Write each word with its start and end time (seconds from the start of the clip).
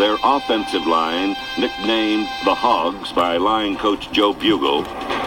their 0.00 0.16
offensive 0.24 0.86
line, 0.86 1.36
nicknamed 1.58 2.24
the 2.48 2.54
Hogs 2.56 3.12
by 3.12 3.36
line 3.36 3.76
coach 3.76 4.10
Joe 4.12 4.32
Bugel, 4.32 4.80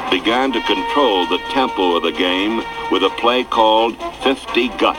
began 0.09 0.51
to 0.51 0.59
control 0.65 1.29
the 1.29 1.38
tempo 1.53 1.96
of 1.96 2.01
the 2.01 2.11
game 2.11 2.57
with 2.89 3.05
a 3.05 3.13
play 3.21 3.44
called 3.44 3.94
50 4.25 4.70
Gut. 4.81 4.97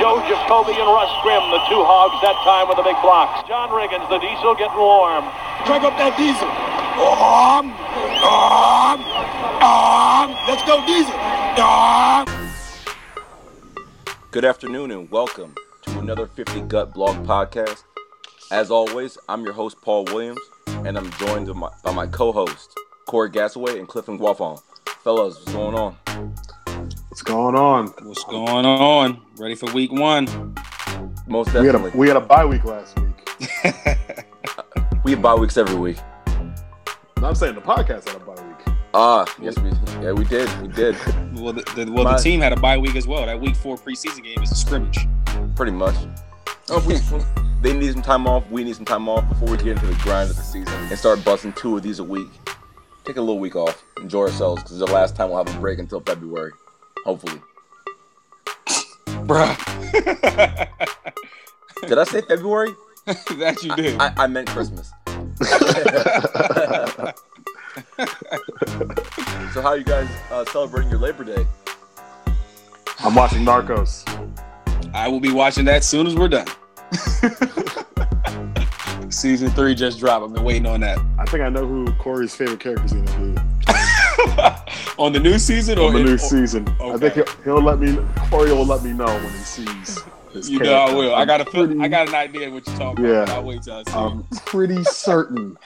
Joe 0.00 0.16
Jacoby 0.32 0.80
and 0.80 0.88
Russ 0.88 1.12
Grimm, 1.20 1.44
the 1.52 1.60
two 1.68 1.84
hogs 1.84 2.16
that 2.24 2.40
time 2.40 2.72
with 2.72 2.80
the 2.80 2.88
big 2.88 2.96
blocks. 3.04 3.46
John 3.46 3.68
Riggins, 3.68 4.08
the 4.08 4.16
diesel 4.16 4.56
getting 4.56 4.80
warm. 4.80 5.28
Crank 5.68 5.84
up 5.84 5.92
that 6.00 6.16
diesel. 6.16 6.48
Um, 7.04 7.68
um, 8.24 9.04
um, 9.60 10.32
let's 10.48 10.64
go 10.64 10.80
diesel. 10.88 11.12
Um. 11.60 12.33
Good 14.34 14.44
afternoon 14.44 14.90
and 14.90 15.08
welcome 15.12 15.54
to 15.82 15.98
another 16.00 16.26
50 16.26 16.62
Gut 16.62 16.92
Blog 16.92 17.24
podcast. 17.24 17.84
As 18.50 18.68
always, 18.68 19.16
I'm 19.28 19.44
your 19.44 19.52
host 19.52 19.80
Paul 19.80 20.06
Williams, 20.06 20.40
and 20.66 20.98
I'm 20.98 21.08
joined 21.12 21.46
by 21.46 21.52
my, 21.52 21.70
by 21.84 21.92
my 21.92 22.08
co 22.08 22.32
host, 22.32 22.74
Corey 23.06 23.30
Gasaway 23.30 23.78
and 23.78 23.86
Clifton 23.86 24.18
Guafon. 24.18 24.60
Fellas, 25.04 25.36
what's 25.36 25.52
going 25.52 25.76
on? 25.76 25.94
What's 27.10 27.22
going 27.22 27.54
on? 27.54 27.86
What's 28.02 28.24
going 28.24 28.66
on? 28.66 29.22
Ready 29.36 29.54
for 29.54 29.72
week 29.72 29.92
one? 29.92 30.26
Most 31.28 31.54
We 31.54 31.66
had 31.66 31.66
definitely. 31.66 31.92
a 31.92 31.96
we 31.96 32.08
had 32.08 32.16
a 32.16 32.20
bye 32.20 32.44
week 32.44 32.64
last 32.64 32.98
week. 32.98 33.14
We 35.04 35.12
have 35.12 35.22
bye 35.22 35.36
weeks 35.36 35.56
every 35.56 35.76
week. 35.76 35.98
No, 37.20 37.28
I'm 37.28 37.36
saying 37.36 37.54
the 37.54 37.60
podcast 37.60 38.08
had 38.08 38.16
a 38.16 38.24
bye 38.24 38.32
week. 38.42 38.53
Ah, 38.96 39.24
yes, 39.40 39.58
we 39.58 39.70
yeah 40.00 40.12
we 40.12 40.24
did 40.24 40.48
we 40.62 40.68
did 40.68 40.94
Well, 41.34 41.52
the, 41.52 41.62
the, 41.74 41.90
well, 41.92 42.04
My- 42.04 42.16
the 42.16 42.22
team 42.22 42.40
had 42.40 42.52
a 42.52 42.56
bye 42.56 42.78
week 42.78 42.94
as 42.94 43.06
well. 43.08 43.26
That 43.26 43.40
week 43.40 43.56
four 43.56 43.76
preseason 43.76 44.22
game 44.22 44.40
is 44.42 44.52
a 44.52 44.54
scrimmage. 44.54 44.98
pretty 45.56 45.72
much. 45.72 45.96
Oh, 46.70 46.82
we, 46.86 46.98
they 47.62 47.76
need 47.76 47.92
some 47.92 48.02
time 48.02 48.26
off. 48.28 48.48
We 48.50 48.62
need 48.62 48.76
some 48.76 48.84
time 48.84 49.08
off 49.08 49.28
before 49.28 49.48
we 49.50 49.56
get 49.56 49.66
into 49.68 49.86
the 49.86 49.94
grind 50.04 50.30
of 50.30 50.36
the 50.36 50.42
season 50.42 50.72
and 50.72 50.96
start 50.98 51.24
busting 51.24 51.52
two 51.54 51.76
of 51.76 51.82
these 51.82 51.98
a 51.98 52.04
week. 52.04 52.28
Take 53.04 53.16
a 53.16 53.20
little 53.20 53.40
week 53.40 53.56
off, 53.56 53.82
enjoy 54.00 54.22
ourselves 54.22 54.62
because 54.62 54.78
the 54.78 54.86
last 54.86 55.16
time 55.16 55.28
we'll 55.30 55.44
have 55.44 55.54
a 55.54 55.60
break 55.60 55.78
until 55.80 56.00
February, 56.00 56.52
hopefully. 57.04 57.40
Bruh. 59.26 59.56
Did 61.86 61.98
I 61.98 62.04
say 62.04 62.20
February? 62.22 62.70
that 63.06 63.62
you 63.62 63.74
did. 63.76 64.00
I, 64.00 64.14
I 64.16 64.26
meant 64.28 64.48
Christmas. 64.48 64.90
so 69.52 69.60
how 69.62 69.68
are 69.70 69.76
you 69.78 69.84
guys 69.84 70.08
uh, 70.30 70.44
celebrating 70.46 70.90
your 70.90 71.00
Labor 71.00 71.24
Day? 71.24 71.46
I'm 73.00 73.14
watching 73.14 73.44
Narcos. 73.44 74.04
I 74.94 75.08
will 75.08 75.20
be 75.20 75.32
watching 75.32 75.64
that 75.66 75.76
as 75.76 75.88
soon 75.88 76.06
as 76.06 76.14
we're 76.14 76.28
done. 76.28 76.46
Season 79.10 79.50
three 79.50 79.74
just 79.74 79.98
dropped. 79.98 80.24
I've 80.24 80.32
been 80.34 80.44
waiting 80.44 80.66
on 80.66 80.80
that. 80.80 80.98
I 81.18 81.24
think 81.26 81.42
I 81.42 81.48
know 81.48 81.66
who 81.66 81.92
Corey's 81.94 82.34
favorite 82.34 82.60
character 82.60 82.84
is 82.84 82.92
going 82.92 83.06
to 83.06 83.18
be 83.18 83.72
on 84.98 85.12
the 85.12 85.20
new 85.20 85.38
season 85.38 85.78
or 85.78 85.88
on 85.88 85.94
the 85.94 86.02
new 86.02 86.14
or- 86.14 86.18
season. 86.18 86.66
I 86.80 86.96
think 86.96 87.14
he'll, 87.14 87.26
he'll 87.44 87.62
let 87.62 87.78
me. 87.78 87.98
Corey 88.30 88.52
will 88.52 88.66
let 88.66 88.82
me 88.82 88.92
know 88.92 89.06
when 89.06 89.30
he 89.32 89.38
sees. 89.38 90.00
His 90.32 90.50
You 90.50 90.58
know 90.60 90.74
I 90.74 90.92
will. 90.92 91.14
I 91.14 91.24
got 91.24 91.40
a 91.40 91.44
feel, 91.44 91.66
Pretty- 91.66 91.80
I 91.80 91.88
got 91.88 92.08
an 92.08 92.14
idea 92.14 92.50
what 92.50 92.66
you're 92.66 92.76
talking 92.76 93.04
Yeah. 93.04 93.10
about. 93.22 93.28
I'll 93.30 93.44
wait 93.44 93.62
till 93.62 93.74
I 93.74 93.82
see. 93.84 93.90
it. 93.90 93.96
I'm 93.96 94.24
pretty 94.46 94.82
certain 94.84 95.56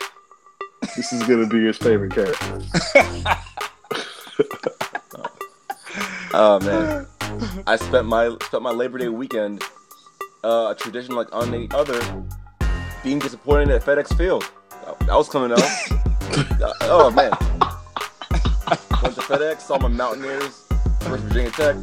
this 0.97 1.13
is 1.13 1.23
going 1.25 1.43
to 1.43 1.49
be 1.49 1.65
his 1.65 1.77
favorite 1.77 2.13
character. 2.13 2.61
Oh 6.41 6.61
man, 6.61 7.07
I 7.67 7.77
spent 7.77 8.07
my 8.07 8.37
spent 8.45 8.63
my 8.63 8.71
Labor 8.71 8.99
Day 8.99 9.09
weekend, 9.09 9.63
uh, 10.45 10.69
a 10.71 10.75
tradition 10.79 11.15
like 11.15 11.27
any 11.35 11.69
other, 11.71 11.99
being 13.03 13.19
disappointed 13.19 13.71
at 13.71 13.83
FedEx 13.83 14.17
Field. 14.17 14.49
That, 14.85 14.99
that 15.01 15.17
was 15.17 15.29
coming 15.31 15.53
out. 15.53 15.63
Uh, 16.63 16.73
oh 16.83 17.11
man, 17.11 17.31
went 19.03 19.15
to 19.15 19.23
FedEx, 19.23 19.63
saw 19.63 19.79
my 19.79 19.89
Mountaineers 19.89 20.67
versus 21.01 21.23
Virginia 21.23 21.51
Tech. 21.51 21.77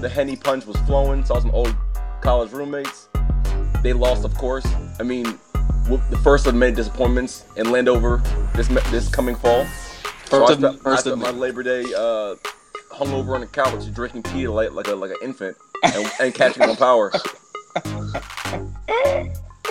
The 0.00 0.08
Henny 0.08 0.36
punch 0.36 0.64
was 0.64 0.76
flowing. 0.78 1.22
Saw 1.24 1.38
some 1.40 1.50
old 1.50 1.76
college 2.22 2.50
roommates. 2.50 3.08
They 3.82 3.92
lost, 3.92 4.24
of 4.24 4.34
course. 4.36 4.66
I 4.98 5.02
mean, 5.02 5.38
the 6.10 6.18
first 6.22 6.46
of 6.46 6.54
many 6.54 6.74
disappointments 6.74 7.44
in 7.56 7.70
Landover 7.70 8.22
this 8.54 8.68
this 8.90 9.08
coming 9.08 9.34
fall. 9.36 9.64
So 10.26 10.38
First 10.46 10.50
I 10.50 10.52
of- 10.52 10.58
spent, 10.58 10.82
first 10.82 11.06
I 11.06 11.10
of 11.10 11.18
my. 11.18 11.30
Labor 11.30 11.62
Day 11.62 11.84
uh, 11.96 12.34
hung 12.90 13.12
over 13.12 13.34
on 13.34 13.40
the 13.42 13.46
couch, 13.46 13.92
drinking 13.94 14.22
tea 14.24 14.48
like 14.48 14.72
like 14.72 14.88
a 14.88 14.94
like 14.94 15.10
an 15.10 15.16
infant, 15.22 15.56
and, 15.82 16.10
and 16.20 16.34
catching 16.34 16.62
on 16.62 16.76
power. 16.76 17.12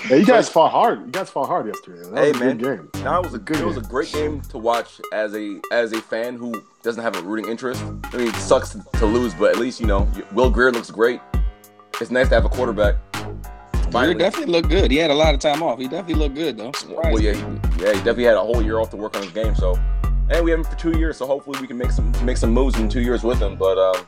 Hey, 0.03 0.19
you 0.19 0.25
guys 0.25 0.49
fought 0.49 0.71
hard. 0.71 0.99
You 1.05 1.11
guys 1.11 1.29
fought 1.29 1.45
hard 1.47 1.67
yesterday. 1.67 2.01
That 2.09 2.17
Hey, 2.17 2.31
was 2.31 2.41
a 2.41 2.43
man. 2.43 2.57
good 2.57 2.91
game. 2.93 3.03
Now 3.03 3.19
it 3.19 3.23
was 3.23 3.33
a 3.35 3.37
Good 3.39 3.57
it 3.59 3.65
was 3.65 3.77
a 3.77 3.81
great 3.81 4.11
game 4.11 4.41
to 4.41 4.57
watch 4.57 4.99
as 5.13 5.35
a 5.35 5.61
as 5.71 5.93
a 5.93 6.01
fan 6.01 6.35
who 6.37 6.61
doesn't 6.81 7.01
have 7.03 7.15
a 7.15 7.21
rooting 7.21 7.49
interest. 7.49 7.81
I 7.83 8.17
mean, 8.17 8.27
it 8.27 8.35
sucks 8.35 8.71
to, 8.71 8.83
to 8.97 9.05
lose, 9.05 9.33
but 9.35 9.51
at 9.51 9.59
least 9.59 9.79
you 9.79 9.85
know 9.85 10.09
Will 10.33 10.49
Grier 10.49 10.71
looks 10.71 10.89
great. 10.89 11.21
It's 12.01 12.09
nice 12.11 12.29
to 12.29 12.35
have 12.35 12.45
a 12.45 12.49
quarterback. 12.49 12.95
He 13.93 14.13
definitely 14.13 14.51
looked 14.53 14.69
good. 14.69 14.89
He 14.91 14.97
had 14.97 15.11
a 15.11 15.15
lot 15.15 15.33
of 15.33 15.39
time 15.39 15.61
off. 15.61 15.77
He 15.79 15.87
definitely 15.87 16.15
looked 16.15 16.35
good 16.35 16.57
though. 16.57 16.71
Well, 16.89 17.19
yeah, 17.19 17.33
he, 17.33 17.41
yeah, 17.41 17.91
he 17.93 17.97
definitely 17.99 18.23
had 18.25 18.35
a 18.37 18.41
whole 18.41 18.61
year 18.61 18.79
off 18.79 18.89
to 18.91 18.97
work 18.97 19.15
on 19.17 19.23
his 19.23 19.31
game. 19.31 19.53
So, 19.55 19.77
and 20.29 20.43
we 20.45 20.51
have 20.51 20.59
him 20.59 20.65
for 20.65 20.75
two 20.75 20.97
years. 20.97 21.17
So 21.17 21.25
hopefully 21.27 21.59
we 21.59 21.67
can 21.67 21.77
make 21.77 21.91
some 21.91 22.11
make 22.25 22.37
some 22.37 22.51
moves 22.51 22.79
in 22.79 22.87
two 22.89 23.01
years 23.01 23.23
with 23.23 23.39
him. 23.39 23.55
But 23.57 23.77
um, 23.77 24.05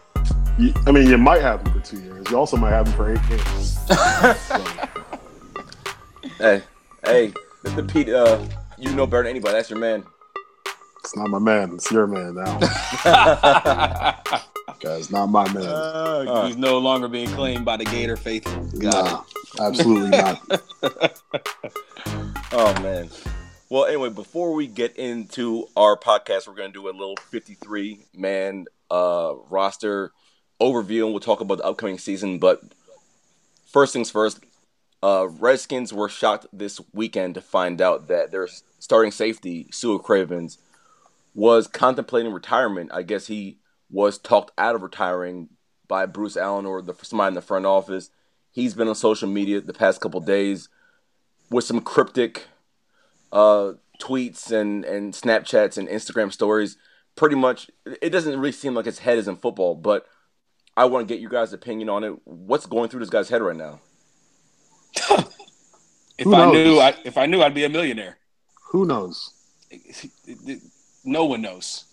You, 0.58 0.74
I 0.88 0.92
mean, 0.92 1.08
you 1.10 1.18
might 1.18 1.42
have 1.42 1.62
him 1.66 1.74
for 1.74 1.80
two 1.86 2.00
years. 2.00 2.26
You 2.30 2.38
also 2.38 2.56
might 2.58 2.70
have 2.72 2.88
him 2.88 2.94
for 2.94 3.12
eight 3.14 3.22
games. 3.30 3.80
So, 3.90 4.64
hey, 6.40 6.64
hey, 7.06 7.34
Mr. 7.64 7.88
Pete, 7.92 8.10
uh, 8.10 8.40
you 8.78 8.92
know 8.96 9.06
better 9.06 9.24
than 9.24 9.32
anybody. 9.32 9.54
That's 9.56 9.70
your 9.70 9.80
man. 9.80 10.04
it's 11.00 11.16
not 11.16 11.30
my 11.30 11.40
man. 11.40 11.74
It's 11.76 11.92
your 11.92 12.08
man 12.08 12.36
now. 12.36 12.60
Guys, 14.84 15.10
not 15.10 15.28
my 15.28 15.50
man. 15.54 15.64
Uh, 15.64 16.46
he's 16.46 16.58
no 16.58 16.78
longer 16.78 17.08
being 17.08 17.30
claimed 17.30 17.64
by 17.64 17.78
the 17.78 17.86
Gator 17.86 18.18
faithful. 18.18 18.68
Nah, 18.74 19.24
absolutely 19.58 20.10
not. 20.12 20.42
Oh 22.52 22.74
man. 22.84 23.10
Well, 23.70 23.86
anyway, 23.86 24.10
before 24.10 24.54
we 24.54 24.68
get 24.68 24.98
into 24.98 25.70
our 25.78 25.96
podcast, 25.98 26.50
we're 26.50 26.56
gonna 26.56 26.74
do 26.74 26.90
a 26.90 26.92
little 26.92 27.16
53 27.32 28.08
man 28.14 28.66
uh, 28.92 29.36
roster 29.50 30.12
overview, 30.60 31.06
and 31.06 31.12
we'll 31.12 31.22
talk 31.22 31.40
about 31.40 31.60
the 31.60 31.64
upcoming 31.64 31.98
season. 31.98 32.38
But 32.38 32.60
first 33.66 33.94
things 33.94 34.12
first, 34.12 34.42
uh, 35.02 35.28
Redskins 35.30 35.94
were 35.94 36.10
shocked 36.10 36.48
this 36.52 36.82
weekend 36.94 37.36
to 37.36 37.42
find 37.42 37.82
out 37.82 38.10
that 38.10 38.32
their 38.32 38.50
starting 38.80 39.12
safety, 39.12 39.68
Su'a 39.72 40.04
Cravens, 40.04 40.58
was 41.34 41.68
contemplating 41.68 42.34
retirement. 42.34 42.92
I 42.94 43.04
guess 43.04 43.28
he 43.28 43.60
was 43.94 44.18
talked 44.18 44.52
out 44.58 44.76
of 44.76 44.82
retiring 44.82 45.50
by 45.88 46.06
Bruce 46.06 46.36
Allen 46.36 46.66
or 46.66 46.82
the 46.82 46.94
somebody 47.04 47.30
in 47.30 47.34
the 47.36 47.42
front 47.42 47.66
office. 47.66 48.10
He's 48.52 48.74
been 48.74 48.88
on 48.88 48.96
social 48.96 49.30
media 49.30 49.62
the 49.62 49.74
past 49.74 50.02
couple 50.02 50.20
days 50.20 50.68
with 51.50 51.64
some 51.64 51.80
cryptic 51.80 52.48
uh, 53.32 53.74
tweets 54.02 54.52
and, 54.52 54.84
and 54.84 55.14
Snapchats 55.14 55.78
and 55.78 55.88
Instagram 55.88 56.32
stories. 56.34 56.78
Pretty 57.16 57.36
much, 57.36 57.70
it 58.02 58.10
doesn't 58.10 58.40
really 58.40 58.52
seem 58.52 58.74
like 58.74 58.86
his 58.86 59.00
head 59.00 59.18
is 59.20 59.28
in 59.28 59.36
football, 59.36 59.76
but 59.76 60.08
I 60.76 60.86
want 60.86 61.08
to 61.08 61.14
get 61.14 61.22
you 61.22 61.30
guys' 61.30 61.54
opinion 61.54 61.90
on 61.90 62.04
it. 62.04 62.14
What's 62.26 62.66
going 62.66 62.90
through 62.90 63.02
this 63.02 63.10
guy's 63.12 63.30
head 63.30 63.42
right 63.42 63.56
now? 63.56 63.80
If 66.16 66.26
Who 66.26 66.36
I 66.36 66.46
knows? 66.46 66.54
knew, 66.54 66.80
I, 66.80 66.96
if 67.04 67.18
I 67.18 67.26
knew, 67.26 67.42
I'd 67.42 67.56
be 67.56 67.64
a 67.64 67.70
millionaire. 67.70 68.18
Who 68.70 68.86
knows? 68.86 69.32
No 71.04 71.26
one 71.26 71.42
knows. 71.42 71.86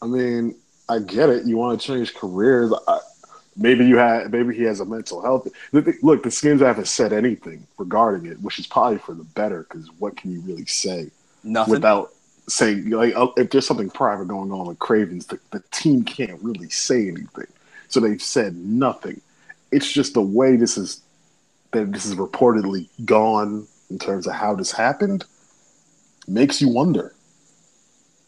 I 0.00 0.06
mean, 0.06 0.58
I 0.88 1.00
get 1.00 1.28
it. 1.28 1.46
You 1.46 1.56
want 1.56 1.80
to 1.80 1.86
change 1.86 2.14
careers. 2.14 2.72
I, 2.86 3.00
maybe 3.56 3.86
you 3.86 3.96
had. 3.96 4.30
Maybe 4.30 4.54
he 4.54 4.62
has 4.64 4.80
a 4.80 4.84
mental 4.84 5.20
health. 5.20 5.48
Look, 5.72 5.86
Look, 6.02 6.22
the 6.22 6.30
Skins 6.30 6.60
haven't 6.60 6.86
said 6.86 7.12
anything 7.12 7.66
regarding 7.78 8.30
it, 8.30 8.40
which 8.40 8.58
is 8.58 8.66
probably 8.66 8.98
for 8.98 9.14
the 9.14 9.24
better. 9.24 9.66
Because 9.68 9.90
what 9.98 10.16
can 10.16 10.32
you 10.32 10.40
really 10.40 10.66
say 10.66 11.10
Nothing. 11.42 11.72
without 11.72 12.12
saying 12.48 12.90
like 12.90 13.14
uh, 13.16 13.28
if 13.36 13.50
there's 13.50 13.66
something 13.66 13.90
private 13.90 14.28
going 14.28 14.52
on 14.52 14.66
with 14.66 14.78
Cravens, 14.78 15.26
the, 15.26 15.38
the 15.50 15.62
team 15.72 16.04
can't 16.04 16.40
really 16.42 16.68
say 16.68 17.08
anything. 17.08 17.46
So 17.88 18.00
they've 18.00 18.22
said 18.22 18.56
nothing. 18.56 19.20
It's 19.72 19.90
just 19.90 20.14
the 20.14 20.22
way 20.22 20.56
this 20.56 20.78
is 20.78 21.02
that 21.72 21.92
this 21.92 22.06
is 22.06 22.14
reportedly 22.14 22.88
gone 23.04 23.66
in 23.90 23.98
terms 23.98 24.26
of 24.26 24.34
how 24.34 24.54
this 24.54 24.72
happened 24.72 25.24
makes 26.28 26.60
you 26.60 26.68
wonder, 26.68 27.14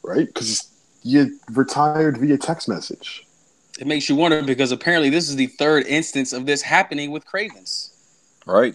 right? 0.02 0.26
Because 0.26 0.69
you 1.02 1.38
retired 1.50 2.18
via 2.18 2.36
text 2.38 2.68
message. 2.68 3.26
it 3.78 3.86
makes 3.86 4.08
you 4.08 4.16
wonder 4.16 4.42
because 4.42 4.72
apparently 4.72 5.10
this 5.10 5.28
is 5.28 5.36
the 5.36 5.46
third 5.46 5.86
instance 5.86 6.32
of 6.32 6.46
this 6.46 6.62
happening 6.62 7.10
with 7.10 7.24
Cravens. 7.24 7.94
Right? 8.46 8.74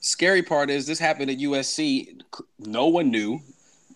Scary 0.00 0.42
part 0.42 0.70
is 0.70 0.86
this 0.86 0.98
happened 0.98 1.30
at 1.30 1.38
USC. 1.38 2.20
No 2.58 2.86
one 2.86 3.10
knew. 3.10 3.40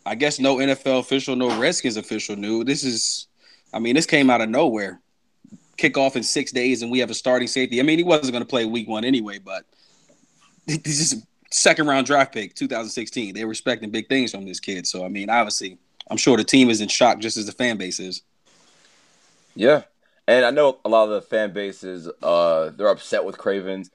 I 0.04 0.14
guess 0.14 0.40
no 0.40 0.56
NFL 0.56 1.00
official, 1.00 1.36
no 1.36 1.56
Redskins 1.60 1.96
official 1.96 2.34
knew. 2.34 2.64
This 2.64 2.82
is, 2.84 3.26
I 3.72 3.78
mean, 3.78 3.94
this 3.94 4.06
came 4.06 4.30
out 4.30 4.40
of 4.40 4.48
nowhere. 4.48 5.00
kick 5.76 5.96
off 5.96 6.16
in 6.16 6.22
six 6.22 6.50
days 6.52 6.82
and 6.82 6.90
we 6.90 6.98
have 6.98 7.10
a 7.10 7.14
starting 7.14 7.48
safety. 7.48 7.78
I 7.78 7.82
mean, 7.84 7.98
he 7.98 8.04
wasn't 8.04 8.32
going 8.32 8.42
to 8.42 8.48
play 8.48 8.64
week 8.64 8.88
one 8.88 9.04
anyway, 9.04 9.38
but 9.38 9.64
this 10.66 11.00
is 11.00 11.26
second 11.50 11.86
round 11.86 12.06
draft 12.06 12.32
pick, 12.32 12.54
2016. 12.54 13.34
They're 13.34 13.46
respecting 13.46 13.90
big 13.90 14.08
things 14.08 14.30
from 14.32 14.44
this 14.44 14.58
kid. 14.58 14.86
So 14.86 15.04
I 15.04 15.08
mean, 15.08 15.30
obviously, 15.30 15.78
I'm 16.10 16.16
sure 16.16 16.36
the 16.36 16.44
team 16.44 16.68
is 16.68 16.80
in 16.80 16.88
shock 16.88 17.20
just 17.20 17.36
as 17.36 17.46
the 17.46 17.52
fan 17.52 17.76
base 17.76 18.00
is. 18.00 18.22
Yeah, 19.54 19.84
and 20.26 20.44
I 20.44 20.50
know 20.50 20.78
a 20.84 20.88
lot 20.88 21.04
of 21.04 21.10
the 21.10 21.22
fan 21.22 21.52
bases 21.52 22.08
uh, 22.22 22.70
they're 22.70 22.88
upset 22.88 23.24
with 23.24 23.38
Cravens. 23.38 23.90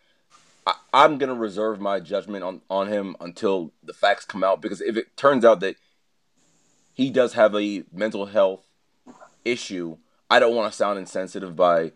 I, 0.65 0.75
I'm 0.93 1.17
gonna 1.17 1.35
reserve 1.35 1.79
my 1.79 1.99
judgment 1.99 2.43
on 2.43 2.61
on 2.69 2.87
him 2.87 3.15
until 3.19 3.73
the 3.83 3.93
facts 3.93 4.25
come 4.25 4.43
out 4.43 4.61
because 4.61 4.81
if 4.81 4.97
it 4.97 5.15
turns 5.17 5.43
out 5.43 5.59
that 5.59 5.75
he 6.93 7.09
does 7.09 7.33
have 7.33 7.53
a 7.55 7.83
mental 7.91 8.27
health 8.27 8.65
issue, 9.43 9.97
I 10.29 10.39
don't 10.39 10.55
want 10.55 10.71
to 10.71 10.75
sound 10.75 10.97
insensitive 10.97 11.55
by 11.55 11.91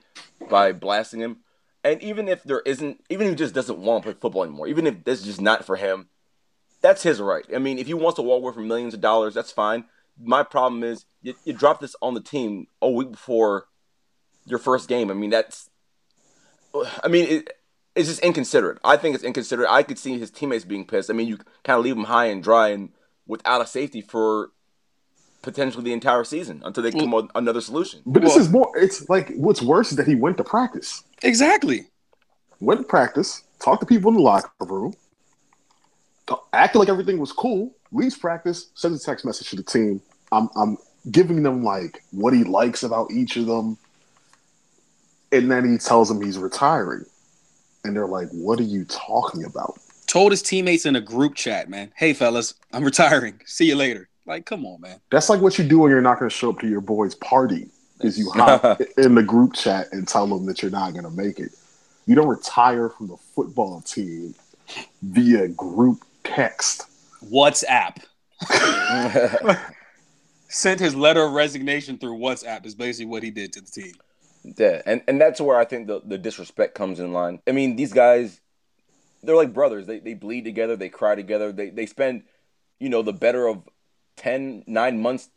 by 0.50 0.74
blasting 0.74 1.22
him. 1.22 1.38
And 1.84 2.02
even 2.04 2.28
if 2.28 2.44
there 2.44 2.60
isn't, 2.66 3.02
even 3.10 3.28
if 3.28 3.32
he 3.32 3.36
just 3.38 3.56
doesn't 3.56 3.80
want 3.80 4.04
to 4.04 4.12
play 4.12 4.20
football 4.20 4.44
anymore, 4.44 4.68
even 4.68 4.86
if 4.86 5.06
this 5.06 5.22
is 5.22 5.26
just 5.26 5.42
not 5.42 5.64
for 5.64 5.78
him, 5.78 6.10
that's 6.82 7.04
his 7.04 7.22
right. 7.22 7.46
I 7.56 7.58
mean, 7.58 7.80
if 7.80 7.88
he 7.88 7.94
wants 7.94 8.18
to 8.18 8.22
walk 8.22 8.42
away 8.42 8.54
from 8.54 8.68
millions 8.68 8.94
of 8.94 9.00
dollars, 9.00 9.34
that's 9.34 9.52
fine. 9.52 9.86
My 10.22 10.44
problem 10.44 10.84
is 10.84 11.06
you, 11.22 11.36
you 11.46 11.54
drop 11.54 11.80
this 11.80 11.96
on 12.02 12.14
the 12.14 12.22
team 12.22 12.68
a 12.82 12.90
week 12.90 13.12
before 13.12 13.66
your 14.46 14.60
first 14.60 14.90
game. 14.90 15.10
I 15.10 15.14
mean, 15.14 15.30
that's, 15.30 15.70
I 17.04 17.08
mean, 17.08 17.26
it, 17.28 17.52
it's 17.96 18.10
just 18.10 18.22
inconsiderate. 18.22 18.80
I 18.84 18.98
think 18.98 19.16
it's 19.16 19.24
inconsiderate. 19.24 19.70
I 19.70 19.84
could 19.84 19.98
see 19.98 20.20
his 20.20 20.32
teammates 20.32 20.66
being 20.66 20.86
pissed. 20.86 21.10
I 21.10 21.14
mean, 21.14 21.28
you 21.28 21.38
kind 21.64 21.78
of 21.78 21.84
leave 21.84 21.96
them 21.96 22.06
high 22.06 22.26
and 22.26 22.44
dry 22.44 22.70
and 22.70 22.90
without 23.28 23.62
a 23.62 23.66
safety 23.66 24.02
for 24.02 24.52
potentially 25.42 25.84
the 25.84 25.94
entire 25.94 26.24
season 26.24 26.62
until 26.66 26.84
they 26.84 26.92
come 26.92 27.14
up 27.14 27.24
with 27.24 27.32
another 27.36 27.62
solution. 27.62 28.02
But 28.06 28.24
this 28.24 28.36
is 28.36 28.50
more. 28.50 28.72
It's 28.76 29.08
like 29.10 29.32
what's 29.36 29.62
worse 29.62 29.92
is 29.92 29.98
that 29.98 30.08
he 30.08 30.16
went 30.16 30.38
to 30.38 30.44
practice. 30.44 31.04
Exactly. 31.24 31.88
Went 32.60 32.82
to 32.82 32.86
practice, 32.86 33.44
talked 33.60 33.82
to 33.82 33.86
people 33.86 34.10
in 34.10 34.16
the 34.16 34.22
locker 34.22 34.50
room, 34.62 34.94
acted 36.52 36.80
like 36.80 36.90
everything 36.90 37.18
was 37.18 37.32
cool. 37.32 37.74
Leaves 37.92 38.18
practice, 38.18 38.70
sends 38.76 39.02
a 39.02 39.06
text 39.06 39.26
message 39.26 39.50
to 39.50 39.56
the 39.56 39.64
team. 39.64 40.02
I'm 40.32 40.50
I'm 40.56 40.78
giving 41.12 41.44
them 41.44 41.64
like 41.64 42.04
what 42.12 42.34
he 42.34 42.44
likes 42.44 42.84
about 42.84 43.12
each 43.12 43.38
of 43.38 43.46
them, 43.46 43.78
and 45.32 45.52
then 45.52 45.70
he 45.70 45.78
tells 45.78 46.10
them 46.10 46.22
he's 46.22 46.38
retiring, 46.38 47.06
and 47.84 47.96
they're 47.96 48.08
like, 48.08 48.30
"What 48.32 48.60
are 48.60 48.64
you 48.64 48.86
talking 48.86 49.44
about?" 49.44 49.80
Told 50.08 50.32
his 50.32 50.42
teammates 50.42 50.86
in 50.86 50.96
a 50.96 51.02
group 51.02 51.36
chat, 51.36 51.70
man. 51.70 51.92
Hey, 51.96 52.14
fellas, 52.14 52.56
I'm 52.74 52.84
retiring. 52.84 53.42
See 53.46 53.66
you 53.66 53.76
later. 53.76 54.10
Like, 54.26 54.46
come 54.46 54.66
on, 54.66 54.82
man. 54.82 55.00
That's 55.12 55.30
like 55.30 55.42
what 55.42 55.58
you 55.58 55.66
do 55.68 55.80
when 55.80 55.92
you're 55.92 56.02
not 56.02 56.20
going 56.20 56.30
to 56.30 56.36
show 56.36 56.52
up 56.52 56.60
to 56.60 56.68
your 56.68 56.82
boy's 56.82 57.16
party. 57.16 57.68
Is 58.02 58.18
you 58.18 58.30
hop 58.32 58.80
in 58.98 59.16
the 59.16 59.24
group 59.24 59.54
chat 59.54 59.88
and 59.92 60.08
tell 60.08 60.26
them 60.26 60.46
that 60.46 60.62
you're 60.62 60.72
not 60.72 60.94
going 60.94 61.04
to 61.04 61.12
make 61.12 61.40
it. 61.40 61.52
You 62.06 62.16
don't 62.16 62.28
retire 62.28 62.90
from 62.90 63.08
the 63.08 63.18
football 63.18 63.82
team 63.82 64.34
via 65.02 65.48
group 65.50 66.04
text. 66.24 66.86
WhatsApp. 67.32 67.98
Sent 70.50 70.80
his 70.80 70.96
letter 70.96 71.24
of 71.24 71.34
resignation 71.34 71.98
through 71.98 72.18
WhatsApp 72.18 72.66
is 72.66 72.76
basically 72.76 73.06
what 73.06 73.24
he 73.24 73.32
did 73.32 73.54
to 73.54 73.62
the 73.62 73.72
team. 73.72 73.94
Yeah, 74.44 74.82
and, 74.86 75.02
and 75.08 75.22
that's 75.22 75.40
where 75.40 75.58
I 75.58 75.66
think 75.66 75.88
the, 75.88 76.02
the 76.04 76.18
disrespect 76.18 76.76
comes 76.76 77.00
in 77.00 77.14
line. 77.14 77.40
I 77.48 77.52
mean, 77.52 77.76
these 77.76 77.94
guys, 77.94 78.42
they're 79.22 79.36
like 79.36 79.54
brothers. 79.54 79.86
They, 79.86 80.00
they 80.00 80.16
bleed 80.16 80.46
together, 80.46 80.76
they 80.76 80.90
cry 80.90 81.16
together, 81.16 81.52
they, 81.52 81.70
they 81.70 81.86
spend, 81.86 82.24
you 82.80 82.90
know, 82.90 83.02
the 83.02 83.14
better 83.14 83.48
of 83.48 83.70
10, 84.18 84.64
9 84.66 85.02
months 85.02 85.30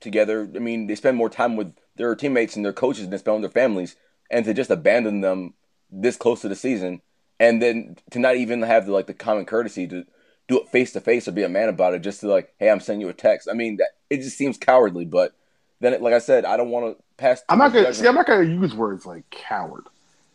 together. 0.00 0.50
I 0.54 0.58
mean, 0.58 0.86
they 0.86 0.96
spend 0.96 1.16
more 1.16 1.30
time 1.30 1.56
with 1.56 1.74
their 1.96 2.14
teammates 2.14 2.56
and 2.56 2.64
their 2.64 2.72
coaches 2.72 3.02
than 3.02 3.10
they 3.10 3.18
spend 3.18 3.40
with 3.40 3.52
their 3.52 3.62
families. 3.62 3.96
And 4.30 4.44
to 4.46 4.52
just 4.52 4.70
abandon 4.70 5.20
them 5.20 5.54
this 5.90 6.16
close 6.16 6.40
to 6.40 6.48
the 6.48 6.56
season 6.56 7.00
and 7.38 7.60
then 7.62 7.96
to 8.10 8.18
not 8.18 8.36
even 8.36 8.62
have 8.62 8.86
the 8.86 8.92
like 8.92 9.06
the 9.06 9.14
common 9.14 9.44
courtesy 9.44 9.86
to 9.86 10.04
do 10.48 10.60
it 10.60 10.68
face 10.68 10.92
to 10.92 11.00
face 11.00 11.26
or 11.26 11.32
be 11.32 11.42
a 11.42 11.48
man 11.48 11.68
about 11.68 11.94
it 11.94 12.00
just 12.00 12.20
to 12.20 12.28
like 12.28 12.52
hey 12.58 12.70
i'm 12.70 12.80
sending 12.80 13.00
you 13.00 13.08
a 13.08 13.14
text. 13.14 13.48
I 13.50 13.54
mean 13.54 13.76
that 13.76 13.88
it 14.10 14.18
just 14.18 14.36
seems 14.36 14.56
cowardly 14.56 15.04
but 15.04 15.34
then 15.80 15.94
it, 15.94 16.02
like 16.02 16.14
i 16.14 16.18
said 16.18 16.44
i 16.44 16.56
don't 16.56 16.70
want 16.70 16.96
to 16.96 17.02
pass 17.16 17.42
i'm 17.48 17.58
not 17.58 17.72
gonna 17.72 17.92
see 17.92 18.06
i'm 18.06 18.14
not 18.14 18.26
gonna 18.26 18.44
use 18.44 18.74
words 18.74 19.06
like 19.06 19.28
coward. 19.30 19.84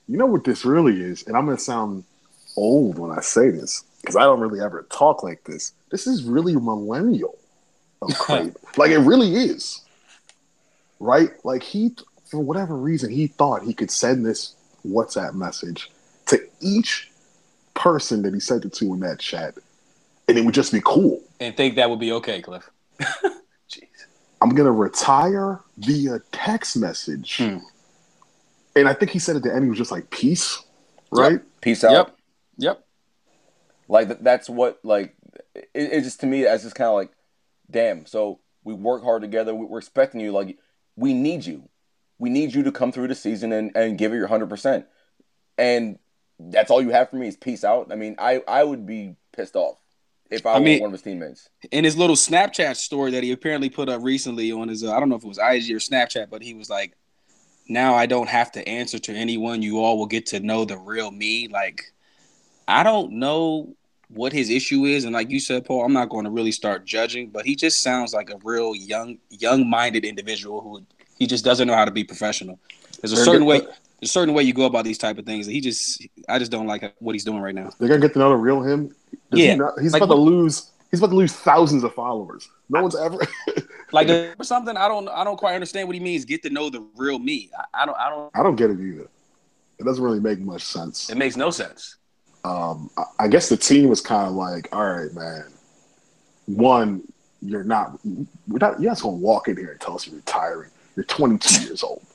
You 0.07 0.17
know 0.17 0.25
what 0.25 0.43
this 0.43 0.65
really 0.65 1.01
is 1.01 1.25
and 1.27 1.35
i'm 1.37 1.45
gonna 1.45 1.57
sound 1.57 2.03
old 2.57 2.99
when 2.99 3.11
i 3.11 3.21
say 3.21 3.49
this 3.49 3.83
because 4.01 4.15
i 4.15 4.21
don't 4.21 4.39
really 4.39 4.61
ever 4.61 4.85
talk 4.89 5.23
like 5.23 5.43
this. 5.45 5.73
This 5.89 6.07
is 6.07 6.23
really 6.23 6.55
millennial 6.55 7.37
oh, 8.01 8.07
of 8.09 8.17
Craven. 8.17 8.55
like 8.77 8.91
it 8.91 8.99
really 8.99 9.35
is. 9.35 9.81
Right? 10.99 11.31
Like 11.43 11.63
he 11.63 11.95
for 12.25 12.39
whatever 12.39 12.75
reason 12.75 13.11
he 13.11 13.27
thought 13.27 13.63
he 13.63 13.73
could 13.73 13.91
send 13.91 14.25
this 14.25 14.55
whatsapp 14.85 15.33
message 15.33 15.91
to 16.27 16.41
each 16.59 17.11
person 17.73 18.21
that 18.21 18.33
he 18.33 18.39
sent 18.39 18.65
it 18.65 18.73
to 18.73 18.93
in 18.93 18.99
that 19.01 19.19
chat 19.19 19.55
and 20.31 20.39
it 20.39 20.45
would 20.45 20.53
just 20.53 20.71
be 20.71 20.81
cool. 20.83 21.21
And 21.39 21.55
think 21.55 21.75
that 21.75 21.89
would 21.89 21.99
be 21.99 22.13
okay, 22.13 22.41
Cliff. 22.41 22.69
Jeez. 23.69 23.87
I'm 24.41 24.49
gonna 24.55 24.71
retire 24.71 25.59
via 25.77 26.19
text 26.31 26.77
message. 26.77 27.37
Hmm. 27.37 27.57
And 28.75 28.87
I 28.87 28.93
think 28.93 29.11
he 29.11 29.19
said 29.19 29.35
at 29.35 29.43
the 29.43 29.53
end 29.53 29.63
he 29.63 29.69
was 29.69 29.77
just 29.77 29.91
like 29.91 30.09
peace, 30.09 30.63
right? 31.11 31.33
Yep. 31.33 31.45
Peace 31.59 31.83
out. 31.83 31.91
Yep. 31.91 32.17
Yep. 32.57 32.85
Like 33.89 34.21
that's 34.21 34.49
what 34.49 34.79
like 34.83 35.15
it, 35.53 35.69
it 35.73 36.01
just 36.03 36.21
to 36.21 36.25
me 36.25 36.45
as 36.45 36.63
just 36.63 36.75
kind 36.75 36.87
of 36.87 36.95
like, 36.95 37.11
damn. 37.69 38.05
So 38.05 38.39
we 38.63 38.73
work 38.73 39.03
hard 39.03 39.21
together. 39.21 39.53
We're 39.53 39.79
expecting 39.79 40.21
you. 40.21 40.31
Like 40.31 40.57
we 40.95 41.13
need 41.13 41.45
you. 41.45 41.67
We 42.19 42.29
need 42.29 42.53
you 42.53 42.63
to 42.63 42.71
come 42.71 42.93
through 42.93 43.09
the 43.09 43.15
season 43.15 43.51
and, 43.51 43.75
and 43.75 43.97
give 43.97 44.13
it 44.13 44.15
your 44.15 44.27
hundred 44.27 44.49
percent. 44.49 44.85
And 45.57 45.99
that's 46.39 46.71
all 46.71 46.81
you 46.81 46.91
have 46.91 47.09
for 47.09 47.17
me 47.17 47.27
is 47.27 47.35
peace 47.35 47.65
out. 47.65 47.91
I 47.91 47.95
mean, 47.95 48.15
I 48.17 48.41
I 48.47 48.63
would 48.63 48.85
be 48.85 49.17
pissed 49.33 49.57
off 49.57 49.80
if 50.31 50.45
I, 50.45 50.53
I 50.53 50.59
mean, 50.59 50.81
one 50.81 50.87
of 50.87 50.93
his 50.93 51.01
teammates. 51.01 51.49
In 51.71 51.83
his 51.83 51.97
little 51.97 52.15
Snapchat 52.15 52.77
story 52.77 53.11
that 53.11 53.23
he 53.23 53.31
apparently 53.31 53.69
put 53.69 53.89
up 53.89 54.01
recently 54.01 54.51
on 54.51 54.69
his, 54.69 54.83
uh, 54.83 54.95
I 54.95 54.99
don't 54.99 55.09
know 55.09 55.15
if 55.15 55.23
it 55.23 55.27
was 55.27 55.37
IG 55.37 55.71
or 55.71 55.79
Snapchat, 55.79 56.29
but 56.29 56.41
he 56.41 56.53
was 56.53 56.69
like, 56.69 56.95
"Now 57.67 57.93
I 57.93 58.05
don't 58.05 58.29
have 58.29 58.51
to 58.53 58.67
answer 58.67 58.97
to 58.97 59.13
anyone. 59.13 59.61
You 59.61 59.79
all 59.79 59.97
will 59.97 60.07
get 60.07 60.25
to 60.27 60.39
know 60.39 60.63
the 60.63 60.77
real 60.77 61.11
me." 61.11 61.49
Like, 61.49 61.83
I 62.67 62.83
don't 62.83 63.13
know 63.13 63.75
what 64.07 64.33
his 64.33 64.49
issue 64.49 64.85
is, 64.85 65.03
and 65.03 65.13
like 65.13 65.29
you 65.29 65.39
said, 65.39 65.65
Paul, 65.65 65.85
I'm 65.85 65.93
not 65.93 66.09
going 66.09 66.25
to 66.25 66.31
really 66.31 66.51
start 66.51 66.85
judging, 66.85 67.29
but 67.29 67.45
he 67.45 67.55
just 67.55 67.83
sounds 67.83 68.13
like 68.13 68.29
a 68.29 68.37
real 68.43 68.75
young, 68.75 69.17
young-minded 69.29 70.03
individual 70.03 70.61
who 70.61 70.81
he 71.17 71.27
just 71.27 71.45
doesn't 71.45 71.67
know 71.67 71.75
how 71.75 71.85
to 71.85 71.91
be 71.91 72.03
professional. 72.03 72.59
There's 73.01 73.13
a 73.13 73.23
certain 73.23 73.45
way 73.45 73.61
a 74.01 74.07
certain 74.07 74.33
way 74.33 74.43
you 74.43 74.53
go 74.53 74.65
about 74.65 74.85
these 74.85 74.97
type 74.97 75.17
of 75.17 75.25
things. 75.25 75.45
He 75.45 75.61
just, 75.61 76.05
I 76.27 76.39
just 76.39 76.51
don't 76.51 76.67
like 76.67 76.95
what 76.99 77.13
he's 77.13 77.23
doing 77.23 77.39
right 77.39 77.55
now. 77.55 77.69
They're 77.79 77.87
gonna 77.87 78.01
get 78.01 78.13
to 78.13 78.19
know 78.19 78.29
the 78.29 78.35
real 78.35 78.61
him. 78.61 78.95
Yeah, 79.31 79.51
he 79.51 79.55
not, 79.57 79.79
he's 79.79 79.93
like, 79.93 80.01
about 80.01 80.15
to 80.15 80.21
lose. 80.21 80.71
He's 80.89 80.99
about 80.99 81.11
to 81.11 81.15
lose 81.15 81.33
thousands 81.33 81.83
of 81.83 81.93
followers. 81.93 82.49
No 82.69 82.81
one's 82.81 82.95
ever 82.95 83.17
like 83.91 84.07
for 84.35 84.43
something. 84.43 84.75
I 84.75 84.87
don't. 84.87 85.07
I 85.09 85.23
don't 85.23 85.37
quite 85.37 85.53
understand 85.53 85.87
what 85.87 85.95
he 85.95 85.99
means. 85.99 86.25
Get 86.25 86.43
to 86.43 86.49
know 86.49 86.69
the 86.69 86.85
real 86.95 87.19
me. 87.19 87.49
I, 87.57 87.83
I 87.83 87.85
don't. 87.85 87.97
I 87.97 88.09
don't. 88.09 88.31
I 88.35 88.43
don't 88.43 88.55
get 88.55 88.71
it 88.71 88.79
either. 88.79 89.07
It 89.79 89.85
doesn't 89.85 90.03
really 90.03 90.19
make 90.19 90.39
much 90.39 90.63
sense. 90.63 91.09
It 91.09 91.17
makes 91.17 91.35
no 91.35 91.49
sense. 91.49 91.97
Um, 92.43 92.89
I, 92.97 93.03
I 93.19 93.27
guess 93.27 93.49
the 93.49 93.57
team 93.57 93.89
was 93.89 94.01
kind 94.01 94.27
of 94.27 94.33
like, 94.33 94.67
all 94.71 94.85
right, 94.85 95.13
man. 95.13 95.45
One, 96.47 97.03
you're 97.41 97.63
not. 97.63 97.99
We're 98.47 98.59
not. 98.59 98.81
You're 98.81 98.91
not 98.91 99.01
gonna 99.01 99.15
walk 99.15 99.47
in 99.47 99.57
here 99.57 99.71
and 99.71 99.79
tell 99.79 99.95
us 99.95 100.07
you're 100.07 100.17
retiring. 100.17 100.71
You're 100.95 101.05
22 101.05 101.63
years 101.63 101.83
old. 101.83 102.05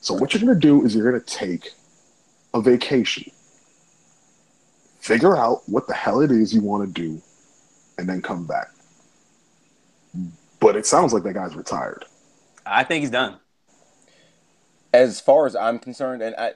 So 0.00 0.14
what 0.14 0.32
you're 0.32 0.42
going 0.42 0.54
to 0.54 0.60
do 0.60 0.84
is 0.84 0.94
you're 0.94 1.10
going 1.10 1.22
to 1.22 1.26
take 1.26 1.70
a 2.54 2.60
vacation, 2.60 3.30
figure 5.00 5.36
out 5.36 5.62
what 5.66 5.86
the 5.86 5.94
hell 5.94 6.20
it 6.20 6.30
is 6.30 6.54
you 6.54 6.62
want 6.62 6.86
to 6.86 7.02
do, 7.02 7.20
and 7.98 8.08
then 8.08 8.22
come 8.22 8.46
back. 8.46 8.68
But 10.60 10.76
it 10.76 10.86
sounds 10.86 11.12
like 11.12 11.22
that 11.24 11.34
guy's 11.34 11.56
retired. 11.56 12.04
I 12.64 12.84
think 12.84 13.02
he's 13.02 13.10
done. 13.10 13.38
As 14.92 15.20
far 15.20 15.46
as 15.46 15.54
I'm 15.54 15.78
concerned, 15.78 16.22
and 16.22 16.34
I, 16.36 16.54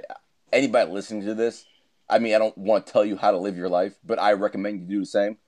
anybody 0.52 0.90
listening 0.90 1.24
to 1.26 1.34
this, 1.34 1.64
I 2.08 2.18
mean, 2.18 2.34
I 2.34 2.38
don't 2.38 2.56
want 2.56 2.86
to 2.86 2.92
tell 2.92 3.04
you 3.04 3.16
how 3.16 3.30
to 3.30 3.38
live 3.38 3.56
your 3.56 3.68
life, 3.68 3.94
but 4.04 4.18
I 4.18 4.32
recommend 4.32 4.80
you 4.80 4.86
do 4.86 5.00
the 5.00 5.06
same. 5.06 5.38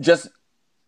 Just 0.00 0.28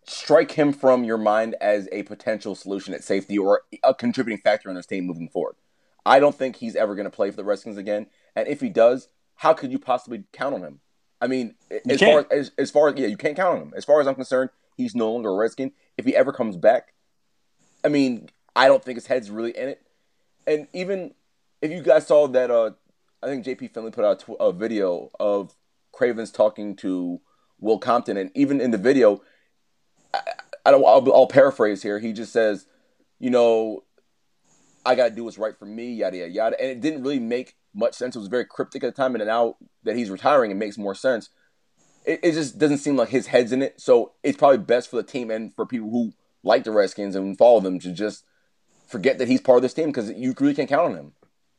strike 0.07 0.51
him 0.51 0.73
from 0.73 1.03
your 1.03 1.17
mind 1.17 1.55
as 1.61 1.87
a 1.91 2.03
potential 2.03 2.55
solution 2.55 2.93
at 2.93 3.03
safety 3.03 3.37
or 3.37 3.61
a 3.83 3.93
contributing 3.93 4.41
factor 4.41 4.69
in 4.69 4.75
this 4.75 4.87
team 4.87 5.05
moving 5.05 5.29
forward. 5.29 5.55
I 6.05 6.19
don't 6.19 6.35
think 6.35 6.55
he's 6.55 6.75
ever 6.75 6.95
going 6.95 7.05
to 7.05 7.11
play 7.11 7.29
for 7.29 7.37
the 7.37 7.43
Redskins 7.43 7.77
again. 7.77 8.07
And 8.35 8.47
if 8.47 8.61
he 8.61 8.69
does, 8.69 9.09
how 9.35 9.53
could 9.53 9.71
you 9.71 9.79
possibly 9.79 10.23
count 10.31 10.55
on 10.55 10.61
him? 10.61 10.79
I 11.21 11.27
mean, 11.27 11.55
you 11.69 11.79
as 11.89 11.99
can't. 11.99 12.27
far 12.27 12.37
as, 12.37 12.51
as 12.57 12.71
far 12.71 12.89
as 12.89 12.99
yeah, 12.99 13.07
you 13.07 13.17
can't 13.17 13.35
count 13.35 13.57
on 13.57 13.61
him. 13.67 13.73
As 13.75 13.85
far 13.85 14.01
as 14.01 14.07
I'm 14.07 14.15
concerned, 14.15 14.49
he's 14.75 14.95
no 14.95 15.11
longer 15.11 15.29
a 15.29 15.35
Redskin. 15.35 15.71
If 15.97 16.05
he 16.05 16.15
ever 16.15 16.33
comes 16.33 16.57
back, 16.57 16.93
I 17.83 17.89
mean, 17.89 18.29
I 18.55 18.67
don't 18.67 18.83
think 18.83 18.97
his 18.97 19.07
head's 19.07 19.29
really 19.29 19.55
in 19.55 19.69
it. 19.69 19.81
And 20.47 20.67
even 20.73 21.13
if 21.61 21.71
you 21.71 21.81
guys 21.81 22.07
saw 22.07 22.27
that, 22.27 22.49
uh, 22.49 22.71
I 23.21 23.27
think 23.27 23.45
JP 23.45 23.73
Finlay 23.73 23.91
put 23.91 24.03
out 24.03 24.23
a 24.39 24.51
video 24.51 25.11
of 25.19 25.55
Cravens 25.91 26.31
talking 26.31 26.75
to 26.77 27.21
Will 27.59 27.77
Compton, 27.77 28.17
and 28.17 28.31
even 28.33 28.59
in 28.59 28.71
the 28.71 28.77
video, 28.77 29.21
I, 30.13 30.21
I 30.65 30.71
don't. 30.71 30.83
I'll, 30.83 31.13
I'll 31.13 31.27
paraphrase 31.27 31.83
here. 31.83 31.99
He 31.99 32.13
just 32.13 32.33
says, 32.33 32.65
you 33.19 33.29
know, 33.29 33.83
I 34.85 34.95
gotta 34.95 35.11
do 35.11 35.23
what's 35.23 35.37
right 35.37 35.57
for 35.57 35.65
me, 35.65 35.93
yada 35.93 36.17
yada 36.17 36.31
yada. 36.31 36.61
And 36.61 36.69
it 36.69 36.81
didn't 36.81 37.03
really 37.03 37.19
make 37.19 37.55
much 37.73 37.93
sense. 37.93 38.15
It 38.15 38.19
was 38.19 38.27
very 38.27 38.45
cryptic 38.45 38.83
at 38.83 38.95
the 38.95 39.01
time, 39.01 39.15
and 39.15 39.25
now 39.25 39.57
that 39.83 39.95
he's 39.95 40.09
retiring, 40.09 40.51
it 40.51 40.55
makes 40.55 40.77
more 40.77 40.95
sense. 40.95 41.29
It, 42.05 42.19
it 42.23 42.31
just 42.33 42.57
doesn't 42.57 42.79
seem 42.79 42.97
like 42.97 43.09
his 43.09 43.27
head's 43.27 43.51
in 43.51 43.61
it. 43.61 43.79
So 43.79 44.13
it's 44.23 44.37
probably 44.37 44.57
best 44.57 44.89
for 44.89 44.95
the 44.95 45.03
team 45.03 45.29
and 45.29 45.53
for 45.53 45.65
people 45.65 45.89
who 45.89 46.13
like 46.43 46.63
the 46.63 46.71
Redskins 46.71 47.15
and 47.15 47.37
follow 47.37 47.59
them 47.59 47.79
to 47.79 47.91
just 47.91 48.25
forget 48.87 49.19
that 49.19 49.27
he's 49.27 49.41
part 49.41 49.57
of 49.57 49.61
this 49.61 49.73
team 49.73 49.87
because 49.87 50.11
you 50.11 50.33
really 50.39 50.55
can't 50.55 50.69
count 50.69 50.91
on 50.91 50.95
him. 50.95 51.13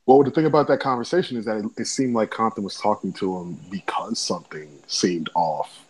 Well, 0.05 0.23
the 0.25 0.33
thing 0.33 0.47
about 0.47 0.67
that 0.69 0.81
conversation 0.81 1.37
is 1.37 1.45
that 1.45 1.59
it, 1.59 1.67
it 1.79 1.87
seemed 1.87 2.14
like 2.14 2.31
Compton 2.31 2.64
was 2.64 2.76
talking 2.76 3.12
to 3.14 3.38
him 3.38 3.59
because 3.71 4.19
something 4.19 4.69
seemed 4.88 5.31
off 5.35 5.85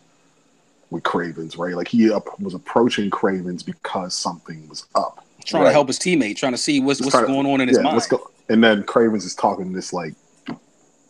with 0.91 1.03
Cravens, 1.03 1.57
right? 1.57 1.75
Like 1.75 1.89
he 1.89 2.13
up, 2.13 2.39
was 2.39 2.53
approaching 2.53 3.09
Cravens 3.09 3.63
because 3.63 4.15
something 4.15 4.69
was 4.69 4.87
up. 4.95 5.25
Trying 5.45 5.63
Right. 5.65 5.69
to 5.71 5.73
help 5.73 5.89
his 5.89 5.99
teammate, 5.99 6.37
trying 6.37 6.53
to 6.53 6.59
see 6.59 6.81
what's 6.81 6.99
Just 6.99 7.07
what's 7.07 7.13
trying 7.15 7.27
to- 7.27 7.33
going 7.33 7.47
on 7.53 7.61
in 7.61 7.69
his 7.69 7.77
yeah, 7.79 7.83
mind. 7.85 7.97
let's 7.97 8.07
go. 8.09 8.31
And 8.49 8.63
then 8.63 8.83
Cravens 8.85 9.25
is 9.25 9.35
talking 9.35 9.73
this 9.73 9.93
like 9.93 10.15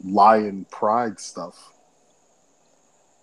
lion 0.05 0.67
pride 0.71 1.19
stuff. 1.21 1.73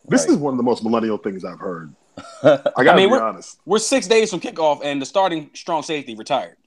This 0.07 0.21
Right. 0.23 0.31
is 0.31 0.37
one 0.37 0.53
of 0.53 0.57
the 0.57 0.63
most 0.63 0.83
millennial 0.83 1.17
things 1.17 1.43
I've 1.45 1.59
heard. 1.59 1.93
I 2.43 2.57
gotta 2.83 2.95
mean, 2.95 3.07
be 3.07 3.11
we're- 3.13 3.21
honest. 3.21 3.59
We're 3.65 3.79
six 3.79 4.07
days 4.07 4.29
from 4.29 4.39
kickoff, 4.39 4.81
and 4.83 5.01
the 5.01 5.05
starting 5.05 5.49
strong 5.53 5.83
safety 5.83 6.15
retired 6.15 6.57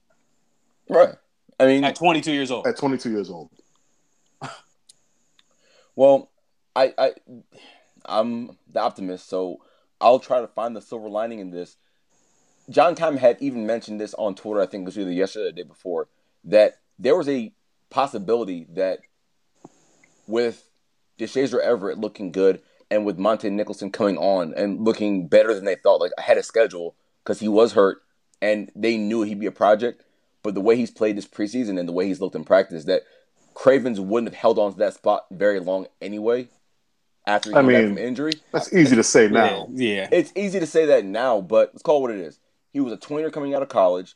Right. 0.89 1.15
I 1.59 1.65
mean, 1.67 1.83
at 1.83 1.95
22 1.95 2.31
years 2.31 2.51
old. 2.51 2.65
At 2.67 2.77
22 2.77 3.11
years 3.11 3.29
old, 3.29 3.49
Well, 5.95 6.31
I, 6.75 6.93
I, 6.97 7.11
I'm 8.05 8.57
the 8.67 8.79
optimist, 8.81 9.29
so 9.29 9.57
I'll 10.01 10.19
try 10.19 10.41
to 10.41 10.47
find 10.47 10.75
the 10.75 10.81
silver 10.81 11.07
lining 11.09 11.39
in 11.39 11.51
this. 11.51 11.77
John 12.69 12.95
Keim 12.95 13.17
had 13.17 13.37
even 13.39 13.65
mentioned 13.65 13.99
this 13.99 14.13
on 14.15 14.35
Twitter. 14.35 14.61
I 14.61 14.65
think 14.65 14.83
it 14.83 14.85
was 14.85 14.97
either 14.97 15.11
yesterday 15.11 15.45
or 15.45 15.47
the 15.47 15.51
day 15.53 15.63
before 15.63 16.07
that 16.45 16.75
there 16.97 17.15
was 17.15 17.27
a 17.27 17.51
possibility 17.89 18.67
that 18.73 18.99
with 20.27 20.69
Deshazor 21.19 21.61
Everett 21.61 21.97
looking 21.97 22.31
good 22.31 22.61
and 22.89 23.05
with 23.05 23.17
Montae 23.17 23.51
Nicholson 23.51 23.91
coming 23.91 24.17
on 24.17 24.53
and 24.53 24.83
looking 24.83 25.27
better 25.27 25.53
than 25.53 25.65
they 25.65 25.75
thought, 25.75 25.99
like 25.99 26.11
ahead 26.17 26.37
of 26.37 26.45
schedule 26.45 26.95
because 27.23 27.39
he 27.39 27.47
was 27.47 27.73
hurt 27.73 28.01
and 28.41 28.71
they 28.75 28.97
knew 28.97 29.23
he'd 29.23 29.39
be 29.39 29.45
a 29.45 29.51
project. 29.51 30.03
But 30.41 30.53
the 30.53 30.61
way 30.61 30.75
he's 30.75 30.91
played 30.91 31.17
this 31.17 31.27
preseason 31.27 31.79
and 31.79 31.87
the 31.87 31.93
way 31.93 32.07
he's 32.07 32.19
looked 32.19 32.35
in 32.35 32.43
practice, 32.43 32.83
that 32.85 33.03
Cravens 33.53 33.99
wouldn't 33.99 34.33
have 34.33 34.39
held 34.39 34.59
on 34.59 34.73
to 34.73 34.77
that 34.79 34.93
spot 34.93 35.25
very 35.31 35.59
long 35.59 35.87
anyway 36.01 36.49
after 37.25 37.49
he 37.49 37.55
I 37.55 37.61
came 37.61 37.67
back 37.67 37.83
mean, 37.85 37.95
from 37.95 37.97
injury. 37.97 38.33
that's 38.51 38.73
easy 38.73 38.95
to 38.95 39.03
say 39.03 39.29
now. 39.29 39.67
Yeah, 39.71 39.93
yeah. 39.93 40.07
It's 40.11 40.33
easy 40.35 40.59
to 40.59 40.67
say 40.67 40.85
that 40.87 41.05
now, 41.05 41.39
but 41.39 41.69
let's 41.73 41.81
call 41.81 41.99
it 41.99 42.01
what 42.01 42.11
it 42.11 42.17
is. 42.17 42.39
He 42.73 42.79
was 42.79 42.91
a 42.91 42.97
tweener 42.97 43.31
coming 43.31 43.53
out 43.53 43.61
of 43.61 43.69
college. 43.69 44.15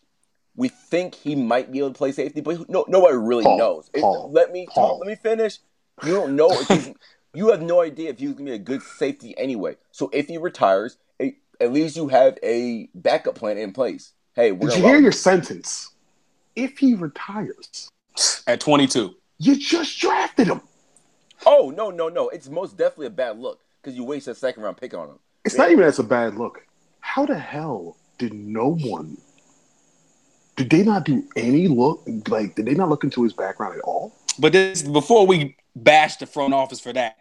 We 0.56 0.70
think 0.70 1.14
he 1.14 1.36
might 1.36 1.72
be 1.72 1.78
able 1.78 1.90
to 1.90 1.98
play 1.98 2.12
safety, 2.12 2.42
but 2.42 2.68
no, 2.68 2.84
nobody 2.88 3.16
really 3.16 3.44
Paul, 3.44 3.58
knows. 3.60 3.90
It- 3.94 4.04
let 4.04 4.52
me 4.52 4.68
Paul. 4.68 4.98
Let 5.00 5.08
me 5.08 5.16
finish. 5.16 5.60
You 6.04 6.14
don't 6.14 6.36
know 6.36 6.50
if 6.52 6.68
he's, 6.68 6.94
you 7.34 7.50
have 7.52 7.62
no 7.62 7.82
idea 7.82 8.10
if 8.10 8.20
he's 8.20 8.32
gonna 8.34 8.46
be 8.46 8.52
a 8.52 8.58
good 8.60 8.82
safety 8.82 9.38
anyway. 9.38 9.78
So 9.92 10.10
if 10.12 10.28
he 10.28 10.38
retires, 10.40 10.98
a- 11.22 11.36
at 11.62 11.72
least 11.72 11.96
you 11.96 12.08
have 12.08 12.38
a 12.44 12.90
backup 12.96 13.36
plan 13.36 13.58
in 13.60 13.72
place. 13.72 14.14
Hey, 14.36 14.52
we're 14.52 14.70
Did 14.70 14.78
you 14.80 14.84
hear 14.86 14.94
rock- 14.96 15.04
your 15.04 15.12
sentence? 15.12 15.92
If 16.56 16.80
he 16.80 16.96
retires, 16.96 17.90
At 18.48 18.60
22. 18.60 19.14
you 19.38 19.56
just 19.58 20.00
drafted 20.00 20.48
him. 20.48 20.62
Oh 21.46 21.70
no, 21.76 21.92
no, 21.92 22.10
no! 22.10 22.30
It's 22.30 22.50
most 22.50 22.78
definitely 22.78 23.08
a 23.08 23.12
bad 23.12 23.38
look 23.38 23.60
because 23.82 23.96
you 23.96 24.04
wasted 24.04 24.32
a 24.32 24.36
second 24.36 24.64
round 24.64 24.78
pick 24.78 24.96
on 24.96 25.08
him. 25.10 25.20
It's 25.46 25.56
not 25.56 25.70
even 25.70 25.84
as 25.84 26.00
a 26.00 26.04
bad 26.04 26.34
look. 26.36 26.66
How 27.00 27.28
the 27.28 27.38
hell 27.38 27.96
did 28.18 28.34
no 28.34 28.76
one? 28.76 29.18
Did 30.56 30.70
they 30.70 30.84
not 30.84 31.06
do 31.06 31.24
any 31.36 31.68
look? 31.68 32.02
Like, 32.28 32.56
did 32.56 32.66
they 32.66 32.74
not 32.74 32.90
look 32.90 33.04
into 33.04 33.24
his 33.24 33.34
background 33.34 33.76
at 33.76 33.82
all? 33.82 34.16
But 34.40 34.54
this 34.54 34.82
before 34.82 35.28
we 35.28 35.56
bash 35.76 36.18
the 36.18 36.26
front 36.26 36.54
office 36.54 36.80
for 36.80 36.94
that, 36.94 37.18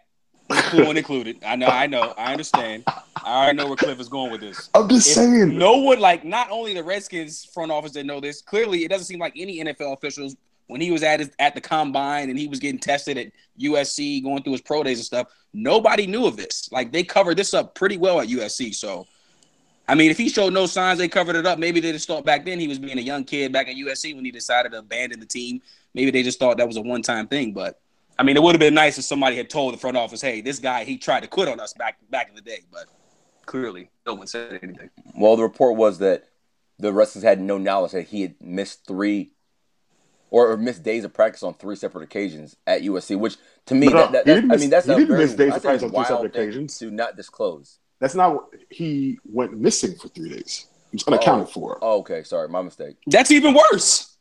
Cool 0.49 0.95
included. 0.95 1.43
I 1.45 1.55
know, 1.55 1.67
I 1.67 1.87
know, 1.87 2.13
I 2.17 2.31
understand. 2.31 2.83
I 2.87 3.03
already 3.25 3.57
know 3.57 3.67
where 3.67 3.75
Cliff 3.75 3.99
is 3.99 4.07
going 4.07 4.31
with 4.31 4.41
this. 4.41 4.69
I'm 4.73 4.87
just 4.87 5.09
If 5.09 5.15
saying. 5.15 5.57
no 5.57 5.77
one 5.77 5.99
like 5.99 6.23
not 6.23 6.49
only 6.49 6.73
the 6.73 6.83
Redskins 6.83 7.43
front 7.45 7.71
office 7.71 7.91
that 7.93 8.05
know 8.05 8.19
this. 8.21 8.41
Clearly, 8.41 8.85
it 8.85 8.87
doesn't 8.89 9.05
seem 9.05 9.19
like 9.19 9.33
any 9.35 9.59
NFL 9.63 9.93
officials 9.93 10.35
when 10.67 10.79
he 10.79 10.91
was 10.91 11.03
at 11.03 11.19
his, 11.19 11.31
at 11.39 11.53
the 11.53 11.61
combine 11.61 12.29
and 12.29 12.39
he 12.39 12.47
was 12.47 12.59
getting 12.59 12.79
tested 12.79 13.17
at 13.17 13.27
USC, 13.59 14.23
going 14.23 14.41
through 14.43 14.53
his 14.53 14.61
pro 14.61 14.83
days 14.83 14.99
and 14.99 15.05
stuff. 15.05 15.27
Nobody 15.53 16.07
knew 16.07 16.25
of 16.25 16.37
this. 16.37 16.69
Like 16.71 16.91
they 16.91 17.03
covered 17.03 17.37
this 17.37 17.53
up 17.53 17.75
pretty 17.75 17.97
well 17.97 18.21
at 18.21 18.27
USC. 18.29 18.73
So, 18.73 19.05
I 19.87 19.95
mean, 19.95 20.11
if 20.11 20.17
he 20.17 20.27
showed 20.29 20.53
no 20.53 20.65
signs, 20.65 20.99
they 20.99 21.07
covered 21.07 21.35
it 21.37 21.45
up. 21.45 21.59
Maybe 21.59 21.79
they 21.79 21.91
just 21.93 22.07
thought 22.07 22.25
back 22.25 22.43
then 22.45 22.59
he 22.59 22.67
was 22.67 22.77
being 22.77 22.97
a 22.97 23.01
young 23.01 23.23
kid 23.23 23.53
back 23.53 23.69
at 23.69 23.75
USC 23.75 24.13
when 24.15 24.25
he 24.25 24.31
decided 24.31 24.73
to 24.73 24.79
abandon 24.79 25.19
the 25.19 25.25
team. 25.25 25.61
Maybe 25.93 26.11
they 26.11 26.23
just 26.23 26.39
thought 26.39 26.57
that 26.57 26.67
was 26.67 26.75
a 26.77 26.81
one 26.81 27.01
time 27.01 27.27
thing. 27.27 27.53
But 27.53 27.79
I 28.19 28.23
mean, 28.23 28.35
it 28.35 28.43
would 28.43 28.53
have 28.53 28.59
been 28.59 28.73
nice 28.73 28.97
if 28.97 29.05
somebody 29.05 29.37
had 29.37 29.49
told 29.49 29.73
the 29.73 29.77
front 29.77 29.95
office, 29.95 30.21
"Hey, 30.21 30.41
this 30.41 30.59
guy 30.59 30.83
he 30.83 30.97
tried 30.97 31.21
to 31.21 31.27
quit 31.27 31.47
on 31.47 31.59
us 31.59 31.73
back 31.73 31.97
back 32.09 32.27
in 32.29 32.35
the 32.35 32.41
day." 32.41 32.59
But 32.71 32.85
clearly, 33.45 33.89
no 34.05 34.15
one 34.15 34.27
said 34.27 34.59
anything. 34.61 34.89
Well, 35.15 35.35
the 35.37 35.43
report 35.43 35.77
was 35.77 35.99
that 35.99 36.25
the 36.79 36.91
Redskins 36.91 37.23
had 37.23 37.39
no 37.39 37.57
knowledge 37.57 37.93
that 37.93 38.07
he 38.07 38.21
had 38.23 38.35
missed 38.41 38.85
three 38.85 39.31
or, 40.29 40.51
or 40.51 40.57
missed 40.57 40.83
days 40.83 41.05
of 41.05 41.13
practice 41.13 41.43
on 41.43 41.53
three 41.53 41.75
separate 41.77 42.03
occasions 42.03 42.57
at 42.67 42.81
USC, 42.81 43.17
which 43.17 43.37
to 43.67 43.75
me, 43.75 43.87
No, 43.87 43.97
uh, 43.99 44.01
that, 44.01 44.11
that, 44.11 44.25
that- 44.25 44.35
didn't 44.35 44.51
I 44.51 44.53
miss- 44.55 44.61
mean, 44.61 44.69
that's 44.69 44.85
he 44.85 44.91
a 44.91 45.05
very, 45.05 45.19
miss 45.23 45.33
days 45.33 45.55
of 45.55 45.61
practice 45.61 45.83
on 45.83 45.89
two 45.89 45.95
wild 45.95 46.07
separate 46.07 46.33
thing 46.33 46.49
occasions. 46.49 46.77
to 46.79 46.91
not 46.91 47.15
disclose. 47.15 47.79
That's 47.99 48.15
not. 48.15 48.33
what- 48.33 48.49
He 48.69 49.19
went 49.25 49.53
missing 49.57 49.95
for 49.95 50.07
three 50.09 50.29
days. 50.29 50.67
He 50.91 50.95
was 50.95 51.07
unaccounted 51.07 51.49
for. 51.49 51.79
Oh, 51.81 51.99
okay, 51.99 52.23
sorry, 52.23 52.47
my 52.49 52.61
mistake. 52.61 52.95
That's 53.07 53.31
even 53.31 53.53
worse. 53.53 54.13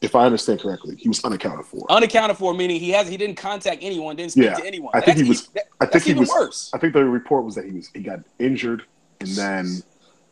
If 0.00 0.14
I 0.14 0.24
understand 0.26 0.60
correctly, 0.60 0.94
he 0.96 1.08
was 1.08 1.24
unaccounted 1.24 1.66
for. 1.66 1.86
Unaccounted 1.90 2.36
for, 2.36 2.52
meaning 2.54 2.78
he 2.80 2.90
has 2.90 3.08
he 3.08 3.16
didn't 3.16 3.36
contact 3.36 3.78
anyone, 3.82 4.14
didn't 4.16 4.32
speak 4.32 4.44
Yeah, 4.44 4.54
to 4.54 4.66
anyone. 4.66 4.90
I 4.94 5.00
think 5.00 5.06
That's 5.18 5.20
he 5.20 5.28
was- 5.28 5.46
that- 5.48 5.68
I 5.80 5.86
think 5.86 6.04
he 6.04 6.14
was. 6.14 6.28
worse. 6.28 6.70
I 6.74 6.78
think 6.78 6.92
the 6.92 7.04
report 7.04 7.44
was 7.44 7.54
that 7.54 7.64
he 7.64 7.72
was 7.72 7.88
he 7.94 8.00
got 8.00 8.20
injured, 8.38 8.84
and 9.20 9.28
then 9.30 9.82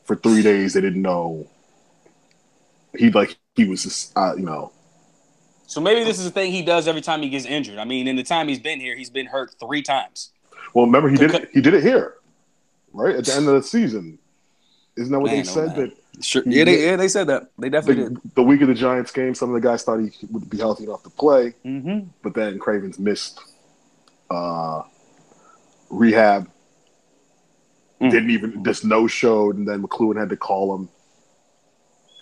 for 0.05 0.17
three 0.17 0.43
days 0.43 0.75
they 0.75 0.81
didn't 0.81 1.03
know. 1.03 1.47
He 2.97 3.11
like 3.11 3.37
he 3.57 3.65
was 3.65 3.83
just 3.83 4.13
uh, 4.17 4.35
you 4.37 4.45
know 4.45 4.71
So 5.67 5.81
maybe 5.81 6.05
this 6.05 6.19
is 6.21 6.27
a 6.27 6.31
thing 6.31 6.53
he 6.53 6.63
does 6.63 6.87
every 6.87 7.01
time 7.01 7.23
he 7.23 7.29
gets 7.29 7.47
injured. 7.47 7.79
I 7.79 7.85
mean, 7.85 8.07
in 8.07 8.17
the 8.17 8.23
time 8.23 8.49
he's 8.49 8.61
been 8.61 8.81
here, 8.81 8.97
he's 8.97 9.11
been 9.11 9.27
hurt 9.27 9.55
three 9.59 9.83
times. 9.83 10.31
Well, 10.75 10.87
remember 10.87 11.09
he 11.09 11.17
did 11.17 11.35
it. 11.35 11.51
He 11.53 11.61
did 11.61 11.75
it 11.75 11.83
here, 11.83 12.15
right 12.95 13.17
at 13.17 13.25
the 13.27 13.35
end 13.35 13.49
of 13.49 13.55
the 13.55 13.63
season. 13.63 14.19
Isn't 14.97 15.13
that 15.13 15.19
what 15.21 15.33
Man, 15.33 15.43
they 15.45 15.51
oh, 15.51 15.53
said? 15.53 15.77
That 15.77 15.93
Sure. 16.23 16.45
Yeah, 16.47 16.63
they- 16.65 16.87
yeah, 16.87 16.97
they 16.97 17.09
said 17.09 17.27
that. 17.27 17.51
They 17.59 17.69
definitely 17.69 18.05
the, 18.15 18.21
the 18.37 18.43
week 18.45 18.61
of 18.63 18.69
the 18.69 18.75
Giants 18.75 19.11
game, 19.11 19.35
some 19.35 19.53
of 19.53 19.61
the 19.61 19.67
guys 19.69 19.83
thought 19.83 19.99
he 19.99 20.11
would 20.31 20.49
be 20.49 20.59
healthy 20.59 20.85
enough 20.85 21.03
to 21.03 21.11
play, 21.11 21.55
Mm-hmm. 21.65 22.09
but 22.23 22.35
then 22.35 22.59
Cravens 22.61 22.99
missed 23.01 23.41
uh, 24.31 24.83
rehab. 25.91 26.49
Mm. 28.01 28.11
Didn't 28.11 28.31
even 28.31 28.65
just 28.65 28.85
no 28.85 29.07
showed, 29.09 29.57
and 29.57 29.67
then 29.67 29.83
McCloughan 29.83 30.17
had 30.19 30.29
to 30.31 30.37
call 30.37 30.75
him. 30.77 30.89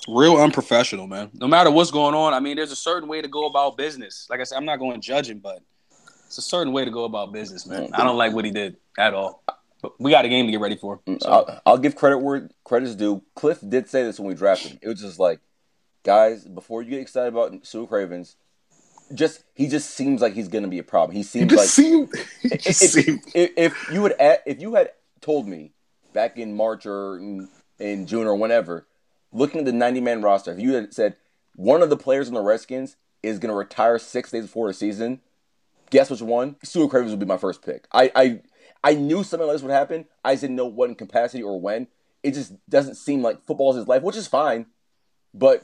Real 0.08 0.36
unprofessional, 0.38 1.06
man. 1.06 1.30
No 1.34 1.46
matter 1.46 1.70
what's 1.70 1.90
going 1.90 2.14
on, 2.14 2.34
I 2.34 2.40
mean, 2.40 2.56
there's 2.56 2.72
a 2.72 2.76
certain 2.76 3.08
way 3.08 3.20
to 3.22 3.28
go 3.28 3.46
about 3.46 3.76
business. 3.76 4.26
Like 4.30 4.40
I 4.40 4.44
said, 4.44 4.56
I'm 4.56 4.64
not 4.64 4.78
going 4.78 5.00
to 5.00 5.06
judge 5.06 5.28
him, 5.28 5.38
but 5.38 5.60
it's 6.26 6.38
a 6.38 6.42
certain 6.42 6.72
way 6.72 6.84
to 6.84 6.90
go 6.90 7.04
about 7.04 7.32
business, 7.32 7.66
man. 7.66 7.90
I 7.92 8.04
don't 8.04 8.16
like 8.16 8.32
what 8.32 8.44
he 8.44 8.50
did 8.50 8.76
at 8.98 9.14
all. 9.14 9.41
But 9.82 10.00
we 10.00 10.10
got 10.12 10.24
a 10.24 10.28
game 10.28 10.46
to 10.46 10.52
get 10.52 10.60
ready 10.60 10.76
for. 10.76 11.00
Mm, 11.06 11.20
so, 11.22 11.28
I'll, 11.30 11.60
I'll 11.66 11.78
give 11.78 11.96
credit 11.96 12.18
where 12.18 12.48
credit's 12.64 12.94
due. 12.94 13.22
Cliff 13.34 13.58
did 13.68 13.88
say 13.88 14.04
this 14.04 14.18
when 14.18 14.28
we 14.28 14.34
drafted 14.34 14.72
him. 14.72 14.78
It 14.80 14.88
was 14.88 15.00
just 15.00 15.18
like, 15.18 15.40
guys, 16.04 16.44
before 16.44 16.82
you 16.82 16.90
get 16.90 17.00
excited 17.00 17.28
about 17.28 17.52
Su'a 17.64 17.88
Cravens, 17.88 18.36
just 19.12 19.42
he 19.54 19.66
just 19.68 19.90
seems 19.90 20.22
like 20.22 20.34
he's 20.34 20.48
gonna 20.48 20.68
be 20.68 20.78
a 20.78 20.82
problem. 20.84 21.12
He 21.12 21.18
He 21.18 21.24
seems 21.24 21.50
just 21.50 21.58
like 21.58 21.68
seemed. 21.68 22.08
He 22.42 22.48
if, 22.54 22.62
just 22.62 22.82
if- 22.96 23.04
seemed. 23.04 23.20
if- 23.34 23.50
if 23.56 23.90
you 23.92 24.04
had 24.04 24.12
a- 24.20 24.38
if 24.50 24.60
you 24.60 24.74
had 24.74 24.92
told 25.20 25.48
me 25.48 25.72
back 26.12 26.38
in 26.38 26.54
March 26.56 26.86
or 26.86 27.18
in, 27.18 27.48
in 27.78 28.06
June 28.06 28.26
or 28.26 28.36
whenever, 28.36 28.86
looking 29.32 29.60
at 29.60 29.64
the 29.66 29.72
90 29.72 30.00
man 30.00 30.22
roster, 30.22 30.52
if 30.52 30.60
you 30.60 30.74
had 30.74 30.94
said 30.94 31.16
one 31.56 31.82
of 31.82 31.90
the 31.90 31.96
players 31.96 32.28
on 32.28 32.34
the 32.34 32.40
Redskins 32.40 32.96
is 33.22 33.38
going 33.38 33.50
to 33.50 33.56
retire 33.56 33.98
six 33.98 34.30
days 34.30 34.42
before 34.44 34.68
the 34.68 34.74
season, 34.74 35.20
guess 35.90 36.08
which 36.10 36.22
one? 36.22 36.56
Su'a 36.64 36.88
Cravens 36.88 37.10
would 37.12 37.20
be 37.20 37.26
my 37.26 37.36
first 37.36 37.62
pick. 37.62 37.86
I, 37.92 38.10
I 38.14 38.40
I 38.84 38.94
knew 38.94 39.22
something 39.22 39.46
like 39.46 39.54
this 39.54 39.62
would 39.62 39.72
happen. 39.72 40.06
I 40.24 40.32
just 40.32 40.42
didn't 40.42 40.56
know 40.56 40.66
what 40.66 40.88
in 40.88 40.94
capacity 40.96 41.42
or 41.42 41.60
when. 41.60 41.86
It 42.22 42.34
just 42.34 42.52
doesn't 42.68 42.96
seem 42.96 43.22
like 43.22 43.44
football 43.46 43.70
is 43.70 43.76
his 43.76 43.88
life, 43.88 44.02
which 44.02 44.16
is 44.16 44.26
fine. 44.26 44.66
But 45.34 45.62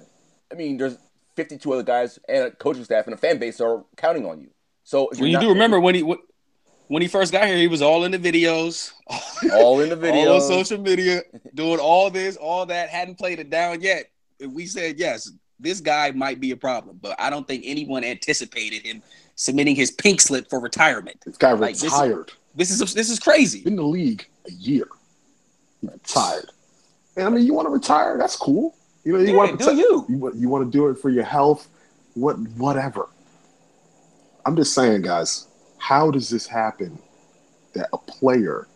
I 0.53 0.55
mean, 0.55 0.77
there's 0.77 0.97
52 1.37 1.73
other 1.73 1.83
guys 1.83 2.19
and 2.29 2.45
a 2.45 2.51
coaching 2.51 2.85
staff 2.85 3.07
and 3.07 3.15
a 3.15 3.17
fan 3.19 3.39
base 3.39 3.61
are 3.61 3.85
counting 3.97 4.27
on 4.27 4.41
you. 4.41 4.51
So 4.85 5.09
if 5.11 5.19
well, 5.19 5.21
you're 5.21 5.27
you 5.29 5.33
not- 5.35 5.43
do 5.43 5.49
remember 5.51 5.79
when 5.81 5.95
he 5.95 6.03
when 6.89 7.03
he 7.03 7.09
first 7.09 7.33
got 7.33 7.47
here, 7.47 7.57
he 7.59 7.69
was 7.69 7.83
all 7.83 8.05
in 8.05 8.13
the 8.13 8.19
videos, 8.19 8.93
all 9.53 9.81
in 9.81 9.91
the 9.91 9.97
video, 9.97 10.29
all 10.31 10.35
on 10.37 10.41
social 10.41 10.79
media, 10.79 11.21
doing 11.55 11.79
all 11.79 12.11
this, 12.11 12.37
all 12.37 12.65
that. 12.67 12.89
Hadn't 12.89 13.17
played 13.19 13.39
it 13.41 13.51
down 13.51 13.83
yet. 13.83 14.07
We 14.41 14.65
said 14.67 14.99
yes, 14.99 15.31
this 15.61 15.81
guy 15.81 16.13
might 16.13 16.41
be 16.41 16.53
a 16.53 16.57
problem, 16.57 16.99
but 17.03 17.15
I 17.21 17.29
don't 17.31 17.47
think 17.47 17.65
anyone 17.67 18.05
anticipated 18.05 18.87
him 18.87 19.03
submitting 19.35 19.77
his 19.77 19.91
pink 19.91 20.21
slip 20.21 20.49
for 20.49 20.59
retirement. 20.61 21.23
This 21.27 21.37
guy 21.37 21.53
Like, 21.53 21.75
this- 21.75 21.85
retired. 21.85 22.33
This 22.55 22.71
is 22.71 22.95
this 22.95 23.11
is 23.11 23.19
crazy. 23.19 23.62
Been 23.62 23.75
in 23.75 23.76
the 23.76 23.83
league 23.83 24.26
a 24.47 24.52
year. 24.52 24.87
Retired. 25.83 26.50
And 27.17 27.26
I 27.26 27.31
mean, 27.31 27.47
you 27.47 27.55
want 27.55 27.67
to 27.67 27.71
retire? 27.71 28.17
That's 28.19 28.37
cool. 28.37 28.75
You 29.05 29.12
know, 29.12 29.19
you 29.21 29.28
Yeah, 29.31 29.37
want 29.37 29.59
to 29.61 29.64
do 29.67 29.76
you. 29.76 30.07
you 30.09 30.19
want 30.19 30.35
you 30.37 30.49
want 30.49 30.64
to 30.64 30.71
do 30.71 30.88
it 30.88 30.99
for 30.99 31.11
your 31.11 31.25
health, 31.25 31.69
what 32.14 32.38
whatever. 32.57 33.09
I'm 34.45 34.57
just 34.57 34.75
saying, 34.75 35.02
guys, 35.02 35.47
how 35.78 36.11
does 36.11 36.28
this 36.28 36.47
happen 36.47 36.99
that 37.75 37.88
a 37.93 37.99
player 37.99 38.67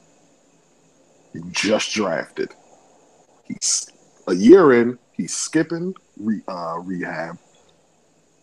you 1.33 1.43
just 1.51 1.93
drafted, 1.93 2.51
he's 3.45 3.91
a 4.29 4.35
year 4.35 4.73
in, 4.81 4.99
he's 5.13 5.35
skipping 5.35 5.95
re, 6.19 6.43
uh, 6.47 6.79
rehab, 6.79 7.39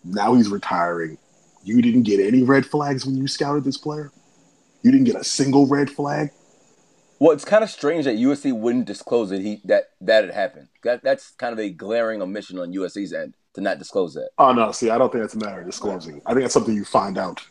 now 0.04 0.34
he's 0.34 0.50
retiring. 0.50 1.18
You 1.64 1.82
didn't 1.82 2.04
get 2.04 2.20
any 2.20 2.42
red 2.42 2.66
flags 2.66 3.06
when 3.06 3.16
you 3.16 3.28
scouted 3.28 3.64
this 3.64 3.78
player. 3.78 4.12
You 4.82 4.92
didn't 4.92 5.06
get 5.06 5.16
a 5.16 5.24
single 5.24 5.68
red 5.68 5.90
flag. 5.90 6.32
Well, 7.20 7.32
it's 7.32 7.44
kind 7.44 7.64
of 7.64 7.70
strange 7.70 8.06
that 8.06 8.16
USC 8.16 8.58
wouldn't 8.58 8.86
disclose 8.86 9.32
it. 9.32 9.42
He 9.42 9.62
that 9.66 9.90
that 10.00 10.24
had 10.24 10.34
happened. 10.34 10.70
That 10.84 11.04
that's 11.04 11.32
kind 11.32 11.52
of 11.52 11.60
a 11.60 11.70
glaring 11.70 12.22
omission 12.22 12.58
on 12.60 12.74
USC's 12.74 13.12
end 13.12 13.36
to 13.56 13.62
not 13.62 13.78
disclose 13.78 14.14
that. 14.14 14.30
Oh 14.38 14.54
no, 14.54 14.72
see, 14.72 14.90
I 14.90 14.98
don't 14.98 15.12
think 15.12 15.24
that's 15.24 15.34
a 15.34 15.40
matter 15.40 15.60
of 15.60 15.66
disclosing. 15.66 16.22
I 16.26 16.32
think 16.32 16.44
that's 16.44 16.54
something 16.54 16.74
you 16.74 16.86
find 16.86 17.18
out 17.18 17.42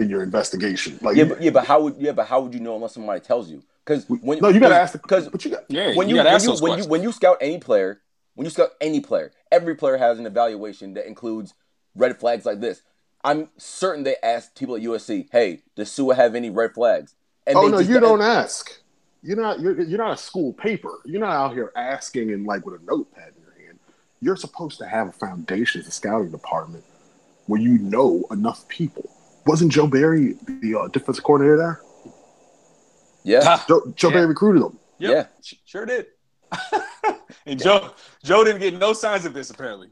in 0.00 0.10
your 0.10 0.22
investigation. 0.22 0.98
Like, 1.02 1.16
Yeah, 1.16 1.24
but 1.24 1.42
yeah, 1.42 1.50
but 1.50 1.66
how 1.66 1.82
would 1.82 1.96
yeah, 1.98 2.12
but 2.12 2.26
how 2.26 2.40
would 2.40 2.52
you 2.52 2.60
know 2.60 2.74
unless 2.74 2.94
somebody 2.94 3.20
tells 3.20 3.48
you? 3.48 3.62
Because 3.84 4.06
when 4.08 4.40
no, 4.40 4.48
you 4.48 4.58
gotta 4.58 4.74
ask 4.74 4.92
because 4.92 5.28
but 5.28 5.44
you 5.44 5.52
got 5.52 5.64
Yeah, 5.68 5.94
when 5.94 6.08
you, 6.08 6.16
gotta 6.16 6.28
when 6.28 6.34
ask 6.34 6.44
you 6.46 6.56
when 6.56 6.78
you 6.78 6.84
when 6.86 7.02
you 7.02 7.12
scout 7.12 7.36
any 7.40 7.58
player, 7.58 8.00
when 8.34 8.44
you 8.44 8.50
scout 8.50 8.70
any 8.80 9.00
player, 9.00 9.32
every 9.52 9.76
player 9.76 9.98
has 9.98 10.18
an 10.18 10.26
evaluation 10.26 10.94
that 10.94 11.06
includes 11.06 11.54
red 11.94 12.18
flags 12.18 12.44
like 12.44 12.60
this. 12.60 12.82
I'm 13.22 13.48
certain 13.58 14.04
they 14.04 14.16
asked 14.22 14.56
people 14.58 14.76
at 14.76 14.82
USC, 14.82 15.28
"Hey, 15.30 15.62
does 15.76 15.90
Sua 15.90 16.14
have 16.14 16.34
any 16.34 16.50
red 16.50 16.72
flags?" 16.74 17.14
And 17.46 17.56
oh 17.56 17.64
they 17.66 17.70
no, 17.70 17.78
just- 17.78 17.90
you 17.90 18.00
don't 18.00 18.22
ask. 18.22 18.70
You're 19.22 19.36
not 19.36 19.60
you're, 19.60 19.78
you're 19.82 19.98
not 19.98 20.14
a 20.14 20.16
school 20.16 20.52
paper. 20.54 21.00
You're 21.04 21.20
not 21.20 21.32
out 21.32 21.52
here 21.52 21.72
asking 21.76 22.32
and 22.32 22.46
like 22.46 22.64
with 22.64 22.80
a 22.80 22.84
notepad 22.84 23.34
in 23.36 23.42
your 23.42 23.66
hand. 23.66 23.78
You're 24.22 24.36
supposed 24.36 24.78
to 24.78 24.86
have 24.86 25.08
a 25.08 25.12
foundation 25.12 25.82
as 25.82 25.86
a 25.86 25.90
scouting 25.90 26.30
department 26.30 26.84
where 27.46 27.60
you 27.60 27.76
know 27.78 28.24
enough 28.30 28.66
people. 28.68 29.10
Wasn't 29.44 29.70
Joe 29.72 29.86
Barry 29.86 30.36
the 30.46 30.74
uh, 30.78 30.88
defensive 30.88 31.22
coordinator 31.24 31.56
there? 31.58 31.80
Yeah, 33.24 33.60
Joe, 33.68 33.92
Joe 33.94 34.08
Yeah. 34.08 34.14
Barry 34.14 34.26
recruited 34.26 34.62
him. 34.62 34.78
Yep, 34.98 35.10
Yeah. 35.42 35.56
sure 35.66 35.84
did. 35.84 36.06
and 37.46 37.60
Joe 37.62 37.90
Joe 38.24 38.44
didn't 38.44 38.60
get 38.60 38.74
no 38.78 38.92
signs 38.94 39.26
of 39.26 39.34
this 39.34 39.50
apparently. 39.50 39.90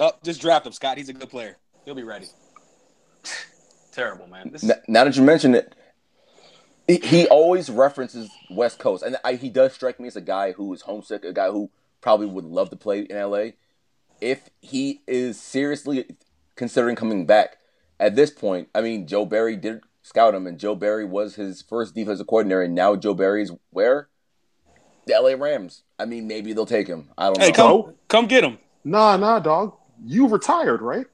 Oh, 0.00 0.12
just 0.24 0.40
draft 0.40 0.66
him, 0.66 0.72
Scott. 0.72 0.96
He's 0.98 1.08
a 1.08 1.12
good 1.12 1.30
player. 1.30 1.56
He'll 1.84 1.94
be 1.94 2.02
ready. 2.02 2.26
Terrible, 3.98 4.28
man. 4.28 4.50
This 4.52 4.62
is, 4.62 4.70
N- 4.70 4.80
now 4.86 5.02
that 5.02 5.16
you 5.16 5.24
mention 5.24 5.56
it, 5.56 5.74
he, 6.86 6.98
he 6.98 7.26
always 7.26 7.68
references 7.68 8.30
West 8.48 8.78
Coast, 8.78 9.02
and 9.02 9.16
I, 9.24 9.34
he 9.34 9.48
does 9.48 9.72
strike 9.72 9.98
me 9.98 10.06
as 10.06 10.14
a 10.14 10.20
guy 10.20 10.52
who 10.52 10.72
is 10.72 10.82
homesick, 10.82 11.24
a 11.24 11.32
guy 11.32 11.48
who 11.48 11.68
probably 12.00 12.26
would 12.26 12.44
love 12.44 12.70
to 12.70 12.76
play 12.76 13.00
in 13.00 13.16
LA. 13.16 13.46
If 14.20 14.50
he 14.60 15.00
is 15.08 15.40
seriously 15.40 16.06
considering 16.54 16.94
coming 16.94 17.26
back 17.26 17.56
at 17.98 18.14
this 18.14 18.30
point, 18.30 18.68
I 18.72 18.82
mean, 18.82 19.08
Joe 19.08 19.26
Barry 19.26 19.56
did 19.56 19.80
scout 20.02 20.32
him, 20.32 20.46
and 20.46 20.60
Joe 20.60 20.76
Barry 20.76 21.04
was 21.04 21.34
his 21.34 21.60
first 21.60 21.96
defensive 21.96 22.28
coordinator, 22.28 22.62
and 22.62 22.76
now 22.76 22.94
Joe 22.94 23.14
Barry's 23.14 23.50
where? 23.70 24.08
The 25.06 25.14
LA 25.20 25.30
Rams. 25.30 25.82
I 25.98 26.04
mean, 26.04 26.28
maybe 26.28 26.52
they'll 26.52 26.66
take 26.66 26.86
him. 26.86 27.08
I 27.18 27.26
don't 27.26 27.40
hey, 27.40 27.48
know. 27.48 27.82
come 27.82 27.94
come 28.06 28.26
get 28.28 28.44
him. 28.44 28.58
Nah, 28.84 29.16
nah, 29.16 29.40
dog. 29.40 29.74
You 30.04 30.28
retired, 30.28 30.82
right? 30.82 31.06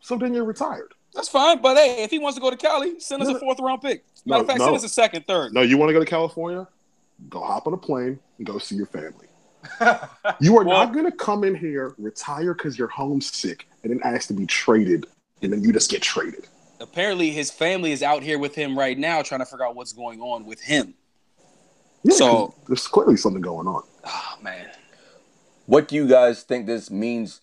So 0.00 0.18
then 0.18 0.34
you're 0.34 0.44
retired. 0.44 0.92
That's 1.16 1.28
fine. 1.28 1.60
But 1.60 1.76
hey, 1.76 2.04
if 2.04 2.10
he 2.10 2.18
wants 2.18 2.36
to 2.36 2.40
go 2.42 2.50
to 2.50 2.56
Cali, 2.56 3.00
send 3.00 3.22
us 3.22 3.28
No, 3.28 3.36
a 3.36 3.40
fourth 3.40 3.58
round 3.58 3.82
pick. 3.82 4.04
Matter 4.26 4.42
of 4.42 4.46
fact, 4.46 4.58
no. 4.60 4.66
send 4.66 4.76
us 4.76 4.84
a 4.84 4.88
second, 4.88 5.26
third. 5.26 5.52
No, 5.52 5.62
you 5.62 5.76
want 5.78 5.88
to 5.88 5.92
go 5.94 6.00
to 6.00 6.06
California? 6.06 6.68
Go 7.30 7.40
hop 7.40 7.66
on 7.66 7.72
a 7.72 7.76
plane 7.78 8.18
and 8.38 8.46
go 8.46 8.58
see 8.58 8.76
your 8.76 8.86
family. 8.86 9.26
You 10.40 10.56
are 10.58 10.64
Well- 10.64 10.76
not 10.84 10.92
going 10.92 11.06
to 11.06 11.12
come 11.16 11.42
in 11.44 11.54
here, 11.54 11.94
retire 11.98 12.52
because 12.54 12.78
you're 12.78 12.88
homesick, 12.88 13.66
and 13.82 13.90
then 13.92 14.00
ask 14.04 14.28
to 14.28 14.34
be 14.34 14.46
traded, 14.46 15.06
and 15.42 15.52
then 15.52 15.62
you 15.62 15.72
just 15.72 15.90
get 15.90 16.02
traded. 16.02 16.46
Apparently, 16.80 17.30
his 17.30 17.50
family 17.50 17.90
is 17.92 18.02
out 18.02 18.22
here 18.22 18.38
with 18.38 18.54
him 18.54 18.78
right 18.78 18.98
now, 18.98 19.22
trying 19.22 19.40
to 19.40 19.46
figure 19.46 19.64
out 19.64 19.74
what's 19.74 19.92
going 19.94 20.20
on 20.20 20.44
with 20.44 20.60
him. 20.60 20.94
Yeah, 22.02 22.14
So- 22.16 22.54
there's 22.68 22.86
clearly 22.86 23.16
something 23.16 23.40
going 23.42 23.66
on. 23.66 23.82
Oh 24.04 24.34
man. 24.42 24.68
What 25.64 25.88
do 25.88 25.96
you 25.96 26.06
guys 26.06 26.42
think 26.44 26.66
this 26.66 26.90
means 26.90 27.40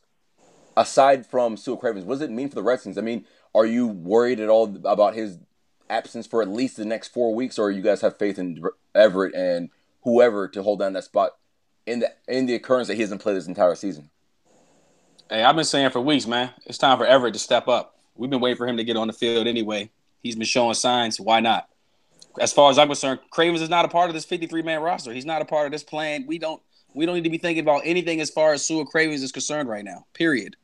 aside 0.77 1.25
from 1.25 1.55
Su'a 1.57 1.77
Cravens? 1.79 2.05
What 2.05 2.15
does 2.15 2.21
it 2.21 2.31
mean 2.31 2.47
for 2.47 2.55
the 2.55 2.63
Redskins? 2.63 2.97
I 2.97 3.01
mean, 3.01 3.25
are 3.55 3.65
you 3.65 3.87
worried 3.87 4.39
at 4.39 4.49
all 4.49 4.75
about 4.85 5.15
his 5.15 5.37
absence 5.89 6.25
for 6.25 6.41
at 6.41 6.47
least 6.47 6.77
the 6.77 6.85
next 6.85 7.09
four 7.09 7.33
weeks, 7.33 7.59
or 7.59 7.71
you 7.71 7.81
guys 7.81 8.01
have 8.01 8.17
faith 8.17 8.39
in 8.39 8.63
Everett 8.95 9.35
and 9.35 9.69
whoever 10.03 10.47
to 10.49 10.63
hold 10.63 10.79
down 10.79 10.93
that 10.93 11.03
spot 11.03 11.31
in 11.85 11.99
the 11.99 12.11
in 12.27 12.45
the 12.45 12.55
occurrence 12.55 12.87
that 12.87 12.95
he 12.95 13.01
hasn't 13.01 13.21
played 13.21 13.35
this 13.35 13.47
entire 13.47 13.75
season? 13.75 14.09
Hey, 15.29 15.43
I've 15.43 15.55
been 15.55 15.65
saying 15.65 15.91
for 15.91 16.01
weeks, 16.01 16.27
man. 16.27 16.51
It's 16.65 16.77
time 16.77 16.97
for 16.97 17.05
Everett 17.05 17.33
to 17.33 17.39
step 17.39 17.67
up. 17.67 17.97
We've 18.15 18.29
been 18.29 18.41
waiting 18.41 18.57
for 18.57 18.67
him 18.67 18.77
to 18.77 18.83
get 18.83 18.97
on 18.97 19.07
the 19.07 19.13
field 19.13 19.47
anyway. 19.47 19.89
He's 20.21 20.35
been 20.35 20.45
showing 20.45 20.73
signs. 20.73 21.19
Why 21.19 21.39
not? 21.39 21.67
As 22.39 22.53
far 22.53 22.71
as 22.71 22.77
I'm 22.77 22.87
concerned, 22.87 23.19
Cravens 23.29 23.61
is 23.61 23.69
not 23.69 23.85
a 23.85 23.87
part 23.87 24.09
of 24.09 24.15
this 24.15 24.25
53 24.25 24.61
man 24.63 24.81
roster. 24.81 25.13
He's 25.13 25.25
not 25.25 25.41
a 25.41 25.45
part 25.45 25.65
of 25.65 25.71
this 25.71 25.83
plan. 25.83 26.25
We 26.27 26.39
don't 26.39 26.61
we 26.95 27.05
don't 27.05 27.15
need 27.15 27.23
to 27.23 27.29
be 27.29 27.37
thinking 27.37 27.63
about 27.63 27.81
anything 27.85 28.21
as 28.21 28.29
far 28.29 28.53
as 28.53 28.67
Su'a 28.67 28.85
Cravens 28.85 29.23
is 29.23 29.31
concerned 29.31 29.67
right 29.67 29.83
now. 29.83 30.05
Period. 30.13 30.55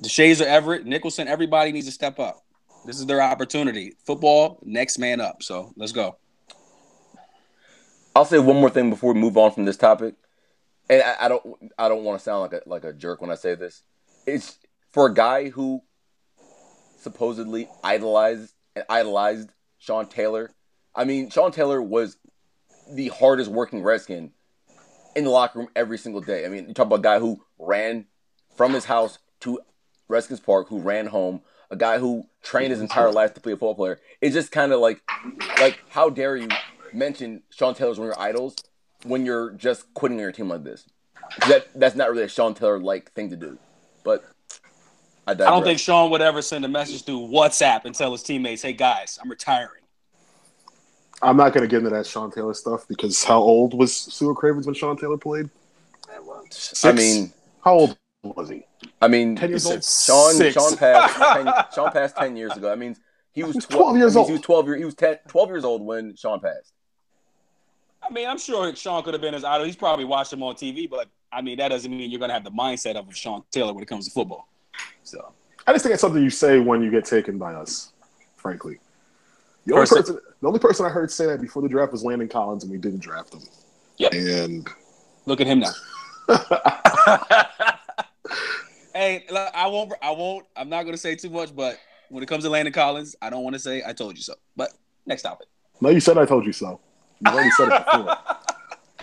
Deshazor, 0.00 0.46
Everett, 0.46 0.86
Nicholson, 0.86 1.28
everybody 1.28 1.72
needs 1.72 1.86
to 1.86 1.92
step 1.92 2.18
up. 2.18 2.42
This 2.84 2.98
is 2.98 3.06
their 3.06 3.22
opportunity. 3.22 3.94
Football, 4.04 4.58
next 4.62 4.98
man 4.98 5.20
up. 5.20 5.42
So 5.42 5.72
let's 5.76 5.92
go. 5.92 6.16
I'll 8.14 8.24
say 8.24 8.38
one 8.38 8.56
more 8.56 8.70
thing 8.70 8.90
before 8.90 9.14
we 9.14 9.20
move 9.20 9.36
on 9.36 9.52
from 9.52 9.64
this 9.64 9.76
topic, 9.76 10.14
and 10.90 11.02
I, 11.02 11.26
I 11.26 11.28
don't 11.28 11.72
I 11.78 11.88
don't 11.88 12.04
want 12.04 12.18
to 12.18 12.24
sound 12.24 12.42
like 12.42 12.52
a 12.52 12.68
like 12.68 12.84
a 12.84 12.92
jerk 12.92 13.20
when 13.20 13.30
I 13.30 13.36
say 13.36 13.54
this. 13.54 13.82
It's 14.26 14.58
for 14.92 15.06
a 15.06 15.14
guy 15.14 15.48
who 15.48 15.82
supposedly 16.98 17.68
idolized 17.82 18.52
and 18.76 18.84
idolized 18.88 19.50
Sean 19.78 20.06
Taylor. 20.06 20.50
I 20.94 21.04
mean, 21.04 21.30
Sean 21.30 21.52
Taylor 21.52 21.80
was 21.80 22.18
the 22.92 23.08
hardest 23.08 23.50
working 23.50 23.82
Redskin 23.82 24.32
in 25.16 25.24
the 25.24 25.30
locker 25.30 25.60
room 25.60 25.68
every 25.74 25.98
single 25.98 26.20
day. 26.20 26.44
I 26.44 26.48
mean, 26.48 26.68
you 26.68 26.74
talk 26.74 26.86
about 26.86 26.98
a 26.98 27.02
guy 27.02 27.18
who 27.18 27.42
ran 27.58 28.06
from 28.56 28.74
his 28.74 28.84
house 28.84 29.18
to 29.40 29.60
Redskins 30.12 30.40
Park, 30.40 30.68
who 30.68 30.78
ran 30.78 31.06
home, 31.06 31.40
a 31.70 31.76
guy 31.76 31.98
who 31.98 32.26
trained 32.42 32.70
his 32.70 32.80
entire 32.80 33.10
life 33.10 33.34
to 33.34 33.40
be 33.40 33.50
a 33.50 33.54
football 33.54 33.74
player. 33.74 33.98
It's 34.20 34.34
just 34.34 34.52
kind 34.52 34.72
of 34.72 34.80
like, 34.80 35.02
like, 35.58 35.82
how 35.88 36.10
dare 36.10 36.36
you 36.36 36.48
mention 36.92 37.42
Sean 37.50 37.74
Taylor's 37.74 37.98
one 37.98 38.08
of 38.08 38.14
your 38.14 38.22
idols 38.22 38.54
when 39.04 39.24
you're 39.24 39.50
just 39.52 39.92
quitting 39.94 40.18
on 40.18 40.22
your 40.22 40.32
team 40.32 40.48
like 40.48 40.64
this? 40.64 40.84
That 41.48 41.68
that's 41.74 41.96
not 41.96 42.10
really 42.10 42.24
a 42.24 42.28
Sean 42.28 42.52
Taylor 42.52 42.78
like 42.78 43.10
thing 43.12 43.30
to 43.30 43.36
do. 43.36 43.58
But 44.04 44.22
I, 45.26 45.32
I 45.32 45.34
don't 45.34 45.62
think 45.62 45.78
Sean 45.78 46.10
would 46.10 46.20
ever 46.20 46.42
send 46.42 46.64
a 46.64 46.68
message 46.68 47.04
through 47.04 47.28
WhatsApp 47.28 47.86
and 47.86 47.94
tell 47.94 48.12
his 48.12 48.22
teammates, 48.22 48.60
hey 48.62 48.74
guys, 48.74 49.18
I'm 49.22 49.30
retiring. 49.30 49.82
I'm 51.22 51.36
not 51.36 51.52
going 51.52 51.62
to 51.62 51.68
get 51.68 51.78
into 51.78 51.90
that 51.90 52.06
Sean 52.06 52.30
Taylor 52.30 52.52
stuff 52.52 52.86
because 52.88 53.22
how 53.22 53.38
old 53.38 53.74
was 53.74 53.92
Su'a 53.92 54.34
Cravens 54.34 54.66
when 54.66 54.74
Sean 54.74 54.96
Taylor 54.96 55.16
played? 55.16 55.48
I 56.82 56.92
mean, 56.92 57.32
How 57.64 57.74
old 57.74 57.96
was 58.22 58.48
he? 58.48 58.64
I 59.00 59.08
mean, 59.08 59.36
10 59.36 59.50
years 59.50 59.66
old? 59.66 59.84
Sean 59.84 60.34
Six. 60.34 60.54
Sean 60.54 60.76
passed 60.76 61.16
10, 61.34 61.54
Sean 61.74 61.92
passed 61.92 62.16
ten 62.16 62.36
years 62.36 62.56
ago. 62.56 62.70
I 62.72 62.76
mean, 62.76 62.96
he 63.32 63.42
was 63.42 63.56
was 63.56 63.66
12, 63.66 63.82
12 63.82 63.96
years 63.98 64.16
old. 64.16 64.26
He 64.28 64.32
was 64.32 64.40
twelve 64.42 64.66
years. 64.66 64.78
He 64.78 64.84
was 64.84 64.94
10, 64.94 65.18
12 65.28 65.48
years 65.48 65.64
old 65.64 65.82
when 65.82 66.14
Sean 66.16 66.40
passed. 66.40 66.72
I 68.02 68.12
mean, 68.12 68.28
I'm 68.28 68.38
sure 68.38 68.74
Sean 68.74 69.02
could 69.02 69.14
have 69.14 69.20
been 69.20 69.34
his 69.34 69.44
idol. 69.44 69.64
He's 69.66 69.76
probably 69.76 70.04
watched 70.04 70.32
him 70.32 70.42
on 70.42 70.54
TV, 70.54 70.88
but 70.88 71.08
I 71.32 71.40
mean, 71.40 71.58
that 71.58 71.68
doesn't 71.68 71.90
mean 71.90 72.10
you're 72.10 72.18
going 72.18 72.30
to 72.30 72.34
have 72.34 72.44
the 72.44 72.50
mindset 72.50 72.96
of 72.96 73.14
Sean 73.14 73.42
Taylor 73.50 73.72
when 73.72 73.82
it 73.82 73.86
comes 73.86 74.06
to 74.06 74.10
football. 74.12 74.48
So, 75.02 75.32
I 75.66 75.72
just 75.72 75.84
think 75.84 75.92
it's 75.94 76.00
something 76.00 76.22
you 76.22 76.30
say 76.30 76.58
when 76.58 76.82
you 76.82 76.90
get 76.90 77.04
taken 77.04 77.38
by 77.38 77.54
us, 77.54 77.92
frankly. 78.36 78.78
The 79.66 79.74
only, 79.74 79.82
Person- 79.86 79.98
person, 79.98 80.18
the 80.40 80.46
only 80.48 80.58
person 80.58 80.84
I 80.84 80.88
heard 80.88 81.10
say 81.10 81.26
that 81.26 81.40
before 81.40 81.62
the 81.62 81.68
draft 81.68 81.92
was 81.92 82.02
Landon 82.04 82.28
Collins, 82.28 82.64
and 82.64 82.72
we 82.72 82.78
didn't 82.78 83.00
draft 83.00 83.34
him. 83.34 83.40
Yep. 83.98 84.12
And 84.14 84.68
look 85.26 85.40
at 85.40 85.46
him 85.46 85.60
now. 85.60 85.70
hey, 88.94 89.24
look, 89.30 89.50
I 89.54 89.66
won't. 89.66 89.92
I 90.02 90.10
won't. 90.10 90.46
I'm 90.56 90.68
not 90.68 90.82
going 90.82 90.94
to 90.94 90.98
say 91.00 91.14
too 91.14 91.30
much, 91.30 91.54
but 91.54 91.78
when 92.08 92.22
it 92.22 92.26
comes 92.26 92.44
to 92.44 92.50
Landon 92.50 92.72
Collins, 92.72 93.16
I 93.22 93.30
don't 93.30 93.42
want 93.42 93.54
to 93.54 93.60
say 93.60 93.82
I 93.86 93.92
told 93.92 94.16
you 94.16 94.22
so. 94.22 94.34
But 94.56 94.70
next 95.06 95.22
topic. 95.22 95.48
no, 95.80 95.88
you 95.90 96.00
said 96.00 96.18
I 96.18 96.24
told 96.24 96.46
you 96.46 96.52
so. 96.52 96.80
You 97.24 97.32
already 97.32 97.50
said 97.50 97.68
it 97.68 97.84
before. 97.84 98.16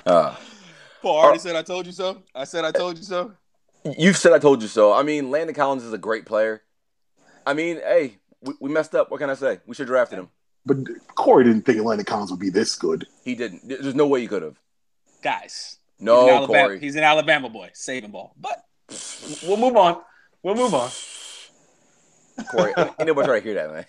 Uh, 0.06 0.34
Paul 1.02 1.17
already 1.17 1.39
said 1.39 1.56
I 1.58 1.62
told 1.62 1.86
you 1.86 1.91
so. 1.91 2.23
I 2.34 2.45
said 2.45 2.63
I 2.63 2.71
told 2.71 2.97
you 2.97 3.04
so. 3.04 3.34
you've 3.97 4.17
said 4.17 4.32
I 4.32 4.39
told 4.39 4.62
you 4.62 4.67
so. 4.67 4.93
I 4.93 5.04
mean, 5.04 5.30
Landon 5.30 5.54
Collins 5.54 5.84
is 5.84 5.91
a 5.93 5.97
great 5.97 6.25
player. 6.25 6.63
I 7.45 7.54
mean, 7.54 7.75
hey, 7.78 8.15
we, 8.41 8.54
we 8.62 8.69
messed 8.71 8.95
up. 8.95 9.12
What 9.12 9.19
can 9.19 9.30
I 9.30 9.34
say? 9.36 9.60
We 9.67 9.75
should 9.75 9.84
have 9.84 9.89
drafted 9.89 10.19
him. 10.19 10.30
But 10.65 10.78
Corey 11.15 11.43
didn't 11.43 11.63
think 11.63 11.84
Landon 11.84 12.06
Collins 12.06 12.32
would 12.32 12.39
be 12.39 12.49
this 12.49 12.75
good. 12.75 13.06
He 13.23 13.36
didn't. 13.36 13.67
There's 13.67 13.93
no 13.93 14.08
way 14.08 14.21
he 14.21 14.28
could 14.28 14.41
have. 14.41 14.58
Guys, 15.21 15.78
No, 15.99 16.30
Alabama, 16.30 16.47
Corey. 16.47 16.80
He's 16.80 16.95
an 16.95 17.04
Alabama 17.04 17.49
boy, 17.49 17.69
saving 17.73 18.12
ball. 18.12 18.34
But 18.39 18.63
we'll 19.43 19.58
move 19.58 19.75
on. 19.75 20.02
We'll 20.43 20.56
move 20.56 20.73
on. 20.73 20.89
Corey, 22.52 22.73
ain't 22.78 23.08
nobody 23.08 23.28
trying 23.28 23.41
to 23.41 23.47
hear 23.47 23.56
that, 23.56 23.71
man. 23.73 23.86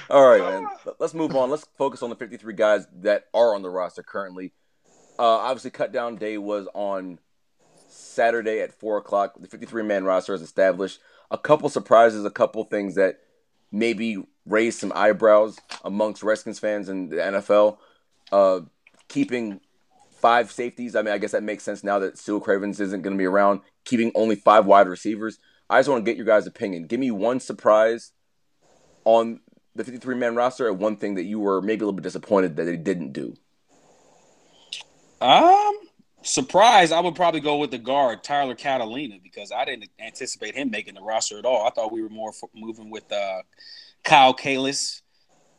All 0.10 0.28
right, 0.28 0.40
man. 0.40 0.68
Let's 0.98 1.14
move 1.14 1.34
on. 1.34 1.50
Let's 1.50 1.66
focus 1.78 2.02
on 2.02 2.10
the 2.10 2.16
53 2.16 2.54
guys 2.54 2.86
that 3.00 3.26
are 3.34 3.54
on 3.54 3.62
the 3.62 3.70
roster 3.70 4.02
currently. 4.02 4.52
uh, 5.18 5.22
obviously, 5.22 5.70
cut 5.70 5.92
down 5.92 6.16
day 6.16 6.38
was 6.38 6.68
on 6.74 7.18
Saturday 7.88 8.60
at 8.60 8.72
four 8.72 8.98
o'clock. 8.98 9.34
The 9.40 9.48
53 9.48 9.82
man 9.82 10.04
roster 10.04 10.34
is 10.34 10.42
established. 10.42 11.00
A 11.30 11.38
couple 11.38 11.68
surprises, 11.68 12.24
a 12.24 12.30
couple 12.30 12.62
things 12.64 12.94
that 12.96 13.20
maybe 13.72 14.22
raised 14.44 14.78
some 14.78 14.92
eyebrows 14.94 15.58
amongst 15.84 16.22
Redskins 16.22 16.58
fans 16.58 16.88
and 16.88 17.10
the 17.10 17.16
NFL. 17.16 17.78
Uh, 18.30 18.60
keeping 19.08 19.60
five 20.16 20.50
safeties. 20.50 20.96
I 20.96 21.02
mean, 21.02 21.14
I 21.14 21.18
guess 21.18 21.32
that 21.32 21.42
makes 21.42 21.64
sense 21.64 21.84
now 21.84 21.98
that 22.00 22.14
Su'a 22.16 22.42
Cravens 22.42 22.80
isn't 22.80 23.02
going 23.02 23.14
to 23.14 23.18
be 23.18 23.26
around. 23.26 23.60
Keeping 23.84 24.12
only 24.14 24.36
five 24.36 24.66
wide 24.66 24.88
receivers. 24.88 25.38
I 25.68 25.78
just 25.78 25.88
want 25.88 26.04
to 26.04 26.10
get 26.10 26.16
your 26.16 26.26
guys' 26.26 26.46
opinion. 26.46 26.86
Give 26.86 27.00
me 27.00 27.10
one 27.10 27.40
surprise 27.40 28.12
on 29.04 29.40
the 29.74 29.84
53 29.84 30.14
man 30.16 30.34
roster 30.34 30.68
and 30.68 30.78
one 30.78 30.96
thing 30.96 31.16
that 31.16 31.24
you 31.24 31.38
were 31.38 31.60
maybe 31.60 31.82
a 31.82 31.86
little 31.86 31.92
bit 31.92 32.02
disappointed 32.02 32.56
that 32.56 32.64
they 32.64 32.76
didn't 32.76 33.12
do. 33.12 33.34
Um, 35.20 35.74
surprise, 36.22 36.92
I 36.92 37.00
would 37.00 37.14
probably 37.14 37.40
go 37.40 37.56
with 37.58 37.70
the 37.70 37.78
guard 37.78 38.22
Tyler 38.22 38.54
Catalina 38.54 39.16
because 39.22 39.52
I 39.52 39.64
didn't 39.64 39.88
anticipate 39.98 40.54
him 40.54 40.70
making 40.70 40.94
the 40.94 41.02
roster 41.02 41.38
at 41.38 41.44
all. 41.44 41.66
I 41.66 41.70
thought 41.70 41.92
we 41.92 42.02
were 42.02 42.08
more 42.08 42.32
moving 42.54 42.90
with 42.90 43.10
uh, 43.12 43.42
Kyle 44.04 44.34
Kalis, 44.34 45.02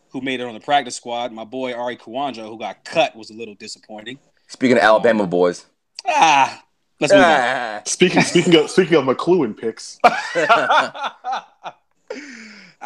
who 0.09 0.21
made 0.21 0.39
it 0.39 0.47
on 0.47 0.53
the 0.53 0.59
practice 0.59 0.95
squad. 0.95 1.31
My 1.31 1.43
boy 1.43 1.73
Arie 1.73 1.97
Kouandjio, 1.97 2.47
who 2.49 2.57
got 2.57 2.85
cut, 2.85 3.15
was 3.15 3.29
a 3.29 3.33
little 3.33 3.55
disappointing. 3.55 4.19
Speaking 4.47 4.77
of 4.77 4.83
Alabama 4.83 5.27
boys, 5.27 5.65
Ah, 6.07 6.63
let's 6.99 7.13
move 7.13 7.21
on. 7.21 7.29
Ah. 7.29 7.81
Speaking 7.85 8.21
speaking 8.21 8.55
of 8.55 8.69
speaking 8.69 8.97
of 8.97 9.03
McCloughan 9.03 9.57
picks, 9.57 9.99
I 10.05 11.73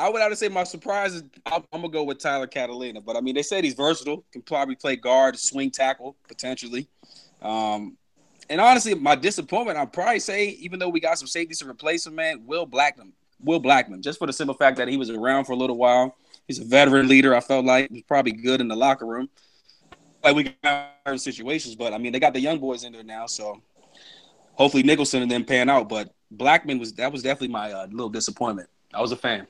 would 0.10 0.22
have 0.22 0.32
to 0.32 0.36
say 0.36 0.50
my 0.50 0.64
surprise 0.64 1.14
is 1.14 1.24
I'm, 1.46 1.64
I'm 1.72 1.82
gonna 1.82 1.90
go 1.90 2.04
with 2.04 2.20
Tyler 2.20 2.48
Catalina, 2.48 3.02
but 3.02 3.16
I 3.16 3.22
mean 3.22 3.36
they 3.36 3.44
said 3.44 3.64
he's 3.64 3.74
versatile, 3.74 4.24
can 4.32 4.42
probably 4.42 4.76
play 4.76 4.96
guard, 4.96 5.38
swing 5.38 5.72
tackle 5.72 6.16
potentially. 6.28 6.88
Um, 7.42 7.98
and 8.50 8.60
honestly, 8.60 8.94
my 8.96 9.16
disappointment, 9.16 9.78
I'd 9.78 9.94
probably 9.94 10.20
say, 10.20 10.50
even 10.50 10.78
though 10.78 10.90
we 10.90 11.00
got 11.00 11.18
some 11.18 11.28
safeties 11.28 11.60
to 11.60 11.70
replace 11.70 12.06
him, 12.06 12.16
man, 12.16 12.46
Will 12.46 12.68
Blackmon, 12.68 13.12
Will 13.40 13.62
Blackmon, 13.62 14.02
just 14.02 14.20
for 14.20 14.28
the 14.28 14.34
simple 14.34 14.56
fact 14.56 14.78
that 14.78 14.90
he 14.90 14.98
was 14.98 15.10
around 15.10 15.46
for 15.46 15.54
a 15.54 15.56
little 15.56 15.78
while. 15.78 16.18
He's 16.48 16.60
a 16.60 16.66
veteran 16.66 17.08
leader. 17.08 17.34
I 17.34 17.40
felt 17.40 17.66
like 17.66 17.90
he 17.90 17.96
was 17.96 18.04
probably 18.04 18.34
good 18.34 18.60
in 18.60 18.68
the 18.68 18.76
locker 18.76 19.06
room. 19.06 19.30
Like 20.24 20.36
we 20.36 20.56
got 20.64 20.92
certain 21.06 21.20
situations, 21.20 21.76
but 21.76 21.94
I 21.94 21.98
mean 21.98 22.12
they 22.12 22.20
got 22.20 22.34
the 22.34 22.40
young 22.40 22.60
boys 22.60 22.84
in 22.84 22.94
there 22.94 23.04
now, 23.04 23.26
so 23.26 23.62
hopefully 24.54 24.84
Nicholson 24.84 25.22
and 25.22 25.32
them 25.32 25.44
pan 25.46 25.70
out. 25.70 25.90
But 25.90 26.14
Blackmon 26.36 26.80
was 26.80 26.94
that 26.94 27.12
was 27.12 27.24
definitely 27.24 27.50
my 27.50 27.72
uh, 27.72 27.88
little 27.88 28.10
disappointment. 28.10 28.70
I 28.94 29.02
was 29.02 29.12
a 29.12 29.16
fan. 29.16 29.48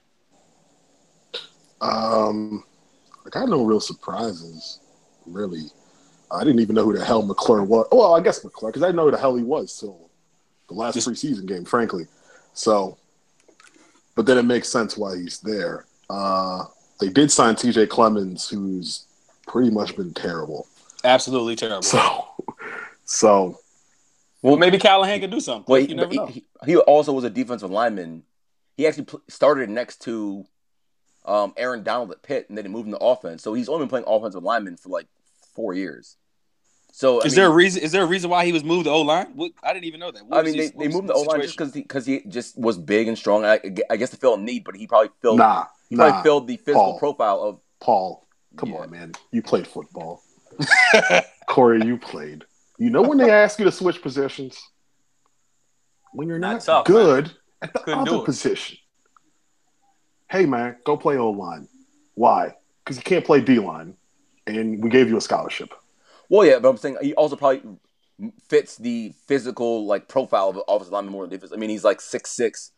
um, 1.82 2.64
I 3.34 3.40
had 3.40 3.50
no 3.50 3.64
real 3.64 3.80
surprises, 3.80 4.80
really. 5.26 5.66
I 6.32 6.44
didn't 6.44 6.60
even 6.60 6.76
know 6.76 6.86
who 6.86 6.98
the 6.98 7.04
hell 7.04 7.22
McClure 7.24 7.64
was. 7.64 7.88
Well, 7.92 8.14
I 8.14 8.22
guess 8.22 8.44
McClure, 8.44 8.72
because 8.72 8.84
I 8.84 8.88
didn't 8.88 8.98
know 8.98 9.06
who 9.06 9.12
the 9.12 9.18
hell 9.18 9.36
he 9.36 9.44
was 9.44 9.78
till 9.78 10.10
the 10.70 10.76
last 10.76 10.98
preseason 10.98 11.46
game, 11.46 11.66
frankly. 11.66 12.08
So, 12.54 12.98
but 14.16 14.26
then 14.26 14.38
it 14.38 14.44
makes 14.44 14.70
sense 14.70 14.98
why 14.98 15.18
he's 15.18 15.40
there. 15.40 15.86
Uh, 16.10 16.66
they 17.00 17.10
did 17.10 17.32
sign 17.32 17.56
T.J. 17.56 17.88
Clemmings, 17.88 18.48
who's 18.48 19.08
pretty 19.48 19.70
much 19.70 19.96
been 19.96 20.14
terrible. 20.14 20.68
Absolutely 21.04 21.56
terrible. 21.56 21.82
So, 21.84 22.26
so 23.06 23.60
well, 24.42 24.58
maybe 24.58 24.78
Callahan 24.78 25.20
could 25.20 25.32
do 25.32 25.40
something. 25.40 25.66
Well, 25.68 25.82
you 25.82 25.88
he, 25.88 25.94
never 25.94 26.14
know. 26.14 26.26
he, 26.28 26.46
he 26.66 26.78
also 26.78 27.14
was 27.14 27.24
a 27.24 27.30
defensive 27.30 27.72
lineman. 27.72 28.24
He 28.78 28.88
actually 28.88 29.06
pl- 29.06 29.22
started 29.28 29.70
next 29.70 30.02
to 30.04 30.46
um, 31.26 31.54
Aaron 31.58 31.84
Donald 31.84 32.12
at 32.12 32.24
Pitt, 32.24 32.48
and 32.50 32.58
then 32.58 32.66
he 32.66 32.72
moved 32.72 32.88
into 32.88 32.98
offense. 33.00 33.44
So 33.44 33.54
he's 33.54 33.70
only 33.70 33.82
been 33.84 33.90
playing 33.90 34.06
offensive 34.08 34.44
lineman 34.44 34.78
for 34.78 34.90
like 34.90 35.08
four 35.54 35.74
years. 35.74 36.18
So 36.94 37.22
I 37.22 37.26
is 37.26 37.32
mean, 37.32 37.36
there 37.38 37.48
a 37.48 37.54
reason? 37.54 37.82
Is 37.82 37.92
there 37.92 38.04
a 38.04 38.08
reason 38.08 38.30
why 38.30 38.46
he 38.46 38.52
was 38.52 38.64
moved 38.64 38.86
to 38.86 38.92
O 38.92 39.02
line? 39.02 39.28
I 39.64 39.74
didn't 39.74 39.86
even 39.86 40.00
know 40.00 40.12
that. 40.12 40.26
What 40.26 40.40
I 40.40 40.44
mean, 40.44 40.58
they, 40.58 40.64
his- 40.64 40.72
they 40.72 40.88
what 40.88 40.94
moved 40.94 41.08
the 41.08 41.14
the 41.14 41.20
O 41.20 41.22
line 41.22 41.42
just 41.42 41.54
situation? 41.54 41.82
because 41.84 42.04
because 42.04 42.06
he, 42.06 42.22
just 42.28 42.58
was 42.58 42.78
big 42.78 43.08
and 43.08 43.18
strong. 43.18 43.46
I, 43.46 43.60
I 43.90 43.96
guess 43.98 44.10
to 44.10 44.18
fill 44.18 44.34
a 44.36 44.40
need, 44.40 44.64
but 44.64 44.76
he 44.76 44.88
probably 44.88 45.10
filled 45.22 45.38
nah, 45.38 45.66
he 45.90 45.96
probably 45.96 46.22
filled 46.24 46.48
the 46.48 46.58
physical 46.58 46.84
Paul. 46.84 47.00
profile 47.00 47.42
of 47.44 47.60
Paul, 47.80 48.28
come 48.58 48.70
Yeah. 48.72 48.80
on, 48.80 48.92
man. 48.92 49.12
You 49.32 49.42
played 49.42 49.68
football. 49.68 50.24
Corey, 51.48 51.86
you 51.86 51.98
played. 51.98 52.44
You 52.78 52.90
know 52.90 53.02
when 53.02 53.18
they 53.18 53.30
ask 53.30 53.60
you 53.60 53.66
to 53.66 53.72
switch 53.72 54.02
positions? 54.02 54.62
When 56.14 56.28
you're 56.28 56.40
Not 56.40 56.54
not, 56.54 56.62
tough, 56.62 56.86
good 56.86 57.32
at 57.62 57.74
the 57.74 57.80
Couldn't 57.80 58.08
other 58.08 58.26
position. 58.26 58.78
Hey, 60.30 60.46
man, 60.46 60.78
go 60.86 60.98
play 60.98 61.18
O 61.18 61.30
line. 61.30 61.68
Why? 62.16 62.56
Because 62.84 62.98
you 62.98 63.04
can't 63.04 63.26
play 63.26 63.42
D 63.42 63.60
line, 63.60 63.96
and 64.48 64.84
we 64.84 64.90
gave 64.90 65.10
you 65.10 65.18
a 65.18 65.22
scholarship. 65.22 65.74
Well, 66.30 66.46
yeah, 66.46 66.60
but 66.60 66.70
I'm 66.70 66.78
saying 66.78 66.98
he 67.02 67.14
also 67.14 67.36
probably 67.36 67.62
fits 68.48 68.78
the 68.78 69.14
physical 69.28 69.86
like 69.86 70.08
profile 70.08 70.50
of 70.50 70.58
an 70.58 70.64
offensive 70.68 70.94
lineman 70.94 71.12
more 71.12 71.24
than 71.24 71.32
defense. 71.32 71.52
I 71.54 71.58
mean, 71.58 71.70
he's 71.70 71.84
like 71.84 72.02
six 72.02 72.32
six. 72.32 72.72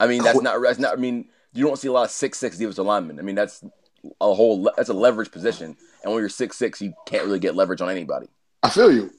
I 0.00 0.06
mean, 0.06 0.22
that's 0.22 0.40
not 0.40 0.60
that's 0.62 0.78
not. 0.78 0.92
I 0.96 1.00
mean, 1.00 1.28
you 1.52 1.64
don't 1.66 1.76
see 1.78 1.88
a 1.88 1.92
lot 1.92 2.04
of 2.04 2.10
six 2.10 2.38
six 2.38 2.58
defensive 2.58 2.84
linemen. 2.86 3.18
I 3.18 3.22
mean, 3.22 3.34
that's 3.34 3.64
a 4.20 4.34
whole 4.34 4.62
le- 4.62 4.72
that's 4.76 4.88
a 4.88 4.94
leverage 4.94 5.30
position, 5.30 5.76
and 6.02 6.12
when 6.12 6.20
you're 6.20 6.28
six 6.28 6.56
six, 6.56 6.80
you 6.80 6.92
can't 7.06 7.24
really 7.24 7.38
get 7.38 7.54
leverage 7.54 7.80
on 7.80 7.88
anybody. 7.90 8.26
I 8.62 8.70
feel 8.70 8.92
you. 8.92 9.10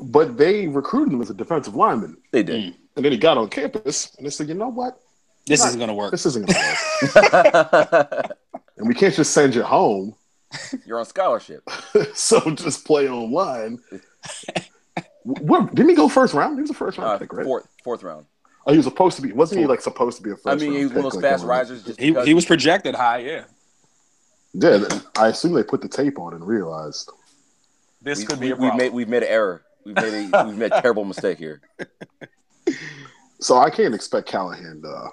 But 0.00 0.36
they 0.36 0.66
recruited 0.66 1.14
him 1.14 1.20
as 1.22 1.30
a 1.30 1.34
defensive 1.34 1.74
lineman. 1.76 2.16
They 2.32 2.42
did. 2.42 2.74
And 2.96 3.04
then 3.04 3.12
he 3.12 3.18
got 3.18 3.38
on 3.38 3.48
campus, 3.48 4.14
and 4.16 4.26
they 4.26 4.30
said, 4.30 4.48
you 4.48 4.54
know 4.54 4.68
what? 4.68 5.00
This 5.46 5.60
Not- 5.60 5.68
isn't 5.68 5.78
going 5.78 5.88
to 5.88 5.94
work. 5.94 6.10
This 6.10 6.26
isn't 6.26 6.46
going 6.46 6.58
to 6.58 8.08
work. 8.12 8.30
and 8.78 8.88
we 8.88 8.94
can't 8.94 9.14
just 9.14 9.32
send 9.32 9.54
you 9.54 9.62
home. 9.62 10.14
you're 10.86 10.98
on 10.98 11.04
scholarship. 11.06 11.62
so 12.14 12.40
just 12.50 12.84
play 12.84 13.08
online. 13.08 13.78
what, 15.22 15.74
didn't 15.74 15.90
he 15.90 15.94
go 15.96 16.08
first 16.08 16.34
round? 16.34 16.56
He 16.56 16.62
was 16.62 16.70
a 16.70 16.74
first 16.74 16.98
round 16.98 17.12
Uh, 17.12 17.18
pick, 17.18 17.32
right? 17.32 17.44
fourth 17.44 17.66
fourth 17.84 18.02
round. 18.02 18.26
Oh, 18.66 18.72
he 18.72 18.78
was 18.78 18.86
supposed 18.86 19.16
to 19.16 19.22
be. 19.22 19.32
Wasn't 19.32 19.60
he 19.60 19.66
like 19.66 19.80
supposed 19.80 20.18
to 20.18 20.22
be 20.22 20.30
a 20.30 20.36
first? 20.36 20.46
I 20.48 20.54
mean, 20.56 20.70
round 20.70 20.78
he 20.78 20.84
was 20.84 20.92
one 20.92 20.98
of 20.98 21.12
those 21.12 21.14
like, 21.22 21.30
fast 21.32 21.44
risers. 21.44 21.96
He, 21.96 22.12
he 22.24 22.34
was 22.34 22.44
projected 22.44 22.94
high. 22.94 23.18
Yeah, 23.18 23.44
Yeah, 24.54 24.84
I 25.16 25.28
assume 25.28 25.54
they 25.54 25.62
put 25.62 25.80
the 25.80 25.88
tape 25.88 26.18
on 26.18 26.34
and 26.34 26.46
realized. 26.46 27.10
this 28.02 28.18
we, 28.18 28.24
could 28.26 28.40
be 28.40 28.52
we, 28.52 28.52
a 28.52 28.56
we've 28.56 28.74
made 28.74 28.92
we've 28.92 29.08
made 29.08 29.22
an 29.22 29.28
error. 29.30 29.62
We've 29.84 29.96
made 29.96 30.32
a, 30.34 30.44
we've 30.46 30.56
made 30.56 30.72
a 30.72 30.80
terrible 30.80 31.04
mistake 31.04 31.38
here. 31.38 31.60
So 33.40 33.58
I 33.58 33.70
can't 33.70 33.92
expect 33.92 34.28
Callahan 34.28 34.82
to 34.82 34.88
uh, 34.88 35.08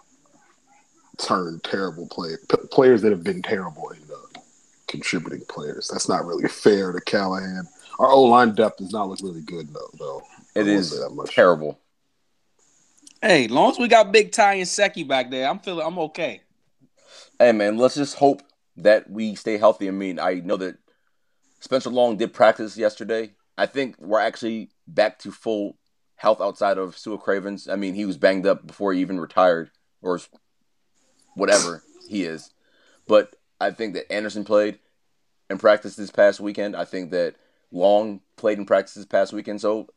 turn 1.18 1.60
terrible 1.64 2.08
play 2.08 2.36
p- 2.48 2.58
players 2.72 3.02
that 3.02 3.10
have 3.12 3.24
been 3.24 3.42
terrible 3.42 3.90
into 3.90 4.14
contributing 4.88 5.42
players. 5.50 5.88
That's 5.92 6.08
not 6.08 6.26
really 6.26 6.48
fair 6.48 6.92
to 6.92 7.02
Callahan. 7.02 7.68
Our 7.98 8.08
O 8.12 8.22
line 8.22 8.54
depth 8.54 8.78
does 8.78 8.94
not 8.94 9.10
look 9.10 9.18
really 9.24 9.42
good 9.42 9.74
though. 9.74 9.90
Though 9.98 10.22
I 10.56 10.60
It 10.60 10.68
won't 10.68 10.70
is 10.70 10.92
say 10.92 11.00
that 11.00 11.10
much. 11.10 11.34
terrible. 11.34 11.80
Hey, 13.20 13.48
long 13.48 13.72
as 13.72 13.80
we 13.80 13.88
got 13.88 14.12
Big 14.12 14.32
Ty 14.32 14.60
Nsekhe 14.60 15.08
back 15.08 15.32
there, 15.32 15.50
I'm 15.50 15.58
feeling 15.58 15.88
I'm 15.88 15.98
okay. 15.98 16.42
Hey 17.40 17.52
man, 17.52 17.78
let's 17.78 17.96
just 17.96 18.16
hope 18.16 18.44
that 18.84 19.10
we 19.10 19.36
stay 19.36 19.58
healthy. 19.58 19.88
I 19.88 19.92
mean, 19.92 20.20
I 20.20 20.36
know 20.36 20.58
that 20.58 20.78
Spencer 21.60 21.90
Long 21.90 22.18
did 22.18 22.34
practice 22.34 22.78
yesterday. 22.78 23.32
I 23.58 23.66
think 23.66 23.96
we're 24.00 24.20
actually 24.20 24.70
back 24.88 25.20
to 25.20 25.32
full 25.32 25.78
health 26.16 26.42
outside 26.42 26.78
of 26.78 26.98
Sua 26.98 27.18
Cravens. 27.18 27.68
I 27.68 27.76
mean, 27.76 27.94
he 27.94 28.06
was 28.06 28.18
banged 28.18 28.46
up 28.46 28.66
before 28.66 28.94
he 28.94 29.02
even 29.02 29.20
retired 29.20 29.72
or 30.02 30.20
whatever 31.36 31.84
he 32.08 32.24
is. 32.24 32.52
But 33.08 33.36
I 33.60 33.72
think 33.72 33.94
that 33.94 34.12
Anderson 34.12 34.46
played 34.46 34.80
in 35.50 35.58
practice 35.58 35.96
this 35.96 36.12
past 36.12 36.40
weekend. 36.40 36.76
I 36.76 36.86
think 36.86 37.12
that 37.12 37.36
Long 37.72 38.22
played 38.38 38.58
in 38.58 38.66
practice 38.66 38.96
this 38.96 39.06
past 39.06 39.34
weekend. 39.34 39.62
So 39.62 39.88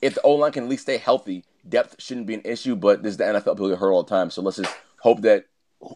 if 0.00 0.14
the 0.14 0.22
O 0.22 0.34
line 0.34 0.52
can 0.52 0.64
at 0.64 0.70
least 0.70 0.82
stay 0.82 0.98
healthy, 0.98 1.44
depth 1.68 1.96
shouldn't 1.98 2.26
be 2.26 2.34
an 2.34 2.42
issue. 2.44 2.76
But 2.76 3.02
this 3.02 3.12
is 3.12 3.16
the 3.16 3.24
NFL; 3.24 3.54
people 3.54 3.68
get 3.68 3.78
hurt 3.78 3.92
all 3.92 4.02
the 4.02 4.10
time. 4.10 4.30
So 4.30 4.42
let's 4.42 4.58
just 4.58 4.74
hope 5.00 5.22
that 5.22 5.46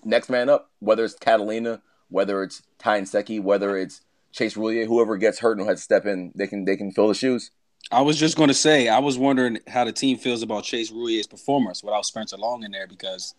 next 0.04 0.30
man 0.30 0.48
up, 0.48 0.70
whether 0.78 1.04
it's 1.04 1.14
Catalina, 1.14 1.82
whether 2.08 2.42
it's 2.42 2.62
Ty 2.78 3.00
Nsekhe, 3.02 3.42
whether 3.42 3.76
it's 3.76 4.00
Chase 4.32 4.54
Roullier, 4.56 4.86
whoever 4.86 5.16
gets 5.16 5.38
hurt 5.38 5.58
and 5.58 5.66
has 5.68 5.78
to 5.78 5.82
step 5.82 6.06
in, 6.06 6.32
they 6.34 6.46
can 6.46 6.64
they 6.64 6.76
can 6.76 6.92
fill 6.92 7.08
the 7.08 7.14
shoes. 7.14 7.50
I 7.90 8.02
was 8.02 8.18
just 8.18 8.36
going 8.36 8.48
to 8.48 8.54
say, 8.54 8.88
I 8.88 8.98
was 8.98 9.16
wondering 9.16 9.58
how 9.68 9.84
the 9.84 9.92
team 9.92 10.16
feels 10.18 10.42
about 10.42 10.64
Chase 10.64 10.90
Roullier's 10.90 11.26
performance 11.28 11.82
without 11.84 12.04
Spencer 12.04 12.36
Long 12.36 12.64
in 12.64 12.72
there 12.72 12.86
because 12.88 13.34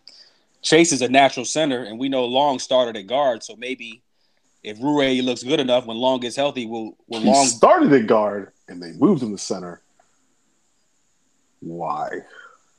Chase 0.62 0.90
is 0.90 1.02
a 1.02 1.08
natural 1.08 1.44
center, 1.44 1.82
and 1.84 1.98
we 1.98 2.08
know 2.08 2.24
Long 2.24 2.58
started 2.58 2.96
at 2.96 3.06
guard. 3.06 3.42
So 3.44 3.56
maybe 3.56 4.02
if 4.62 4.78
Roullier 4.78 5.22
looks 5.22 5.42
good 5.42 5.60
enough 5.60 5.86
when 5.86 5.98
Long 5.98 6.20
gets 6.20 6.36
healthy, 6.36 6.66
will 6.66 6.96
will 7.08 7.20
He 7.20 7.26
Long? 7.30 7.46
started 7.46 7.92
at 7.92 8.06
guard 8.06 8.52
and 8.68 8.82
they 8.82 8.92
moved 8.92 9.22
him 9.22 9.32
to 9.32 9.38
center. 9.38 9.82
Why? 11.60 12.08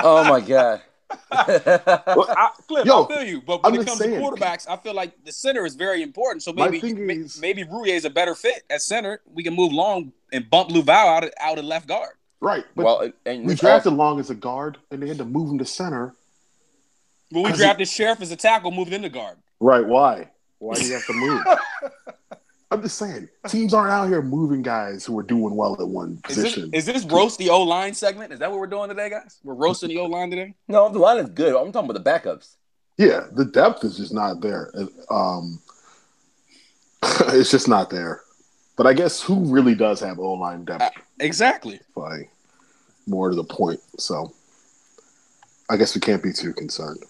Oh 0.03 0.23
my 0.29 0.41
god! 0.41 0.81
I, 1.31 2.49
Cliff, 2.67 2.85
Yo, 2.85 3.05
I 3.05 3.07
feel 3.07 3.23
you, 3.23 3.41
but 3.41 3.63
when 3.63 3.73
I'm 3.75 3.81
it 3.81 3.85
comes 3.87 3.99
saying. 3.99 4.11
to 4.13 4.19
quarterbacks, 4.19 4.67
I 4.69 4.75
feel 4.77 4.93
like 4.93 5.23
the 5.23 5.31
center 5.31 5.65
is 5.65 5.75
very 5.75 6.01
important. 6.01 6.43
So 6.43 6.51
maybe 6.53 6.77
is- 6.79 7.39
maybe 7.39 7.63
Roullier 7.63 7.95
is 7.95 8.05
a 8.05 8.09
better 8.09 8.35
fit 8.35 8.63
at 8.69 8.81
center. 8.81 9.21
We 9.33 9.43
can 9.43 9.53
move 9.53 9.71
Long 9.71 10.11
and 10.31 10.49
bump 10.49 10.69
Lauvao 10.69 10.89
out 11.17 11.23
of, 11.25 11.31
out 11.39 11.57
of 11.59 11.65
left 11.65 11.87
guard. 11.87 12.13
right, 12.41 12.63
but 12.75 12.85
well, 12.85 13.11
and 13.25 13.45
we 13.45 13.55
drafted 13.55 13.91
also- 13.93 13.97
Long 13.97 14.19
as 14.19 14.29
a 14.29 14.35
guard 14.35 14.77
and 14.91 15.01
they 15.03 15.07
had 15.07 15.17
to 15.19 15.25
move 15.25 15.51
him 15.51 15.57
to 15.59 15.65
center. 15.65 16.13
When 17.31 17.43
we 17.43 17.51
drafted 17.53 17.87
Scherff 17.87 18.21
as 18.21 18.31
a 18.31 18.35
tackle, 18.35 18.71
moved 18.71 18.93
into 18.93 19.09
guard. 19.09 19.37
Right? 19.59 19.85
Why? 19.85 20.29
Why 20.59 20.75
do 20.75 20.85
you 20.85 20.93
have 20.93 21.05
to 21.07 21.13
move? 21.13 21.41
I'm 22.71 22.81
just 22.81 22.97
saying, 22.97 23.29
teams 23.47 23.73
aren't 23.73 23.91
out 23.91 24.07
here 24.07 24.21
moving 24.21 24.61
guys 24.61 25.05
who 25.05 25.17
are 25.19 25.23
doing 25.23 25.55
well 25.55 25.79
at 25.79 25.87
one 25.87 26.19
Is 26.29 26.35
this, 26.35 26.45
position. 26.55 26.69
is 26.73 26.85
this 26.85 27.03
roast 27.05 27.37
the 27.37 27.49
O 27.49 27.61
line 27.61 27.93
segment? 27.93 28.33
Is 28.33 28.39
that 28.39 28.49
what 28.49 28.59
we're 28.59 28.65
doing 28.67 28.89
today, 28.89 29.09
guys? 29.09 29.39
We're 29.43 29.53
roasting 29.53 29.89
the 29.89 29.99
O 29.99 30.05
line 30.05 30.29
today. 30.31 30.55
No, 30.67 30.89
the 30.89 30.97
line 30.99 31.17
is 31.17 31.29
good. 31.29 31.55
I'm 31.55 31.71
talking 31.71 31.89
about 31.89 32.03
the 32.03 32.09
backups. 32.09 32.55
yeah, 32.97 33.27
the 33.31 33.45
depth 33.45 33.83
is 33.83 33.97
just 33.97 34.13
not 34.13 34.41
there. 34.41 34.71
Um, 35.11 35.61
it's 37.27 37.51
just 37.51 37.67
not 37.67 37.89
there. 37.91 38.21
But 38.77 38.87
I 38.87 38.93
guess 38.93 39.21
who 39.21 39.45
really 39.45 39.75
does 39.75 39.99
have 40.01 40.19
O 40.19 40.33
line 40.33 40.65
depth? 40.65 40.81
Uh, 40.81 40.89
Exactly. 41.19 41.79
By 41.95 42.27
more 43.07 43.29
to 43.29 43.35
the 43.35 43.43
point. 43.43 43.79
So 43.97 44.33
I 45.69 45.77
guess 45.77 45.95
we 45.95 46.01
can't 46.01 46.21
be 46.23 46.33
too 46.33 46.51
concerned. 46.53 47.03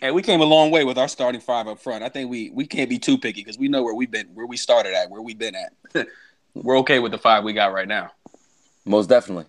And 0.00 0.14
we 0.14 0.22
came 0.22 0.40
a 0.40 0.44
long 0.44 0.70
way 0.70 0.84
with 0.84 0.96
our 0.96 1.08
starting 1.08 1.40
five 1.40 1.66
up 1.66 1.80
front. 1.80 2.04
I 2.04 2.08
think 2.08 2.30
we 2.30 2.50
we 2.50 2.66
can't 2.66 2.88
be 2.88 2.98
too 2.98 3.18
picky 3.18 3.40
because 3.42 3.58
we 3.58 3.68
know 3.68 3.82
where 3.82 3.94
we've 3.94 4.10
been, 4.10 4.28
where 4.28 4.46
we 4.46 4.56
started 4.56 4.94
at, 4.94 5.10
where 5.10 5.22
we've 5.22 5.38
been 5.38 5.54
at. 5.56 6.06
We're 6.54 6.78
okay 6.78 6.98
with 6.98 7.12
the 7.12 7.18
five 7.18 7.44
we 7.44 7.52
got 7.52 7.72
right 7.72 7.86
now. 7.86 8.10
Most 8.84 9.08
definitely. 9.08 9.44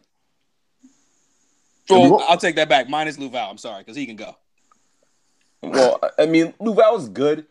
Well, 1.90 2.12
Well- 2.12 2.26
I'll 2.28 2.38
take 2.38 2.56
that 2.56 2.70
back. 2.70 2.90
Minus 2.90 3.18
Lauvao. 3.18 3.50
I'm 3.50 3.58
sorry 3.58 3.82
because 3.82 3.96
he 3.96 4.06
can 4.06 4.16
go. 4.16 4.36
Well, 5.62 6.00
I 6.18 6.26
mean, 6.26 6.54
Lauvao 6.60 6.98
is 7.00 7.10
good 7.10 7.46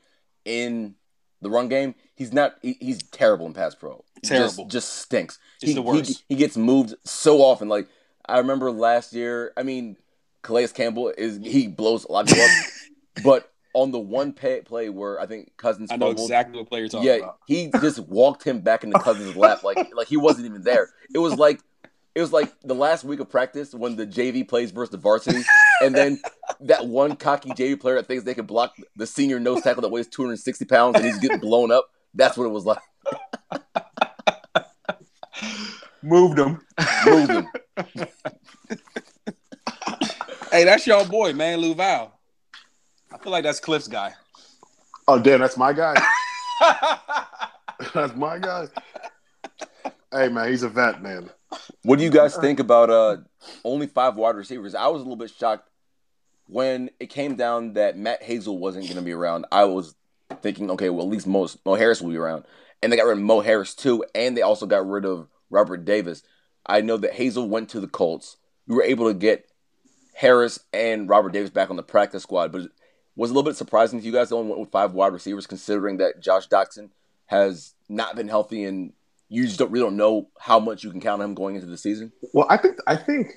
in 0.45 0.95
the 1.43 1.51
run 1.51 1.69
game. 1.69 1.95
He's 2.15 2.33
not. 2.33 2.57
He, 2.63 2.77
he's 2.81 3.03
terrible 3.03 3.47
in 3.47 3.55
pass 3.55 3.75
pro. 3.75 4.05
Terrible. 4.23 4.65
Just, 4.65 4.71
just 4.71 4.95
stinks. 5.03 5.39
Just 5.61 5.71
he, 5.71 5.75
the 5.75 5.83
worst. 5.83 6.25
He, 6.29 6.35
he 6.35 6.37
gets 6.37 6.57
moved 6.57 6.95
so 7.05 7.39
often. 7.39 7.69
Like 7.69 7.89
I 8.27 8.39
remember 8.39 8.71
last 8.71 9.13
year. 9.13 9.53
I 9.57 9.63
mean, 9.63 9.97
Calais 10.43 10.69
Campbell 10.69 11.13
is 11.17 11.39
he 11.43 11.69
blows 11.69 12.05
a 12.05 12.13
lot 12.13 12.23
of 12.23 12.29
people 12.29 12.45
up. 12.45 12.51
but 13.23 13.53
on 13.75 13.91
the 13.93 13.99
one 13.99 14.33
pay, 14.33 14.61
play 14.61 14.89
where 14.89 15.21
I 15.21 15.27
think 15.27 15.53
Cousins 15.57 15.91
I 15.91 15.97
know 15.97 16.07
fumbled, 16.07 16.27
exactly 16.27 16.59
what 16.59 16.69
player 16.69 16.83
you're 16.83 16.89
talking 16.89 17.07
yeah, 17.07 17.15
about. 17.15 17.39
he 17.47 17.71
just 17.81 18.01
walked 18.01 18.43
him 18.45 18.61
back 18.61 18.85
into 18.85 18.99
Cousins' 18.99 19.37
lap 19.37 19.63
like 19.63 19.79
like 19.95 20.09
he 20.09 20.17
wasn't 20.17 20.47
even 20.47 20.63
there. 20.63 20.89
It 21.15 21.19
was 21.19 21.37
like 21.37 21.61
it 22.15 22.21
was 22.21 22.33
like 22.33 22.53
the 22.63 22.75
last 22.75 23.05
week 23.05 23.21
of 23.21 23.31
practice 23.31 23.75
when 23.75 23.97
the 23.97 24.07
JV 24.07 24.47
plays 24.49 24.71
versus 24.71 24.91
the 24.91 24.99
varsity, 24.99 25.43
and 25.83 25.95
then 25.95 26.21
that 26.61 26.87
one 26.87 27.17
cocky 27.17 27.51
JV 27.51 27.79
player 27.79 27.97
that 27.97 28.07
thinks 28.07 28.25
they 28.25 28.35
can 28.35 28.47
block 28.47 28.75
the 28.97 29.07
senior 29.07 29.39
nose 29.39 29.63
tackle 29.63 29.83
that 29.83 29.91
weighs 29.91 30.09
260 30.09 30.65
pounds 30.65 30.97
and 30.97 31.05
he's 31.05 31.19
getting 31.19 31.39
blown 31.39 31.71
up. 31.71 31.89
That's 32.15 32.37
what 32.37 32.47
it 32.47 32.51
was 32.51 32.65
like. 32.65 32.79
Moved 36.03 36.39
him. 36.39 36.61
Moved 37.07 37.31
him. 37.31 37.49
Hey, 40.51 40.65
that's 40.65 40.87
your 40.87 41.05
boy, 41.05 41.35
man, 41.35 41.61
Lauvao. 41.61 42.11
I 43.13 43.19
feel 43.19 43.33
like 43.33 43.45
that's 43.45 43.61
Cliff's 43.61 43.89
guy. 43.89 44.13
Oh, 45.07 45.19
damn, 45.19 45.41
that's 45.41 45.57
my 45.57 45.73
guy. 45.73 45.95
that's 47.95 48.15
my 48.15 48.39
guy. 48.39 48.69
Hey, 50.13 50.29
man, 50.29 50.49
he's 50.49 50.63
a 50.63 50.69
vet, 50.69 51.03
man. 51.03 51.31
What 51.83 51.99
do 51.99 52.05
you 52.05 52.11
guys 52.11 52.37
think 52.37 52.61
about 52.61 52.91
uh 52.91 53.19
only 53.65 53.87
five 53.87 54.17
wide 54.17 54.37
receivers? 54.37 54.75
I 54.75 54.89
was 54.89 55.01
a 55.01 55.05
little 55.05 55.17
bit 55.17 55.31
shocked 55.31 55.69
when 56.47 56.91
it 56.99 57.07
came 57.07 57.37
down 57.37 57.75
that 57.75 57.97
Matt 57.97 58.23
Hazel 58.23 58.59
wasn't 58.59 58.85
going 58.85 58.97
to 58.97 59.03
be 59.03 59.13
around. 59.13 59.47
I 59.53 59.65
was 59.65 59.95
thinking, 60.43 60.71
okay, 60.73 60.91
well 60.91 61.07
at 61.07 61.11
least 61.11 61.27
Mo, 61.27 61.49
Mo 61.65 61.75
Harris 61.75 62.03
will 62.03 62.11
be 62.11 62.17
around, 62.17 62.45
and 62.83 62.93
they 62.93 62.97
got 62.97 63.07
rid 63.07 63.19
of 63.19 63.25
Mo 63.25 63.41
Harris 63.41 63.75
too, 63.75 64.05
and 64.15 64.37
they 64.37 64.43
also 64.43 64.67
got 64.67 64.87
rid 64.87 65.05
of 65.05 65.29
Robert 65.51 65.85
Davis. 65.85 66.23
I 66.67 66.81
know 66.81 66.97
that 66.99 67.15
Hazel 67.15 67.49
went 67.49 67.71
to 67.71 67.81
the 67.81 67.89
Colts. 67.89 68.37
We 68.67 68.77
were 68.77 68.83
able 68.83 69.09
to 69.09 69.15
get 69.15 69.47
Harris 70.15 70.59
and 70.73 71.09
Robert 71.09 71.33
Davis 71.33 71.51
back 71.51 71.71
on 71.71 71.77
the 71.77 71.83
practice 71.83 72.25
squad, 72.25 72.53
but 72.53 72.63
it 72.63 72.71
was 73.19 73.31
a 73.31 73.35
little 73.35 73.49
bit 73.51 73.57
surprising 73.57 73.99
to 74.01 74.07
you 74.07 74.13
guys. 74.13 74.31
They 74.31 74.37
only 74.37 74.49
went 74.49 74.61
with 74.61 74.71
five 74.71 74.93
wide 74.95 75.13
receivers, 75.13 75.47
considering 75.47 75.97
that 75.99 76.21
Josh 76.21 76.49
Doctson 76.49 76.89
has 77.27 77.75
not 77.89 78.17
been 78.17 78.29
healthy 78.29 78.65
and 78.65 78.93
you 79.29 79.45
just 79.45 79.59
don't 79.59 79.71
really 79.71 79.85
don't 79.85 79.97
know 79.97 80.29
how 80.39 80.59
much 80.59 80.83
you 80.85 80.91
can 80.91 81.01
count 81.01 81.21
on 81.21 81.31
him 81.31 81.35
going 81.35 81.57
into 81.57 81.67
the 81.67 81.77
season. 81.77 82.13
Well, 82.33 82.47
I 82.49 82.57
think 82.57 82.77
I 82.87 82.97
think 82.97 83.33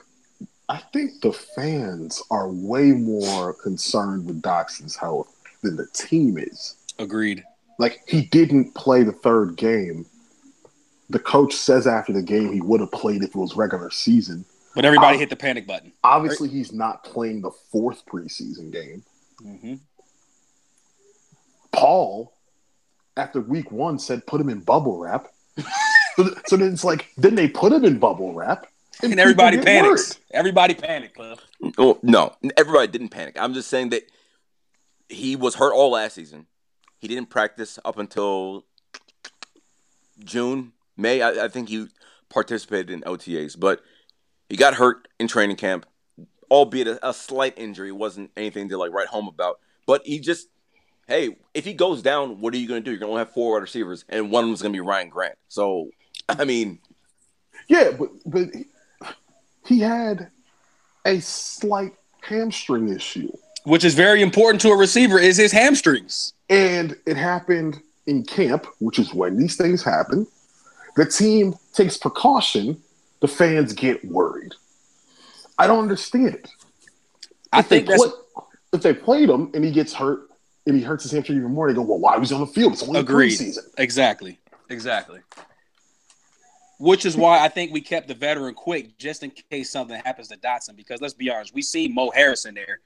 I 0.70 0.78
think 0.94 1.20
the 1.22 1.34
fans 1.34 2.22
are 2.32 2.50
way 2.50 2.92
more 2.92 3.54
concerned 3.54 4.26
with 4.26 4.42
Doctson's 4.42 4.96
health 4.96 5.36
than 5.64 5.76
the 5.76 5.88
team 5.94 6.38
is. 6.38 6.76
Agreed. 7.00 7.44
Like 7.80 8.04
he 8.08 8.22
didn't 8.22 8.74
play 8.76 9.04
the 9.04 9.12
third 9.12 9.58
game. 9.58 10.06
The 11.10 11.20
coach 11.20 11.54
says 11.54 11.88
after 11.88 12.14
the 12.14 12.22
game 12.22 12.54
he 12.54 12.62
would 12.62 12.80
have 12.80 12.92
played 12.92 13.24
if 13.24 13.30
it 13.30 13.36
was 13.36 13.56
regular 13.58 13.90
season. 13.90 14.46
But 14.76 14.86
everybody 14.86 15.18
Uh, 15.18 15.20
hit 15.20 15.30
the 15.30 15.36
panic 15.36 15.68
button. 15.68 15.92
Obviously, 16.04 16.48
he's 16.48 16.72
not 16.72 17.04
playing 17.04 17.42
the 17.42 17.52
fourth 17.72 18.06
preseason 18.06 18.72
game. 18.72 19.04
Hmm 19.42 19.76
Paul, 21.72 22.34
after 23.16 23.40
week 23.42 23.72
one, 23.72 23.98
said 23.98 24.26
put 24.28 24.42
him 24.42 24.50
in 24.50 24.60
bubble 24.60 24.98
wrap. 24.98 25.28
so, 26.16 26.24
th- 26.24 26.38
so 26.46 26.58
then 26.58 26.74
it's 26.74 26.84
like, 26.84 27.08
then 27.18 27.36
they 27.36 27.48
put 27.48 27.72
him 27.72 27.86
in 27.86 27.98
bubble 27.98 28.34
wrap, 28.34 28.68
And 29.02 29.20
everybody 29.20 29.58
people 29.58 29.66
panics. 29.66 30.10
worried. 30.12 30.18
Everybody 30.32 30.74
panicked, 30.74 31.16
Cliff. 31.16 31.40
Oh 31.78 32.00
no, 32.04 32.36
everybody 32.58 32.88
didn't 32.88 33.10
panic. 33.10 33.38
I'm 33.40 33.54
just 33.54 33.70
saying 33.70 33.90
that 33.90 34.04
he 35.10 35.36
was 35.36 35.56
hurt 35.56 35.74
all 35.74 35.92
last 35.92 36.16
season. 36.16 36.48
He 37.00 37.08
didn't 37.08 37.30
practice 37.30 37.80
up 37.84 37.98
until 37.98 38.66
June, 40.24 40.74
May. 40.98 41.22
I, 41.22 41.46
I 41.46 41.48
think 41.48 41.70
he 41.70 41.88
participated 42.30 42.92
in 42.92 43.02
OTAs, 43.02 43.60
but 43.60 43.82
he 44.50 44.56
got 44.58 44.76
hurt 44.76 45.08
in 45.20 45.28
training 45.28 45.56
camp, 45.58 45.86
albeit 46.52 46.88
a, 46.88 47.10
a 47.10 47.14
slight 47.14 47.58
injury. 47.58 47.92
Wasn't 47.92 48.30
anything 48.38 48.70
to 48.70 48.78
like 48.78 48.92
write 48.92 49.08
home 49.08 49.28
about. 49.28 49.60
But 49.88 50.06
he 50.06 50.20
just, 50.20 50.48
hey, 51.08 51.38
if 51.56 51.66
he 51.66 51.74
goes 51.74 52.04
down, 52.04 52.40
what 52.42 52.54
are 52.54 52.58
you 52.58 52.68
going 52.68 52.84
to 52.84 52.86
do? 52.86 52.92
You're 52.92 53.00
going 53.00 53.14
to 53.14 53.18
have 53.20 53.34
four 53.34 53.54
wide 53.54 53.64
receivers, 53.64 54.06
and 54.10 54.30
one 54.30 54.44
of 54.44 54.48
them 54.50 54.54
is 54.54 54.62
going 54.62 54.74
to 54.74 54.78
be 54.78 54.82
Ryan 54.82 55.10
Grant. 55.10 55.38
So, 55.48 55.90
I 56.30 56.46
mean, 56.46 56.78
Yeah, 57.68 57.92
but 57.98 58.10
but 58.26 58.50
he- 58.54 58.66
he 59.66 59.80
had 59.80 60.30
a 61.06 61.20
slight 61.20 61.94
hamstring 62.22 62.90
issue, 62.90 63.32
Which 63.64 63.84
is 63.86 63.94
very 63.96 64.22
important 64.22 64.60
to 64.62 64.70
a 64.70 64.76
receiver 64.78 65.20
is 65.20 65.38
his 65.38 65.52
hamstrings. 65.52 66.34
and 66.50 66.96
it 67.06 67.16
happened 67.18 67.80
in 68.08 68.24
camp, 68.24 68.66
which 68.80 68.98
is 69.00 69.14
when 69.14 69.38
these 69.38 69.56
things 69.58 69.84
happen. 69.84 70.26
The 70.96 71.06
team 71.06 71.54
takes 71.74 71.98
precaution. 71.98 72.82
The 73.22 73.28
fans 73.28 73.74
get 73.74 74.04
worried. 74.04 74.54
I 75.58 75.68
don't 75.68 75.80
understand 75.80 76.36
it. 76.36 76.50
I 77.54 77.60
If 77.60 77.70
they 77.70 77.78
think 77.78 77.90
that's 77.90 78.02
play- 78.04 78.44
if 78.74 78.82
they 78.82 78.94
played 78.94 79.30
him 79.30 79.52
and 79.54 79.64
he 79.66 79.72
gets 79.72 79.94
hurt 79.94 80.30
and 80.66 80.76
he 80.76 80.82
hurts 80.82 81.04
his 81.04 81.12
hamstring 81.12 81.38
even 81.40 81.52
more, 81.52 81.68
they 81.68 81.74
go, 81.76 81.82
"Well, 81.82 82.00
why 82.00 82.18
was 82.18 82.30
he 82.30 82.36
on 82.36 82.42
the 82.42 82.48
field? 82.48 82.74
It's 82.74 82.84
only 82.84 83.00
Agreed. 83.02 83.32
preseason." 83.38 83.60
exactly. 83.78 84.40
Exactly. 84.70 85.20
Which 86.80 87.06
is 87.06 87.16
why 87.16 87.44
I 87.44 87.48
think 87.48 87.72
we 87.72 87.82
kept 87.82 88.08
the 88.08 88.16
veteran 88.16 88.56
quick 88.56 88.98
just 88.98 89.22
in 89.22 89.32
case 89.52 89.70
something 89.70 90.02
happens 90.04 90.30
to 90.30 90.38
Doctson. 90.38 90.76
Because 90.76 91.00
let's 91.02 91.14
be 91.14 91.30
honest, 91.30 91.54
we 91.54 91.62
see 91.62 91.88
Mo 91.88 92.10
Harrison 92.12 92.56
there. 92.56 92.80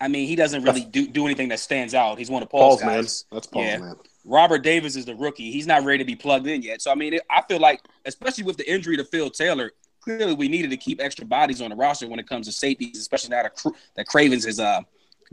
I 0.00 0.08
mean, 0.08 0.26
he 0.26 0.34
doesn't 0.36 0.62
really 0.64 0.84
do, 0.84 1.06
do 1.08 1.24
anything 1.26 1.48
that 1.50 1.60
stands 1.60 1.92
out. 1.94 2.18
He's 2.18 2.30
one 2.30 2.42
of 2.42 2.48
Paul's, 2.48 2.80
Paul's 2.80 2.84
man. 2.86 3.00
guys. 3.02 3.24
That's 3.30 3.46
Paul's 3.46 3.66
Yeah. 3.66 3.78
man. 3.78 3.96
Robert 4.24 4.62
Davis 4.62 4.96
is 4.96 5.04
the 5.04 5.14
rookie. 5.14 5.50
He's 5.52 5.66
not 5.66 5.84
ready 5.84 5.98
to 5.98 6.04
be 6.04 6.16
plugged 6.16 6.46
in 6.46 6.62
yet. 6.62 6.80
So 6.82 6.90
I 6.90 6.94
mean, 6.94 7.14
it, 7.14 7.22
I 7.30 7.42
feel 7.42 7.58
like, 7.60 7.80
especially 8.04 8.44
with 8.44 8.56
the 8.56 8.70
injury 8.70 8.96
to 8.96 9.04
Phil 9.04 9.30
Taylor, 9.30 9.72
clearly 10.08 10.32
we 10.32 10.48
needed 10.48 10.70
to 10.70 10.76
keep 10.76 11.02
extra 11.02 11.26
bodies 11.26 11.60
on 11.60 11.68
the 11.68 11.76
roster 11.76 12.08
when 12.08 12.18
it 12.18 12.26
comes 12.26 12.46
to 12.46 12.52
safeties, 12.52 12.98
especially 12.98 13.30
now 13.30 13.42
that, 13.42 13.62
that 13.94 14.06
Cravens 14.06 14.46
has 14.46 14.58
uh, 14.58 14.80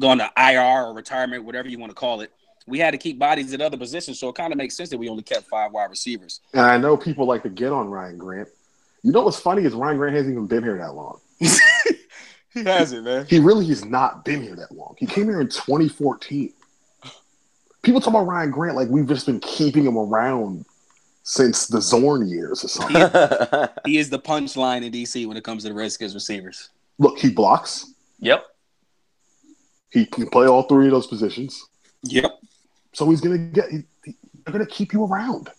gone 0.01 0.17
to 0.17 0.29
IR 0.37 0.87
or 0.87 0.93
retirement, 0.93 1.45
whatever 1.45 1.69
you 1.69 1.79
want 1.79 1.91
to 1.91 1.95
call 1.95 2.19
it. 2.19 2.31
We 2.67 2.79
had 2.79 2.91
to 2.91 2.97
keep 2.97 3.17
bodies 3.17 3.53
at 3.53 3.61
other 3.61 3.77
positions, 3.77 4.19
so 4.19 4.27
it 4.27 4.35
kind 4.35 4.51
of 4.51 4.57
makes 4.57 4.75
sense 4.75 4.89
that 4.89 4.97
we 4.97 5.07
only 5.07 5.23
kept 5.23 5.47
five 5.47 5.71
wide 5.71 5.89
receivers. 5.89 6.41
And 6.53 6.63
I 6.63 6.77
know 6.77 6.97
people 6.97 7.25
like 7.25 7.43
to 7.43 7.49
get 7.49 7.71
on 7.71 7.89
Ryan 7.89 8.17
Grant. 8.17 8.49
You 9.03 9.11
know 9.11 9.21
what's 9.21 9.39
funny 9.39 9.63
is 9.63 9.73
Ryan 9.73 9.97
Grant 9.97 10.15
hasn't 10.15 10.33
even 10.33 10.47
been 10.47 10.63
here 10.63 10.77
that 10.79 10.93
long. 10.93 11.19
he 11.39 12.63
hasn't, 12.63 13.05
man. 13.05 13.27
He 13.29 13.39
really 13.39 13.67
has 13.67 13.85
not 13.85 14.25
been 14.25 14.41
here 14.41 14.55
that 14.55 14.71
long. 14.71 14.95
He 14.97 15.05
came 15.05 15.25
here 15.25 15.39
in 15.39 15.47
2014. 15.47 16.51
People 17.83 18.01
talk 18.01 18.09
about 18.09 18.25
Ryan 18.25 18.51
Grant 18.51 18.75
like 18.75 18.89
we've 18.89 19.07
just 19.07 19.27
been 19.27 19.39
keeping 19.39 19.85
him 19.85 19.97
around 19.97 20.65
since 21.27 21.65
the 21.67 21.81
Zorn 21.81 22.27
years 22.29 22.63
or 22.63 22.67
something. 22.67 23.67
He 23.85 23.97
is 23.97 24.09
the 24.09 24.19
punchline 24.19 24.83
in 24.85 24.91
DC 24.93 25.27
when 25.27 25.35
it 25.37 25.43
comes 25.43 25.63
to 25.63 25.69
the 25.69 25.75
Redskins 25.75 26.13
receivers. 26.13 26.69
Look, 26.99 27.17
he 27.19 27.29
blocks. 27.29 27.93
Yep. 28.19 28.45
He 29.91 30.05
can 30.05 30.29
play 30.29 30.47
all 30.47 30.63
three 30.63 30.85
of 30.85 30.91
those 30.91 31.07
positions. 31.07 31.67
Yep. 32.03 32.31
So 32.93 33.09
he's 33.09 33.21
gonna 33.21 33.37
get. 33.39 33.69
He, 33.69 33.83
he- 34.05 34.15
they're 34.45 34.51
gonna 34.53 34.65
keep 34.67 34.93
you 34.93 35.03
around. 35.05 35.49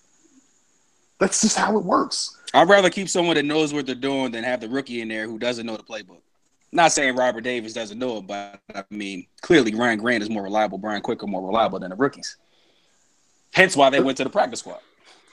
That's 1.18 1.40
just 1.40 1.56
how 1.58 1.76
it 1.76 1.84
works. 1.84 2.36
I'd 2.54 2.68
rather 2.68 2.88
keep 2.90 3.08
someone 3.08 3.34
that 3.36 3.44
knows 3.44 3.72
what 3.74 3.86
they're 3.86 3.94
doing 3.96 4.30
than 4.30 4.44
have 4.44 4.60
the 4.60 4.68
rookie 4.68 5.00
in 5.00 5.08
there 5.08 5.26
who 5.26 5.38
doesn't 5.38 5.66
know 5.66 5.76
the 5.76 5.82
playbook. 5.82 6.20
Not 6.72 6.92
saying 6.92 7.16
Robert 7.16 7.40
Davis 7.40 7.72
doesn't 7.72 7.98
know 7.98 8.18
it, 8.18 8.26
but 8.26 8.60
I 8.74 8.84
mean, 8.90 9.26
clearly 9.40 9.74
Ryan 9.74 9.98
Grant 9.98 10.22
is 10.22 10.30
more 10.30 10.42
reliable, 10.44 10.78
Brian 10.78 11.00
Quicker 11.02 11.26
more 11.26 11.44
reliable 11.44 11.78
than 11.80 11.90
the 11.90 11.96
rookies. 11.96 12.36
Hence 13.52 13.74
why 13.76 13.90
they 13.90 14.00
went 14.00 14.16
to 14.18 14.24
the 14.24 14.30
practice 14.30 14.60
squad. 14.60 14.78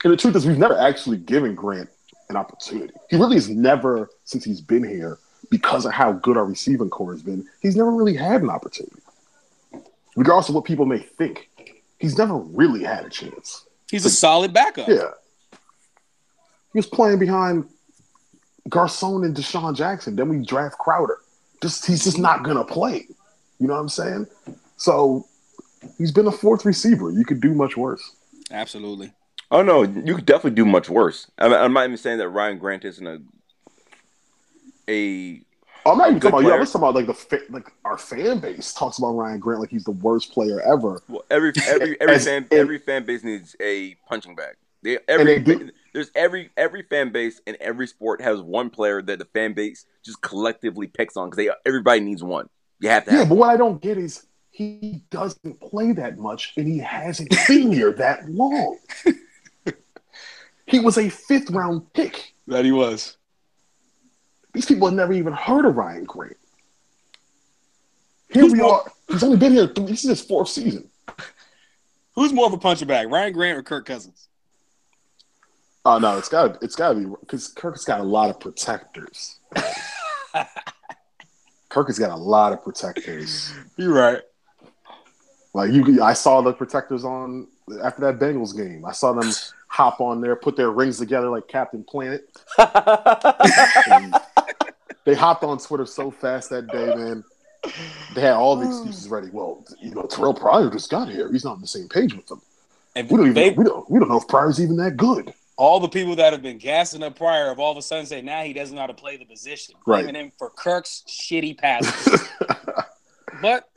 And 0.04 0.12
the 0.12 0.18
truth 0.18 0.36
is, 0.36 0.46
we've 0.46 0.58
never 0.58 0.78
actually 0.78 1.18
given 1.18 1.56
Grant 1.56 1.90
an 2.30 2.36
opportunity. 2.36 2.94
He 3.10 3.16
really 3.16 3.36
has 3.36 3.50
never, 3.50 4.10
since 4.26 4.44
he's 4.44 4.62
been 4.62 4.84
here, 4.84 5.20
because 5.50 5.86
of 5.86 5.94
how 5.94 6.14
good 6.14 6.38
our 6.38 6.46
receiving 6.46 6.90
core 6.90 7.12
has 7.12 7.22
been, 7.22 7.46
he's 7.62 7.76
never 7.76 7.92
really 7.92 8.16
had 8.16 8.42
an 8.42 8.50
opportunity. 8.50 9.02
Regardless 10.16 10.50
of 10.50 10.56
what 10.56 10.66
people 10.66 10.86
may 10.86 11.00
think, 11.00 11.50
he's 12.00 12.18
never 12.18 12.38
really 12.38 12.84
had 12.84 13.06
a 13.06 13.10
chance. 13.10 13.66
He's 13.90 14.06
a 14.06 14.10
solid 14.10 14.54
backup. 14.54 14.88
Yeah. 14.88 15.12
He 15.52 16.80
was 16.80 16.88
playing 16.88 17.20
behind 17.20 17.70
Garcon 18.70 19.24
and 19.24 19.36
DeSean 19.36 19.76
Jackson. 19.76 20.16
Then 20.16 20.30
we 20.30 20.44
draft 20.44 20.78
Crowder. 20.78 21.18
Just 21.62 21.86
he's 21.86 22.04
just 22.04 22.18
not 22.18 22.44
gonna 22.44 22.64
play. 22.64 23.06
You 23.60 23.68
know 23.68 23.74
what 23.74 23.80
I'm 23.80 23.90
saying? 23.90 24.28
So 24.78 25.26
he's 25.98 26.12
been 26.12 26.28
a 26.28 26.32
fourth 26.32 26.66
receiver. 26.66 27.12
You 27.12 27.26
could 27.26 27.40
do 27.40 27.54
much 27.54 27.78
worse. 27.78 28.16
Absolutely. 28.52 29.14
Oh 29.54 29.62
no, 29.62 29.84
you 29.84 30.16
could 30.16 30.26
definitely 30.26 30.56
do 30.56 30.66
much 30.66 30.90
worse. 30.90 31.30
I'm, 31.38 31.54
I'm 31.54 31.72
not 31.74 31.86
even 31.86 31.98
saying 31.98 32.18
that 32.18 32.28
Ryan 32.30 32.58
Grant 32.58 32.84
isn't 32.84 33.06
a 33.08 33.20
a 34.90 35.42
I'm 35.86 35.98
not 35.98 36.10
even 36.10 36.20
talking 36.22 36.30
about. 36.30 36.40
Yeah, 36.44 36.48
player. 36.50 36.60
let's 36.60 36.72
talk 36.72 36.82
about 36.82 36.96
like 36.96 37.08
the 37.08 37.14
fa- 37.14 37.40
like 37.50 37.68
our 37.86 37.98
fan 37.98 38.40
base 38.40 38.74
talks 38.74 38.98
about 39.00 39.12
Ryan 39.14 39.40
Grant 39.40 39.62
like 39.62 39.70
he's 39.70 39.84
the 39.84 39.92
worst 39.92 40.32
player 40.32 40.60
ever. 40.62 41.02
well, 41.08 41.24
every 41.30 41.52
every 41.68 41.98
every 42.02 42.16
As- 42.16 42.26
fan 42.26 42.44
and- 42.44 42.54
every 42.54 42.80
fan 42.80 43.06
base 43.06 43.24
needs 43.24 43.56
a 43.62 43.96
punching 44.08 44.36
bag. 44.36 44.56
They, 44.82 44.98
every 45.08 45.26
they 45.26 45.40
do- 45.40 45.72
there's 45.94 46.10
every 46.16 46.50
every 46.58 46.82
fan 46.84 47.12
base 47.12 47.40
in 47.46 47.56
every 47.62 47.88
sport 47.88 48.22
has 48.22 48.42
one 48.42 48.70
player 48.70 49.02
that 49.04 49.20
the 49.20 49.26
fan 49.26 49.54
base 49.54 49.86
just 50.04 50.22
collectively 50.22 50.88
picks 50.88 51.16
on 51.16 51.30
because 51.30 51.38
they 51.38 51.50
everybody 51.66 52.00
needs 52.02 52.24
one. 52.24 52.50
You 52.80 52.90
have 52.90 53.06
to 53.06 53.12
Yeah, 53.12 53.18
have. 53.20 53.30
but 53.30 53.36
what 53.36 53.50
I 53.50 53.58
don't 53.58 53.82
get 53.82 53.98
is 53.98 54.26
he 54.52 55.04
doesn't 55.10 55.60
play 55.62 55.92
that 55.94 56.18
much, 56.18 56.54
and 56.58 56.68
he 56.68 56.78
hasn't 56.80 57.34
been 57.48 57.72
here 57.72 57.92
that 57.94 58.30
long. 58.30 58.78
he 60.66 60.80
was 60.80 60.98
a 60.98 61.10
fifth 61.10 61.50
round 61.50 61.92
pick. 61.94 62.34
That 62.48 62.66
he 62.66 62.72
was. 62.72 63.18
These 64.54 64.66
people 64.66 64.88
have 64.88 64.96
never 64.96 65.14
even 65.14 65.34
heard 65.34 65.66
of 65.66 65.76
Ryan 65.76 66.04
Grant. 66.06 66.38
Here 68.32 68.44
Who's 68.44 68.54
we 68.54 68.60
more- 68.60 68.82
are. 68.82 68.92
He's 69.10 69.24
only 69.24 69.38
been 69.38 69.54
here. 69.54 69.68
Three, 69.68 69.86
this 69.86 70.04
is 70.04 70.10
his 70.10 70.22
fourth 70.22 70.48
season. 70.50 70.90
Who's 72.16 72.32
more 72.34 72.46
of 72.46 72.54
a 72.54 72.58
puncher 72.58 72.86
bag, 72.86 73.12
Ryan 73.12 73.34
Grant 73.34 73.58
or 73.58 73.64
Kirk 73.64 73.86
Cousins? 73.86 74.28
Oh 75.86 75.98
no, 76.00 76.18
it's 76.18 76.30
got 76.30 76.62
it's 76.64 76.76
got 76.76 76.94
to 76.94 77.00
be 77.00 77.06
because 77.20 77.48
Kirk's 77.50 77.84
got 77.84 78.00
a 78.00 78.04
lot 78.04 78.30
of 78.30 78.40
protectors. 78.40 79.40
Kirk 81.70 81.88
has 81.88 81.98
got 82.00 82.12
a 82.12 82.16
lot 82.16 82.54
of 82.54 82.64
protectors. 82.64 83.52
You're 83.78 83.94
right. 83.94 84.22
Like 85.54 85.72
you, 85.72 86.02
I 86.02 86.14
saw 86.14 86.42
the 86.42 86.54
protectors 86.54 87.04
on 87.04 87.48
after 87.84 88.02
that 88.02 88.20
Bengals 88.20 88.56
game. 88.56 88.86
I 88.86 88.92
saw 88.92 89.14
them 89.14 89.32
hop 89.68 90.02
on 90.02 90.22
there, 90.22 90.36
put 90.36 90.56
their 90.56 90.72
rings 90.72 91.00
together 91.00 91.30
like 91.30 91.48
Captain 91.48 91.84
Planet. 91.84 92.30
They 95.06 95.16
hopped 95.16 95.44
on 95.44 95.58
Twitter 95.58 95.86
so 95.86 96.12
fast 96.12 96.50
that 96.52 96.68
day, 96.68 96.96
man. 96.96 97.24
They 98.16 98.22
had 98.22 98.34
all 98.34 98.56
the 98.56 98.66
oh. 98.66 98.70
excuses 98.70 99.10
ready. 99.10 99.30
Well, 99.32 99.66
you 99.82 99.94
know, 99.94 100.04
Terrelle 100.04 100.38
Pryor 100.38 100.70
just 100.70 100.90
got 100.90 101.10
here. 101.10 101.32
He's 101.32 101.44
not 101.44 101.56
on 101.56 101.62
the 101.62 101.68
same 101.68 101.88
page 101.90 102.14
with 102.14 102.28
them. 102.28 102.42
And 102.96 103.10
We 103.10 103.18
don't 103.18 103.26
even 103.28 103.34
they, 103.34 103.50
we 103.52 103.64
don't 103.64 103.90
we 103.90 104.00
don't 104.00 104.10
know 104.10 104.18
if 104.18 104.28
Pryor's 104.28 104.62
even 104.62 104.78
that 104.78 104.98
good. 104.98 105.34
all 105.58 105.80
the 105.80 105.88
people 105.90 106.16
that 106.18 106.32
have 106.32 106.42
been 106.42 106.58
gassing 106.58 107.04
up 107.04 107.18
Pryor 107.18 107.48
have 107.48 107.60
all 107.60 107.72
of 107.72 107.78
a 107.78 107.82
sudden 107.82 108.06
say 108.06 108.22
now 108.22 108.44
he 108.44 108.54
doesn't 108.54 108.76
know 108.76 108.82
how 108.82 108.88
to 108.88 108.94
play 108.94 109.18
the 109.18 109.26
position, 109.26 109.76
Right. 109.86 110.04
blaming 110.04 110.22
him 110.22 110.32
for 110.38 110.50
Kirk's 110.52 111.04
shitty 111.08 111.58
passes. 111.58 112.30
but 113.42 113.68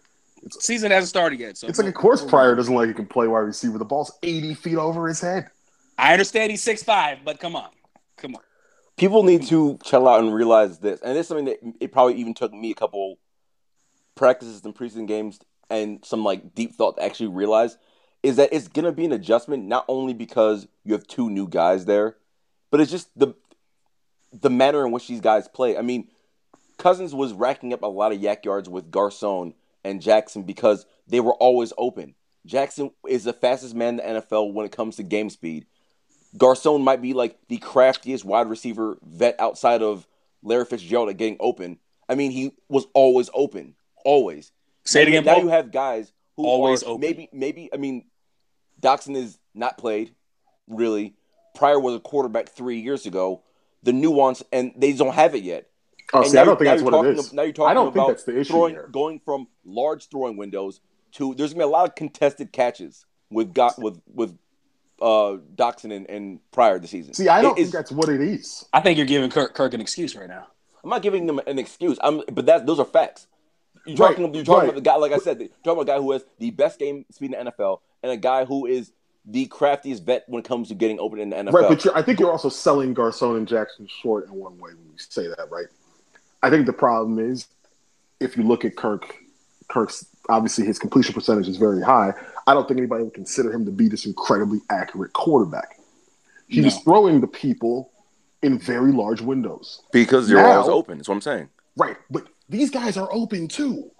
season 0.50 0.90
hasn't 0.90 1.08
started 1.08 1.40
yet, 1.40 1.56
so 1.56 1.66
It's 1.66 1.78
like, 1.78 1.88
of 1.88 1.94
course, 1.94 2.24
Pryor 2.24 2.54
doesn't 2.54 2.74
like 2.74 2.88
he 2.88 2.94
can 2.94 3.06
play 3.06 3.26
wide 3.26 3.40
receiver. 3.40 3.78
The 3.78 3.84
ball's 3.84 4.12
80 4.22 4.54
feet 4.54 4.76
over 4.76 5.08
his 5.08 5.20
head. 5.20 5.48
I 5.98 6.12
understand 6.12 6.50
he's 6.50 6.62
six 6.62 6.82
five, 6.82 7.18
but 7.24 7.40
come 7.40 7.56
on, 7.56 7.70
come 8.16 8.34
on. 8.34 8.42
People 8.96 9.22
need 9.22 9.44
to 9.44 9.78
chill 9.82 10.08
out 10.08 10.20
and 10.20 10.34
realize 10.34 10.78
this, 10.78 11.00
and 11.00 11.16
it's 11.16 11.28
something 11.28 11.46
that 11.46 11.58
it 11.80 11.92
probably 11.92 12.14
even 12.16 12.34
took 12.34 12.52
me 12.52 12.70
a 12.70 12.74
couple 12.74 13.18
practices 14.14 14.64
and 14.64 14.74
preseason 14.74 15.06
games 15.06 15.38
and 15.70 16.04
some 16.04 16.24
like 16.24 16.54
deep 16.54 16.74
thought 16.74 16.96
to 16.96 17.02
actually 17.02 17.28
realize 17.28 17.76
is 18.22 18.36
that 18.36 18.52
it's 18.52 18.68
gonna 18.68 18.92
be 18.92 19.04
an 19.04 19.12
adjustment 19.12 19.64
not 19.64 19.84
only 19.88 20.14
because 20.14 20.66
you 20.84 20.92
have 20.92 21.06
two 21.06 21.30
new 21.30 21.48
guys 21.48 21.84
there, 21.84 22.16
but 22.70 22.80
it's 22.80 22.90
just 22.90 23.08
the 23.18 23.34
the 24.32 24.50
manner 24.50 24.84
in 24.84 24.92
which 24.92 25.08
these 25.08 25.20
guys 25.20 25.48
play. 25.48 25.78
I 25.78 25.82
mean, 25.82 26.08
Cousins 26.78 27.14
was 27.14 27.32
racking 27.32 27.72
up 27.72 27.82
a 27.82 27.86
lot 27.86 28.12
of 28.12 28.18
YAC 28.18 28.44
yards 28.44 28.68
with 28.68 28.90
Garcon 28.90 29.54
and 29.86 30.02
Jackson 30.02 30.42
because 30.42 30.84
they 31.06 31.20
were 31.20 31.34
always 31.34 31.72
open. 31.78 32.14
Jackson 32.44 32.90
is 33.08 33.24
the 33.24 33.32
fastest 33.32 33.74
man 33.74 33.98
in 34.00 34.14
the 34.14 34.20
NFL 34.22 34.52
when 34.52 34.66
it 34.66 34.72
comes 34.72 34.96
to 34.96 35.02
game 35.02 35.30
speed. 35.30 35.66
Garcon 36.36 36.82
might 36.82 37.00
be 37.02 37.12
like 37.14 37.38
the 37.48 37.56
craftiest 37.58 38.24
wide 38.24 38.48
receiver 38.48 38.98
vet 39.02 39.36
outside 39.40 39.82
of 39.82 40.06
Larry 40.42 40.64
Fitzgerald 40.64 41.08
at 41.08 41.16
getting 41.16 41.36
open. 41.40 41.78
I 42.08 42.14
mean, 42.14 42.30
he 42.30 42.52
was 42.68 42.86
always 42.94 43.30
open, 43.34 43.74
always. 44.04 44.52
Say 44.84 45.02
it 45.02 45.08
again, 45.08 45.24
Now 45.24 45.34
Paul. 45.34 45.42
you 45.44 45.48
have 45.48 45.72
guys 45.72 46.12
who 46.36 46.44
Always 46.46 46.82
are 46.82 46.90
open. 46.90 47.00
maybe, 47.00 47.28
maybe. 47.32 47.70
I 47.72 47.78
mean, 47.78 48.04
Doctson 48.80 49.16
is 49.16 49.38
not 49.54 49.78
played 49.78 50.14
really. 50.68 51.14
Pryor 51.54 51.80
was 51.80 51.94
a 51.94 52.00
quarterback 52.00 52.50
three 52.50 52.80
years 52.80 53.06
ago. 53.06 53.42
The 53.82 53.92
nuance, 53.92 54.42
and 54.52 54.72
they 54.76 54.92
don't 54.92 55.14
have 55.14 55.34
it 55.34 55.42
yet. 55.42 55.68
Oh, 56.12 56.22
And 56.22 56.30
see, 56.30 56.38
I 56.38 56.44
don't 56.44 56.56
think 56.58 56.66
you're- 56.66 56.70
that's 56.76 56.82
what 56.82 56.92
you're 56.92 57.02
talking- 57.14 57.18
is. 57.18 57.32
Now 57.32 57.42
you're 57.42 57.52
talking 57.52 57.70
I 57.70 57.74
don't 57.74 57.88
about 57.88 57.94
think 58.06 58.08
that's 58.18 58.24
the 58.24 58.38
issue 58.38 58.52
throwing, 58.52 58.74
here. 58.74 58.88
going 58.92 59.20
from 59.24 59.48
large 59.64 60.08
throwing 60.08 60.36
windows 60.36 60.80
to 61.12 61.34
there's 61.34 61.52
gonna 61.52 61.64
be 61.64 61.68
a 61.68 61.72
lot 61.72 61.88
of 61.88 61.94
contested 61.94 62.52
catches 62.52 63.04
with 63.30 63.52
got 63.54 63.78
with 63.78 64.00
with 64.12 64.38
uh 65.02 65.36
Doctson 65.56 65.92
and, 65.94 66.08
and 66.08 66.38
Pryor 66.52 66.78
this 66.78 66.90
season. 66.90 67.12
See, 67.14 67.28
I 67.28 67.42
don't 67.42 67.52
It 67.52 67.54
think 67.56 67.66
is- 67.66 67.72
that's 67.72 67.92
what 67.92 68.08
it 68.08 68.20
is. 68.20 68.64
I 68.72 68.80
think 68.80 68.96
you're 68.98 69.06
giving 69.06 69.30
Kirk, 69.30 69.54
Kirk 69.54 69.74
an 69.74 69.80
excuse 69.80 70.14
right 70.16 70.28
now. 70.28 70.46
I'm 70.84 70.90
not 70.90 71.02
giving 71.02 71.26
them 71.26 71.40
an 71.46 71.58
excuse. 71.58 71.98
I'm, 72.02 72.22
but 72.32 72.46
that 72.46 72.66
those 72.66 72.78
are 72.78 72.84
facts. 72.84 73.26
You're 73.84 73.96
Right, 73.96 74.16
talking, 74.16 74.34
you're 74.34 74.44
talking 74.44 74.54
right. 74.60 74.64
about 74.70 74.74
the 74.76 74.80
guy, 74.80 74.96
like 74.96 75.12
I 75.12 75.18
said, 75.18 75.38
you're 75.40 75.48
talking 75.64 75.80
about 75.80 75.82
a 75.82 75.96
guy 75.98 75.98
who 76.02 76.12
has 76.12 76.24
the 76.38 76.50
best 76.50 76.78
game 76.78 77.04
speed 77.10 77.26
in 77.34 77.44
the 77.44 77.50
NFL, 77.52 77.80
and 78.02 78.10
a 78.12 78.16
guy 78.16 78.44
who 78.44 78.66
is 78.66 78.92
the 79.24 79.46
craftiest 79.46 80.04
vet 80.04 80.24
when 80.28 80.40
it 80.40 80.44
comes 80.46 80.68
to 80.68 80.74
getting 80.74 80.98
open 81.00 81.18
in 81.20 81.30
the 81.30 81.36
NFL. 81.36 81.52
Right, 81.52 81.68
but 81.68 81.84
you're, 81.84 81.96
I 81.96 82.02
think 82.02 82.18
you're 82.20 82.30
also 82.32 82.48
selling 82.48 82.94
Garcon 82.94 83.36
and 83.36 83.46
Jackson 83.48 83.86
short 83.88 84.26
in 84.26 84.32
one 84.34 84.54
way 84.58 84.70
when 84.74 84.86
you 84.86 84.98
say 84.98 85.26
that, 85.28 85.48
right? 85.50 85.66
I 86.46 86.50
think 86.50 86.66
the 86.66 86.72
problem 86.72 87.18
is 87.18 87.48
if 88.20 88.36
you 88.36 88.44
look 88.44 88.64
at 88.64 88.76
Kirk, 88.76 89.16
Kirk's 89.68 90.06
obviously 90.28 90.64
his 90.64 90.78
completion 90.78 91.12
percentage 91.12 91.48
is 91.48 91.56
very 91.56 91.82
high. 91.82 92.14
I 92.46 92.54
don't 92.54 92.68
think 92.68 92.78
anybody 92.78 93.02
would 93.02 93.14
consider 93.14 93.52
him 93.52 93.64
to 93.64 93.72
be 93.72 93.88
this 93.88 94.06
incredibly 94.06 94.60
accurate 94.70 95.12
quarterback. 95.12 95.80
He 96.46 96.60
was 96.60 96.76
No. 96.76 96.80
throwing 96.82 97.20
the 97.20 97.26
people 97.26 97.90
in 98.42 98.60
very 98.60 98.92
large 98.92 99.20
windows. 99.20 99.80
because 99.90 100.30
you're 100.30 100.46
always 100.46 100.68
open. 100.68 100.98
That's 100.98 101.08
what 101.08 101.16
I'm 101.16 101.20
saying. 101.20 101.48
Right, 101.76 101.96
but 102.10 102.28
these 102.48 102.70
guys 102.70 102.96
are 102.96 103.08
open 103.12 103.48
too. 103.48 103.90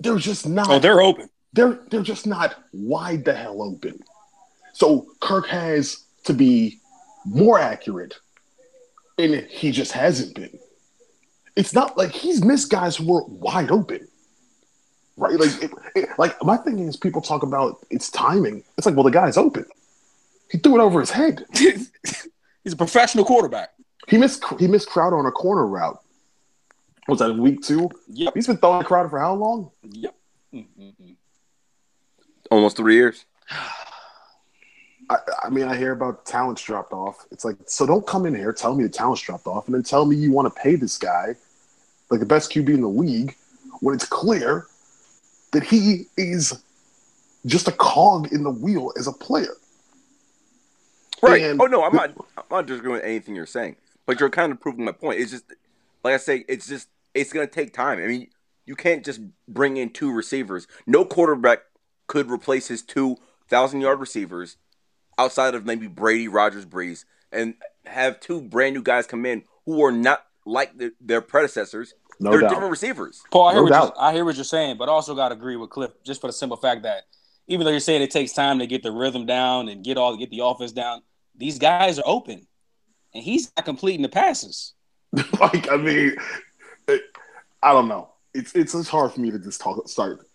They're 0.00 0.18
just 0.18 0.48
not. 0.48 0.68
Oh, 0.68 0.78
they're 0.80 1.00
open. 1.00 1.30
they're 1.52 1.78
they're 1.90 2.02
just 2.02 2.26
not 2.26 2.56
wide 2.72 3.24
the 3.24 3.34
hell 3.34 3.62
open. 3.62 4.00
So 4.72 5.06
Kirk 5.20 5.46
has 5.46 6.02
to 6.24 6.32
be 6.34 6.80
more 7.24 7.56
accurate, 7.60 8.14
and 9.16 9.32
he 9.48 9.70
just 9.70 9.92
hasn't 9.92 10.34
been. 10.34 10.58
It's 11.56 11.72
not 11.72 11.96
like 11.96 12.12
he's 12.12 12.44
missed 12.44 12.70
guys 12.70 12.96
who 12.96 13.06
were 13.10 13.24
wide 13.24 13.70
open, 13.70 14.06
right? 15.16 15.38
Like, 15.38 15.62
it, 15.62 15.70
it- 15.94 16.08
like 16.18 16.36
my 16.44 16.56
thing 16.58 16.78
is, 16.80 16.96
people 16.96 17.20
talk 17.22 17.42
about 17.42 17.78
its 17.90 18.10
timing. 18.10 18.62
It's 18.76 18.86
like, 18.86 18.94
well, 18.94 19.04
the 19.04 19.10
guy's 19.10 19.36
open. 19.36 19.64
He 20.50 20.58
threw 20.58 20.78
it 20.78 20.82
over 20.82 21.00
his 21.00 21.10
head. 21.10 21.44
He's 21.54 22.72
a 22.72 22.76
professional 22.76 23.24
quarterback. 23.24 23.70
He 24.08 24.18
missed 24.18 24.44
he 24.58 24.66
missed 24.68 24.88
Crowder 24.88 25.18
on 25.18 25.26
a 25.26 25.32
corner 25.32 25.66
route. 25.66 26.00
Was 27.08 27.20
that 27.20 27.30
in 27.30 27.40
week 27.40 27.62
two? 27.62 27.88
Yep. 28.08 28.34
He's 28.34 28.46
been 28.46 28.56
throwing 28.58 28.84
Crowder 28.84 29.08
for 29.08 29.18
how 29.18 29.34
long? 29.34 29.70
Yep. 29.82 30.14
Mm-mm-mm. 30.52 31.14
Almost 32.50 32.76
three 32.76 32.94
years. 32.94 33.24
I, 35.08 35.18
I 35.44 35.50
mean, 35.50 35.68
I 35.68 35.76
hear 35.76 35.92
about 35.92 36.26
talents 36.26 36.62
dropped 36.62 36.92
off. 36.92 37.26
It's 37.30 37.44
like, 37.44 37.56
so 37.66 37.86
don't 37.86 38.04
come 38.06 38.26
in 38.26 38.34
here, 38.34 38.52
tell 38.52 38.74
me 38.74 38.82
the 38.82 38.88
talents 38.88 39.22
dropped 39.22 39.46
off, 39.46 39.66
and 39.66 39.74
then 39.74 39.84
tell 39.84 40.04
me 40.04 40.16
you 40.16 40.32
want 40.32 40.52
to 40.52 40.60
pay 40.60 40.74
this 40.74 40.98
guy 40.98 41.36
like 42.10 42.20
the 42.20 42.26
best 42.26 42.52
QB 42.52 42.68
in 42.68 42.80
the 42.80 42.88
league 42.88 43.36
when 43.80 43.94
it's 43.94 44.06
clear 44.06 44.66
that 45.52 45.64
he 45.64 46.06
is 46.16 46.62
just 47.46 47.68
a 47.68 47.72
cog 47.72 48.32
in 48.32 48.42
the 48.42 48.50
wheel 48.50 48.92
as 48.98 49.06
a 49.06 49.12
player. 49.12 49.54
Right. 51.22 51.42
And- 51.42 51.60
oh 51.60 51.66
no, 51.66 51.82
I'm 51.84 51.94
not. 51.94 52.10
I'm 52.36 52.44
not 52.50 52.66
disagreeing 52.66 52.96
with 52.96 53.04
anything 53.04 53.34
you're 53.34 53.46
saying, 53.46 53.76
but 54.04 54.20
you're 54.20 54.30
kind 54.30 54.52
of 54.52 54.60
proving 54.60 54.84
my 54.84 54.92
point. 54.92 55.20
It's 55.20 55.30
just, 55.30 55.44
like 56.04 56.14
I 56.14 56.18
say, 56.18 56.44
it's 56.48 56.66
just 56.66 56.88
it's 57.14 57.32
gonna 57.32 57.46
take 57.46 57.72
time. 57.72 57.98
I 57.98 58.06
mean, 58.06 58.28
you 58.66 58.76
can't 58.76 59.04
just 59.04 59.20
bring 59.48 59.76
in 59.76 59.90
two 59.90 60.12
receivers. 60.12 60.66
No 60.86 61.04
quarterback 61.04 61.60
could 62.06 62.30
replace 62.30 62.68
his 62.68 62.82
two 62.82 63.16
thousand 63.48 63.80
yard 63.80 63.98
receivers 63.98 64.56
outside 65.18 65.54
of 65.54 65.64
maybe 65.64 65.86
Brady, 65.86 66.28
Rodgers, 66.28 66.66
Brees, 66.66 67.04
and 67.32 67.54
have 67.86 68.20
two 68.20 68.42
brand 68.42 68.74
new 68.74 68.82
guys 68.82 69.06
come 69.06 69.24
in 69.24 69.44
who 69.64 69.82
are 69.84 69.92
not 69.92 70.26
like 70.46 70.78
the, 70.78 70.92
their 71.00 71.20
predecessors. 71.20 71.92
No 72.18 72.30
They're 72.30 72.40
doubt. 72.40 72.50
different 72.50 72.70
receivers. 72.70 73.22
Paul, 73.30 73.48
I 73.48 73.52
hear, 73.52 73.64
No 73.64 73.64
what 73.64 73.82
you're. 73.82 74.02
I 74.02 74.12
hear 74.14 74.24
what 74.24 74.36
you're 74.36 74.44
saying, 74.44 74.78
but 74.78 74.88
I 74.88 74.92
also 74.92 75.14
got 75.14 75.28
to 75.28 75.34
agree 75.34 75.56
with 75.56 75.68
Cliff 75.68 75.90
just 76.02 76.22
for 76.22 76.28
the 76.28 76.32
simple 76.32 76.56
fact 76.56 76.84
that 76.84 77.02
even 77.46 77.64
though 77.64 77.70
you're 77.70 77.80
saying 77.80 78.00
it 78.00 78.10
takes 78.10 78.32
time 78.32 78.58
to 78.60 78.66
get 78.66 78.82
the 78.82 78.90
rhythm 78.90 79.26
down 79.26 79.68
and 79.68 79.84
get 79.84 79.98
all 79.98 80.16
get 80.16 80.30
the 80.30 80.40
offense 80.42 80.72
down, 80.72 81.02
these 81.36 81.58
guys 81.58 81.98
are 81.98 82.04
open, 82.06 82.46
and 83.12 83.22
he's 83.22 83.52
not 83.56 83.66
completing 83.66 84.00
the 84.00 84.08
passes. 84.08 84.72
like, 85.40 85.70
I 85.70 85.76
mean, 85.76 86.16
it, 86.88 87.02
I 87.62 87.72
don't 87.72 87.88
know. 87.88 88.10
It's, 88.32 88.54
it's 88.54 88.74
it's 88.74 88.88
hard 88.88 89.12
for 89.12 89.20
me 89.20 89.30
to 89.30 89.38
just 89.38 89.60
talk, 89.60 89.86
start 89.88 90.26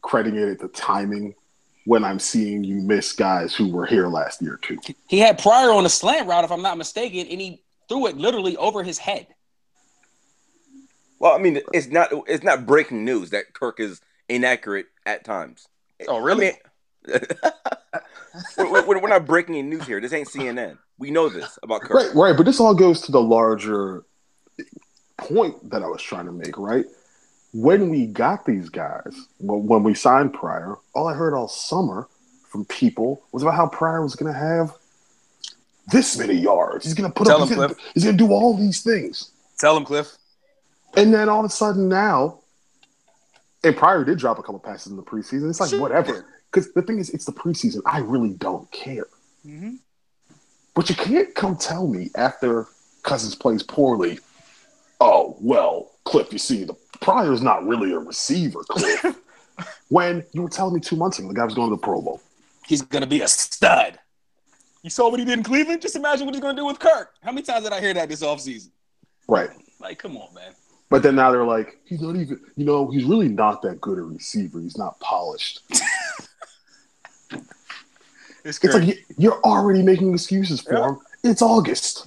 crediting 0.00 0.40
it 0.40 0.48
at 0.48 0.58
the 0.58 0.68
timing 0.68 1.34
when 1.84 2.04
I'm 2.04 2.18
seeing 2.18 2.64
you 2.64 2.76
miss 2.76 3.12
guys 3.12 3.54
who 3.54 3.70
were 3.70 3.86
here 3.86 4.08
last 4.08 4.40
year 4.40 4.58
too. 4.62 4.78
He 5.08 5.18
had 5.18 5.38
Pryor 5.38 5.70
on 5.70 5.86
a 5.86 5.88
slant 5.88 6.28
route, 6.28 6.44
if 6.44 6.50
I'm 6.50 6.62
not 6.62 6.78
mistaken, 6.78 7.26
and 7.30 7.40
he 7.40 7.62
threw 7.88 8.06
it 8.06 8.16
literally 8.16 8.56
over 8.56 8.82
his 8.82 8.98
head. 8.98 9.28
Well, 11.18 11.32
I 11.32 11.38
mean, 11.38 11.60
it's 11.72 11.86
not 11.88 12.08
it's 12.26 12.44
not 12.44 12.66
breaking 12.66 13.04
news 13.04 13.30
that 13.30 13.52
Kirk 13.54 13.80
is 13.80 14.00
inaccurate 14.28 14.86
at 15.04 15.24
times. 15.24 15.68
Oh, 16.08 16.28
I 16.28 16.34
mean, 16.34 16.52
we're, 18.58 18.86
we're, 18.86 19.00
we're 19.00 19.08
not 19.08 19.24
breaking 19.26 19.56
any 19.56 19.68
news 19.68 19.86
here. 19.86 20.00
This 20.00 20.12
ain't 20.12 20.28
CNN. 20.28 20.78
We 20.98 21.10
know 21.10 21.28
this 21.28 21.58
about 21.62 21.82
Kirk. 21.82 21.92
Right, 21.92 22.14
right. 22.14 22.36
But 22.36 22.44
this 22.46 22.60
all 22.60 22.74
goes 22.74 23.00
to 23.02 23.12
the 23.12 23.20
larger 23.20 24.04
point 25.16 25.70
that 25.70 25.82
I 25.82 25.86
was 25.86 26.02
trying 26.02 26.26
to 26.26 26.32
make, 26.32 26.58
right? 26.58 26.84
When 27.52 27.88
we 27.88 28.06
got 28.06 28.44
these 28.44 28.68
guys, 28.68 29.14
when 29.40 29.82
we 29.82 29.94
signed 29.94 30.34
Pryor, 30.34 30.76
all 30.94 31.08
I 31.08 31.14
heard 31.14 31.32
all 31.32 31.48
summer 31.48 32.08
from 32.48 32.66
people 32.66 33.22
was 33.32 33.42
about 33.42 33.54
how 33.54 33.66
Pryor 33.66 34.02
was 34.02 34.14
going 34.14 34.32
to 34.32 34.38
have 34.38 34.72
this 35.90 36.18
many 36.18 36.34
yards. 36.34 36.84
He's 36.84 36.94
going 36.94 37.10
to 37.10 37.14
put 37.14 37.26
Tell 37.26 37.42
up. 37.42 37.48
him, 37.48 37.48
He's 37.48 37.56
gonna, 37.56 37.74
Cliff. 37.74 37.90
he's 37.94 38.04
going 38.04 38.18
to 38.18 38.24
do 38.26 38.32
all 38.32 38.54
these 38.56 38.82
things, 38.82 39.30
Tell 39.58 39.74
him, 39.76 39.84
Cliff. 39.84 40.16
And 40.96 41.12
then 41.12 41.28
all 41.28 41.40
of 41.40 41.46
a 41.46 41.48
sudden 41.48 41.88
now, 41.88 42.40
and 43.64 43.76
Pryor 43.76 44.04
did 44.04 44.18
drop 44.18 44.38
a 44.38 44.42
couple 44.42 44.58
passes 44.58 44.90
in 44.90 44.96
the 44.96 45.02
preseason. 45.02 45.48
It's 45.48 45.60
like 45.60 45.80
whatever. 45.80 46.26
Because 46.50 46.72
the 46.72 46.82
thing 46.82 46.98
is, 46.98 47.10
it's 47.10 47.24
the 47.24 47.32
preseason. 47.32 47.80
I 47.84 47.98
really 47.98 48.32
don't 48.34 48.70
care. 48.70 49.06
Mm-hmm. 49.46 49.74
But 50.74 50.88
you 50.88 50.94
can't 50.94 51.34
come 51.34 51.56
tell 51.56 51.86
me 51.88 52.10
after 52.14 52.66
Cousins 53.02 53.34
plays 53.34 53.62
poorly, 53.62 54.18
oh, 55.00 55.36
well, 55.40 55.92
Cliff, 56.04 56.32
you 56.32 56.38
see, 56.38 56.64
the 56.64 56.74
Pryor's 57.00 57.42
not 57.42 57.66
really 57.66 57.92
a 57.92 57.98
receiver, 57.98 58.60
Cliff. 58.68 59.04
when 59.88 60.24
you 60.32 60.42
were 60.42 60.48
telling 60.48 60.74
me 60.74 60.80
two 60.80 60.96
months 60.96 61.18
ago 61.18 61.28
the 61.28 61.34
guy 61.34 61.44
was 61.44 61.54
going 61.54 61.70
to 61.70 61.76
the 61.76 61.82
Pro 61.82 62.00
Bowl. 62.00 62.20
He's 62.66 62.82
gonna 62.82 63.06
be 63.06 63.20
a 63.20 63.28
stud. 63.28 63.98
You 64.82 64.90
saw 64.90 65.08
what 65.08 65.20
he 65.20 65.24
did 65.24 65.38
in 65.38 65.44
Cleveland? 65.44 65.82
Just 65.82 65.96
imagine 65.96 66.26
what 66.26 66.34
he's 66.34 66.42
gonna 66.42 66.56
do 66.56 66.66
with 66.66 66.78
Kirk. 66.78 67.14
How 67.22 67.30
many 67.30 67.42
times 67.42 67.64
did 67.64 67.72
I 67.72 67.80
hear 67.80 67.94
that 67.94 68.08
this 68.08 68.22
offseason? 68.22 68.70
Right. 69.28 69.50
Like, 69.80 69.98
come 69.98 70.16
on, 70.16 70.32
man. 70.34 70.52
But 70.88 71.02
then 71.02 71.16
now 71.16 71.30
they're 71.32 71.44
like, 71.44 71.78
he's 71.84 72.00
not 72.00 72.14
even, 72.16 72.40
you 72.56 72.64
know, 72.64 72.88
he's 72.90 73.04
really 73.04 73.28
not 73.28 73.60
that 73.62 73.80
good 73.80 73.98
a 73.98 74.02
receiver. 74.02 74.60
He's 74.60 74.78
not 74.78 74.98
polished. 75.00 75.60
It's, 78.44 78.62
It's 78.62 78.74
like 78.74 78.86
you- 78.86 78.98
you're 79.18 79.40
already 79.42 79.82
making 79.82 80.14
excuses 80.14 80.60
for 80.60 80.74
Yeah. 80.74 80.88
him. 80.90 80.98
It's 81.24 81.42
August. 81.42 82.06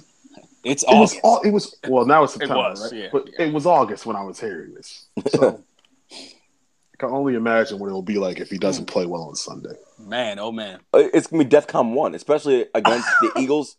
it's 0.64 0.82
It 0.84 0.86
was 0.88 1.12
August. 1.12 1.20
all. 1.22 1.40
It 1.42 1.50
was 1.50 1.76
well. 1.86 2.06
Now 2.06 2.24
it's 2.24 2.32
September, 2.32 2.54
was, 2.56 2.80
right? 2.82 2.92
yeah, 3.02 3.08
but 3.12 3.28
yeah. 3.28 3.46
it 3.46 3.52
was 3.52 3.66
August 3.66 4.06
when 4.06 4.16
I 4.16 4.22
was 4.22 4.40
hearing 4.40 4.72
this. 4.72 5.04
So 5.28 5.62
I 6.12 6.96
can 6.98 7.10
only 7.10 7.34
imagine 7.34 7.78
what 7.78 7.88
it'll 7.88 8.00
be 8.00 8.16
like 8.18 8.40
if 8.40 8.48
he 8.48 8.56
doesn't 8.56 8.86
play 8.86 9.04
well 9.04 9.24
on 9.24 9.34
Sunday. 9.36 9.74
Man, 9.98 10.38
oh 10.38 10.50
man. 10.52 10.80
Uh, 10.94 11.08
It's 11.12 11.26
gonna 11.26 11.44
be 11.44 11.50
DEFCON 11.50 11.92
one, 11.92 12.14
especially 12.14 12.64
against 12.74 13.08
the 13.20 13.32
Eagles. 13.38 13.76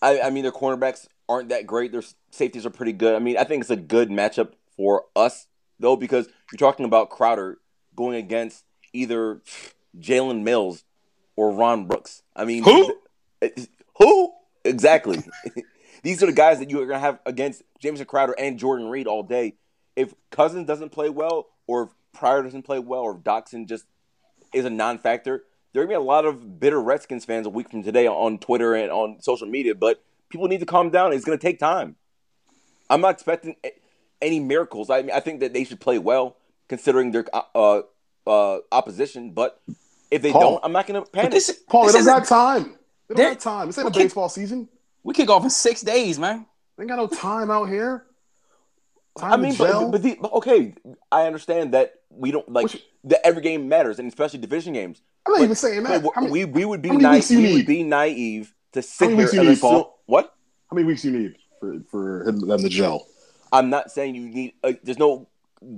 I, 0.00 0.20
I 0.20 0.30
mean, 0.30 0.44
their 0.44 0.52
cornerbacks 0.52 1.08
aren't 1.28 1.48
that 1.50 1.66
great. 1.66 1.92
Their 1.92 2.02
safeties 2.30 2.66
are 2.66 2.70
pretty 2.70 2.92
good. 2.92 3.14
I 3.14 3.18
mean, 3.18 3.36
I 3.36 3.44
think 3.44 3.62
it's 3.62 3.70
a 3.70 3.76
good 3.76 4.10
matchup 4.10 4.52
for 4.76 5.04
us 5.14 5.46
though 5.78 5.96
because 5.96 6.28
you're 6.52 6.58
talking 6.58 6.84
about 6.84 7.10
Crowder 7.10 7.58
going 7.94 8.16
against 8.16 8.64
either 8.92 9.42
Jalen 9.98 10.42
Mills 10.42 10.84
or 11.36 11.52
Ron 11.52 11.86
Brooks. 11.86 12.22
I 12.34 12.44
mean, 12.44 12.64
Who? 12.64 12.96
Eh, 13.42 13.50
who 13.98 14.32
exactly? 14.64 15.22
These 16.02 16.22
are 16.22 16.26
the 16.26 16.32
guys 16.32 16.58
that 16.58 16.70
you're 16.70 16.86
gonna 16.86 16.98
have 17.00 17.20
against 17.24 17.62
Jamison 17.80 18.06
Crowder 18.06 18.34
and 18.38 18.58
Jordan 18.58 18.88
Reed 18.88 19.06
all 19.06 19.22
day. 19.22 19.54
If 19.96 20.14
Cousins 20.30 20.66
doesn't 20.66 20.90
play 20.90 21.08
well, 21.08 21.46
or 21.66 21.84
if 21.84 21.90
Pryor 22.12 22.42
doesn't 22.42 22.62
play 22.62 22.78
well, 22.78 23.02
or 23.02 23.16
if 23.16 23.22
Doctson 23.22 23.66
just 23.66 23.86
is 24.52 24.64
a 24.64 24.70
non-factor, 24.70 25.44
there 25.72 25.82
are 25.82 25.86
gonna 25.86 25.98
be 25.98 26.02
a 26.02 26.06
lot 26.06 26.24
of 26.24 26.60
bitter 26.60 26.80
Redskins 26.80 27.24
fans 27.24 27.46
a 27.46 27.50
week 27.50 27.70
from 27.70 27.82
today 27.82 28.06
on 28.06 28.38
Twitter 28.38 28.74
and 28.74 28.90
on 28.90 29.20
social 29.20 29.46
media. 29.46 29.74
But 29.74 30.02
people 30.28 30.48
need 30.48 30.60
to 30.60 30.66
calm 30.66 30.90
down. 30.90 31.12
It's 31.12 31.24
gonna 31.24 31.38
take 31.38 31.58
time. 31.58 31.96
I'm 32.90 33.00
not 33.00 33.10
expecting 33.14 33.56
any 34.20 34.40
miracles. 34.40 34.90
I 34.90 35.02
mean, 35.02 35.10
I 35.12 35.20
think 35.20 35.40
that 35.40 35.52
they 35.52 35.64
should 35.64 35.80
play 35.80 35.98
well 35.98 36.36
considering 36.68 37.12
their 37.12 37.24
uh, 37.32 37.82
uh, 38.26 38.58
opposition. 38.72 39.32
But 39.32 39.60
if 40.10 40.22
they 40.22 40.32
Paul. 40.32 40.40
don't, 40.52 40.64
I'm 40.64 40.72
not 40.72 40.86
gonna 40.86 41.02
panic. 41.02 41.32
this, 41.32 41.50
Paul, 41.68 41.84
this 41.84 41.92
they 41.94 41.98
don't 42.00 42.08
isn't- 42.08 42.18
got 42.20 42.28
time. 42.28 42.78
They 43.08 43.14
They're- 43.14 43.24
don't 43.26 43.34
got 43.34 43.40
time. 43.40 43.66
This 43.68 43.78
ain't 43.78 43.86
a 43.86 43.90
Okay. 43.90 44.02
baseball 44.04 44.28
season. 44.28 44.68
we 45.02 45.12
kick 45.14 45.28
off 45.30 45.44
in 45.44 45.50
six 45.50 45.82
days, 45.82 46.18
man. 46.18 46.46
They 46.76 46.82
ain't 46.84 46.88
got 46.88 46.96
no 46.96 47.06
time 47.06 47.50
out 47.50 47.68
here. 47.68 48.06
Time 49.18 49.32
I 49.32 49.36
mean, 49.36 49.54
but, 49.56 49.90
but, 49.92 50.02
the, 50.02 50.18
but 50.20 50.32
okay, 50.32 50.74
I 51.12 51.26
understand 51.26 51.72
that 51.74 51.94
we 52.10 52.32
don't 52.32 52.48
like 52.50 52.64
Which- 52.64 52.82
that 53.04 53.24
every 53.26 53.42
game 53.42 53.68
matters, 53.68 53.98
and 53.98 54.08
especially 54.08 54.40
division 54.40 54.72
games. 54.72 55.00
I'm 55.26 55.32
not 55.34 55.38
but- 55.38 55.44
even 55.44 55.56
saying 55.56 55.82
that. 55.84 56.02
But 56.02 56.12
How 56.14 56.20
many, 56.22 56.32
we 56.32 56.44
we 56.46 56.64
would 56.64 56.82
be 56.82 56.90
naive. 56.90 57.12
weeks 57.14 57.28
do 57.28 57.34
you 57.34 57.40
We 57.40 57.48
would 57.52 57.56
need? 57.58 57.66
be 57.66 57.82
naive 57.82 58.54
to 58.72 58.82
sit 58.82 59.10
here 59.10 59.18
and 59.20 59.48
assume 59.48 59.56
Paul? 59.58 59.93
What? 60.06 60.34
how 60.70 60.74
many 60.74 60.86
weeks 60.86 61.02
do 61.02 61.10
you 61.10 61.18
need 61.18 61.36
for 61.60 61.80
for 61.90 62.28
him, 62.28 62.40
them 62.40 62.60
to 62.60 62.68
gel? 62.68 63.06
I'm 63.52 63.70
not 63.70 63.90
saying 63.90 64.14
you 64.14 64.28
need. 64.28 64.54
Uh, 64.62 64.72
there's 64.82 64.98
no 64.98 65.28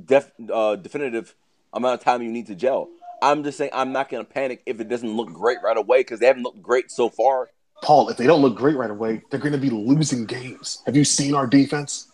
def, 0.05 0.31
uh, 0.53 0.77
definitive 0.77 1.35
amount 1.73 2.01
of 2.01 2.05
time 2.05 2.23
you 2.23 2.31
need 2.31 2.47
to 2.47 2.55
gel. 2.55 2.89
I'm 3.23 3.45
just 3.45 3.59
saying 3.59 3.71
I'm 3.75 3.93
not 3.93 4.09
going 4.09 4.25
to 4.25 4.31
panic 4.31 4.63
if 4.67 4.81
it 4.81 4.89
doesn't 4.89 5.15
look 5.17 5.33
great 5.33 5.59
right 5.63 5.77
away 5.77 6.01
because 6.01 6.21
they 6.21 6.27
haven't 6.27 6.43
looked 6.43 6.63
great 6.63 6.91
so 6.91 7.09
far. 7.09 7.51
Paul, 7.83 8.09
if 8.09 8.17
they 8.17 8.27
don't 8.27 8.41
look 8.41 8.57
great 8.57 8.77
right 8.77 8.91
away, 8.91 9.23
they're 9.31 9.41
going 9.41 9.53
to 9.53 9.59
be 9.59 9.71
losing 9.71 10.25
games. 10.25 10.83
Have 10.87 10.97
you 10.97 11.05
seen 11.05 11.35
our 11.35 11.47
defense? 11.47 12.09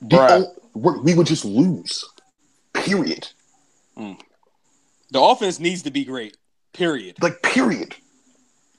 The 0.00 0.16
Bruh. 0.16 0.46
we're- 0.74 1.00
we 1.00 1.14
would 1.14 1.26
just 1.26 1.44
lose. 1.44 2.04
Period. 2.72 3.28
The 3.96 5.20
offense 5.20 5.60
needs 5.60 5.82
to 5.82 5.90
be 5.90 6.04
great. 6.04 6.36
Period. 6.72 7.16
Like 7.22 7.42
period. 7.42 7.94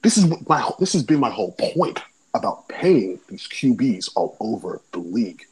This 0.06 0.18
is 0.18 0.48
my 0.48 0.70
this 0.78 0.92
has 0.92 1.02
been 1.02 1.18
my 1.18 1.30
whole 1.30 1.50
point 1.58 2.00
about 2.32 2.68
paying 2.68 3.18
these 3.28 3.48
QBs 3.48 4.10
all 4.14 4.36
over 4.38 4.80
the 4.92 5.00
league. 5.00 5.42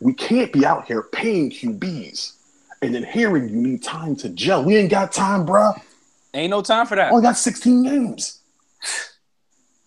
We 0.00 0.12
can't 0.12 0.52
be 0.52 0.66
out 0.66 0.86
here 0.88 1.04
paying 1.04 1.48
QBs 1.48 2.32
and 2.82 2.92
then 2.92 3.04
hearing 3.04 3.48
you 3.48 3.54
need 3.54 3.84
time 3.84 4.16
to 4.16 4.28
gel. 4.30 4.64
We 4.64 4.76
ain't 4.76 4.90
got 4.90 5.12
time, 5.12 5.46
bruh. 5.46 5.80
Ain't 6.34 6.50
no 6.50 6.62
time 6.62 6.84
for 6.84 6.96
that. 6.96 7.12
Only 7.12 7.22
got 7.22 7.36
16 7.36 7.84
games. 7.84 8.40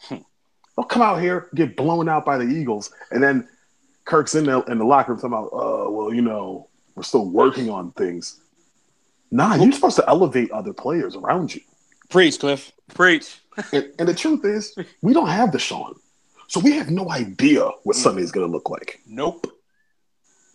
Don't 0.09 0.87
come 0.87 1.01
out 1.01 1.19
here, 1.19 1.49
get 1.55 1.75
blown 1.75 2.07
out 2.07 2.23
by 2.23 2.37
the 2.37 2.45
Eagles, 2.45 2.89
and 3.11 3.21
then 3.21 3.49
Kirk's 4.05 4.35
in 4.35 4.45
the 4.45 4.63
in 4.71 4.77
the 4.77 4.85
locker 4.85 5.11
room 5.11 5.19
talking 5.19 5.33
about, 5.33 5.47
uh, 5.47 5.91
well, 5.91 6.13
you 6.13 6.21
know, 6.21 6.69
we're 6.95 7.03
still 7.03 7.29
working 7.29 7.69
on 7.69 7.91
things. 7.91 8.39
Nah, 9.29 9.55
you're 9.55 9.73
supposed 9.73 9.97
to 9.97 10.07
elevate 10.07 10.51
other 10.51 10.71
players 10.71 11.17
around 11.17 11.53
you. 11.53 11.59
Preach, 12.09 12.39
Cliff. 12.39 12.71
Preach. 12.93 13.39
And, 13.71 13.91
and 13.99 14.07
the 14.07 14.13
truth 14.13 14.43
is, 14.45 14.75
we 15.01 15.13
don't 15.13 15.27
have 15.29 15.51
the 15.51 15.57
DeSean. 15.57 15.95
So 16.47 16.59
we 16.59 16.73
have 16.73 16.91
no 16.91 17.09
idea 17.09 17.65
what 17.83 17.95
Sunday's 17.95 18.31
going 18.31 18.45
to 18.45 18.51
look 18.51 18.69
like. 18.69 19.01
Nope. 19.07 19.47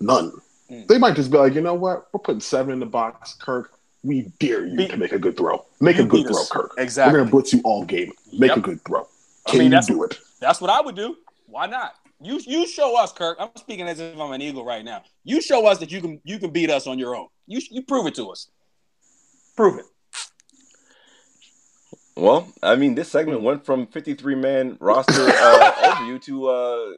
None. 0.00 0.32
Mm. 0.70 0.86
They 0.86 0.98
might 0.98 1.16
just 1.16 1.30
be 1.30 1.38
like, 1.38 1.54
you 1.54 1.60
know 1.60 1.74
what? 1.74 2.08
We're 2.12 2.20
putting 2.20 2.40
seven 2.40 2.72
in 2.72 2.80
the 2.80 2.86
box, 2.86 3.34
Kirk. 3.34 3.72
We 4.02 4.32
dare 4.38 4.64
you 4.64 4.76
Be- 4.76 4.88
to 4.88 4.96
make 4.96 5.12
a 5.12 5.18
good 5.18 5.36
throw. 5.36 5.64
Make 5.80 5.98
a 5.98 6.04
good 6.04 6.26
throw, 6.26 6.40
us. 6.40 6.48
Kirk. 6.50 6.72
Exactly. 6.78 7.12
We're 7.12 7.18
going 7.18 7.28
to 7.28 7.30
blitz 7.32 7.52
you 7.52 7.60
all 7.64 7.84
game. 7.84 8.12
Make 8.32 8.50
Yep. 8.50 8.58
a 8.58 8.60
good 8.60 8.84
throw. 8.84 9.06
I 9.46 9.50
Can 9.50 9.58
mean, 9.58 9.64
you 9.66 9.70
that's- 9.70 9.86
do 9.88 10.02
it? 10.04 10.18
That's 10.40 10.60
what 10.60 10.70
I 10.70 10.80
would 10.80 10.94
do. 10.96 11.16
Why 11.46 11.66
not? 11.66 11.94
You 12.22 12.38
you 12.46 12.66
show 12.66 12.96
us, 12.98 13.12
Kirk. 13.12 13.38
I'm 13.40 13.48
speaking 13.56 13.88
as 13.88 13.98
if 13.98 14.18
I'm 14.18 14.30
an 14.32 14.42
Eagle 14.42 14.64
right 14.64 14.84
now. 14.84 15.02
You 15.24 15.40
show 15.40 15.66
us 15.66 15.78
that 15.78 15.90
you 15.90 16.00
can 16.02 16.20
you 16.22 16.38
can 16.38 16.50
beat 16.50 16.70
us 16.70 16.86
on 16.86 16.98
your 16.98 17.16
own. 17.16 17.28
You 17.46 17.60
you 17.70 17.82
prove 17.82 18.06
it 18.06 18.14
to 18.16 18.28
us. 18.28 18.48
Prove 19.56 19.78
it. 19.78 19.86
Well, 22.20 22.52
I 22.62 22.76
mean, 22.76 22.94
this 22.96 23.10
segment 23.10 23.40
went 23.40 23.64
from 23.64 23.86
53 23.86 24.34
man 24.34 24.76
roster 24.78 25.12
uh, 25.14 25.72
overview 25.78 26.20
to 26.24 26.48
uh, 26.48 26.92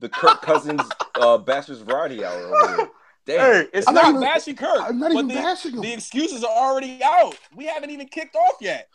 the 0.00 0.08
Kirk 0.08 0.42
Cousins 0.42 0.80
uh, 1.14 1.38
Bashers 1.38 1.84
Variety 1.84 2.24
Hour 2.24 2.36
over 2.36 2.76
here. 2.76 2.88
Damn. 3.26 3.68
it's 3.72 3.86
I'm 3.86 3.94
not, 3.94 4.02
not 4.02 4.08
even- 4.10 4.20
bashing 4.22 4.56
Kirk. 4.56 4.80
I'm 4.80 4.98
not 4.98 5.12
even 5.12 5.28
the, 5.28 5.34
bashing 5.34 5.72
him. 5.72 5.82
The 5.82 5.92
excuses 5.92 6.42
are 6.42 6.50
already 6.50 6.98
out. 7.04 7.38
We 7.54 7.66
haven't 7.66 7.90
even 7.90 8.08
kicked 8.08 8.34
off 8.34 8.56
yet. 8.60 8.88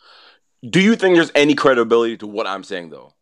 Do 0.68 0.78
you 0.78 0.94
think 0.94 1.16
there's 1.16 1.32
any 1.34 1.54
credibility 1.54 2.18
to 2.18 2.26
what 2.26 2.46
I'm 2.46 2.64
saying, 2.64 2.90
though? 2.90 3.14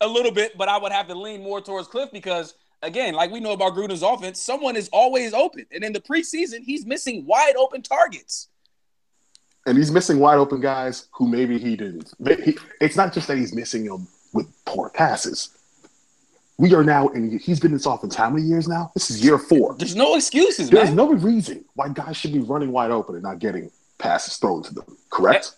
A 0.00 0.08
little 0.08 0.32
bit, 0.32 0.58
but 0.58 0.68
I 0.68 0.76
would 0.76 0.90
have 0.90 1.06
to 1.06 1.14
lean 1.14 1.40
more 1.40 1.60
towards 1.60 1.86
Cliff 1.86 2.10
because 2.12 2.54
again, 2.82 3.14
like 3.14 3.30
we 3.30 3.38
know 3.38 3.52
about 3.52 3.74
Gruden's 3.74 4.02
offense, 4.02 4.40
someone 4.40 4.74
is 4.74 4.88
always 4.92 5.34
open. 5.34 5.66
And 5.70 5.84
in 5.84 5.92
the 5.92 6.00
preseason, 6.00 6.62
he's 6.64 6.84
missing 6.84 7.26
wide 7.26 7.54
open 7.56 7.82
targets. 7.82 8.48
And 9.68 9.76
he's 9.76 9.90
missing 9.90 10.18
wide 10.18 10.38
open 10.38 10.60
guys 10.60 11.08
who 11.12 11.28
maybe 11.28 11.58
he 11.58 11.76
didn't. 11.76 12.12
He, 12.44 12.56
it's 12.80 12.96
not 12.96 13.12
just 13.12 13.28
that 13.28 13.36
he's 13.36 13.54
missing 13.54 13.84
them 13.84 14.08
with 14.32 14.46
poor 14.64 14.88
passes. 14.90 15.50
We 16.56 16.74
are 16.74 16.82
now, 16.82 17.08
and 17.08 17.38
he's 17.40 17.60
been 17.60 17.70
in 17.70 17.76
this 17.76 17.86
offense 17.86 18.14
how 18.16 18.30
many 18.30 18.44
years 18.46 18.66
now? 18.66 18.90
This 18.94 19.10
is 19.10 19.22
year 19.24 19.38
four. 19.38 19.76
There's 19.78 19.94
no 19.94 20.16
excuses, 20.16 20.70
There's 20.70 20.88
man. 20.88 20.96
no 20.96 21.12
reason 21.12 21.64
why 21.74 21.88
guys 21.90 22.16
should 22.16 22.32
be 22.32 22.40
running 22.40 22.72
wide 22.72 22.90
open 22.90 23.14
and 23.14 23.22
not 23.22 23.38
getting 23.38 23.70
passes 23.98 24.36
thrown 24.38 24.62
to 24.64 24.74
them. 24.74 24.96
Correct? 25.10 25.52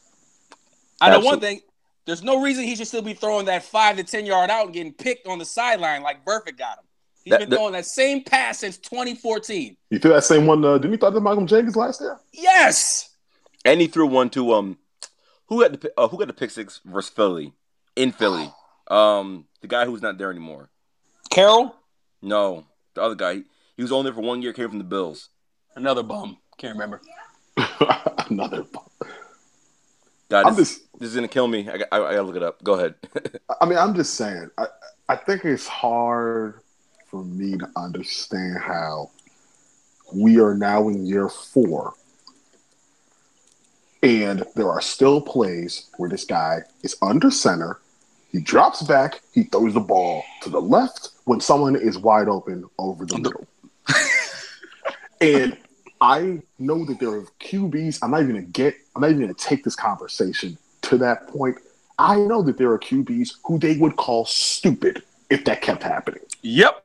I 1.00 1.08
know 1.08 1.16
Absolutely. 1.16 1.28
one 1.30 1.40
thing. 1.40 1.61
There's 2.04 2.22
no 2.22 2.42
reason 2.42 2.64
he 2.64 2.74
should 2.76 2.88
still 2.88 3.00
be 3.02 3.14
throwing 3.14 3.46
that 3.46 3.62
five 3.62 3.96
to 3.96 4.04
ten 4.04 4.26
yard 4.26 4.50
out 4.50 4.66
and 4.66 4.74
getting 4.74 4.92
picked 4.92 5.26
on 5.26 5.38
the 5.38 5.44
sideline 5.44 6.02
like 6.02 6.24
Burfict 6.24 6.58
got 6.58 6.78
him. 6.78 6.84
He's 7.24 7.30
That- 7.30 7.40
been 7.40 7.50
that- 7.50 7.56
throwing 7.56 7.72
that 7.72 7.86
same 7.86 8.24
pass 8.24 8.58
since 8.58 8.76
2014. 8.78 9.76
You 9.90 9.98
threw 10.00 10.12
that 10.12 10.24
same 10.24 10.46
one? 10.46 10.62
Uh, 10.64 10.76
didn't 10.78 10.92
you 10.92 10.98
throw 10.98 11.12
to 11.12 11.20
Malcolm 11.20 11.46
Jenkins 11.46 11.76
last 11.76 12.00
year? 12.00 12.18
Yes. 12.32 13.09
And 13.64 13.80
he 13.80 13.86
threw 13.86 14.06
one 14.06 14.30
to 14.30 14.52
um, 14.54 14.78
who 15.46 15.62
got 15.62 15.78
the 15.80 15.92
uh, 15.98 16.08
who 16.08 16.18
got 16.18 16.28
the 16.28 16.32
pick 16.32 16.50
six 16.50 16.80
versus 16.84 17.11
Philly 17.11 17.52
in 17.96 18.12
Philly? 18.12 18.52
Um, 18.88 19.46
the 19.61 19.68
guy 19.68 19.84
who's 19.84 20.02
not 20.02 20.18
there 20.18 20.30
anymore. 20.30 20.70
Carroll, 21.30 21.76
No, 22.22 22.64
the 22.94 23.02
other 23.02 23.14
guy. 23.14 23.34
He, 23.34 23.44
he 23.76 23.82
was 23.82 23.92
only 23.92 24.04
there 24.11 24.14
for 24.14 24.22
one 24.22 24.42
year. 24.42 24.52
Came 24.52 24.68
from 24.68 24.78
the 24.78 24.84
Bills. 24.84 25.28
another 25.76 26.02
bum. 26.02 26.38
Can't 26.58 26.74
remember. 26.74 27.00
Another. 28.28 28.64
bum. 28.64 28.84
God, 30.28 30.46
I'm 30.46 30.54
this, 30.56 30.76
just. 30.78 30.98
this 30.98 31.08
is 31.11 31.14
gonna 31.14 31.28
kill 31.28 31.48
me. 31.48 31.68
I, 31.68 31.78
got- 31.78 31.88
I, 31.92 31.96
I 31.98 32.11
gotta 32.12 32.22
look 32.22 32.36
it 32.36 32.42
up. 32.42 32.62
Go 32.62 32.74
ahead. 32.74 32.94
I 33.61 33.66
mean, 33.66 33.78
I'm 33.78 33.94
just 33.94 34.14
saying. 34.14 34.50
I, 34.58 34.66
I 35.08 35.16
think 35.16 35.44
it's 35.44 35.66
hard 35.66 36.61
for 37.06 37.24
me 37.24 37.56
to 37.58 37.68
understand 37.76 38.58
how 38.58 39.11
we 40.12 40.38
are 40.40 40.54
now 40.54 40.88
in 40.88 41.04
year 41.06 41.28
four, 41.28 41.94
and 44.03 44.44
there 44.57 44.70
are 44.70 44.80
still 44.80 45.20
plays 45.20 45.90
where 45.96 46.09
this 46.09 46.24
guy 46.24 46.62
is 46.82 46.96
under 47.03 47.30
center. 47.30 47.80
He 48.32 48.40
drops 48.40 48.82
back. 48.82 49.20
He 49.32 49.44
throws 49.44 49.74
the 49.74 49.80
ball 49.80 50.24
to 50.42 50.51
the 50.51 50.61
left 50.61 51.11
when 51.24 51.40
someone 51.40 51.76
is 51.76 51.98
wide 51.98 52.28
open 52.28 52.64
over 52.78 53.05
the 53.05 53.18
middle. 53.18 53.46
and 55.20 55.57
I 56.01 56.40
know 56.59 56.84
that 56.86 56.98
there 56.98 57.11
are 57.11 57.24
QBs. 57.40 57.98
I'm 58.03 58.12
not 58.12 58.22
even 58.22 58.36
gonna 58.36 58.46
get. 58.46 58.76
I'm 58.94 59.03
not 59.03 59.11
even 59.11 59.22
gonna 59.22 59.34
take 59.34 59.64
this 59.64 59.76
conversation 59.76 60.57
to 60.82 60.96
that 60.98 61.28
point. 61.28 61.59
I 61.98 62.16
know 62.16 62.42
that 62.42 62.57
there 62.57 62.70
are 62.70 62.78
QBs 62.78 63.34
who 63.44 63.59
they 63.59 63.76
would 63.76 63.96
call 63.96 64.24
stupid 64.24 65.03
if 65.28 65.44
that 65.44 65.61
kept 65.61 65.82
happening. 65.82 66.22
Yep. 66.42 66.84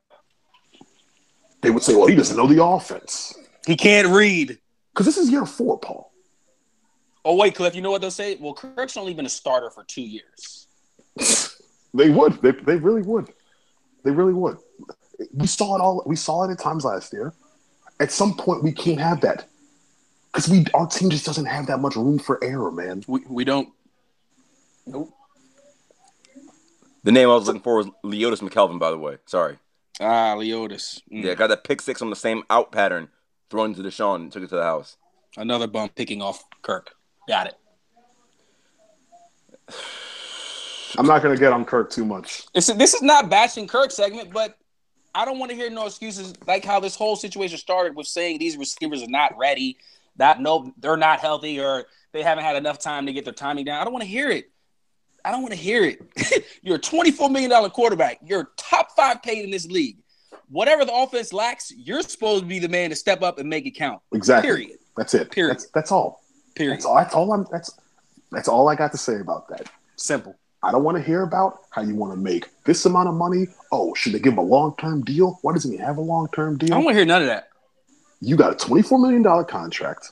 They 1.61 1.69
would 1.71 1.83
say, 1.83 1.95
"Well, 1.95 2.07
he 2.07 2.15
doesn't 2.15 2.35
know 2.35 2.47
the 2.47 2.63
offense," 2.63 3.33
He 3.65 3.75
can't 3.77 4.09
read. 4.09 4.59
because 4.93 5.05
this 5.05 5.17
is 5.17 5.29
year 5.29 5.45
four, 5.45 5.79
Paul. 5.79 6.11
Oh 7.25 7.35
wait, 7.35 7.55
Cliff. 7.55 7.75
You 7.75 7.81
know 7.81 7.91
what 7.91 8.01
they'll 8.01 8.11
say? 8.11 8.37
Well, 8.39 8.53
Kirk's 8.53 8.95
only 8.95 9.13
been 9.13 9.25
a 9.25 9.29
starter 9.29 9.69
for 9.69 9.83
two 9.83 10.03
years. 10.03 10.67
They 11.95 12.09
would. 12.09 12.41
They, 12.41 12.51
they 12.51 12.75
really 12.75 13.01
would. 13.01 13.29
They 14.03 14.11
really 14.11 14.33
would. 14.33 14.57
We 15.33 15.47
saw 15.47 15.77
it 15.77 15.81
all. 15.81 16.03
We 16.05 16.17
saw 16.17 16.43
it 16.43 16.51
at 16.51 16.59
times 16.59 16.83
last 16.83 17.13
year. 17.13 17.33
At 18.01 18.11
some 18.11 18.35
point, 18.35 18.63
we 18.63 18.73
can't 18.73 18.99
have 18.99 19.21
that 19.21 19.45
because 20.27 20.49
we 20.49 20.65
our 20.73 20.87
team 20.87 21.09
just 21.09 21.25
doesn't 21.25 21.45
have 21.45 21.67
that 21.67 21.79
much 21.79 21.95
room 21.95 22.19
for 22.19 22.43
error, 22.43 22.69
man. 22.69 23.03
We 23.07 23.21
we 23.29 23.45
don't. 23.45 23.69
Nope. 24.85 25.13
the 27.03 27.13
name 27.13 27.29
I 27.29 27.33
was 27.33 27.47
looking 27.47 27.61
for 27.61 27.77
was 27.77 27.87
Leodis 28.03 28.41
McKelvin. 28.41 28.77
By 28.77 28.91
the 28.91 28.97
way, 28.97 29.17
sorry. 29.25 29.57
Ah, 30.01 30.35
Leodis. 30.35 31.01
Mm. 31.09 31.23
Yeah, 31.23 31.35
got 31.35 31.47
that 31.47 31.63
pick 31.63 31.81
six 31.81 32.01
on 32.01 32.09
the 32.09 32.17
same 32.17 32.43
out 32.49 32.73
pattern, 32.73 33.07
thrown 33.49 33.73
to 33.73 33.81
DeSean 33.81 34.15
and 34.15 34.31
took 34.33 34.43
it 34.43 34.49
to 34.49 34.55
the 34.55 34.63
house. 34.63 34.97
Another 35.37 35.67
bum 35.67 35.87
picking 35.95 36.21
off 36.21 36.43
Kirk. 36.61 36.91
Got 37.27 37.47
it. 37.47 37.55
I'm 40.97 41.07
not 41.07 41.21
going 41.21 41.35
to 41.35 41.39
get 41.39 41.51
on 41.51 41.65
Kirk 41.65 41.89
too 41.89 42.05
much. 42.05 42.45
This 42.53 42.69
is, 42.69 42.77
this 42.77 42.93
is 42.93 43.01
not 43.01 43.29
bashing 43.29 43.67
Kirk 43.67 43.91
segment, 43.91 44.31
but 44.31 44.57
I 45.13 45.25
don't 45.25 45.39
want 45.39 45.51
to 45.51 45.57
hear 45.57 45.69
no 45.69 45.85
excuses 45.85 46.33
like 46.47 46.63
how 46.63 46.79
this 46.79 46.95
whole 46.95 47.15
situation 47.15 47.57
started 47.57 47.95
with 47.95 48.07
saying 48.07 48.39
these 48.39 48.57
receivers 48.57 49.01
are 49.01 49.09
not 49.09 49.37
ready, 49.37 49.77
that 50.17 50.39
no, 50.39 50.73
they're 50.77 50.97
not 50.97 51.19
healthy, 51.19 51.59
or 51.59 51.85
they 52.11 52.23
haven't 52.23 52.43
had 52.43 52.55
enough 52.55 52.79
time 52.79 53.05
to 53.07 53.13
get 53.13 53.25
their 53.25 53.33
timing 53.33 53.65
down. 53.65 53.81
I 53.81 53.83
don't 53.83 53.93
want 53.93 54.03
to 54.03 54.09
hear 54.09 54.29
it. 54.29 54.51
I 55.23 55.31
don't 55.31 55.41
want 55.41 55.53
to 55.53 55.59
hear 55.59 55.83
it. 55.83 56.45
You're 56.61 56.75
a 56.75 56.79
$24 56.79 57.31
million 57.31 57.69
quarterback. 57.71 58.19
You're 58.23 58.51
top 58.57 58.91
five 58.95 59.23
paid 59.23 59.43
in 59.43 59.51
this 59.51 59.65
league. 59.65 59.97
Whatever 60.49 60.85
the 60.85 60.93
offense 60.93 61.33
lacks, 61.33 61.73
you're 61.75 62.03
supposed 62.03 62.43
to 62.43 62.47
be 62.47 62.59
the 62.59 62.69
man 62.69 62.91
to 62.91 62.95
step 62.95 63.23
up 63.23 63.39
and 63.39 63.49
make 63.49 63.65
it 63.65 63.71
count. 63.71 63.99
Exactly. 64.13 64.47
Period. 64.47 64.77
That's 64.95 65.15
it. 65.15 65.31
Period. 65.31 65.55
That's, 65.55 65.69
that's 65.71 65.91
all. 65.91 66.21
Period. 66.55 66.73
That's 66.75 66.85
all. 66.85 66.95
That's 66.95 67.13
all. 67.13 67.31
I'm. 67.33 67.45
That's 67.51 67.71
that's 68.31 68.47
all 68.47 68.67
I 68.69 68.75
got 68.75 68.91
to 68.91 68.97
say 68.97 69.19
about 69.19 69.47
that. 69.49 69.69
Simple. 69.95 70.35
I 70.63 70.71
don't 70.71 70.83
want 70.83 70.97
to 70.97 71.03
hear 71.03 71.21
about 71.21 71.59
how 71.69 71.83
you 71.83 71.95
want 71.95 72.11
to 72.13 72.17
make 72.17 72.49
this 72.63 72.85
amount 72.85 73.07
of 73.07 73.13
money. 73.15 73.47
Oh, 73.71 73.93
should 73.93 74.13
they 74.13 74.19
give 74.19 74.33
him 74.33 74.39
a 74.39 74.43
long 74.43 74.75
term 74.77 75.03
deal? 75.03 75.37
Why 75.41 75.53
doesn't 75.53 75.71
he 75.71 75.77
have 75.77 75.97
a 75.97 76.01
long 76.01 76.27
term 76.33 76.57
deal? 76.57 76.73
I 76.73 76.77
don't 76.77 76.85
want 76.85 76.95
to 76.95 76.99
hear 76.99 77.05
none 77.05 77.21
of 77.21 77.27
that. 77.27 77.49
you 78.21 78.35
got 78.35 78.53
a 78.53 78.65
$24 78.67 78.99
million 78.99 79.45
contract. 79.45 80.11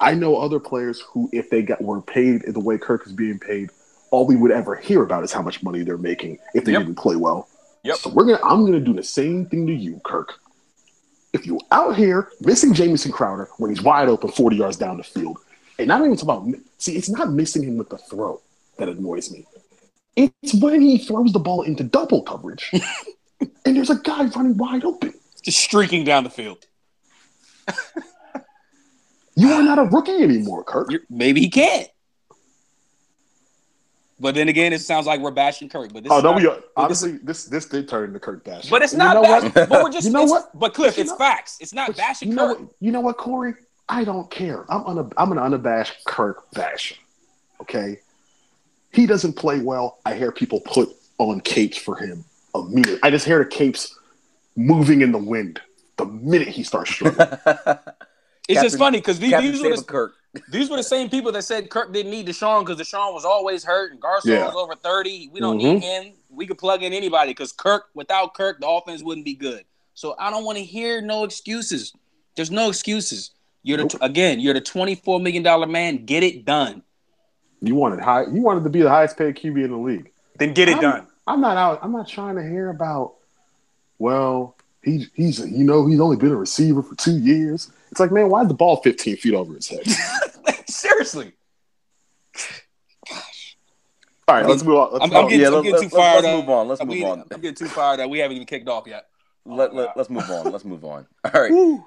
I 0.00 0.14
know 0.14 0.36
other 0.38 0.58
players 0.58 1.00
who, 1.00 1.28
if 1.32 1.50
they 1.50 1.60
got 1.60 1.82
were 1.82 2.00
paid 2.00 2.42
the 2.46 2.60
way 2.60 2.78
Kirk 2.78 3.06
is 3.06 3.12
being 3.12 3.38
paid, 3.38 3.68
all 4.10 4.26
we 4.26 4.36
would 4.36 4.50
ever 4.50 4.74
hear 4.74 5.02
about 5.02 5.22
is 5.24 5.32
how 5.32 5.42
much 5.42 5.62
money 5.62 5.82
they're 5.82 5.98
making 5.98 6.38
if 6.54 6.64
they 6.64 6.72
Yep. 6.72 6.82
didn't 6.82 6.94
play 6.96 7.16
well. 7.16 7.46
Yep. 7.84 7.96
So 7.96 8.10
we're 8.10 8.24
gonna 8.24 8.40
I'm 8.42 8.64
gonna 8.64 8.80
do 8.80 8.94
the 8.94 9.02
same 9.02 9.44
thing 9.46 9.66
to 9.66 9.74
you, 9.74 10.00
Kirk. 10.04 10.40
If 11.34 11.46
you're 11.46 11.60
out 11.70 11.96
here 11.96 12.30
missing 12.40 12.72
Jamison 12.72 13.12
Crowder 13.12 13.48
when 13.58 13.70
he's 13.70 13.82
wide 13.82 14.08
open 14.08 14.30
40 14.30 14.56
yards 14.56 14.76
down 14.78 14.96
the 14.96 15.02
field, 15.04 15.38
and 15.80 15.88
not 15.88 16.00
even 16.00 16.16
talk 16.16 16.22
about 16.24 16.46
see, 16.78 16.96
it's 16.96 17.08
not 17.08 17.32
missing 17.32 17.62
him 17.64 17.76
with 17.76 17.88
the 17.88 17.98
throw 17.98 18.40
that 18.78 18.88
annoys 18.88 19.30
me. 19.30 19.46
It's 20.16 20.54
when 20.54 20.80
he 20.80 20.98
throws 20.98 21.32
the 21.32 21.38
ball 21.38 21.62
into 21.62 21.82
double 21.84 22.22
coverage 22.22 22.70
and 23.64 23.76
there's 23.76 23.90
a 23.90 23.96
guy 23.96 24.24
running 24.24 24.56
wide 24.56 24.84
open. 24.84 25.14
Just 25.42 25.58
streaking 25.58 26.04
down 26.04 26.24
the 26.24 26.30
field. 26.30 26.66
You 29.36 29.50
are 29.52 29.62
not 29.62 29.78
a 29.78 29.84
rookie 29.84 30.22
anymore, 30.22 30.64
Kirk. 30.64 30.90
You're, 30.90 31.00
maybe 31.08 31.40
he 31.40 31.48
can't. 31.48 31.88
But 34.18 34.34
then 34.34 34.50
again, 34.50 34.74
it 34.74 34.80
sounds 34.80 35.06
like 35.06 35.20
we're 35.20 35.30
bashing 35.30 35.70
Kirk. 35.70 35.92
But 35.94 36.02
this 36.02 36.12
Oh 36.12 36.18
is 36.18 36.24
no, 36.24 36.32
not- 36.32 36.40
we 36.42 36.46
are, 36.46 36.58
honestly 36.76 37.12
this 37.22 37.44
this 37.46 37.64
did 37.66 37.88
turn 37.88 38.08
into 38.08 38.20
Kirk 38.20 38.44
bash. 38.44 38.68
But 38.68 38.82
it's 38.82 38.92
You 38.92 38.98
not 38.98 39.14
know 39.14 39.22
bash- 39.22 39.42
what? 39.54 39.68
But 39.70 39.82
we're 39.84 39.90
just 39.90 40.06
You 40.08 40.12
know 40.12 40.24
what? 40.24 40.50
But 40.58 40.74
Cliff, 40.74 40.96
You 40.98 41.02
it's 41.02 41.12
know- 41.12 41.16
facts. 41.16 41.56
It's 41.60 41.72
not 41.72 41.96
bashing 41.96 42.28
you 42.30 42.34
know 42.34 42.48
Kirk. 42.48 42.60
what? 42.60 42.68
You 42.80 42.92
know 42.92 43.00
what, 43.00 43.16
Corey? 43.16 43.54
I 43.90 44.04
don't 44.04 44.30
care. 44.30 44.64
I'm 44.72 44.86
un- 44.98 45.12
I'm 45.16 45.32
an 45.32 45.38
unabashed 45.38 46.04
Kirk 46.06 46.50
basher. 46.52 46.94
Okay, 47.60 47.98
he 48.92 49.04
doesn't 49.04 49.34
play 49.34 49.60
well. 49.60 49.98
I 50.06 50.14
hear 50.14 50.30
people 50.32 50.60
put 50.60 50.88
on 51.18 51.40
capes 51.40 51.76
for 51.76 51.96
him 51.96 52.24
immediately. 52.54 53.00
I 53.02 53.10
just 53.10 53.26
hear 53.26 53.40
the 53.40 53.50
capes 53.50 53.98
moving 54.56 55.02
in 55.02 55.12
the 55.12 55.18
wind 55.18 55.60
the 55.96 56.06
minute 56.06 56.48
he 56.48 56.62
starts 56.62 56.90
struggling. 56.94 57.28
It's 58.48 58.62
just 58.62 58.78
funny 58.78 58.98
because 58.98 59.18
these, 59.18 59.36
these, 59.38 59.62
were 59.62 59.76
the, 59.76 59.82
Kirk. 59.82 60.14
these 60.50 60.70
were 60.70 60.76
the 60.76 60.82
same 60.82 61.10
people 61.10 61.30
that 61.32 61.42
said 61.42 61.68
Kirk 61.68 61.92
didn't 61.92 62.10
need 62.10 62.26
DeSean 62.26 62.64
because 62.64 62.80
DeSean 62.80 63.12
was 63.12 63.24
always 63.24 63.62
hurt 63.64 63.92
and 63.92 64.00
Garcon 64.00 64.30
Yeah. 64.32 64.46
was 64.46 64.54
over 64.54 64.74
30. 64.74 65.30
We 65.32 65.40
don't 65.40 65.58
Mhm. 65.58 65.62
need 65.74 65.82
him. 65.82 66.12
We 66.30 66.46
could 66.46 66.58
plug 66.58 66.82
in 66.82 66.92
anybody 66.92 67.30
because 67.32 67.52
Kirk, 67.52 67.86
without 67.94 68.34
Kirk, 68.34 68.60
the 68.60 68.68
offense 68.68 69.02
wouldn't 69.02 69.24
be 69.24 69.34
good. 69.34 69.64
So 69.94 70.14
I 70.18 70.30
don't 70.30 70.44
want 70.44 70.58
to 70.58 70.64
hear 70.64 71.00
no 71.00 71.24
excuses. 71.24 71.92
There's 72.36 72.50
no 72.50 72.68
excuses. 72.70 73.32
You're 73.62 73.76
the 73.78 73.82
Nope. 73.84 73.98
again, 74.00 74.40
you're 74.40 74.54
the 74.54 74.60
$24 74.60 75.22
million 75.22 75.70
man. 75.70 76.04
Get 76.06 76.22
it 76.22 76.44
done. 76.44 76.82
you 77.60 77.74
wanted 77.74 78.00
high. 78.00 78.22
You 78.22 78.40
wanted 78.42 78.64
to 78.64 78.70
be 78.70 78.80
the 78.82 78.88
highest 78.88 79.16
paid 79.18 79.36
QB 79.36 79.64
in 79.64 79.70
the 79.70 79.76
league. 79.76 80.10
Then 80.38 80.54
get 80.54 80.68
it 80.68 80.76
I'm, 80.76 80.82
done. 80.82 81.06
I'm 81.26 81.40
not 81.40 81.56
out. 81.58 81.78
I'm 81.82 81.92
not 81.92 82.08
trying 82.08 82.36
to 82.36 82.42
hear 82.42 82.70
about. 82.70 83.14
Well, 83.98 84.56
he 84.82 85.06
he's 85.14 85.38
you 85.40 85.64
know 85.64 85.86
he's 85.86 86.00
only 86.00 86.16
been 86.16 86.30
a 86.32 86.36
receiver 86.36 86.82
for 86.82 86.94
two 86.94 87.18
years. 87.18 87.70
It's 87.90 88.00
like 88.00 88.10
man, 88.10 88.30
why 88.30 88.42
is 88.42 88.48
the 88.48 88.54
ball 88.54 88.76
15 88.76 89.16
feet 89.18 89.34
over 89.34 89.52
his 89.54 89.68
head? 89.68 89.82
Seriously. 90.68 91.32
All 94.28 94.36
right, 94.36 94.46
let's 94.46 94.62
move 94.62 94.76
on. 94.76 94.92
Let's 94.92 95.04
I'm, 95.04 95.10
move 95.10 95.16
I'm 95.18 95.24
on. 95.24 95.30
getting, 95.30 95.40
Yeah, 95.40 95.46
I'm 95.48 95.54
let- 95.54 95.62
getting 95.64 95.72
let- 95.72 95.90
too 95.90 95.96
let's- 95.96 96.06
fired 96.12 96.24
let's 96.24 96.40
move 96.40 96.48
on. 96.50 96.68
Let's 96.68 96.80
I'm 96.80 96.86
move 96.86 96.94
getting- 96.96 97.10
on. 97.12 97.24
I'm 97.32 97.40
getting 97.40 97.54
too 97.56 97.66
fired 97.68 98.00
up. 98.00 98.10
We 98.10 98.18
haven't 98.20 98.36
even 98.36 98.46
kicked 98.46 98.68
off 98.68 98.86
yet. 98.86 99.06
Let, 99.44 99.74
let, 99.74 99.96
us 99.96 100.08
move 100.08 100.30
on. 100.30 100.52
Let's 100.52 100.64
move 100.64 100.84
on. 100.84 101.06
All 101.24 101.40
right. 101.40 101.80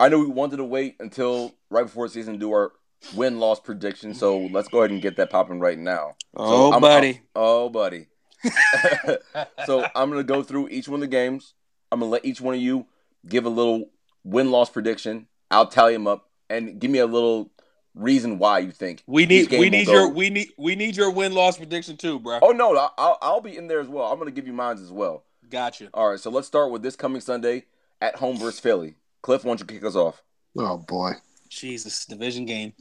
I 0.00 0.08
know 0.08 0.18
we 0.18 0.26
wanted 0.26 0.58
to 0.58 0.64
wait 0.64 0.96
until 1.00 1.54
right 1.70 1.84
before 1.84 2.08
season 2.08 2.34
to 2.34 2.38
do 2.38 2.52
our 2.52 2.72
win 3.14 3.38
loss 3.40 3.58
prediction, 3.60 4.14
so 4.14 4.38
let's 4.52 4.68
go 4.68 4.78
ahead 4.80 4.90
and 4.90 5.00
get 5.02 5.16
that 5.16 5.30
popping 5.30 5.60
right 5.60 5.78
now. 5.78 6.12
Oh, 6.36 6.72
I'm- 6.72 6.80
buddy. 6.80 7.20
Oh, 7.34 7.68
buddy. 7.68 8.06
so 9.66 9.84
I'm 9.94 10.10
gonna 10.10 10.22
go 10.24 10.42
through 10.42 10.68
each 10.68 10.88
one 10.88 10.96
of 10.96 11.00
the 11.02 11.06
games. 11.06 11.54
I'm 11.90 12.00
gonna 12.00 12.10
let 12.10 12.24
each 12.24 12.40
one 12.40 12.54
of 12.54 12.60
you 12.60 12.86
give 13.26 13.44
a 13.46 13.50
little 13.50 13.90
win 14.24 14.50
loss 14.50 14.70
prediction. 14.70 15.26
I'll 15.50 15.66
tally 15.68 15.92
them 15.92 16.06
up 16.06 16.28
and 16.50 16.78
give 16.80 16.90
me 16.90 16.98
a 16.98 17.06
little 17.06 17.50
reason 17.94 18.38
why 18.38 18.58
you 18.60 18.70
think 18.70 19.02
We 19.06 19.26
need 19.26 19.50
we 19.50 19.68
need 19.70 19.86
your 19.86 20.08
we 20.08 20.30
need 20.30 20.48
we 20.58 20.74
need 20.76 20.96
your 20.96 21.10
win 21.10 21.32
loss 21.34 21.56
prediction 21.58 21.96
too, 21.96 22.18
bro. 22.18 22.38
Oh 22.42 22.50
no, 22.50 22.76
I- 22.76 22.88
I'll 22.98 23.18
I'll 23.22 23.40
be 23.40 23.56
in 23.56 23.68
there 23.68 23.80
as 23.80 23.88
well. 23.88 24.10
I'm 24.10 24.18
gonna 24.18 24.30
give 24.30 24.46
you 24.46 24.52
mine 24.52 24.78
as 24.78 24.90
well. 24.90 25.24
Gotcha. 25.50 25.88
All 25.94 26.10
right, 26.10 26.20
so 26.20 26.30
let's 26.30 26.46
start 26.46 26.70
with 26.72 26.82
this 26.82 26.96
coming 26.96 27.20
Sunday 27.20 27.64
at 28.00 28.16
home 28.16 28.38
versus 28.38 28.58
Philly. 28.60 28.96
Cliff, 29.22 29.44
why 29.44 29.50
don't 29.50 29.60
you 29.60 29.66
kick 29.66 29.84
us 29.84 29.96
off? 29.96 30.22
Oh 30.58 30.76
boy. 30.78 31.12
Jesus, 31.48 32.04
division 32.06 32.44
game. 32.44 32.72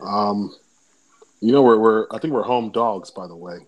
Um, 0.00 0.54
you 1.40 1.52
know 1.52 1.62
we're 1.62 1.78
we're 1.78 2.06
I 2.10 2.18
think 2.18 2.32
we're 2.34 2.42
home 2.42 2.70
dogs 2.70 3.10
by 3.10 3.26
the 3.26 3.36
way. 3.36 3.58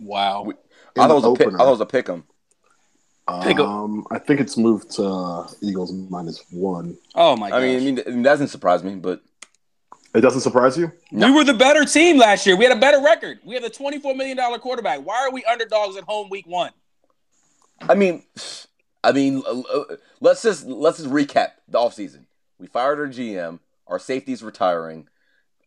Wow. 0.00 0.42
We- 0.44 0.54
I 0.96 1.06
thought, 1.06 1.10
it 1.10 1.14
was 1.14 1.22
the 1.22 1.30
a 1.30 1.36
pick, 1.36 1.46
I 1.48 1.50
thought 1.56 1.68
it 1.68 1.70
was 1.70 1.80
a 1.80 1.86
pick 1.86 2.08
'em. 2.10 2.24
Pick 3.42 3.58
Um, 3.60 4.06
I 4.10 4.18
think 4.18 4.40
it's 4.40 4.58
moved 4.58 4.90
to 4.96 5.04
uh, 5.06 5.48
Eagles 5.62 5.90
minus 5.92 6.44
one. 6.50 6.98
Oh 7.14 7.34
my 7.36 7.46
I 7.46 7.50
god. 7.50 7.62
mean, 7.62 7.76
I 7.76 7.80
mean, 7.80 7.98
it 7.98 8.22
doesn't 8.22 8.48
surprise 8.48 8.82
me, 8.84 8.96
but 8.96 9.22
It 10.14 10.20
doesn't 10.20 10.42
surprise 10.42 10.76
you? 10.76 10.92
we 11.10 11.30
were 11.30 11.44
the 11.44 11.54
better 11.54 11.86
team 11.86 12.18
last 12.18 12.44
year. 12.46 12.56
We 12.56 12.64
had 12.66 12.76
a 12.76 12.80
better 12.80 13.00
record. 13.00 13.38
We 13.44 13.54
have 13.54 13.64
a 13.64 13.70
twenty-four 13.70 14.14
million 14.14 14.36
dollar 14.36 14.58
quarterback. 14.58 15.00
Why 15.06 15.16
are 15.22 15.30
we 15.32 15.42
underdogs 15.44 15.96
at 15.96 16.04
home 16.04 16.28
week 16.28 16.46
one? 16.46 16.72
I 17.80 17.94
mean, 17.94 18.22
I 19.04 19.12
mean, 19.12 19.42
let's 20.20 20.42
just 20.42 20.66
let's 20.66 20.98
just 20.98 21.10
recap 21.10 21.50
the 21.68 21.78
offseason. 21.78 22.26
We 22.58 22.66
fired 22.66 23.00
our 23.00 23.08
GM. 23.08 23.58
Our 23.86 23.98
safety's 23.98 24.42
retiring. 24.42 25.08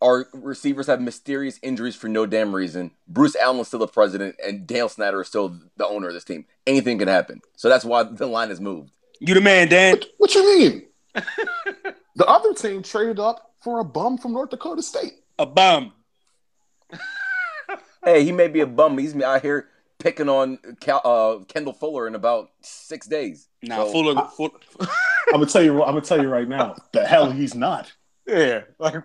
Our 0.01 0.27
receivers 0.33 0.88
have 0.88 1.01
mysterious 1.01 1.59
injuries 1.61 1.95
for 1.95 2.07
no 2.07 2.25
damn 2.25 2.55
reason. 2.55 2.91
Bruce 3.07 3.36
Allen 3.36 3.59
is 3.59 3.67
still 3.67 3.79
the 3.79 3.88
president, 3.88 4.36
and 4.43 4.67
Dale 4.67 4.89
Snyder 4.89 5.21
is 5.21 5.27
still 5.27 5.57
the 5.77 5.88
owner 5.88 6.07
of 6.07 6.13
this 6.13 6.23
team. 6.23 6.45
Anything 6.67 6.99
can 6.99 7.07
happen. 7.07 7.41
So 7.55 7.69
that's 7.69 7.86
why 7.86 8.03
the 8.03 8.27
line 8.27 8.49
has 8.49 8.61
moved. 8.61 8.91
You 9.19 9.33
the 9.33 9.41
man, 9.41 9.69
Dan. 9.69 9.93
What, 9.93 10.05
what 10.17 10.36
you 10.36 10.59
mean? 10.59 10.83
the 12.15 12.25
other 12.25 12.53
team 12.53 12.83
traded 12.83 13.19
up 13.19 13.53
for 13.61 13.79
a 13.79 13.86
bum 13.86 14.17
from 14.17 14.33
North 14.33 14.49
Dakota 14.49 14.83
State. 14.83 15.13
A 15.39 15.45
bum. 15.45 15.93
Hey, 18.05 18.23
he 18.23 18.31
may 18.31 18.47
be 18.47 18.59
a 18.59 18.67
bum. 18.67 18.95
But 18.95 19.01
he's 19.01 19.19
out 19.19 19.41
here 19.41 19.67
picking 20.06 20.30
on 20.30 20.60
Cal, 20.82 21.01
uh, 21.03 21.43
Kendall 21.45 21.74
Fuller 21.74 22.06
in 22.08 22.14
about 22.14 22.51
six 22.62 23.08
days. 23.08 23.47
Nah, 23.64 23.78
So- 23.86 23.91
Fuller. 23.91 24.28
Fuller 24.38 24.51
I'm 25.30 25.39
gonna 25.39 25.47
tell 25.47 25.64
you. 25.64 25.82
I'm 25.84 25.93
gonna 25.95 26.01
tell 26.01 26.22
you 26.22 26.30
right 26.30 26.47
now. 26.47 26.76
The 26.93 27.03
hell 27.08 27.32
he's 27.32 27.56
not 27.56 27.91
yeah, 28.28 28.62
like 28.80 28.95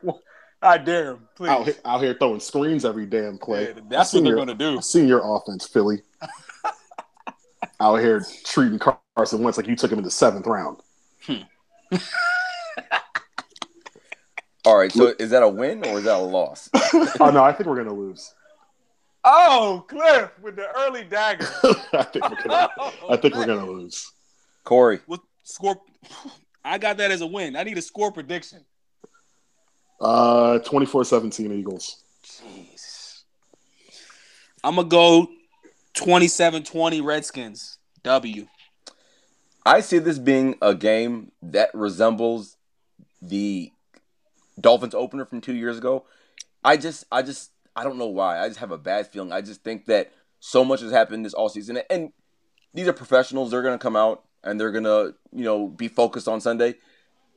I 0.63 0.77
dare 0.77 1.13
him, 1.13 1.29
please. 1.37 1.49
out 1.49 1.65
here, 1.65 1.75
out 1.87 2.03
here 2.03 2.15
throwing 2.19 2.41
screens 2.41 2.85
every 2.85 3.07
damn 3.07 3.39
play. 3.39 3.69
Yeah, 3.69 3.81
that's 3.89 4.13
what 4.13 4.23
they're 4.25 4.33
your- 4.37 4.45
gonna 4.45 4.55
do. 4.55 4.77
I've 4.77 4.85
seen 4.85 5.09
your 5.09 5.23
offense, 5.25 5.67
Philly. 5.67 6.03
out 7.81 7.97
here 7.97 8.23
treating 8.45 8.79
Carson 8.79 9.43
Wentz 9.43 9.57
like 9.57 9.67
you 9.69 9.77
took 9.77 9.91
him 9.91 9.99
in 9.99 10.05
the 10.05 10.11
seventh 10.11 10.47
round. 10.47 10.77
All 14.67 14.77
right, 14.77 14.93
so 14.93 15.15
is 15.19 15.31
that 15.31 15.43
a 15.43 15.49
win 15.49 15.83
or 15.87 15.97
is 15.99 16.05
that 16.05 16.17
a 16.17 16.19
loss? 16.19 16.69
oh 16.75 17.31
no, 17.33 17.43
I 17.43 17.53
think 17.53 17.67
we're 17.67 17.77
gonna 17.83 17.95
lose. 17.95 18.35
Oh, 19.23 19.85
Cliff 19.89 20.31
with 20.43 20.57
the 20.57 20.67
early 20.79 21.05
dagger. 21.05 21.47
I 21.93 22.03
think 22.05 22.31
we're 22.31 22.43
gonna. 22.43 22.71
I 23.11 23.17
think 23.17 23.35
we're 23.35 23.47
gonna 23.47 23.67
lose. 23.67 24.13
Corey, 24.65 25.01
What 25.07 25.21
score? 25.43 25.81
I 26.65 26.79
got 26.79 26.97
that 26.99 27.11
as 27.11 27.21
a 27.21 27.27
win. 27.27 27.57
I 27.57 27.63
need 27.65 27.79
a 27.79 27.83
score 27.83 28.13
prediction. 28.13 28.65
Uh, 30.01 30.59
24-17 30.65 31.53
Eagles. 31.53 32.03
Jeez. 32.25 33.23
I'm 34.63 34.77
gonna 34.77 34.89
go 34.89 35.29
27-20 35.95 37.03
Redskins. 37.05 37.79
W. 38.03 38.47
I 39.67 39.81
see 39.81 39.99
this 39.99 40.19
being 40.19 40.57
a 40.63 40.75
game 40.75 41.33
that 41.43 41.71
resembles 41.75 42.57
the 43.21 43.73
Dolphins 44.59 44.95
opener 44.95 45.27
from 45.27 45.41
two 45.43 45.55
years 45.55 45.77
ago. 45.79 46.05
I 46.65 46.77
just, 46.79 47.05
I 47.13 47.23
just, 47.23 47.51
I 47.77 47.85
don't 47.85 47.99
know 47.99 48.09
why. 48.09 48.41
I 48.41 48.49
just 48.49 48.61
have 48.61 48.71
a 48.71 48.79
bad 48.79 49.07
feeling. 49.07 49.33
I 49.33 49.41
just 49.41 49.63
think 49.63 49.87
that 49.87 50.13
so 50.41 50.65
much 50.65 50.81
has 50.81 50.93
happened 50.93 51.25
this 51.25 51.35
all 51.35 51.49
season, 51.49 51.81
and 51.89 52.13
these 52.75 52.89
are 52.89 52.93
professionals. 52.93 53.51
They're 53.51 53.63
gonna 53.63 53.79
come 53.79 53.97
out 53.97 54.25
and 54.43 54.61
they're 54.61 54.73
gonna, 54.73 55.13
you 55.33 55.45
know, 55.45 55.69
be 55.69 55.89
focused 55.89 56.29
on 56.29 56.41
Sunday. 56.41 56.75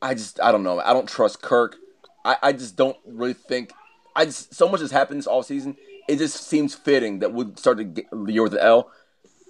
I 0.01 0.13
just, 0.13 0.39
I 0.41 0.51
don't 0.51 0.63
know. 0.63 0.79
I 0.79 0.93
don't 0.93 1.07
trust 1.07 1.41
Kirk. 1.41 1.77
I, 2.25 2.37
I 2.41 2.51
just 2.53 2.75
don't 2.75 2.97
really 3.05 3.33
think. 3.33 3.71
I 4.15 4.25
just 4.25 4.53
so 4.53 4.67
much 4.69 4.81
has 4.81 4.91
happened 4.91 5.19
this 5.19 5.27
all 5.27 5.43
season. 5.43 5.75
It 6.07 6.17
just 6.17 6.47
seems 6.47 6.75
fitting 6.75 7.19
that 7.19 7.33
we'll 7.33 7.55
start 7.55 7.77
to 7.77 7.83
get 7.83 8.05
year 8.27 8.43
with 8.43 8.51
the 8.51 8.63
L. 8.63 8.91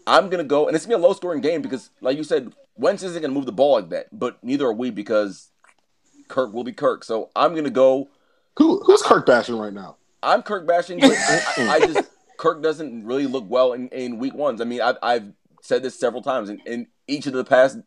I'm 0.05 0.29
gonna 0.29 0.43
go, 0.43 0.67
and 0.67 0.75
it's 0.75 0.86
gonna 0.86 0.97
be 0.97 1.03
a 1.03 1.07
low 1.07 1.13
scoring 1.13 1.41
game 1.41 1.61
because, 1.61 1.89
like 2.01 2.17
you 2.17 2.23
said, 2.23 2.53
Wentz 2.75 3.03
isn't 3.03 3.21
gonna 3.21 3.34
move 3.34 3.45
the 3.45 3.51
ball 3.51 3.73
like 3.73 3.89
that. 3.89 4.07
But 4.11 4.43
neither 4.43 4.65
are 4.67 4.73
we 4.73 4.89
because 4.89 5.49
Kirk 6.27 6.53
will 6.53 6.63
be 6.63 6.73
Kirk. 6.73 7.03
So 7.03 7.29
I'm 7.36 7.55
gonna 7.55 7.69
go. 7.69 8.09
Who 8.57 8.84
who's 8.84 9.01
Kirk 9.01 9.25
bashing 9.25 9.57
right 9.57 9.73
now? 9.73 9.97
I'm 10.24 10.41
Kirk 10.41 10.65
bashing, 10.67 10.99
but 10.99 11.11
I, 11.11 11.43
I 11.57 11.80
just 11.86 12.09
Kirk 12.38 12.63
doesn't 12.63 13.05
really 13.05 13.28
look 13.28 13.45
well 13.47 13.74
in, 13.74 13.89
in 13.89 14.17
week 14.17 14.34
ones. 14.34 14.61
I 14.61 14.63
mean, 14.63 14.82
I've, 14.82 14.97
I've 15.03 15.34
said 15.61 15.84
this 15.84 15.99
several 15.99 16.21
times 16.21 16.49
in, 16.49 16.59
in 16.65 16.88
each 17.07 17.28
of 17.28 17.34
the 17.34 17.43
past 17.43 17.78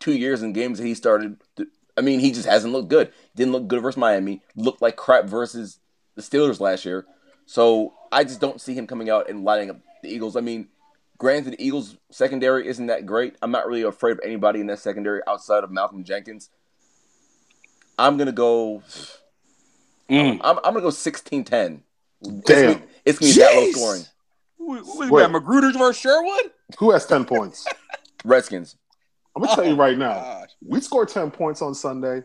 two 0.00 0.12
years 0.12 0.42
in 0.42 0.52
games 0.52 0.78
that 0.78 0.86
he 0.86 0.94
started. 0.94 1.40
To, 1.56 1.66
I 1.96 2.00
mean, 2.00 2.20
he 2.20 2.32
just 2.32 2.48
hasn't 2.48 2.72
looked 2.72 2.88
good. 2.88 3.12
Didn't 3.34 3.52
look 3.52 3.68
good 3.68 3.82
versus 3.82 3.96
Miami. 3.96 4.42
Looked 4.56 4.82
like 4.82 4.96
crap 4.96 5.24
versus 5.24 5.78
the 6.14 6.22
Steelers 6.22 6.60
last 6.60 6.84
year. 6.84 7.06
So 7.46 7.94
I 8.10 8.24
just 8.24 8.40
don't 8.40 8.60
see 8.60 8.74
him 8.74 8.86
coming 8.86 9.10
out 9.10 9.28
and 9.28 9.44
lighting 9.44 9.70
up 9.70 9.80
the 10.02 10.08
Eagles. 10.08 10.36
I 10.36 10.40
mean, 10.40 10.68
granted, 11.18 11.54
the 11.54 11.64
Eagles 11.64 11.96
secondary 12.10 12.66
isn't 12.68 12.86
that 12.86 13.06
great. 13.06 13.36
I'm 13.42 13.50
not 13.50 13.66
really 13.66 13.82
afraid 13.82 14.12
of 14.12 14.20
anybody 14.24 14.60
in 14.60 14.66
that 14.68 14.78
secondary 14.78 15.20
outside 15.26 15.64
of 15.64 15.70
Malcolm 15.70 16.04
Jenkins. 16.04 16.50
I'm 17.98 18.16
gonna 18.16 18.32
go. 18.32 18.82
Mm. 20.10 20.40
I'm, 20.42 20.58
I'm 20.58 20.62
gonna 20.74 20.80
go 20.80 20.88
16-10. 20.88 21.44
Damn. 21.50 21.80
gonna, 22.22 22.82
it's 23.04 23.18
gonna 23.18 23.32
be 23.32 23.38
that 23.38 23.54
low 23.54 23.70
scoring. 23.72 24.02
Who, 24.58 24.76
who 24.76 25.12
Wait. 25.12 25.22
got 25.22 25.30
Magruder's 25.32 25.76
versus 25.76 26.00
Sherwood? 26.00 26.50
Who 26.78 26.90
has 26.92 27.04
ten 27.06 27.24
points? 27.24 27.66
Redskins. 28.24 28.76
I'm 29.36 29.42
gonna 29.42 29.54
tell 29.54 29.66
you 29.66 29.74
right 29.74 29.98
now. 29.98 30.14
God. 30.14 30.48
We 30.66 30.80
scored 30.80 31.08
ten 31.08 31.30
points 31.30 31.60
on 31.60 31.74
Sunday. 31.74 32.22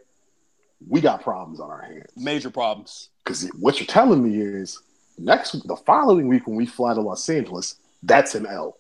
We 0.88 1.02
got 1.02 1.22
problems 1.22 1.60
on 1.60 1.70
our 1.70 1.82
hands. 1.82 2.12
Major 2.16 2.50
problems. 2.50 3.10
Because 3.24 3.50
what 3.60 3.80
you're 3.80 3.88
telling 3.88 4.24
me 4.24 4.40
is 4.40 4.82
next 5.18 5.52
the 5.68 5.76
following 5.76 6.30
week 6.30 6.48
when 6.48 6.56
we 6.56 6.66
fly 6.66 6.94
to 6.94 7.02
Los 7.02 7.28
Angeles, 7.30 7.76
that's 8.04 8.36
an 8.36 8.46
L. 8.46 8.78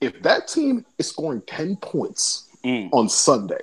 If 0.00 0.20
that 0.22 0.48
team 0.48 0.84
is 0.98 1.08
scoring 1.08 1.42
10 1.46 1.76
points 1.76 2.48
Mm. 2.64 2.88
on 2.92 3.08
Sunday, 3.10 3.60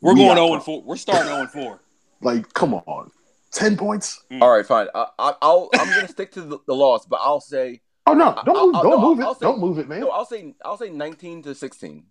We're 0.00 0.14
We 0.14 0.20
going 0.20 0.36
0 0.36 0.54
and 0.54 0.62
4. 0.62 0.82
We're 0.82 0.96
starting 0.96 1.26
0 1.28 1.40
and 1.42 1.50
4. 1.50 1.80
like, 2.20 2.52
come 2.54 2.74
on. 2.74 3.10
10 3.52 3.76
points? 3.76 4.22
Mm. 4.30 4.42
All 4.42 4.50
right, 4.50 4.66
fine. 4.66 4.88
I, 4.94 5.06
I, 5.18 5.34
I'll 5.40 5.70
I'm 5.74 5.88
gonna 5.88 6.08
stick 6.08 6.32
to 6.32 6.42
the, 6.42 6.58
the 6.66 6.74
loss, 6.74 7.06
but 7.06 7.20
I'll 7.22 7.40
say 7.40 7.80
Oh, 8.06 8.14
no. 8.14 8.38
Don't 8.44 8.56
I'll- 8.56 8.66
move, 8.66 8.74
I'll- 8.76 8.82
don't 8.82 9.00
no, 9.00 9.08
move 9.14 9.20
I'll 9.20 9.32
it. 9.32 9.34
say- 9.38 9.46
don't 9.46 9.60
move 9.60 9.78
it, 9.78 9.88
man. 9.88 10.00
no. 10.00 10.10
I'll 10.10 10.24
say 10.26 10.54
I'll 10.64 10.76
say 10.76 10.90
19 10.90 11.42
to 11.44 11.54
16. 11.54 12.04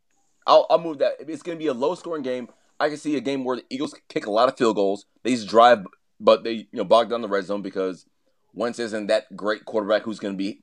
I'll 0.48 0.66
I'll 0.70 0.80
move 0.80 0.98
that. 1.00 1.14
It's 1.20 1.42
gonna 1.44 1.58
be 1.58 1.68
a 1.68 1.74
low 1.74 1.94
scoring 1.96 2.24
game. 2.24 2.48
I 2.80 2.90
can 2.90 2.98
see 2.98 3.16
a 3.18 3.22
game 3.22 3.44
where 3.44 3.58
the 3.58 3.66
Eagles 3.70 3.96
kick 4.08 4.26
a 4.28 4.32
lot 4.32 4.50
of 4.50 4.58
field 4.58 4.76
goals. 4.76 5.06
They 5.24 5.32
just 5.32 5.48
drive, 5.48 5.86
but 6.20 6.44
they 6.44 6.52
you 6.54 6.66
know 6.74 6.84
bog 6.84 7.10
down 7.10 7.22
the 7.22 7.28
red 7.28 7.46
zone 7.46 7.62
because 7.62 8.06
Wentz 8.54 8.80
isn't 8.80 9.08
that 9.08 9.36
great 9.36 9.66
quarterback 9.66 10.04
who's 10.04 10.20
gonna 10.20 10.36
be 10.36 10.62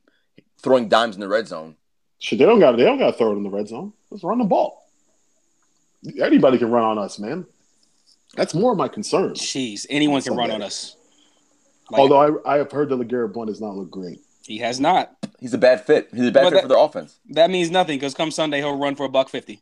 throwing 0.62 0.88
dimes 0.88 1.14
in 1.16 1.20
the 1.20 1.28
red 1.28 1.46
zone. 1.48 1.76
Shit, 2.18 2.38
they 2.38 2.46
don't 2.46 2.58
got 2.60 2.76
they 2.76 2.84
don't 2.84 2.98
got 2.98 3.10
to 3.10 3.16
throw 3.18 3.32
it 3.32 3.36
in 3.36 3.42
the 3.42 3.50
red 3.50 3.68
zone. 3.68 3.92
Let's 4.10 4.24
run 4.24 4.38
the 4.38 4.44
ball. 4.44 4.80
Anybody 6.20 6.58
can 6.58 6.70
run 6.70 6.84
on 6.84 6.98
us, 6.98 7.18
man. 7.18 7.46
That's 8.36 8.54
more 8.54 8.72
of 8.72 8.78
my 8.78 8.88
concern. 8.88 9.32
Jeez. 9.34 9.86
Anyone 9.88 10.22
can 10.22 10.36
run 10.36 10.50
on 10.50 10.62
us. 10.62 10.96
Like, 11.90 12.00
Although 12.00 12.40
I, 12.44 12.54
I 12.54 12.58
have 12.58 12.72
heard 12.72 12.88
that 12.88 12.96
LeGarrette 12.98 13.32
Blunt 13.32 13.48
does 13.50 13.60
not 13.60 13.76
look 13.76 13.90
great. 13.90 14.20
he 14.44 14.58
has 14.58 14.80
not. 14.80 15.14
He's 15.38 15.54
a 15.54 15.58
bad 15.58 15.84
fit. 15.84 16.08
He's 16.12 16.26
a 16.28 16.32
bad 16.32 16.44
But 16.44 16.48
fit 16.50 16.54
that- 16.54 16.62
for 16.62 16.68
their 16.68 16.78
offense. 16.78 17.18
That 17.30 17.50
means 17.50 17.70
nothing 17.70 17.96
because 17.98 18.14
come 18.14 18.30
Sunday, 18.30 18.58
he'll 18.58 18.76
run 18.78 18.94
for 18.96 19.04
a 19.04 19.08
buck 19.08 19.28
50. 19.28 19.60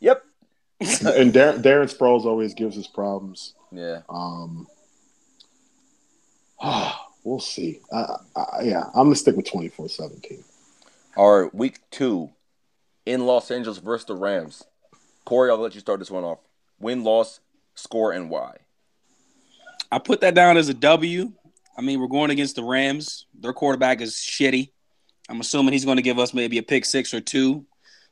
Yep. 0.00 0.24
and 0.80 1.32
Darren, 1.32 1.62
Darren 1.62 1.94
Sproles 1.94 2.24
always 2.24 2.54
gives 2.54 2.78
us 2.78 2.86
problems. 2.86 3.54
Yeah. 3.72 4.00
Um, 4.08 4.66
we'll 7.24 7.40
see. 7.40 7.80
I, 7.92 8.16
I, 8.36 8.62
yeah, 8.62 8.84
I'm 8.94 9.04
gonna 9.06 9.14
stick 9.16 9.36
with 9.36 9.46
24-17. 9.46 10.42
All 11.16 11.42
right, 11.42 11.54
week 11.54 11.78
two 11.90 12.30
in 13.04 13.26
Los 13.26 13.50
Angeles 13.50 13.78
versus 13.78 14.06
the 14.06 14.14
Rams. 14.14 14.64
Corey, 15.24 15.50
I'll 15.50 15.58
let 15.58 15.74
you 15.74 15.80
start 15.80 15.98
this 15.98 16.10
one 16.10 16.24
off. 16.24 16.38
Win, 16.80 17.04
loss, 17.04 17.40
score, 17.74 18.12
and 18.12 18.30
why. 18.30 18.56
I 19.92 19.98
put 19.98 20.20
that 20.22 20.34
down 20.34 20.56
as 20.56 20.68
a 20.68 20.74
W. 20.74 21.32
I 21.76 21.82
mean, 21.82 22.00
we're 22.00 22.08
going 22.08 22.30
against 22.30 22.56
the 22.56 22.64
Rams. 22.64 23.26
Their 23.38 23.52
quarterback 23.52 24.00
is 24.00 24.14
shitty. 24.14 24.70
I'm 25.28 25.40
assuming 25.40 25.72
he's 25.72 25.84
going 25.84 25.96
to 25.96 26.02
give 26.02 26.18
us 26.18 26.34
maybe 26.34 26.58
a 26.58 26.62
pick 26.62 26.84
six 26.84 27.14
or 27.14 27.20
two. 27.20 27.64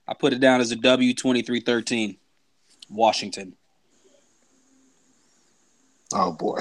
I 0.06 0.14
put 0.14 0.32
it 0.32 0.40
down 0.40 0.60
as 0.60 0.70
a 0.70 0.76
W 0.76 1.14
23 1.14 1.60
13. 1.60 2.16
Washington. 2.90 3.54
Oh 6.12 6.32
boy. 6.32 6.60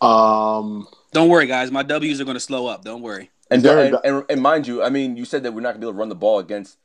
Um, 0.00 0.86
Don't 1.12 1.28
worry, 1.28 1.46
guys. 1.46 1.70
My 1.70 1.82
W's 1.82 2.20
are 2.20 2.24
going 2.24 2.36
to 2.36 2.40
slow 2.40 2.66
up. 2.66 2.84
Don't 2.84 3.02
worry. 3.02 3.30
And, 3.50 3.64
and, 3.64 3.96
and, 4.02 4.24
and 4.28 4.42
mind 4.42 4.66
you, 4.66 4.82
I 4.82 4.90
mean, 4.90 5.16
you 5.16 5.24
said 5.24 5.44
that 5.44 5.52
we're 5.52 5.60
not 5.60 5.70
going 5.70 5.80
to 5.80 5.80
be 5.80 5.86
able 5.86 5.92
to 5.92 5.98
run 5.98 6.08
the 6.08 6.16
ball 6.16 6.40
against 6.40 6.76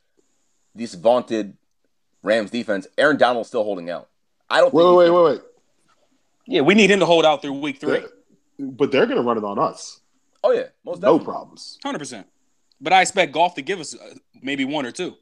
these 0.74 0.94
vaunted 0.94 1.56
Rams 2.22 2.50
defense. 2.50 2.86
Aaron 2.98 3.16
Donald's 3.16 3.48
still 3.48 3.64
holding 3.64 3.90
out. 3.90 4.08
I 4.48 4.60
don't 4.60 4.72
wait, 4.72 4.82
think 4.84 4.96
wait, 4.96 5.10
wait, 5.10 5.22
wait, 5.22 5.32
wait. 5.32 5.40
Yeah, 6.46 6.60
we 6.62 6.74
need 6.74 6.90
him 6.90 7.00
to 7.00 7.06
hold 7.06 7.24
out 7.24 7.42
through 7.42 7.54
week 7.54 7.80
three. 7.80 8.00
They're- 8.00 8.08
But 8.58 8.92
they're 8.92 9.06
gonna 9.06 9.22
run 9.22 9.38
it 9.38 9.44
on 9.44 9.58
us. 9.58 10.00
Oh, 10.44 10.50
yeah, 10.52 10.66
most 10.84 11.00
No 11.00 11.18
definitely. 11.18 11.24
problems. 11.24 11.78
100%. 11.84 12.24
But 12.80 12.92
I 12.92 13.00
expect 13.00 13.32
Goff 13.32 13.54
to 13.54 13.62
give 13.62 13.78
us 13.80 13.94
uh, 13.94 14.14
maybe 14.42 14.64
one 14.64 14.84
or 14.86 14.90
two. 14.92 15.14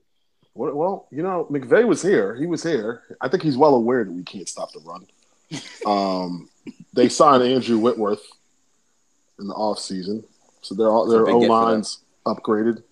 Well, 0.54 0.74
well, 0.74 1.06
you 1.10 1.22
know, 1.22 1.46
McVay 1.50 1.86
was 1.86 2.02
here. 2.02 2.34
He 2.34 2.46
was 2.46 2.62
here. 2.62 3.02
I 3.20 3.28
think 3.28 3.42
he's 3.42 3.56
well 3.56 3.74
aware 3.74 4.02
that 4.04 4.10
we 4.12 4.22
can't 4.24 4.48
stop 4.48 4.72
the 4.72 4.80
run. 4.80 5.06
um, 5.86 6.48
they 6.92 7.08
signed 7.08 7.42
Andrew 7.42 7.78
Whitworth 7.78 8.26
in 9.38 9.46
the 9.46 9.54
offseason. 9.54 10.24
So 10.62 10.74
their 10.74 10.88
It's 10.88 11.08
a 11.08 11.10
their 11.10 11.24
big 11.26 11.34
O 11.34 11.40
get 11.40 11.46
for 11.48 11.54
them. 11.54 11.64
lines 11.66 11.98
upgraded. 12.26 12.82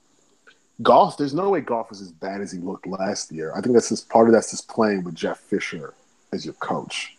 Goff, 0.83 1.17
there's 1.17 1.35
no 1.35 1.51
way 1.51 1.61
Goff 1.61 1.91
is 1.91 2.01
as 2.01 2.13
bad 2.13 2.41
as 2.41 2.53
he 2.53 2.59
looked 2.59 2.87
last 2.87 3.33
year. 3.33 3.53
I 3.57 3.61
think 3.61 3.75
that's 3.75 3.89
just 3.89 4.09
part 4.09 4.29
of 4.29 4.33
that's 4.33 4.51
just 4.51 4.69
playing 4.69 5.05
with 5.05 5.15
Jeff 5.15 5.39
Fisher 5.39 5.95
as 6.33 6.45
your 6.45 6.55
coach. 6.55 7.17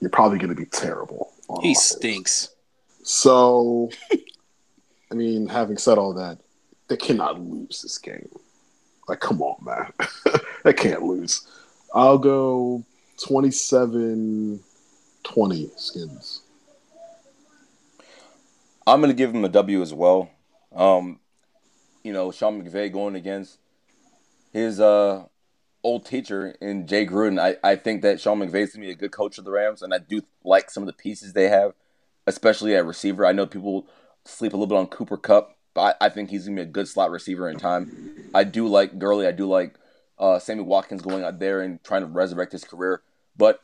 You're 0.00 0.10
probably 0.10 0.38
going 0.38 0.50
to 0.50 0.54
be 0.54 0.66
terrible. 0.66 1.32
on 1.48 1.62
He 1.62 1.72
offense. 1.72 1.84
stinks. 1.84 2.48
So, 3.02 3.90
I 5.10 5.14
mean, 5.14 5.48
having 5.48 5.76
said 5.76 5.98
all 5.98 6.14
that, 6.14 6.38
they 6.88 6.96
cannot 6.96 7.40
lose 7.40 7.82
this 7.82 7.98
game. 7.98 8.28
Like, 9.08 9.20
come 9.20 9.42
on, 9.42 9.56
man. 9.64 9.92
they 10.64 10.72
can't 10.72 11.02
lose. 11.02 11.46
I'll 11.94 12.18
go 12.18 12.84
27 13.24 14.60
20 15.22 15.70
skins. 15.76 16.42
I'm 18.86 19.00
gonna 19.00 19.12
give 19.14 19.34
him 19.34 19.44
a 19.44 19.48
W 19.48 19.82
as 19.82 19.92
well. 19.92 20.30
Um, 20.74 21.20
you 22.02 22.12
know, 22.12 22.30
Sean 22.30 22.62
McVay 22.62 22.92
going 22.92 23.14
against 23.14 23.58
his 24.52 24.80
uh 24.80 25.24
old 25.82 26.04
teacher 26.04 26.54
in 26.60 26.86
Jay 26.86 27.06
Gruden. 27.06 27.40
I, 27.40 27.56
I 27.62 27.76
think 27.76 28.02
that 28.02 28.20
Sean 28.20 28.38
McVay 28.38 28.62
is 28.62 28.72
gonna 28.72 28.86
be 28.86 28.92
a 28.92 28.96
good 28.96 29.12
coach 29.12 29.38
of 29.38 29.44
the 29.44 29.50
Rams, 29.50 29.82
and 29.82 29.94
I 29.94 29.98
do 29.98 30.22
like 30.44 30.70
some 30.70 30.82
of 30.82 30.86
the 30.86 30.92
pieces 30.92 31.32
they 31.32 31.48
have, 31.48 31.72
especially 32.26 32.74
at 32.76 32.86
receiver. 32.86 33.26
I 33.26 33.32
know 33.32 33.46
people 33.46 33.86
sleep 34.24 34.52
a 34.52 34.56
little 34.56 34.66
bit 34.66 34.78
on 34.78 34.86
Cooper 34.86 35.16
Kupp, 35.16 35.56
but 35.74 35.96
I, 36.00 36.06
I 36.06 36.08
think 36.08 36.30
he's 36.30 36.44
gonna 36.44 36.56
be 36.56 36.62
a 36.62 36.66
good 36.66 36.88
slot 36.88 37.10
receiver 37.10 37.48
in 37.48 37.58
time. 37.58 38.30
I 38.34 38.44
do 38.44 38.66
like 38.66 38.98
Gurley. 38.98 39.26
I 39.26 39.32
do 39.32 39.46
like 39.46 39.74
uh, 40.18 40.38
Sammy 40.38 40.62
Watkins 40.62 41.02
going 41.02 41.24
out 41.24 41.38
there 41.38 41.60
and 41.60 41.82
trying 41.82 42.02
to 42.02 42.06
resurrect 42.06 42.52
his 42.52 42.64
career, 42.64 43.02
but 43.36 43.60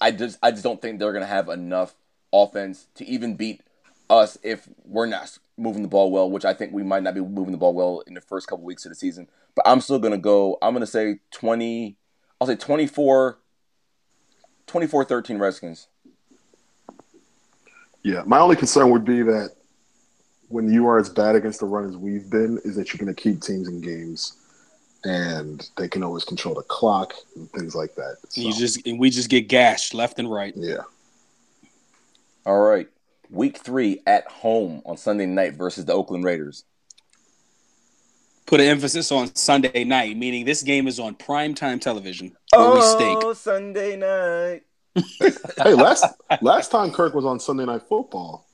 I 0.00 0.10
just 0.10 0.38
I 0.42 0.50
just 0.50 0.64
don't 0.64 0.80
think 0.80 0.98
they're 0.98 1.12
gonna 1.12 1.26
have 1.26 1.48
enough 1.48 1.94
offense 2.32 2.86
to 2.96 3.06
even 3.06 3.36
beat 3.36 3.62
us 4.10 4.38
if 4.42 4.68
we're 4.84 5.06
not 5.06 5.38
moving 5.56 5.82
the 5.82 5.88
ball 5.88 6.10
well, 6.10 6.30
which 6.30 6.44
I 6.44 6.54
think 6.54 6.72
we 6.72 6.82
might 6.82 7.02
not 7.02 7.14
be 7.14 7.20
moving 7.20 7.52
the 7.52 7.58
ball 7.58 7.74
well 7.74 8.02
in 8.06 8.14
the 8.14 8.20
first 8.20 8.46
couple 8.46 8.64
weeks 8.64 8.84
of 8.84 8.90
the 8.90 8.96
season. 8.96 9.28
But 9.54 9.66
I'm 9.66 9.80
still 9.80 9.98
gonna 9.98 10.18
go. 10.18 10.58
I'm 10.62 10.72
gonna 10.72 10.86
say 10.86 11.20
20. 11.32 11.96
I'll 12.40 12.46
say 12.46 12.56
24. 12.56 13.38
24-13 14.66 15.38
Redskins. 15.38 15.88
Yeah, 18.02 18.22
my 18.26 18.38
only 18.38 18.56
concern 18.56 18.90
would 18.90 19.04
be 19.04 19.22
that 19.22 19.50
when 20.48 20.70
you 20.70 20.86
are 20.88 20.98
as 20.98 21.08
bad 21.08 21.36
against 21.36 21.60
the 21.60 21.66
run 21.66 21.88
as 21.88 21.96
we've 21.96 22.28
been, 22.30 22.60
is 22.64 22.76
that 22.76 22.92
you're 22.92 22.98
going 23.04 23.14
to 23.14 23.20
keep 23.20 23.40
teams 23.40 23.68
in 23.68 23.80
games, 23.80 24.36
and 25.04 25.68
they 25.76 25.88
can 25.88 26.02
always 26.02 26.24
control 26.24 26.54
the 26.54 26.62
clock 26.62 27.14
and 27.36 27.50
things 27.52 27.74
like 27.74 27.94
that. 27.94 28.16
So, 28.28 28.40
You 28.42 28.52
just 28.52 28.86
and 28.86 28.98
we 28.98 29.10
just 29.10 29.30
get 29.30 29.48
gashed 29.48 29.94
left 29.94 30.18
and 30.18 30.30
right. 30.30 30.52
yeah, 30.56 30.82
All 32.44 32.60
right. 32.60 32.88
Week 33.34 33.58
three 33.58 34.00
at 34.06 34.26
home 34.28 34.82
on 34.86 34.96
Sunday 34.96 35.26
night 35.26 35.54
versus 35.54 35.84
the 35.84 35.92
Oakland 35.92 36.24
Raiders. 36.24 36.64
Put 38.46 38.60
an 38.60 38.66
emphasis 38.66 39.10
on 39.10 39.34
Sunday 39.34 39.84
night, 39.84 40.16
meaning 40.16 40.44
this 40.44 40.62
game 40.62 40.86
is 40.86 41.00
on 41.00 41.14
primetime 41.14 41.80
television 41.80 42.36
where 42.54 42.74
we 42.74 42.82
stink. 42.82 43.24
Oh, 43.24 43.32
Sunday 43.32 43.96
night. 43.96 44.62
hey, 45.62 45.74
last 45.74 46.04
last 46.40 46.70
time 46.70 46.92
Kirk 46.92 47.14
was 47.14 47.24
on 47.24 47.40
Sunday 47.40 47.64
Night 47.64 47.82
Football, 47.88 48.46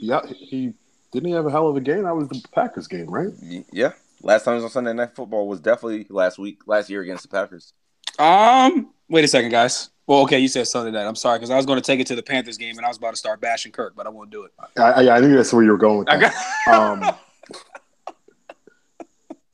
yeah, 0.00 0.20
he 0.26 0.72
didn't 1.12 1.28
he 1.28 1.34
have 1.34 1.46
a 1.46 1.50
hell 1.50 1.68
of 1.68 1.76
a 1.76 1.80
game. 1.80 2.04
That 2.04 2.16
was 2.16 2.28
the 2.28 2.42
Packers 2.52 2.88
game, 2.88 3.06
right? 3.06 3.30
Yeah. 3.72 3.92
Last 4.22 4.44
time 4.44 4.52
it 4.52 4.56
was 4.56 4.64
on 4.64 4.70
Sunday 4.70 4.92
Night 4.92 5.14
Football 5.14 5.48
was 5.48 5.60
definitely 5.60 6.06
last 6.10 6.38
week, 6.38 6.66
last 6.66 6.90
year 6.90 7.02
against 7.02 7.22
the 7.22 7.28
Packers. 7.28 7.72
Um, 8.18 8.90
wait 9.08 9.24
a 9.24 9.28
second, 9.28 9.50
guys. 9.50 9.90
Well, 10.10 10.22
okay, 10.22 10.40
you 10.40 10.48
said 10.48 10.66
Sunday 10.66 10.90
night. 10.90 11.06
I'm 11.06 11.14
sorry 11.14 11.38
because 11.38 11.50
I 11.50 11.56
was 11.56 11.66
going 11.66 11.76
to 11.78 11.84
take 11.86 12.00
it 12.00 12.06
to 12.08 12.16
the 12.16 12.22
Panthers 12.24 12.58
game 12.58 12.76
and 12.78 12.84
I 12.84 12.88
was 12.88 12.96
about 12.98 13.12
to 13.12 13.16
start 13.16 13.40
bashing 13.40 13.70
Kirk, 13.70 13.94
but 13.94 14.08
I 14.08 14.10
won't 14.10 14.28
do 14.28 14.42
it. 14.42 14.50
I, 14.76 15.04
I, 15.06 15.16
I 15.18 15.20
knew 15.20 15.36
that's 15.36 15.52
where 15.52 15.62
you 15.62 15.70
were 15.70 15.78
going 15.78 15.98
with 15.98 16.08
that. 16.08 16.34
got 16.66 16.74
Um, 16.74 16.98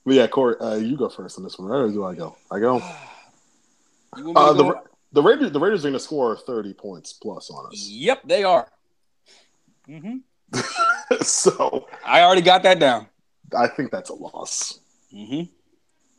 but 0.06 0.14
yeah, 0.14 0.26
Corey, 0.28 0.56
uh, 0.58 0.76
you 0.76 0.96
go 0.96 1.10
first 1.10 1.36
on 1.36 1.44
this 1.44 1.58
one, 1.58 1.68
right? 1.68 1.80
Or 1.80 1.90
do 1.90 2.06
I 2.06 2.14
go? 2.14 2.36
I 2.50 2.58
go. 2.58 2.82
You 4.16 4.24
want 4.24 4.38
me 4.38 4.42
Uh, 4.44 4.52
the 4.54 4.62
go? 4.62 4.82
the 5.12 5.22
Raiders 5.22 5.52
the 5.52 5.60
Raiders 5.60 5.84
are 5.84 5.90
going 5.90 5.98
to 5.98 6.00
score 6.00 6.34
thirty 6.38 6.72
points 6.72 7.12
plus 7.12 7.50
on 7.50 7.66
us. 7.66 7.74
Yep, 7.90 8.22
they 8.24 8.42
are. 8.42 8.66
hmm 9.84 10.16
so 11.20 11.86
I 12.02 12.22
already 12.22 12.40
got 12.40 12.62
that 12.62 12.78
down. 12.78 13.08
I 13.54 13.66
think 13.66 13.90
that's 13.90 14.08
a 14.08 14.14
loss. 14.14 14.80
hmm 15.10 15.42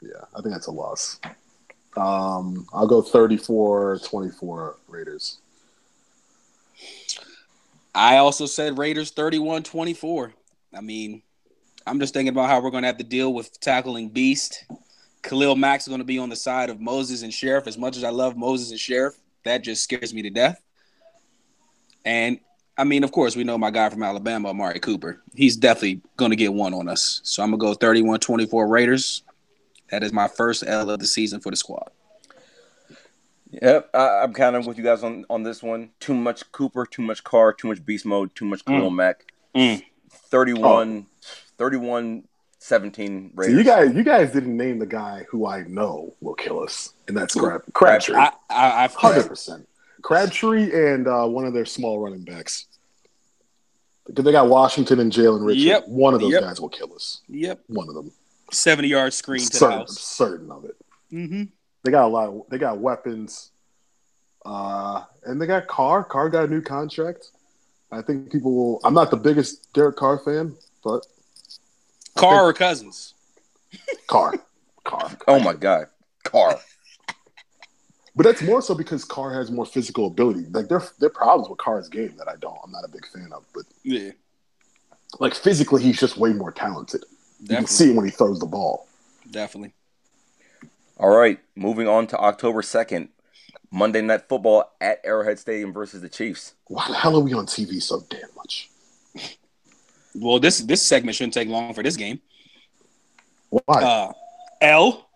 Yeah, 0.03 0.25
I 0.35 0.41
think 0.43 0.53
that's 0.53 0.67
a 0.67 0.71
loss. 0.71 1.19
Um, 1.97 2.67
I'll 2.73 2.87
go 2.87 3.01
34-24 3.01 4.75
Raiders. 4.87 5.37
I 7.95 8.17
also 8.17 8.45
said 8.45 8.77
Raiders 8.77 9.09
31 9.11 9.63
24. 9.63 10.31
I 10.75 10.81
mean, 10.81 11.23
I'm 11.87 11.99
just 11.99 12.13
thinking 12.13 12.29
about 12.29 12.49
how 12.49 12.61
we're 12.61 12.69
going 12.69 12.83
to 12.83 12.87
have 12.87 12.97
to 12.97 13.03
deal 13.03 13.33
with 13.33 13.59
tackling 13.59 14.09
Beast. 14.09 14.65
Khalil 15.23 15.55
Mack 15.55 15.79
is 15.79 15.87
going 15.87 15.99
to 15.99 16.05
be 16.05 16.19
on 16.19 16.29
the 16.29 16.35
side 16.35 16.69
of 16.69 16.79
Moses 16.79 17.23
and 17.23 17.33
Scherff. 17.33 17.65
As 17.65 17.77
much 17.77 17.97
as 17.97 18.03
I 18.03 18.09
love 18.09 18.37
Moses 18.37 18.69
and 18.69 18.79
Scherff, 18.79 19.17
that 19.45 19.63
just 19.63 19.83
scares 19.83 20.13
me 20.13 20.21
to 20.21 20.29
death. 20.29 20.61
And 22.05 22.39
I 22.77 22.83
mean, 22.83 23.03
of 23.03 23.11
course, 23.11 23.35
we 23.35 23.43
know 23.43 23.57
my 23.57 23.71
guy 23.71 23.89
from 23.89 24.03
Alabama, 24.03 24.49
Amari 24.49 24.79
Cooper. 24.79 25.23
He's 25.33 25.57
definitely 25.57 26.01
going 26.15 26.31
to 26.31 26.37
get 26.37 26.53
one 26.53 26.73
on 26.75 26.87
us. 26.87 27.21
So 27.23 27.41
I'm 27.41 27.49
going 27.49 27.59
to 27.59 27.65
go 27.65 27.73
31 27.73 28.19
24 28.19 28.67
Raiders. 28.67 29.23
That 29.89 30.03
is 30.03 30.11
my 30.11 30.27
first 30.27 30.63
L 30.65 30.89
of 30.89 30.99
the 30.99 31.07
season 31.07 31.39
for 31.39 31.49
the 31.49 31.55
squad. 31.57 31.89
Yep, 33.51 33.89
I, 33.93 34.19
I'm 34.23 34.33
kind 34.33 34.55
of 34.55 34.65
with 34.65 34.77
you 34.77 34.83
guys 34.83 35.03
on, 35.03 35.25
on 35.29 35.43
this 35.43 35.63
one. 35.63 35.91
Too 35.99 36.13
much 36.13 36.51
Cooper, 36.51 36.85
too 36.85 37.01
much 37.01 37.23
Carr, 37.23 37.53
too 37.53 37.69
much 37.69 37.85
Beast 37.85 38.05
Mode, 38.05 38.35
too 38.35 38.45
much 38.45 38.65
Khalil 38.65 38.89
Mack. 38.89 39.31
Mm. 39.55 39.83
31, 40.09 41.05
31 41.57 42.23
17 42.59 43.31
So 43.37 43.47
you 43.47 43.63
guys, 43.63 43.93
you 43.93 44.03
guys 44.03 44.33
didn't 44.33 44.57
name 44.57 44.79
the 44.79 44.85
guy 44.85 45.25
who 45.29 45.45
I 45.45 45.61
know 45.63 46.13
will 46.19 46.33
kill 46.33 46.61
us, 46.61 46.93
and 47.07 47.15
that's 47.15 47.33
Crab, 47.33 47.61
Crabtree, 47.73 48.15
I, 48.15 48.31
I, 48.49 48.83
I've 48.83 48.93
hundred 48.93 49.27
percent. 49.27 49.67
Crabtree 50.01 50.71
and 50.73 51.07
uh, 51.07 51.25
one 51.25 51.45
of 51.45 51.53
their 51.53 51.65
small 51.65 51.99
running 51.99 52.23
backs. 52.23 52.67
Because 54.05 54.25
they 54.25 54.31
got 54.31 54.47
Washington 54.49 54.99
and 54.99 55.11
Jalen 55.11 55.45
Richard. 55.45 55.61
Yep. 55.61 55.87
One 55.87 56.13
of 56.13 56.21
those 56.21 56.31
Yep. 56.31 56.41
guys 56.41 56.61
will 56.61 56.69
kill 56.69 56.93
us. 56.93 57.21
Yep. 57.27 57.61
One 57.67 57.89
of 57.89 57.95
them. 57.95 58.11
70 58.51 58.87
yard 58.87 59.13
screen 59.13 59.41
to 59.41 59.49
the 59.49 59.57
Certain, 59.57 59.77
house. 59.79 59.99
certain 59.99 60.51
of 60.51 60.65
it. 60.65 60.75
Mm-hmm. 61.11 61.43
They 61.83 61.91
got 61.91 62.05
a 62.05 62.07
lot. 62.07 62.29
Of, 62.29 62.41
they 62.49 62.57
got 62.57 62.79
weapons, 62.79 63.51
uh, 64.45 65.03
and 65.25 65.41
they 65.41 65.47
got 65.47 65.67
Carr. 65.67 66.03
Carr 66.03 66.29
got 66.29 66.45
a 66.45 66.47
new 66.47 66.61
contract. 66.61 67.29
I 67.91 68.01
think 68.01 68.31
people 68.31 68.53
will. 68.53 68.79
I'm 68.83 68.93
not 68.93 69.11
the 69.11 69.17
biggest 69.17 69.71
Derek 69.73 69.95
Carr 69.95 70.19
fan, 70.19 70.55
but 70.83 71.05
Carr 72.17 72.45
or 72.45 72.53
Cousins? 72.53 73.13
Carr, 74.07 74.33
Carr. 74.83 75.11
oh 75.27 75.39
my 75.39 75.53
God. 75.53 75.87
Carr. 76.23 76.59
But 78.15 78.23
that's 78.23 78.41
more 78.41 78.61
so 78.63 78.73
because 78.73 79.05
Carr 79.05 79.33
has 79.35 79.51
more 79.51 79.65
physical 79.65 80.07
ability. 80.07 80.45
Like 80.49 80.67
there, 80.69 80.81
there 80.99 81.07
are 81.07 81.11
problems 81.11 81.49
with 81.49 81.59
Carr's 81.59 81.87
game 81.87 82.15
that 82.17 82.27
I 82.27 82.35
don't. 82.37 82.57
I'm 82.63 82.71
not 82.71 82.83
a 82.83 82.87
big 82.87 83.05
fan 83.07 83.29
of. 83.31 83.45
But 83.53 83.63
Yeah, 83.83 84.09
like 85.19 85.35
physically, 85.35 85.83
he's 85.83 85.99
just 85.99 86.17
way 86.17 86.33
more 86.33 86.51
talented. 86.51 87.03
You 87.41 87.47
can 87.47 87.67
see 87.67 87.91
it 87.91 87.95
when 87.95 88.05
he 88.05 88.11
throws 88.11 88.39
the 88.39 88.45
ball. 88.45 88.87
Definitely. 89.29 89.73
All 90.97 91.15
right, 91.15 91.39
moving 91.55 91.87
on 91.87 92.07
to 92.07 92.17
October 92.17 92.61
2nd. 92.61 93.09
Monday 93.69 94.01
Night 94.01 94.27
Football 94.29 94.71
at 94.79 95.01
Arrowhead 95.03 95.39
Stadium 95.39 95.73
versus 95.73 96.01
the 96.01 96.09
Chiefs. 96.09 96.55
Why 96.67 96.87
the 96.87 96.95
hell 96.95 97.17
are 97.17 97.21
we 97.21 97.33
on 97.33 97.45
TV 97.45 97.81
so 97.81 98.03
damn 98.09 98.33
much? 98.35 98.69
Well, 100.19 100.39
this 100.39 100.57
this 100.61 100.81
segment 100.81 101.15
shouldn't 101.15 101.35
take 101.35 101.47
long 101.47 101.75
for 101.75 101.83
this 101.83 101.95
game. 101.95 102.19
Why? 103.51 103.61
Uh, 103.83 104.13
L. 104.61 105.07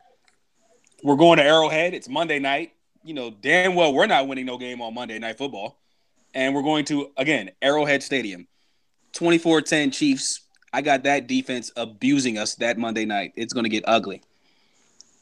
We're 1.03 1.15
going 1.15 1.37
to 1.37 1.43
Arrowhead. 1.43 1.95
It's 1.95 2.07
Monday 2.07 2.37
night. 2.37 2.73
You 3.03 3.15
know 3.15 3.31
damn 3.31 3.73
well 3.73 3.95
we're 3.95 4.05
not 4.05 4.27
winning 4.27 4.45
no 4.45 4.59
game 4.59 4.79
on 4.79 4.93
Monday 4.93 5.17
Night 5.17 5.39
Football, 5.39 5.79
and 6.35 6.53
we're 6.53 6.61
going 6.61 6.85
to 6.85 7.09
again 7.17 7.49
Arrowhead 7.63 8.03
Stadium. 8.03 8.47
24-10 9.13 9.91
Chiefs. 9.91 10.40
I 10.73 10.81
got 10.81 11.03
that 11.03 11.27
defense 11.27 11.71
abusing 11.75 12.37
us 12.37 12.55
that 12.55 12.77
Monday 12.77 13.05
night. 13.05 13.33
It's 13.35 13.53
going 13.53 13.65
to 13.65 13.69
get 13.69 13.83
ugly. 13.87 14.21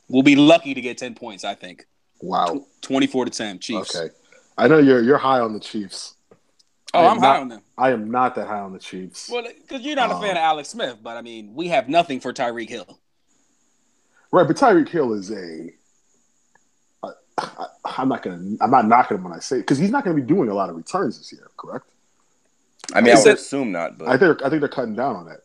We'll 0.07 0.23
be 0.23 0.35
lucky 0.35 0.73
to 0.73 0.81
get 0.81 0.97
10 0.97 1.15
points, 1.15 1.43
I 1.43 1.55
think. 1.55 1.85
wow. 2.21 2.65
24 2.81 3.25
to 3.25 3.31
10 3.31 3.59
Chiefs. 3.59 3.95
Okay. 3.95 4.13
I 4.57 4.67
know 4.67 4.77
you're 4.77 5.01
you're 5.01 5.17
high 5.17 5.39
on 5.39 5.53
the 5.53 5.59
Chiefs. 5.59 6.15
Oh, 6.93 7.05
I'm 7.07 7.17
high 7.19 7.21
not- 7.21 7.39
on 7.41 7.47
them. 7.49 7.61
I 7.77 7.91
am 7.91 8.11
not 8.11 8.35
that 8.35 8.47
high 8.47 8.59
on 8.59 8.73
the 8.73 8.79
Chiefs. 8.79 9.29
Well, 9.31 9.43
because 9.43 9.81
you're 9.85 9.95
not 9.95 10.11
a 10.11 10.15
Um, 10.15 10.21
fan 10.21 10.31
of 10.31 10.37
Alex 10.37 10.69
Smith, 10.69 10.97
but 11.01 11.15
I 11.15 11.21
mean, 11.21 11.53
we 11.55 11.69
have 11.69 11.87
nothing 11.87 12.19
for 12.19 12.33
Tyreek 12.33 12.67
Hill. 12.67 12.99
Right, 14.31 14.45
but 14.45 14.57
Tyreek 14.57 14.89
Hill 14.89 15.13
is 15.13 15.31
a. 15.31 15.71
I, 17.03 17.09
I, 17.37 17.65
I'm 17.85 18.09
not 18.09 18.21
gonna. 18.21 18.57
I'm 18.59 18.69
not 18.71 18.85
knocking 18.87 19.15
him 19.17 19.23
when 19.23 19.31
I 19.33 19.39
say 19.39 19.57
because 19.59 19.77
he's 19.77 19.91
not 19.91 20.03
gonna 20.03 20.15
be 20.17 20.21
doing 20.21 20.49
a 20.49 20.53
lot 20.53 20.69
of 20.69 20.75
returns 20.75 21.17
this 21.17 21.31
year. 21.31 21.47
Correct. 21.55 21.85
I 22.93 23.01
mean, 23.01 23.13
I 23.15 23.17
Is 23.19 23.25
would 23.25 23.31
it- 23.33 23.39
assume 23.39 23.71
not, 23.71 23.97
but 23.97 24.07
I 24.07 24.17
think 24.17 24.43
I 24.43 24.49
think 24.49 24.61
they're 24.61 24.69
cutting 24.69 24.95
down 24.95 25.15
on 25.15 25.25
that. 25.27 25.41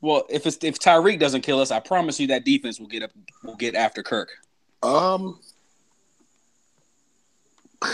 Well, 0.00 0.24
if 0.30 0.46
it's 0.46 0.58
if 0.62 0.78
Tyreek 0.78 1.18
doesn't 1.18 1.40
kill 1.42 1.60
us, 1.60 1.70
I 1.70 1.80
promise 1.80 2.18
you 2.20 2.28
that 2.28 2.44
defense 2.44 2.78
will 2.80 2.86
get 2.86 3.02
up 3.02 3.10
will 3.42 3.56
get 3.56 3.74
after 3.74 4.02
Kirk. 4.02 4.30
Um, 4.82 5.40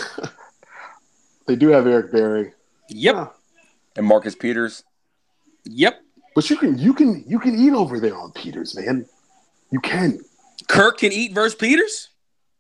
they 1.47 1.57
do 1.57 1.69
have 1.69 1.87
Eric 1.87 2.13
Berry. 2.13 2.53
Yep. 2.89 3.15
Yeah. 3.15 3.27
and 3.97 4.07
Marcus 4.07 4.35
Peters. 4.35 4.85
Yep. 5.65 6.01
But 6.35 6.51
you 6.51 6.57
can 6.57 6.79
you 6.79 6.93
can 6.95 7.25
you 7.27 7.39
can 7.39 7.59
eat 7.59 7.73
over 7.73 8.01
there 8.01 8.17
on 8.17 8.33
Peters, 8.33 8.77
man. 8.77 9.07
You 9.71 9.81
can. 9.81 10.19
Kirk 10.69 10.99
can 10.99 11.13
eat 11.13 11.33
versus 11.33 11.55
Peters. 11.55 12.09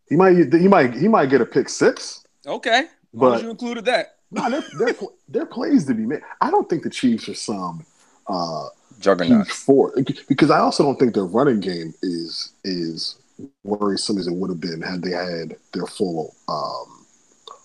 He 0.08 0.16
might 0.16 0.36
he 0.54 0.68
might 0.68 0.94
he 0.94 1.08
might 1.08 1.26
get 1.30 1.40
a 1.40 1.46
pick 1.46 1.68
six. 1.68 2.24
Okay. 2.46 2.84
Why 3.12 3.30
But 3.30 3.42
you 3.42 3.50
included 3.50 3.84
that? 3.86 4.13
No, 4.34 4.50
they're 4.50 4.64
they're, 4.78 4.94
they're 5.28 5.46
plays 5.46 5.84
to 5.86 5.94
be 5.94 6.06
made. 6.06 6.20
I 6.40 6.50
don't 6.50 6.68
think 6.68 6.82
the 6.82 6.90
Chiefs 6.90 7.28
are 7.28 7.34
some 7.34 7.84
uh 8.26 8.68
Juggernaut. 9.00 9.46
huge 9.46 9.50
force 9.50 10.00
because 10.28 10.50
I 10.50 10.58
also 10.58 10.82
don't 10.82 10.98
think 10.98 11.14
their 11.14 11.24
running 11.24 11.60
game 11.60 11.94
is 12.02 12.52
is 12.64 13.16
worrisome 13.64 14.18
as 14.18 14.26
it 14.26 14.34
would 14.34 14.50
have 14.50 14.60
been 14.60 14.80
had 14.80 15.02
they 15.02 15.10
had 15.10 15.56
their 15.72 15.86
full 15.86 16.34
um, 16.48 17.06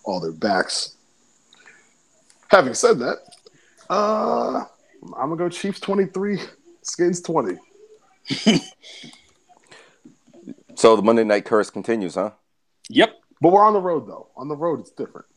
all 0.05 0.19
their 0.19 0.31
backs. 0.31 0.95
Having 2.49 2.73
said 2.73 2.99
that, 2.99 3.17
uh, 3.89 4.63
I'm 5.03 5.29
gonna 5.29 5.35
go 5.35 5.49
Chiefs 5.49 5.79
23, 5.79 6.39
Skins 6.81 7.21
20. 7.21 7.57
So 10.79 10.95
the 10.95 11.01
Monday 11.01 11.25
night 11.25 11.43
curse 11.43 11.69
continues, 11.69 12.15
huh? 12.15 12.31
Yep. 12.87 13.13
But 13.41 13.51
we're 13.51 13.65
on 13.65 13.73
the 13.73 13.81
road 13.81 14.07
though. 14.07 14.29
On 14.37 14.47
the 14.47 14.55
road, 14.55 14.79
it's 14.79 14.91
different, 14.91 15.27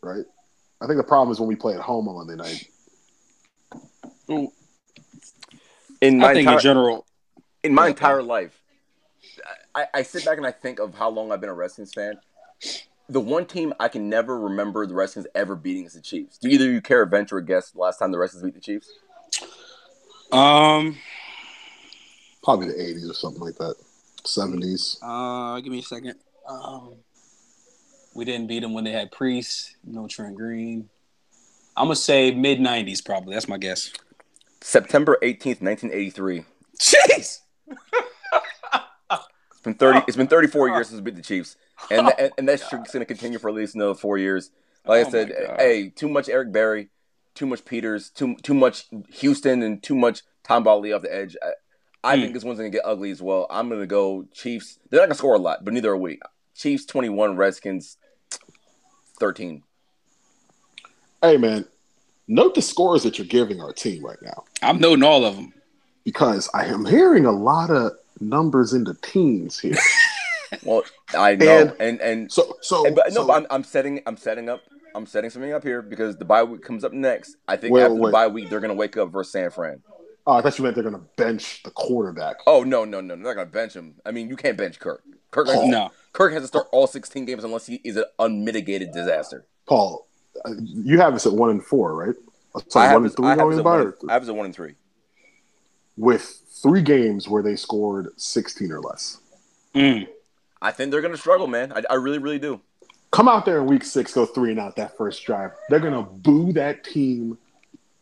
right? 0.00 0.24
I 0.80 0.86
think 0.86 0.98
the 0.98 1.04
problem 1.04 1.32
is 1.32 1.40
when 1.40 1.48
we 1.48 1.56
play 1.56 1.74
at 1.74 1.80
home 1.80 2.08
on 2.08 2.26
Monday 2.26 2.36
night. 2.36 2.68
In 6.00 6.18
my 6.18 6.30
I 6.30 6.34
think 6.34 6.40
entire, 6.40 6.58
in 6.58 6.62
general, 6.62 7.06
in 7.62 7.74
my 7.74 7.88
entire 7.88 8.22
life, 8.22 8.60
I, 9.74 9.86
I 9.94 10.02
sit 10.02 10.24
back 10.24 10.36
and 10.36 10.46
I 10.46 10.52
think 10.52 10.78
of 10.78 10.94
how 10.94 11.08
long 11.08 11.32
I've 11.32 11.40
been 11.40 11.50
a 11.50 11.54
Redskins 11.54 11.92
fan. 11.92 12.18
The 13.08 13.20
one 13.20 13.46
team 13.46 13.72
I 13.78 13.88
can 13.88 14.08
never 14.08 14.38
remember 14.38 14.86
the 14.86 14.94
Redskins 14.94 15.26
ever 15.34 15.54
beating 15.54 15.84
is 15.84 15.94
the 15.94 16.00
Chiefs. 16.00 16.38
Do 16.38 16.48
either 16.48 16.66
of 16.66 16.72
you 16.72 16.80
care 16.80 17.02
or 17.02 17.06
venture 17.06 17.38
a 17.38 17.44
guess 17.44 17.70
the 17.70 17.78
last 17.78 17.98
time 17.98 18.10
the 18.10 18.18
Redskins 18.18 18.42
beat 18.42 18.54
the 18.54 18.60
Chiefs? 18.60 18.90
um, 20.32 20.96
Probably 22.42 22.66
the 22.66 22.74
80s 22.74 23.10
or 23.10 23.14
something 23.14 23.42
like 23.42 23.56
that. 23.56 23.76
70s. 24.24 24.98
uh, 25.02 25.60
give 25.60 25.70
me 25.72 25.78
a 25.78 25.82
second. 25.82 26.16
Um, 26.48 26.96
we 28.16 28.24
didn't 28.24 28.46
beat 28.46 28.60
them 28.60 28.72
when 28.72 28.84
they 28.84 28.92
had 28.92 29.12
Priest, 29.12 29.76
no 29.84 30.08
Trent 30.08 30.34
Green. 30.36 30.88
I'm 31.76 31.86
gonna 31.86 31.96
say 31.96 32.32
mid 32.32 32.58
'90s, 32.58 33.04
probably. 33.04 33.34
That's 33.34 33.48
my 33.48 33.58
guess. 33.58 33.92
September 34.62 35.18
eighteenth, 35.22 35.60
nineteen 35.60 35.92
eighty 35.92 36.10
three. 36.10 36.44
Jeez. 36.80 37.38
It's 39.50 39.60
been 39.62 39.74
thirty. 39.74 40.00
It's 40.06 40.16
been 40.16 40.28
thirty 40.28 40.46
four 40.46 40.68
years 40.68 40.88
since 40.88 41.00
we 41.00 41.04
beat 41.10 41.16
the 41.16 41.22
Chiefs, 41.22 41.56
and 41.90 42.12
and, 42.18 42.30
and 42.38 42.48
that 42.48 42.60
streak's 42.60 42.92
going 42.92 43.00
to 43.00 43.04
continue 43.06 43.38
for 43.38 43.48
at 43.48 43.54
least 43.54 43.74
another 43.74 43.94
four 43.94 44.16
years. 44.16 44.50
Like 44.86 45.04
Oh 45.04 45.08
I 45.08 45.10
said, 45.10 45.32
hey, 45.58 45.88
too 45.90 46.08
much 46.08 46.28
Eric 46.28 46.52
Berry, 46.52 46.88
too 47.34 47.46
much 47.46 47.64
Peters, 47.64 48.10
too 48.10 48.36
too 48.42 48.54
much 48.54 48.86
Houston, 49.14 49.62
and 49.62 49.82
too 49.82 49.96
much 49.96 50.22
Tamba 50.44 50.70
Hali 50.70 50.92
off 50.92 51.02
the 51.02 51.12
edge. 51.12 51.36
I, 51.42 52.12
I 52.12 52.14
Hmm. 52.16 52.22
think 52.22 52.34
this 52.34 52.44
one's 52.44 52.58
going 52.60 52.70
to 52.70 52.76
get 52.76 52.86
ugly 52.86 53.10
as 53.10 53.20
well. 53.20 53.48
I'm 53.50 53.68
going 53.68 53.80
to 53.80 53.86
go 53.88 54.26
Chiefs. 54.32 54.78
They're 54.88 55.00
not 55.00 55.06
going 55.06 55.14
to 55.14 55.18
score 55.18 55.34
a 55.34 55.38
lot, 55.38 55.64
but 55.64 55.74
neither 55.74 55.90
are 55.90 55.96
we. 55.96 56.20
Chiefs 56.54 56.84
twenty 56.84 57.08
one, 57.08 57.36
Redskins 57.36 57.96
thirteen. 59.16 59.62
Hey 61.22 61.36
man, 61.36 61.64
note 62.28 62.54
the 62.54 62.62
scores 62.62 63.02
that 63.02 63.18
you're 63.18 63.26
giving 63.26 63.60
our 63.60 63.72
team 63.72 64.04
right 64.04 64.20
now. 64.22 64.44
I'm 64.62 64.78
noting 64.78 65.02
all 65.02 65.24
of 65.24 65.36
them. 65.36 65.52
Because 66.04 66.48
I 66.54 66.66
am 66.66 66.84
hearing 66.84 67.26
a 67.26 67.32
lot 67.32 67.70
of 67.70 67.92
numbers 68.20 68.72
in 68.72 68.84
the 68.84 68.94
teens 68.94 69.58
here. 69.58 69.76
Well, 70.62 70.84
I 71.12 71.34
know, 71.34 71.58
And- 71.62 71.80
and 71.80 72.00
and, 72.00 72.32
So 72.32 72.56
so, 72.60 72.86
and 72.86 72.94
but, 72.94 73.08
no, 73.08 73.22
so- 73.22 73.26
but 73.26 73.32
I'm, 73.42 73.46
I'm 73.50 73.64
setting 73.64 74.00
I'm 74.06 74.16
setting 74.16 74.48
up 74.48 74.60
I'm 74.94 75.04
setting 75.04 75.28
something 75.28 75.52
up 75.52 75.64
here 75.64 75.82
because 75.82 76.16
the 76.16 76.24
bye 76.24 76.44
week 76.44 76.62
comes 76.62 76.84
up 76.84 76.92
next. 76.92 77.36
I 77.48 77.56
think 77.56 77.74
Wait, 77.74 77.82
after 77.82 77.96
the 77.96 78.10
bye 78.12 78.28
week 78.28 78.48
they're 78.48 78.60
going 78.60 78.70
to 78.70 78.76
wake 78.76 78.96
up 78.96 79.10
versus 79.10 79.32
San 79.32 79.50
Fran. 79.50 79.82
oh, 80.24 80.34
I 80.34 80.42
thought 80.42 80.56
you 80.56 80.62
meant 80.62 80.76
they're 80.76 80.84
gonna 80.84 81.02
bench 81.16 81.64
the 81.64 81.70
quarterback. 81.72 82.36
Oh 82.46 82.62
no, 82.62 82.84
no, 82.84 83.00
no! 83.00 83.16
They're 83.16 83.24
not 83.24 83.34
gonna 83.34 83.46
bench 83.50 83.74
him. 83.74 83.96
I 84.06 84.12
mean, 84.12 84.28
you 84.28 84.36
can't 84.36 84.56
bench 84.56 84.78
Kirk. 84.78 85.02
Kirk, 85.32 85.48
oh. 85.50 85.60
has, 85.62 85.68
No. 85.68 85.90
Kirk 86.16 86.32
has 86.32 86.40
to 86.44 86.48
start 86.48 86.68
all 86.72 86.86
16 86.86 87.26
games 87.26 87.44
unless 87.44 87.66
he 87.66 87.78
is 87.84 87.98
an 87.98 88.04
unmitigated 88.18 88.90
disaster. 88.90 89.44
Paul, 89.66 90.06
uh, 90.46 90.52
you 90.62 90.98
have 90.98 91.12
us 91.14 91.26
at 91.26 91.32
one 91.34 91.50
and 91.50 91.62
four, 91.62 91.94
right? 91.94 92.14
So 92.68 92.80
I 92.80 92.86
have 92.86 92.94
one 92.94 93.02
his- 93.02 93.12
and 93.12 93.16
three 93.18 93.26
I 93.26 93.30
have 93.30 93.38
going 93.40 93.50
his 93.50 93.58
in 93.60 93.66
at 93.66 93.70
one- 93.70 93.94
I 94.08 94.12
have 94.14 94.22
his 94.22 94.28
at 94.30 94.34
one 94.34 94.46
and 94.46 94.54
three. 94.54 94.74
with 95.98 96.22
three 96.62 96.80
games 96.80 97.28
where 97.28 97.42
they 97.42 97.54
scored 97.54 98.08
sixteen 98.16 98.72
or 98.72 98.80
less. 98.80 99.18
Mm. 99.74 100.08
I 100.62 100.72
think 100.72 100.90
they're 100.90 101.02
gonna 101.02 101.18
struggle, 101.18 101.46
man. 101.48 101.70
I, 101.74 101.82
I 101.90 101.94
really, 101.96 102.16
really 102.18 102.38
do. 102.38 102.62
Come 103.10 103.28
out 103.28 103.44
there 103.44 103.58
in 103.58 103.66
week 103.66 103.84
six, 103.84 104.14
go 104.14 104.24
three 104.24 104.50
and 104.52 104.58
out 104.58 104.76
that 104.76 104.96
first 104.96 105.22
drive. 105.26 105.50
They're 105.68 105.80
gonna 105.80 106.02
boo 106.02 106.50
that 106.54 106.82
team 106.82 107.36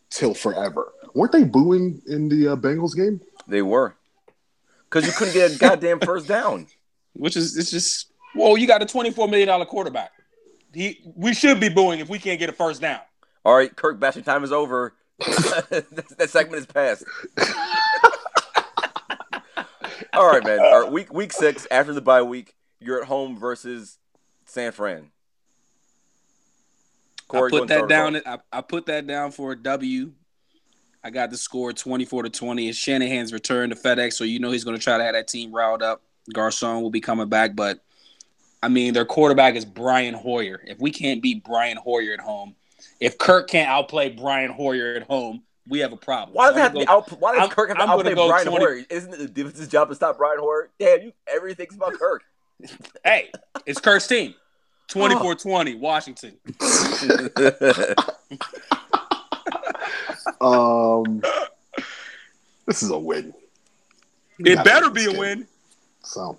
till 0.09 0.33
forever. 0.33 0.93
Weren't 1.13 1.33
they 1.33 1.43
booing 1.43 2.01
in 2.07 2.29
the 2.29 2.53
uh, 2.53 2.55
Bengals 2.55 2.95
game? 2.95 3.19
They 3.45 3.61
were 3.61 3.95
because 4.89 5.05
you 5.05 5.11
couldn't 5.11 5.33
get 5.33 5.53
a 5.55 5.59
goddamn 5.59 5.99
first 5.99 6.29
down. 6.29 6.67
Which 7.15 7.35
is 7.37 7.57
it's 7.57 7.71
just 7.71 8.11
whoa, 8.33 8.55
you 8.55 8.67
got 8.67 8.81
a 8.81 8.85
twenty 8.85 9.11
four 9.11 9.27
million 9.27 9.47
dollar 9.47 9.65
quarterback. 9.65 10.11
He 10.73 10.99
we 11.15 11.33
should 11.33 11.59
be 11.59 11.69
booing 11.69 11.99
if 11.99 12.09
we 12.09 12.19
can't 12.19 12.39
get 12.39 12.49
a 12.49 12.53
first 12.53 12.81
down. 12.81 12.99
All 13.43 13.55
right, 13.55 13.73
Kirk, 13.75 13.99
bashing 13.99 14.23
time 14.23 14.43
is 14.43 14.51
over. 14.51 14.93
that, 15.19 15.85
that 16.17 16.29
segment 16.29 16.59
is 16.59 16.65
past. 16.65 17.03
All 20.13 20.27
right, 20.27 20.43
man. 20.43 20.59
All 20.59 20.81
right, 20.81 20.91
week 20.91 21.13
week 21.13 21.31
six 21.31 21.67
after 21.71 21.93
the 21.93 22.01
bye 22.01 22.21
week, 22.21 22.55
you're 22.79 23.01
at 23.01 23.07
home 23.07 23.37
versus 23.37 23.97
San 24.45 24.71
Fran. 24.71 25.11
Corey, 27.27 27.51
I 27.53 27.59
put 27.59 27.67
that 27.69 27.87
down. 27.87 28.15
I, 28.25 28.39
I 28.51 28.61
put 28.61 28.85
that 28.87 29.07
down 29.07 29.31
for 29.31 29.51
a 29.51 29.55
W. 29.55 30.11
I 31.03 31.09
got 31.09 31.29
the 31.29 31.37
score 31.37 31.73
twenty 31.73 32.05
four 32.05 32.23
to 32.23 32.29
twenty. 32.29 32.69
It's 32.69 32.77
Shanahan's 32.77 33.33
return 33.33 33.69
to 33.69 33.75
FedEx, 33.75 34.13
so 34.13 34.23
you 34.23 34.39
know 34.39 34.51
he's 34.51 34.63
going 34.63 34.77
to 34.77 34.83
try 34.83 34.97
to 34.97 35.03
have 35.03 35.13
that 35.13 35.27
team 35.27 35.53
riled 35.53 35.83
up. 35.83 36.01
Garcon 36.33 36.81
will 36.81 36.89
be 36.89 37.01
coming 37.01 37.27
back, 37.29 37.55
but 37.55 37.79
I 38.63 38.67
mean 38.67 38.93
their 38.93 39.05
quarterback 39.05 39.55
is 39.55 39.65
Brian 39.65 40.13
Hoyer. 40.13 40.61
If 40.65 40.79
we 40.79 40.91
can't 40.91 41.21
beat 41.21 41.43
Brian 41.43 41.77
Hoyer 41.77 42.13
at 42.13 42.19
home, 42.19 42.55
if 42.99 43.17
Kirk 43.17 43.49
can't 43.49 43.69
outplay 43.69 44.09
Brian 44.09 44.51
Hoyer 44.51 44.95
at 44.95 45.03
home, 45.03 45.43
we 45.67 45.79
have 45.79 45.91
a 45.93 45.97
problem. 45.97 46.35
Why 46.35 46.51
does 46.51 46.55
So 46.55 46.59
it 46.59 46.59
I'm 46.59 46.63
have 46.63 46.73
to 46.73 46.79
be 46.79 46.85
gonna 46.85 46.97
out? 46.97 47.19
Why 47.19 47.31
does 47.33 47.39
I'm- 47.41 47.49
Kirk 47.49 47.67
have 47.69 47.77
to 47.77 47.83
I'm 47.83 47.89
gonna 47.89 47.99
outplay 47.99 48.15
go 48.15 48.27
Brian 48.29 48.47
20 48.47 48.65
Hoyer? 48.65 48.85
Isn't 48.89 49.13
it 49.13 49.17
the 49.17 49.27
defense's 49.27 49.67
job 49.67 49.89
to 49.89 49.95
stop 49.95 50.17
Brian 50.17 50.39
Hoyer? 50.39 50.69
Damn, 50.79 51.01
you 51.01 51.11
everything's 51.27 51.75
about 51.75 51.93
Kirk. 51.93 52.23
Hey, 53.03 53.31
it's 53.65 53.79
Kirk's 53.81 54.07
team. 54.07 54.33
24-20, 54.89 55.77
Washington. 55.79 56.37
Um, 60.41 61.21
this 62.65 62.83
is 62.83 62.89
a 62.89 62.97
win. 62.97 63.33
We 64.39 64.51
It 64.51 64.63
better 64.63 64.89
be 64.89 65.05
a 65.05 65.09
game. 65.11 65.17
win. 65.19 65.47
So 66.05 66.37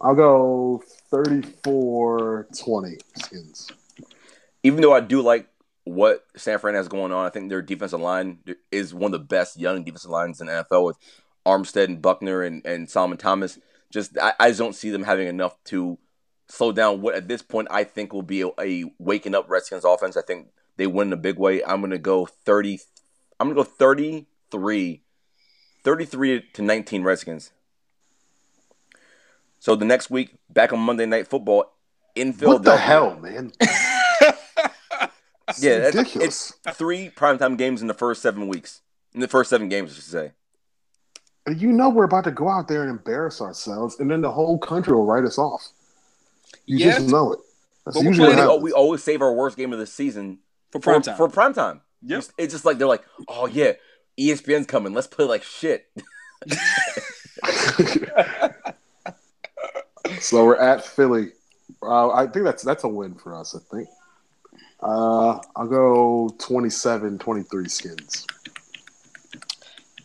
I'll 0.00 0.14
go 0.14 0.82
34-20 1.12 3.00
skins. 3.16 3.70
Even 4.62 4.80
though 4.80 4.92
I 4.92 5.00
do 5.00 5.20
like 5.20 5.48
what 5.84 6.24
San 6.36 6.58
Fran 6.58 6.74
has 6.74 6.88
going 6.88 7.12
on, 7.12 7.26
I 7.26 7.30
think 7.30 7.48
their 7.48 7.62
defensive 7.62 8.00
line 8.00 8.38
is 8.70 8.92
one 8.94 9.12
of 9.14 9.20
the 9.20 9.26
best 9.26 9.58
young 9.58 9.84
defensive 9.84 10.10
lines 10.10 10.40
in 10.40 10.46
the 10.48 10.52
NFL 10.52 10.84
with 10.84 10.98
Armstead 11.46 11.84
and 11.84 12.02
Buckner 12.02 12.42
and, 12.42 12.64
and 12.66 12.90
Solomon 12.90 13.18
Thomas. 13.18 13.58
Just 13.90 14.18
I, 14.18 14.34
I 14.40 14.48
just 14.48 14.58
don't 14.58 14.74
see 14.74 14.90
them 14.90 15.04
having 15.04 15.28
enough 15.28 15.62
to 15.64 15.98
slow 16.48 16.72
down 16.72 17.00
what 17.00 17.14
at 17.14 17.28
this 17.28 17.42
point 17.42 17.68
I 17.70 17.84
think 17.84 18.12
will 18.12 18.22
be 18.22 18.42
a, 18.42 18.48
a 18.60 18.84
waking 18.98 19.34
up 19.34 19.48
Redskins 19.48 19.84
offense. 19.84 20.16
I 20.16 20.22
think 20.22 20.48
they 20.76 20.86
win 20.86 21.08
in 21.08 21.12
a 21.12 21.16
big 21.16 21.38
way. 21.38 21.62
I'm 21.64 21.80
gonna 21.80 21.98
go 21.98 22.26
30 22.26 22.80
I'm 23.38 23.48
gonna 23.48 23.56
go 23.56 23.64
33 23.64 25.02
33 25.84 26.44
to 26.54 26.62
19 26.62 27.02
Redskins. 27.04 27.52
So 29.66 29.74
the 29.74 29.84
next 29.84 30.10
week, 30.10 30.32
back 30.48 30.72
on 30.72 30.78
Monday 30.78 31.06
Night 31.06 31.26
Football 31.26 31.64
in 32.14 32.32
Philadelphia. 32.32 32.70
What 32.70 32.76
the 32.76 32.76
hell, 32.80 33.16
man? 33.18 33.50
It's 35.48 35.60
Yeah, 35.60 35.78
that's- 35.78 35.94
ridiculous. 35.96 36.52
It's 36.64 36.76
three 36.76 37.10
primetime 37.10 37.58
games 37.58 37.82
in 37.82 37.88
the 37.88 37.94
first 37.94 38.22
seven 38.22 38.46
weeks. 38.46 38.82
In 39.12 39.18
the 39.20 39.26
first 39.26 39.50
seven 39.50 39.68
games, 39.68 39.90
I 39.90 39.94
should 39.94 40.04
say. 40.04 40.32
you 41.56 41.72
know 41.72 41.88
we're 41.88 42.04
about 42.04 42.22
to 42.24 42.30
go 42.30 42.48
out 42.48 42.68
there 42.68 42.82
and 42.82 42.90
embarrass 42.92 43.40
ourselves, 43.40 43.98
and 43.98 44.08
then 44.08 44.20
the 44.20 44.30
whole 44.30 44.56
country 44.56 44.92
will 44.92 45.04
write 45.04 45.24
us 45.24 45.36
off. 45.36 45.66
You 46.66 46.78
Yes. 46.86 46.98
just 46.98 47.08
know 47.10 47.32
it. 47.32 47.40
That's 47.84 47.96
But 47.96 48.04
we're 48.04 48.10
usually 48.10 48.28
what 48.36 48.36
playing- 48.46 48.62
We, 48.62 48.70
always 48.70 49.02
save 49.02 49.20
our 49.20 49.32
worst 49.32 49.56
game 49.56 49.72
of 49.72 49.80
the 49.80 49.86
season 49.88 50.38
For 50.70 50.78
for 50.80 50.92
prime 50.92 51.02
time. 51.02 51.16
For 51.16 51.28
prime 51.28 51.54
time. 51.54 51.80
Yep. 52.02 52.18
It's, 52.20 52.32
it's 52.38 52.54
just 52.54 52.64
like 52.64 52.78
they're 52.78 52.86
like, 52.86 53.02
oh 53.26 53.46
yeah, 53.46 53.72
ESPN's 54.16 54.66
coming. 54.68 54.94
Let's 54.94 55.08
play 55.08 55.24
like 55.24 55.42
shit. 55.42 55.88
so 60.20 60.44
we're 60.44 60.56
at 60.56 60.84
Philly. 60.84 61.32
Uh, 61.82 62.10
I 62.10 62.26
think 62.26 62.44
that's 62.44 62.62
that's 62.62 62.84
a 62.84 62.88
win 62.88 63.14
for 63.14 63.34
us. 63.34 63.54
I 63.54 63.58
think. 63.74 63.88
Uh, 64.80 65.40
I'll 65.56 65.66
go 65.66 66.28
27-23 66.38 67.70
skins. 67.70 68.26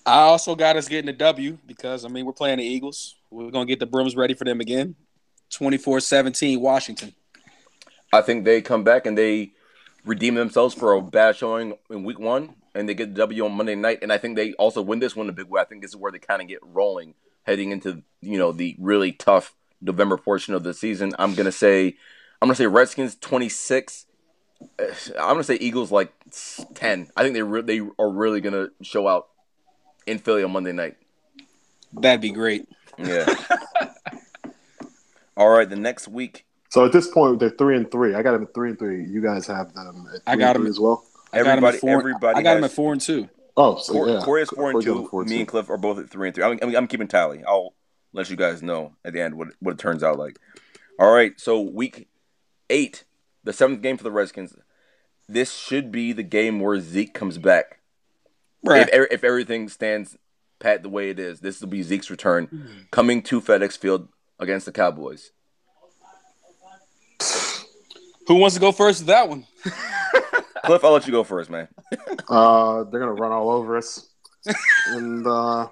I 0.05 0.21
also 0.21 0.55
got 0.55 0.77
us 0.77 0.87
getting 0.87 1.09
a 1.09 1.13
W 1.13 1.57
because 1.67 2.05
I 2.05 2.07
mean 2.07 2.25
we're 2.25 2.33
playing 2.33 2.57
the 2.57 2.63
Eagles. 2.63 3.15
We're 3.29 3.51
gonna 3.51 3.65
get 3.65 3.79
the 3.79 3.85
brooms 3.85 4.15
ready 4.15 4.33
for 4.33 4.45
them 4.45 4.61
again. 4.61 4.95
24-17 5.51 6.59
Washington. 6.59 7.13
I 8.13 8.21
think 8.21 8.45
they 8.45 8.61
come 8.61 8.83
back 8.83 9.05
and 9.05 9.17
they 9.17 9.51
redeem 10.05 10.35
themselves 10.35 10.73
for 10.73 10.93
a 10.93 11.01
bad 11.01 11.35
showing 11.35 11.77
in 11.89 12.03
week 12.03 12.19
one, 12.19 12.55
and 12.73 12.87
they 12.87 12.93
get 12.93 13.13
the 13.13 13.19
W 13.19 13.45
on 13.45 13.51
Monday 13.51 13.75
night. 13.75 13.99
And 14.01 14.11
I 14.11 14.17
think 14.17 14.35
they 14.35 14.53
also 14.53 14.81
win 14.81 14.99
this 14.99 15.15
one 15.15 15.27
in 15.27 15.29
a 15.29 15.33
big 15.33 15.47
way. 15.47 15.61
I 15.61 15.65
think 15.65 15.81
this 15.81 15.91
is 15.91 15.97
where 15.97 16.11
they 16.11 16.19
kind 16.19 16.41
of 16.41 16.47
get 16.47 16.59
rolling 16.63 17.13
heading 17.43 17.71
into 17.71 18.03
you 18.21 18.37
know 18.37 18.51
the 18.51 18.75
really 18.79 19.11
tough 19.11 19.53
November 19.81 20.17
portion 20.17 20.53
of 20.53 20.63
the 20.63 20.73
season. 20.73 21.13
I'm 21.19 21.35
gonna 21.35 21.51
say, 21.51 21.95
I'm 22.41 22.47
gonna 22.47 22.55
say 22.55 22.67
Redskins 22.67 23.15
26. 23.15 24.05
Uh, 24.61 24.65
I'm 25.19 25.33
gonna 25.33 25.43
say 25.43 25.55
Eagles 25.55 25.91
like 25.91 26.13
10. 26.75 27.09
I 27.15 27.23
think 27.23 27.33
they 27.33 27.43
re- 27.43 27.61
they 27.61 27.79
are 27.99 28.09
really 28.09 28.41
gonna 28.41 28.69
show 28.81 29.07
out. 29.07 29.27
in 30.05 30.19
Philly 30.19 30.43
on 30.43 30.51
Monday 30.51 30.71
night. 30.71 30.97
That'd 31.93 32.21
be 32.21 32.31
great. 32.31 32.67
Yeah. 32.97 33.25
All 35.37 35.49
right, 35.49 35.69
the 35.69 35.75
next 35.75 36.07
week, 36.07 36.45
So 36.69 36.85
at 36.85 36.91
this 36.91 37.07
point, 37.07 37.39
they're 37.39 37.49
three 37.49 37.75
and 37.77 37.89
three. 37.89 38.15
I 38.15 38.21
got 38.21 38.33
them 38.33 38.43
at 38.43 38.53
three 38.53 38.69
and 38.71 38.79
three. 38.79 39.05
You 39.05 39.21
guys 39.21 39.47
have 39.47 39.73
them 39.73 40.05
at 40.07 40.11
three 40.11 40.19
I 40.27 40.35
got 40.35 40.53
them 40.53 40.67
as 40.67 40.79
well. 40.79 41.03
I 41.33 41.37
got 41.37 41.45
him 41.57 41.63
everybody, 41.63 41.77
at 41.77 41.81
four. 41.81 41.99
everybody. 41.99 42.37
I 42.37 42.41
got 42.43 42.55
them 42.55 42.63
at 42.65 42.71
four 42.71 42.91
and 42.93 43.01
two. 43.01 43.29
Oh, 43.57 43.77
so 43.77 43.93
Corey, 43.93 44.13
yeah. 44.13 44.19
Corey 44.21 44.41
is 44.43 44.49
four 44.49 44.71
and 44.71 44.81
two. 44.81 45.07
four 45.07 45.21
and 45.21 45.29
Me 45.29 45.37
two. 45.37 45.39
and 45.41 45.47
Cliff 45.47 45.69
are 45.69 45.77
both 45.77 45.99
at 45.99 46.09
three 46.09 46.27
and 46.27 46.35
three. 46.35 46.43
I'm, 46.43 46.59
I'm, 46.61 46.75
I'm 46.75 46.87
keeping 46.87 47.07
tally. 47.07 47.43
I'll 47.47 47.73
let 48.13 48.29
you 48.29 48.35
guys 48.35 48.61
know 48.61 48.93
at 49.05 49.13
the 49.13 49.21
end 49.21 49.35
what 49.35 49.49
what 49.59 49.73
it 49.73 49.77
turns 49.79 50.03
out 50.03 50.17
like. 50.17 50.37
All 50.99 51.11
right, 51.11 51.39
so 51.39 51.59
week 51.59 52.07
eight, 52.69 53.03
the 53.43 53.53
seventh 53.53 53.81
game 53.81 53.97
for 53.97 54.03
the 54.03 54.11
Redskins. 54.11 54.55
This 55.27 55.53
should 55.53 55.91
be 55.91 56.13
the 56.13 56.23
game 56.23 56.59
where 56.59 56.79
Zeke 56.79 57.13
comes 57.13 57.37
back. 57.37 57.79
Right. 58.63 58.87
If 58.87 58.99
er- 58.99 59.07
if 59.11 59.23
everything 59.23 59.69
stands 59.69 60.17
pat 60.59 60.83
the 60.83 60.89
way 60.89 61.09
it 61.09 61.19
is, 61.19 61.39
this 61.39 61.61
will 61.61 61.69
be 61.69 61.81
Zeke's 61.81 62.09
return 62.09 62.85
coming 62.91 63.21
to 63.23 63.41
FedEx 63.41 63.77
Field 63.77 64.09
against 64.39 64.65
the 64.65 64.71
Cowboys. 64.71 65.31
Who 68.27 68.35
wants 68.35 68.55
to 68.55 68.61
go 68.61 68.71
first 68.71 69.01
with 69.01 69.07
that 69.07 69.27
one? 69.27 69.45
Cliff, 70.65 70.83
I'll 70.83 70.91
let 70.91 71.07
you 71.07 71.11
go 71.11 71.23
first, 71.23 71.49
man. 71.49 71.67
Uh, 72.29 72.83
they're 72.83 72.99
gonna 72.99 73.13
run 73.13 73.31
all 73.31 73.49
over 73.49 73.77
us, 73.77 74.07
and 74.87 75.25
uh, 75.25 75.67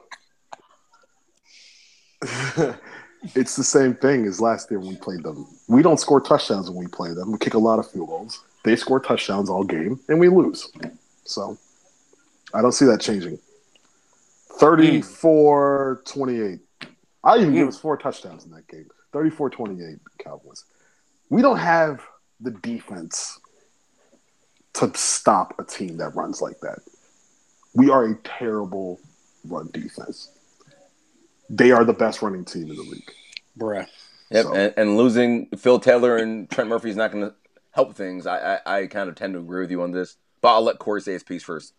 it's 3.36 3.56
the 3.56 3.64
same 3.64 3.96
thing 3.96 4.26
as 4.26 4.42
last 4.42 4.70
year 4.70 4.80
when 4.80 4.90
we 4.90 4.98
played 4.98 5.24
them. 5.24 5.48
We 5.68 5.82
don't 5.82 6.00
score 6.00 6.20
touchdowns 6.20 6.70
when 6.70 6.80
we 6.80 6.88
play 6.88 7.14
them. 7.14 7.32
We 7.32 7.38
kick 7.38 7.54
a 7.54 7.60
lot 7.60 7.80
of 7.80 7.90
field 7.90 8.08
goals. 8.08 8.44
They 8.64 8.76
score 8.76 9.00
touchdowns 9.00 9.50
all 9.50 9.64
game, 9.64 10.00
and 10.10 10.20
we 10.20 10.28
lose. 10.28 10.70
So 11.24 11.58
I 12.54 12.62
don't 12.62 12.74
see 12.74 12.86
that 12.86 13.00
changing. 13.00 13.40
34-28. 14.60 16.60
I 17.24 17.38
even 17.38 17.54
give 17.54 17.68
us 17.68 17.80
four 17.80 17.98
touchdowns 17.98 18.46
in 18.46 18.52
that 18.52 18.68
game. 18.68 18.88
34-28 19.14 20.00
Cowboys. 20.20 20.66
We 21.30 21.42
don't 21.42 21.58
have 21.58 22.02
the 22.42 22.52
defense 22.52 23.40
to 24.74 24.92
stop 24.96 25.56
a 25.60 25.64
team 25.64 25.98
that 25.98 26.16
runs 26.16 26.42
like 26.42 26.60
that. 26.62 26.80
We 27.74 27.90
are 27.90 28.06
a 28.06 28.16
terrible 28.24 29.00
run 29.46 29.70
defense. 29.72 30.32
They 31.50 31.72
are 31.72 31.84
the 31.84 31.94
best 31.94 32.22
running 32.22 32.46
team 32.46 32.70
in 32.70 32.76
the 32.76 32.82
league. 32.84 33.12
Bruh. 33.58 33.88
Yep, 34.32 34.46
So- 34.46 34.54
and, 34.54 34.74
and 34.78 34.98
losing 34.98 35.48
Phil 35.58 35.80
Taylor 35.80 36.18
and 36.18 36.50
Trent 36.50 36.70
Murphy 36.70 36.90
is 36.92 36.96
not 36.96 37.12
going 37.12 37.26
to 37.26 37.34
help 37.72 37.96
things. 37.96 38.28
I, 38.28 38.56
I 38.66 38.80
I 38.82 38.88
kind 38.88 39.10
of 39.10 39.16
tend 39.16 39.34
to 39.34 39.40
agree 39.40 39.62
with 39.62 39.72
you 39.72 39.82
on 39.82 39.92
this, 39.92 40.18
but 40.42 40.54
I'll 40.54 40.62
let 40.62 40.78
Corey 40.80 41.02
say 41.02 41.14
his 41.14 41.24
piece 41.24 41.44
first. 41.44 41.74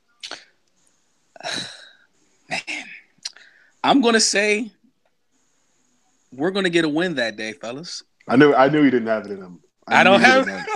Man, 2.48 2.60
I'm 3.84 4.00
gonna 4.00 4.20
say 4.20 4.72
we're 6.32 6.50
gonna 6.50 6.68
get 6.70 6.84
a 6.84 6.88
win 6.88 7.14
that 7.14 7.36
day, 7.36 7.52
fellas. 7.52 8.02
I 8.28 8.36
knew 8.36 8.52
I 8.54 8.68
knew 8.68 8.82
you 8.82 8.90
didn't 8.90 9.08
have 9.08 9.26
it 9.26 9.32
in 9.32 9.38
him. 9.38 9.60
I, 9.86 10.02
knew 10.02 10.10
don't 10.10 10.20
you 10.20 10.26
have. 10.26 10.44
didn't 10.46 10.66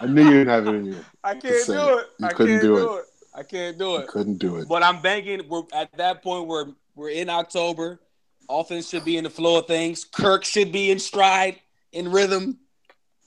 I 0.00 0.06
knew 0.06 0.24
you 0.24 0.30
didn't 0.30 0.48
have 0.48 0.66
it 0.66 0.74
in 0.74 0.84
you. 0.86 0.96
I 1.24 1.34
Just 1.34 1.44
can't 1.44 1.60
say 1.64 1.72
do 1.74 1.98
it. 1.98 2.00
it. 2.02 2.06
You 2.18 2.26
I 2.26 2.32
couldn't 2.32 2.52
can't 2.52 2.62
do 2.62 2.76
do 2.76 2.94
it. 2.94 2.98
it. 2.98 3.04
I 3.34 3.42
can't 3.42 3.78
do 3.78 3.84
You 3.84 3.96
it. 3.96 4.08
couldn't 4.08 4.38
do 4.38 4.56
it. 4.56 4.68
But 4.68 4.82
I'm 4.82 5.00
banking. 5.00 5.48
We're 5.48 5.62
at 5.74 5.90
that 5.96 6.22
point 6.22 6.46
where 6.46 6.66
we're 6.94 7.10
in 7.10 7.30
October. 7.30 8.00
Offense 8.48 8.88
should 8.88 9.04
be 9.04 9.16
in 9.16 9.24
the 9.24 9.30
flow 9.30 9.58
of 9.58 9.66
things. 9.66 10.04
Kirk 10.04 10.44
should 10.44 10.72
be 10.72 10.90
in 10.90 10.98
stride, 10.98 11.60
in 11.92 12.10
rhythm. 12.10 12.58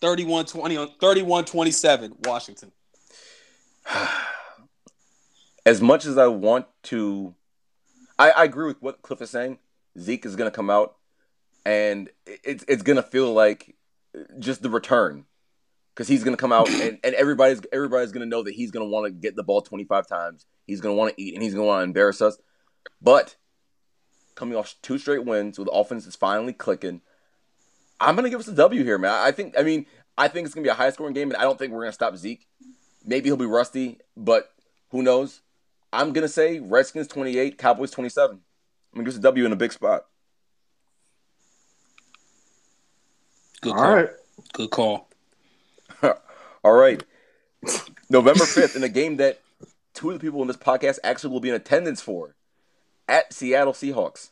31-20 0.01 0.79
on 0.81 0.89
31-27, 0.99 2.27
Washington. 2.27 2.71
As 5.65 5.81
much 5.81 6.05
as 6.05 6.17
I 6.17 6.27
want 6.27 6.67
to, 6.83 7.33
I, 8.19 8.29
I 8.31 8.43
agree 8.43 8.67
with 8.67 8.81
what 8.81 9.01
Cliff 9.01 9.21
is 9.21 9.31
saying. 9.31 9.57
Zeke 9.97 10.25
is 10.25 10.35
going 10.35 10.51
to 10.51 10.55
come 10.55 10.69
out, 10.69 10.95
and 11.65 12.09
it- 12.27 12.41
it's 12.43 12.65
it's 12.67 12.83
going 12.83 12.97
to 12.97 13.03
feel 13.03 13.33
like 13.33 13.75
just 14.37 14.61
the 14.61 14.69
return, 14.69 15.25
because 15.95 16.07
he's 16.07 16.23
going 16.23 16.35
to 16.35 16.39
come 16.39 16.51
out, 16.51 16.69
and, 16.69 16.99
and 17.03 17.15
everybody's 17.15 17.61
everybody's 17.73 18.11
going 18.11 18.21
to 18.21 18.29
know 18.29 18.43
that 18.43 18.53
he's 18.53 18.69
going 18.69 18.85
to 18.85 18.89
want 18.89 19.05
to 19.07 19.11
get 19.11 19.35
the 19.35 19.41
ball 19.43 19.61
25 19.61 20.05
times. 20.05 20.45
He's 20.67 20.81
going 20.81 20.93
to 20.95 20.99
want 20.99 21.15
to 21.15 21.21
eat, 21.21 21.33
and 21.33 21.41
he's 21.41 21.55
going 21.55 21.63
to 21.63 21.67
want 21.67 21.79
to 21.79 21.83
embarrass 21.85 22.21
us. 22.21 22.37
But 23.01 23.35
coming 24.35 24.55
off 24.55 24.75
two 24.81 24.97
straight 24.97 25.25
wins 25.25 25.57
with 25.57 25.67
the 25.67 25.71
offense 25.71 26.05
is 26.05 26.15
finally 26.15 26.53
clicking, 26.53 27.01
I'm 27.99 28.15
going 28.15 28.25
to 28.25 28.29
give 28.29 28.39
us 28.39 28.47
a 28.47 28.53
W 28.53 28.83
here, 28.83 28.97
man. 28.97 29.13
I 29.13 29.31
think, 29.31 29.55
I 29.57 29.63
mean, 29.63 29.85
I 30.17 30.27
think 30.27 30.45
it's 30.45 30.53
going 30.53 30.63
to 30.63 30.67
be 30.67 30.71
a 30.71 30.75
high 30.75 30.89
scoring 30.89 31.13
game, 31.13 31.29
and 31.29 31.37
I 31.37 31.43
don't 31.43 31.57
think 31.57 31.71
we're 31.71 31.81
going 31.81 31.89
to 31.89 31.93
stop 31.93 32.15
Zeke. 32.17 32.45
Maybe 33.05 33.29
he'll 33.29 33.37
be 33.37 33.45
rusty, 33.45 33.99
but 34.15 34.51
who 34.89 35.01
knows? 35.01 35.41
I'm 35.93 36.11
going 36.11 36.23
to 36.23 36.29
say 36.29 36.59
Redskins 36.59 37.07
28, 37.07 37.57
Cowboys 37.57 37.91
27. 37.91 38.31
I'm 38.31 38.39
going 38.93 39.05
to 39.05 39.11
give 39.11 39.15
us 39.15 39.19
a 39.19 39.23
W 39.23 39.45
in 39.45 39.51
a 39.51 39.55
big 39.55 39.73
spot. 39.73 40.05
Good 43.61 43.73
All 43.73 43.77
call. 43.77 43.93
right. 43.95 44.09
Good 44.53 44.69
call. 44.69 45.09
All 46.63 46.73
right. 46.73 47.03
November 48.09 48.43
5th, 48.43 48.75
in 48.75 48.83
a 48.83 48.89
game 48.89 49.17
that 49.17 49.41
two 49.93 50.09
of 50.09 50.15
the 50.15 50.19
people 50.19 50.41
in 50.41 50.47
this 50.47 50.57
podcast 50.57 50.99
actually 51.03 51.31
will 51.31 51.39
be 51.39 51.49
in 51.49 51.55
attendance 51.55 52.01
for 52.01 52.35
at 53.07 53.33
Seattle 53.33 53.73
Seahawks. 53.73 54.29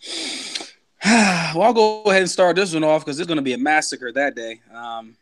well, 1.04 1.62
I'll 1.62 1.72
go 1.72 2.02
ahead 2.04 2.22
and 2.22 2.30
start 2.30 2.56
this 2.56 2.74
one 2.74 2.84
off 2.84 3.04
because 3.04 3.18
it's 3.18 3.26
going 3.26 3.36
to 3.36 3.42
be 3.42 3.52
a 3.54 3.58
massacre 3.58 4.12
that 4.12 4.34
day. 4.34 4.60
Um, 4.72 5.16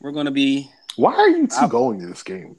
we're 0.00 0.12
going 0.12 0.26
to 0.26 0.30
be 0.32 0.70
Why 0.96 1.14
are 1.14 1.28
you 1.28 1.46
2 1.46 1.56
I'm- 1.56 1.68
going 1.68 2.00
to 2.00 2.06
this 2.06 2.22
game? 2.22 2.56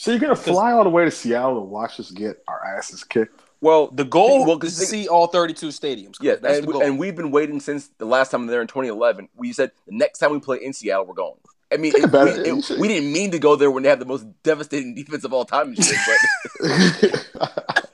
So 0.00 0.12
you're 0.12 0.20
gonna 0.20 0.36
fly 0.36 0.70
all 0.70 0.84
the 0.84 0.90
way 0.90 1.04
to 1.04 1.10
Seattle 1.10 1.56
to 1.56 1.60
watch 1.60 1.98
us 1.98 2.12
get 2.12 2.40
our 2.46 2.64
asses 2.64 3.02
kicked? 3.02 3.40
Well, 3.60 3.88
the 3.88 4.04
goal 4.04 4.46
Well, 4.46 4.52
is 4.58 4.58
'cause 4.60 4.78
to 4.78 4.86
see 4.86 5.08
all 5.08 5.26
32 5.26 5.70
stadiums. 5.70 6.14
Yeah, 6.20 6.36
that's 6.36 6.58
and, 6.58 6.62
the 6.62 6.66
we, 6.68 6.72
goal. 6.74 6.82
and 6.82 6.98
we've 7.00 7.16
been 7.16 7.32
waiting 7.32 7.58
since 7.58 7.88
the 7.98 8.04
last 8.04 8.30
time 8.30 8.46
there 8.46 8.60
in 8.60 8.68
2011. 8.68 9.28
We 9.34 9.52
said 9.52 9.72
the 9.88 9.96
next 9.96 10.20
time 10.20 10.30
we 10.30 10.38
play 10.38 10.58
in 10.62 10.72
Seattle, 10.72 11.04
we're 11.04 11.14
going. 11.14 11.34
I 11.72 11.76
mean, 11.76 11.92
it- 11.94 12.10
we, 12.10 12.18
it. 12.18 12.70
it- 12.70 12.78
we 12.80 12.88
didn't 12.88 13.12
mean 13.12 13.30
to 13.32 13.38
go 13.38 13.54
there 13.56 13.70
when 13.70 13.82
they 13.82 13.88
have 13.90 13.98
the 13.98 14.04
most 14.06 14.26
devastating 14.42 14.94
defense 14.94 15.24
of 15.24 15.32
all 15.32 15.44
time. 15.44 15.74
Shit, 15.74 15.96
but 16.06 17.78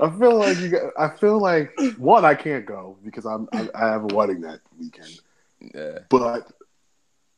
I 0.00 0.10
feel 0.18 0.38
like 0.38 0.58
you. 0.58 0.68
Got, 0.70 0.92
I 0.98 1.08
feel 1.16 1.38
like 1.40 1.72
one, 1.98 2.24
I 2.24 2.34
can't 2.34 2.64
go 2.64 2.96
because 3.04 3.26
I'm. 3.26 3.48
I, 3.52 3.68
I 3.74 3.88
have 3.90 4.04
a 4.10 4.14
wedding 4.14 4.40
that 4.42 4.60
weekend. 4.78 5.20
yeah. 5.74 5.98
But 6.08 6.50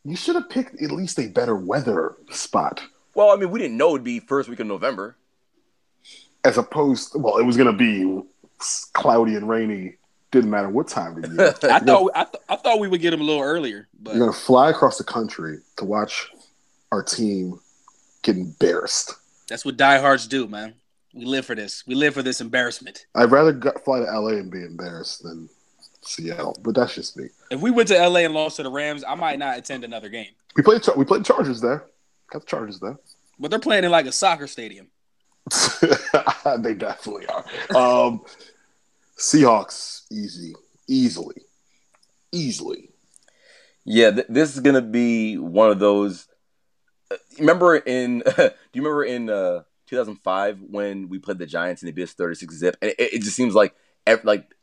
you 0.04 0.14
should 0.16 0.36
have 0.36 0.48
picked 0.48 0.80
at 0.82 0.90
least 0.92 1.18
a 1.18 1.26
better 1.28 1.54
weather 1.56 2.14
spot 2.30 2.80
Well, 3.14 3.30
I 3.30 3.36
mean, 3.36 3.50
we 3.50 3.58
didn't 3.60 3.76
know 3.76 3.90
it'd 3.90 4.04
be 4.04 4.18
first 4.20 4.48
week 4.48 4.60
of 4.60 4.66
November. 4.66 5.16
as 6.44 6.56
opposed. 6.58 7.12
Well, 7.16 7.38
it 7.38 7.44
was 7.44 7.56
gonna 7.56 7.72
be 7.72 8.22
cloudy 8.92 9.34
and 9.34 9.48
rainy. 9.48 9.96
Didn't 10.32 10.50
matter 10.50 10.68
what 10.68 10.88
time 10.88 11.22
of 11.22 11.32
year. 11.32 11.48
I 11.62 11.78
thought 11.78 12.10
I, 12.14 12.24
th- 12.24 12.42
I 12.48 12.56
thought 12.56 12.80
we 12.80 12.88
would 12.88 13.00
get 13.00 13.10
them 13.12 13.20
a 13.20 13.24
little 13.24 13.42
earlier, 13.42 13.86
but 14.00 14.16
You're 14.16 14.26
gonna 14.26 14.36
fly 14.36 14.70
across 14.70 14.98
the 14.98 15.04
country 15.04 15.58
to 15.76 15.84
watch 15.84 16.28
our 16.90 17.02
team 17.02 17.60
get 18.22 18.36
embarrassed. 18.36 19.14
that's 19.48 19.64
what 19.64 19.76
diehards 19.76 20.26
do, 20.26 20.46
man. 20.48 20.74
We 21.14 21.26
live 21.26 21.44
for 21.44 21.54
this. 21.54 21.86
We 21.86 21.94
live 21.94 22.14
for 22.14 22.22
this 22.22 22.40
embarrassment. 22.40 23.04
I'd 23.14 23.30
rather 23.30 23.52
go, 23.52 23.72
fly 23.84 23.98
to 23.98 24.04
LA 24.04 24.38
and 24.38 24.50
be 24.50 24.64
embarrassed 24.64 25.22
than 25.22 25.50
Seattle, 26.00 26.58
but 26.62 26.74
that's 26.74 26.94
just 26.94 27.16
me. 27.18 27.28
If 27.50 27.60
we 27.60 27.70
went 27.70 27.88
to 27.88 28.08
LA 28.08 28.20
and 28.20 28.32
lost 28.32 28.56
to 28.56 28.62
the 28.62 28.70
Rams, 28.70 29.04
I 29.06 29.14
might 29.14 29.38
not 29.38 29.58
attend 29.58 29.84
another 29.84 30.08
game. 30.08 30.28
We 30.56 30.62
played. 30.62 30.82
We 30.96 31.04
played 31.04 31.24
Chargers 31.26 31.60
there. 31.60 31.84
Got 32.30 32.40
the 32.40 32.46
Chargers 32.46 32.80
there. 32.80 32.98
But 33.38 33.50
they're 33.50 33.60
playing 33.60 33.84
in 33.84 33.90
like 33.90 34.06
a 34.06 34.12
soccer 34.12 34.46
stadium. 34.46 34.86
they 36.58 36.74
definitely 36.74 37.26
are. 37.26 37.44
Um, 37.76 38.22
Seahawks, 39.18 40.01
easy, 40.12 40.52
easily, 40.88 41.42
easily. 42.32 42.90
Yeah, 43.84 44.10
th- 44.12 44.26
this 44.28 44.54
is 44.54 44.60
gonna 44.60 44.82
be 44.82 45.36
one 45.38 45.70
of 45.70 45.78
those. 45.78 46.28
uh, 47.10 47.16
Remember 47.38 47.76
in? 47.76 48.20
do 48.36 48.50
you 48.74 48.82
remember 48.82 49.04
in 49.04 49.28
uh, 49.30 49.62
2005 49.88 50.60
when 50.70 51.08
we 51.08 51.18
played 51.18 51.38
the 51.38 51.46
Giants 51.46 51.82
and 51.82 51.88
they 51.88 51.92
beat 51.92 52.04
us 52.04 52.12
36 52.12 52.54
zip? 52.54 52.76
And 52.80 52.90
it, 52.92 53.14
it 53.14 53.22
just 53.22 53.36
seems 53.36 53.54
like 53.54 53.74
ev- 54.06 54.24
like 54.24 54.54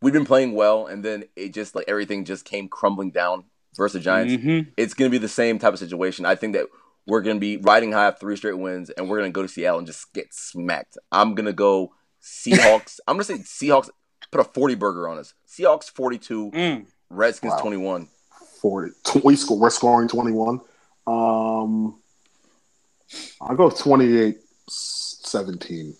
we've 0.00 0.12
been 0.12 0.24
playing 0.26 0.54
well, 0.54 0.86
and 0.86 1.04
then 1.04 1.24
it 1.34 1.52
just 1.54 1.74
like 1.74 1.86
everything 1.88 2.24
just 2.24 2.44
came 2.44 2.68
crumbling 2.68 3.10
down 3.10 3.44
versus 3.76 3.94
the 3.94 4.00
Giants. 4.00 4.34
Mhm. 4.34 4.72
It's 4.76 4.94
gonna 4.94 5.10
be 5.10 5.18
the 5.18 5.28
same 5.28 5.58
type 5.58 5.72
of 5.72 5.78
situation. 5.80 6.24
I 6.24 6.36
think 6.36 6.54
that 6.54 6.66
we're 7.06 7.22
gonna 7.22 7.40
be 7.40 7.56
riding 7.56 7.90
high 7.92 8.06
off 8.06 8.20
three 8.20 8.36
straight 8.36 8.58
wins, 8.58 8.90
and 8.90 9.08
we're 9.08 9.18
gonna 9.18 9.30
go 9.30 9.42
to 9.42 9.48
Seattle 9.48 9.78
and 9.78 9.86
just 9.88 10.12
get 10.12 10.32
smacked. 10.32 10.96
I'm 11.10 11.34
gonna 11.34 11.52
go 11.52 11.94
Seahawks. 12.22 13.00
I'm 13.08 13.16
gonna 13.16 13.24
say 13.24 13.38
Seahawks. 13.38 13.90
Put 14.30 14.40
a 14.40 14.44
40 14.44 14.74
burger 14.74 15.08
on 15.08 15.18
us. 15.18 15.32
Seahawks 15.48 15.90
42, 15.90 16.50
Mm. 16.52 16.86
Redskins 17.10 17.52
Wow. 17.54 17.60
21. 17.60 18.08
Forty. 18.60 18.92
Tw- 19.04 19.24
we 19.24 19.36
score. 19.36 19.56
We're 19.56 19.70
scoring 19.70 20.08
twenty-one. 20.08 20.60
Um, 21.06 22.00
I'll 23.40 23.54
go 23.56 23.70
28-17. 23.70 25.94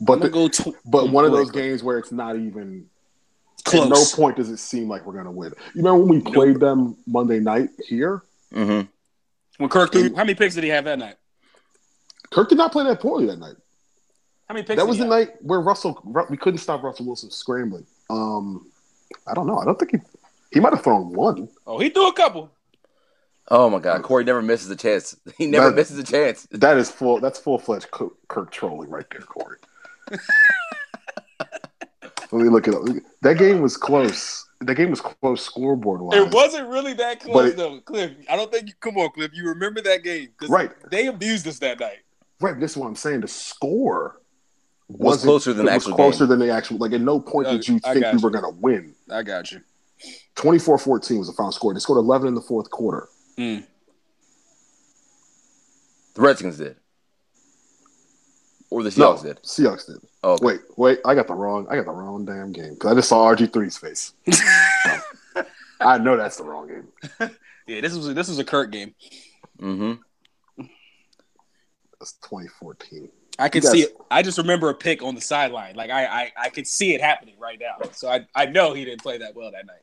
But 0.00 0.20
the, 0.20 0.28
go 0.28 0.48
tw- 0.48 0.74
but 0.84 1.08
one 1.10 1.24
of 1.24 1.30
those 1.30 1.52
games 1.52 1.84
where 1.84 1.98
it's 1.98 2.10
not 2.10 2.34
even 2.36 2.86
close. 3.64 3.84
At 3.84 3.90
no 3.90 4.04
point 4.16 4.36
does 4.36 4.50
it 4.50 4.56
seem 4.58 4.88
like 4.88 5.06
we're 5.06 5.14
gonna 5.14 5.30
win. 5.30 5.52
You 5.74 5.82
remember 5.84 6.04
when 6.04 6.24
we 6.24 6.32
played 6.32 6.58
them 6.58 6.96
Monday 7.06 7.38
night 7.38 7.68
here? 7.86 8.24
Mm-hmm. 8.52 8.88
When 9.58 9.70
Kirk 9.70 9.92
threw, 9.92 10.10
how 10.16 10.24
many 10.24 10.34
picks 10.34 10.56
did 10.56 10.64
he 10.64 10.70
have 10.70 10.84
that 10.84 10.98
night? 10.98 11.14
Kirk 12.30 12.48
did 12.48 12.58
not 12.58 12.72
play 12.72 12.82
that 12.84 12.98
poorly 13.00 13.26
that 13.26 13.38
night. 13.38 13.54
How 14.54 14.58
many 14.58 14.66
picks? 14.68 14.80
That 14.80 14.86
was 14.86 14.98
the 14.98 15.04
night 15.04 15.30
where 15.42 15.60
Russell 15.60 16.00
we 16.30 16.36
couldn't 16.36 16.58
stop 16.58 16.84
Russell 16.84 17.06
Wilson 17.06 17.28
scrambling. 17.28 17.84
Um, 18.08 18.70
I 19.26 19.34
don't 19.34 19.48
know. 19.48 19.58
I 19.58 19.64
don't 19.64 19.76
think 19.76 19.90
he 19.90 19.98
he 20.52 20.60
might 20.60 20.72
have 20.72 20.84
thrown 20.84 21.12
one. 21.12 21.48
Oh, 21.66 21.80
he 21.80 21.90
threw 21.90 22.06
a 22.06 22.12
couple. 22.12 22.52
Oh 23.50 23.68
my 23.68 23.80
God, 23.80 24.02
Corey 24.04 24.22
never 24.22 24.42
misses 24.42 24.70
a 24.70 24.76
chance. 24.76 25.16
He 25.36 25.48
never 25.48 25.70
That- 25.70 25.74
misses 25.76 25.98
a 25.98 26.04
chance. 26.04 26.46
That 26.52 26.76
is 26.78 26.88
full. 26.88 27.18
That's 27.18 27.36
full 27.40 27.58
fledged 27.58 27.90
Kirk, 27.90 28.12
Kirk 28.28 28.52
trolling 28.52 28.90
right 28.90 29.04
there, 29.10 29.22
Corey. 29.22 29.58
Let 32.30 32.42
me 32.44 32.48
look 32.48 32.68
it 32.68 32.74
up. 32.76 32.82
That 33.22 33.38
game 33.38 33.60
was 33.60 33.76
close. 33.76 34.46
That 34.60 34.76
game 34.76 34.90
was 34.90 35.00
close 35.00 35.42
scoreboard 35.42 36.00
wise. 36.00 36.18
It 36.20 36.32
wasn't 36.32 36.68
really 36.68 36.92
that 36.94 37.18
close 37.20 37.50
it- 37.50 37.56
though, 37.56 37.80
Cliff. 37.80 38.12
I 38.30 38.36
don't 38.36 38.52
think. 38.52 38.68
You, 38.68 38.74
come 38.80 38.96
on, 38.98 39.10
Cliff. 39.10 39.32
You 39.34 39.48
remember 39.48 39.80
that 39.82 40.04
game? 40.04 40.28
Right. 40.48 40.70
They 40.92 41.06
abused 41.08 41.48
us 41.48 41.58
that 41.58 41.80
night. 41.80 41.98
Right. 42.40 42.58
This 42.60 42.70
is 42.72 42.76
what 42.76 42.86
I'm 42.86 42.94
saying. 42.96 43.20
The 43.22 43.28
score 43.28 44.20
Was 44.88 45.22
closer 45.22 45.52
than 45.54 45.66
it 45.66 45.70
the 45.70 45.74
was 45.74 45.82
actual 45.84 45.96
closer 45.96 46.18
game. 46.26 46.28
than 46.38 46.38
the 46.40 46.50
actual. 46.54 46.76
Like 46.78 46.92
at 46.92 47.00
no 47.00 47.18
point 47.20 47.48
did 47.48 47.66
you 47.66 47.80
I 47.84 47.92
think 47.94 48.04
got 48.04 48.14
we 48.14 48.18
you. 48.20 48.22
were 48.24 48.30
going 48.30 48.44
to 48.44 48.60
win. 48.60 48.94
I 49.10 49.22
got 49.22 49.50
you. 49.50 49.60
24-14 50.36 51.18
was 51.18 51.28
the 51.28 51.32
final 51.32 51.52
score. 51.52 51.72
They 51.72 51.80
scored 51.80 51.98
11 51.98 52.28
in 52.28 52.34
the 52.34 52.40
fourth 52.42 52.70
quarter. 52.70 53.08
Mm. 53.38 53.64
The 56.14 56.20
Redskins 56.22 56.58
did, 56.58 56.76
or 58.70 58.82
the 58.82 58.90
No, 58.98 59.14
Seahawks 59.14 59.22
did. 59.22 59.36
Seahawks 59.42 59.86
did. 59.86 59.96
Oh, 60.22 60.32
okay. 60.34 60.44
Wait, 60.44 60.60
wait. 60.76 60.98
I 61.04 61.14
got 61.14 61.26
the 61.26 61.34
wrong. 61.34 61.66
I 61.70 61.76
got 61.76 61.86
the 61.86 61.90
wrong 61.92 62.24
damn 62.24 62.52
game 62.52 62.74
because 62.74 62.92
I 62.92 62.94
just 62.94 63.08
saw 63.08 63.26
RG 63.34 63.48
3s 63.50 63.78
face. 63.80 64.12
So, 64.84 65.44
I 65.80 65.98
know 65.98 66.16
that's 66.16 66.36
the 66.36 66.44
wrong 66.44 66.68
game. 66.68 67.30
Yeah, 67.66 67.80
this 67.80 67.94
was 67.96 68.14
this 68.14 68.28
was 68.28 68.38
a 68.38 68.44
Kirk 68.44 68.70
game. 68.70 68.94
Mm-hmm. 69.58 70.64
That's 71.98 72.12
2014. 72.12 73.08
I 73.38 73.48
can 73.48 73.62
see 73.62 73.82
it. 73.82 73.96
I 74.10 74.22
just 74.22 74.38
remember 74.38 74.68
a 74.70 74.74
pick 74.74 75.02
on 75.02 75.14
the 75.14 75.20
sideline. 75.20 75.74
Like 75.74 75.90
I, 75.90 76.04
I, 76.06 76.32
I 76.36 76.48
could 76.50 76.66
see 76.66 76.94
it 76.94 77.00
happening 77.00 77.34
right 77.38 77.60
now. 77.60 77.88
So 77.92 78.08
I, 78.08 78.26
I 78.34 78.46
know 78.46 78.74
he 78.74 78.84
didn't 78.84 79.02
play 79.02 79.18
that 79.18 79.34
well 79.34 79.50
that 79.50 79.66
night. 79.66 79.80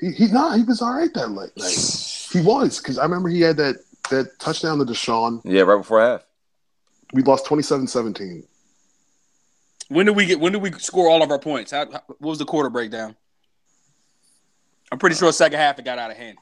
He 0.00 0.10
he 0.12 0.26
nah, 0.32 0.56
he 0.56 0.62
was 0.62 0.82
all 0.82 0.94
right 0.94 1.12
that 1.14 1.30
late 1.30 1.56
night. 1.56 2.28
He 2.32 2.40
was 2.40 2.78
because 2.78 2.98
I 2.98 3.02
remember 3.04 3.28
he 3.28 3.40
had 3.40 3.56
that 3.56 3.76
that 4.10 4.38
touchdown 4.38 4.78
to 4.78 4.84
DeSean. 4.84 5.40
Yeah, 5.44 5.62
right 5.62 5.78
before 5.78 6.00
half. 6.00 6.24
We 7.12 7.22
lost 7.22 7.46
27-17. 7.46 8.44
When 9.88 10.06
did 10.06 10.16
we 10.16 10.26
get? 10.26 10.40
When 10.40 10.52
did 10.52 10.62
we 10.62 10.72
score 10.72 11.08
all 11.08 11.22
of 11.22 11.30
our 11.30 11.38
points? 11.38 11.70
How, 11.70 11.90
how- 11.90 12.02
what 12.06 12.20
was 12.20 12.38
the 12.38 12.44
quarter 12.44 12.70
breakdown? 12.70 13.14
I'm 14.90 14.98
pretty 14.98 15.16
sure 15.16 15.32
second 15.32 15.58
half 15.58 15.78
it 15.78 15.84
got 15.84 15.98
out 15.98 16.10
of 16.10 16.16
hand. 16.16 16.38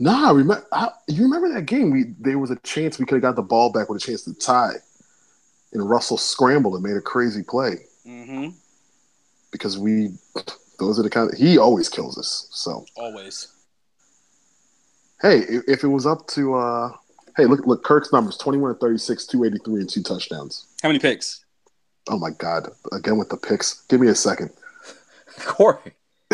Nah, 0.00 0.30
remember 0.30 0.64
you 1.08 1.22
remember 1.24 1.52
that 1.54 1.62
game? 1.66 1.90
We 1.90 2.14
there 2.20 2.38
was 2.38 2.50
a 2.50 2.56
chance 2.60 2.98
we 2.98 3.04
could 3.06 3.16
have 3.16 3.22
got 3.22 3.36
the 3.36 3.42
ball 3.42 3.72
back 3.72 3.88
with 3.88 4.02
a 4.02 4.06
chance 4.06 4.22
to 4.24 4.34
tie, 4.34 4.74
and 5.72 5.88
Russell 5.90 6.16
scrambled 6.18 6.74
and 6.74 6.82
made 6.84 6.96
a 6.96 7.00
crazy 7.00 7.42
play 7.42 7.84
Mm-hmm. 8.06 8.50
because 9.52 9.76
we 9.78 10.10
those 10.78 10.98
are 10.98 11.02
the 11.02 11.10
kind 11.10 11.30
of 11.32 11.36
he 11.38 11.58
always 11.58 11.88
kills 11.88 12.16
us. 12.16 12.48
So 12.52 12.86
Always. 12.96 13.48
hey, 15.20 15.38
if, 15.40 15.64
if 15.68 15.84
it 15.84 15.88
was 15.88 16.06
up 16.06 16.26
to 16.28 16.54
uh 16.54 16.92
hey 17.36 17.46
look 17.46 17.66
look 17.66 17.82
Kirk's 17.84 18.12
numbers 18.12 18.36
21 18.36 18.70
and 18.70 18.80
36, 18.80 19.26
283 19.26 19.80
and 19.80 19.90
two 19.90 20.02
touchdowns. 20.02 20.66
How 20.82 20.88
many 20.88 21.00
picks? 21.00 21.44
Oh 22.08 22.18
my 22.18 22.30
god, 22.30 22.68
again 22.92 23.18
with 23.18 23.28
the 23.30 23.36
picks. 23.36 23.82
Give 23.88 24.00
me 24.00 24.08
a 24.08 24.14
second. 24.14 24.50
Corey. 25.40 25.92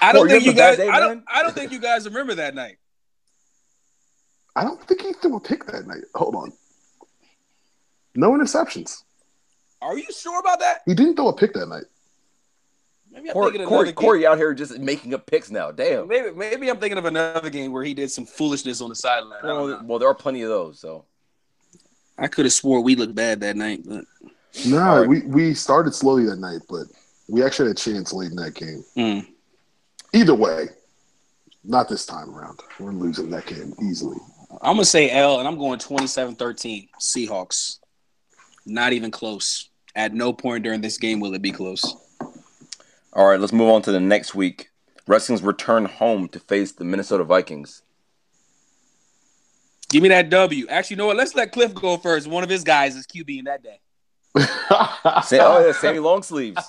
I 0.00 0.12
don't 0.12 0.28
think 0.28 0.44
you 0.44 0.52
you 0.52 0.58
have 0.60 0.74
a 0.74 0.76
bad 0.76 0.76
guys. 0.76 0.76
day, 0.78 0.88
I 0.88 1.00
don't. 1.00 1.08
man. 1.16 1.24
I 1.28 1.42
don't 1.42 1.54
think 1.54 1.72
you 1.72 1.80
guys 1.80 2.04
remember 2.06 2.34
that 2.36 2.54
night. 2.54 2.78
I 4.54 4.62
don't 4.64 4.82
think 4.82 5.02
he 5.02 5.12
threw 5.12 5.36
a 5.36 5.40
pick 5.40 5.66
that 5.66 5.86
night. 5.86 6.04
Hold 6.14 6.34
on. 6.34 6.52
No 8.14 8.30
interceptions. 8.32 9.02
Are 9.82 9.96
you 9.98 10.06
sure 10.10 10.40
about 10.40 10.60
that? 10.60 10.80
He 10.86 10.94
didn't 10.94 11.16
throw 11.16 11.28
a 11.28 11.36
pick 11.36 11.52
that 11.54 11.66
night. 11.66 11.84
Maybe 13.12 13.28
I'm 13.28 13.34
Corey, 13.34 13.46
thinking 13.52 13.62
of 13.62 13.68
Corey, 13.68 13.78
another 13.80 13.92
game. 13.92 13.94
Corey 14.06 14.26
out 14.26 14.38
here 14.38 14.54
just 14.54 14.78
making 14.78 15.12
up 15.14 15.26
picks 15.26 15.50
now. 15.50 15.70
Damn. 15.70 16.08
Maybe 16.08 16.30
maybe 16.32 16.68
I'm 16.70 16.78
thinking 16.78 16.98
of 16.98 17.04
another 17.04 17.50
game 17.50 17.72
where 17.72 17.84
he 17.84 17.92
did 17.94 18.10
some 18.10 18.24
foolishness 18.26 18.80
on 18.80 18.88
the 18.88 18.94
sideline. 18.94 19.40
Well, 19.42 19.82
well, 19.84 19.98
there 19.98 20.08
are 20.08 20.14
plenty 20.14 20.42
of 20.42 20.48
those. 20.48 20.80
So 20.80 21.04
I 22.18 22.26
could 22.28 22.46
have 22.46 22.52
swore 22.52 22.80
we 22.80 22.94
looked 22.96 23.14
bad 23.14 23.40
that 23.40 23.56
night, 23.56 23.82
but 23.86 24.04
No, 24.66 24.78
All 24.82 24.98
right. 25.00 25.08
we, 25.08 25.22
we 25.22 25.54
started 25.54 25.94
slowly 25.94 26.24
that 26.24 26.38
night, 26.38 26.60
but 26.68 26.86
we 27.28 27.42
actually 27.44 27.68
had 27.68 27.76
a 27.76 27.80
chance 27.80 28.12
late 28.14 28.30
in 28.30 28.36
that 28.36 28.54
game. 28.54 28.84
mm. 28.96 29.26
Either 30.16 30.34
way, 30.34 30.68
not 31.62 31.90
this 31.90 32.06
time 32.06 32.34
around. 32.34 32.58
We're 32.80 32.90
losing 32.92 33.28
that 33.32 33.44
game 33.44 33.74
easily. 33.82 34.16
I'm 34.62 34.76
gonna 34.76 34.86
say 34.86 35.10
L, 35.10 35.40
and 35.40 35.46
I'm 35.46 35.58
going 35.58 35.78
27-13 35.78 36.88
Seahawks. 36.98 37.80
Not 38.64 38.94
even 38.94 39.10
close. 39.10 39.68
At 39.94 40.14
no 40.14 40.32
point 40.32 40.64
during 40.64 40.80
this 40.80 40.96
game 40.96 41.20
will 41.20 41.34
it 41.34 41.42
be 41.42 41.52
close. 41.52 41.84
all 43.12 43.26
right, 43.26 43.38
let's 43.38 43.52
move 43.52 43.68
on 43.68 43.82
to 43.82 43.92
the 43.92 44.00
next 44.00 44.34
week. 44.34 44.70
Redskins 45.06 45.42
return 45.42 45.84
home 45.84 46.28
to 46.28 46.40
face 46.40 46.72
the 46.72 46.84
Minnesota 46.84 47.22
Vikings. 47.22 47.82
Give 49.90 50.02
me 50.02 50.08
that 50.08 50.30
W. 50.30 50.66
Actually, 50.68 50.94
you 50.94 50.98
know 50.98 51.06
what? 51.08 51.18
Let's 51.18 51.34
let 51.34 51.52
Cliff 51.52 51.74
go 51.74 51.98
first. 51.98 52.26
One 52.26 52.42
of 52.42 52.48
his 52.48 52.64
guys 52.64 52.96
is 52.96 53.06
QB 53.06 53.40
in 53.40 53.44
that 53.44 53.62
day. 53.62 53.80
Say, 55.26 55.40
oh 55.40 55.66
yeah, 55.66 55.72
Sammy 55.72 55.98
Longsleeves. 55.98 56.64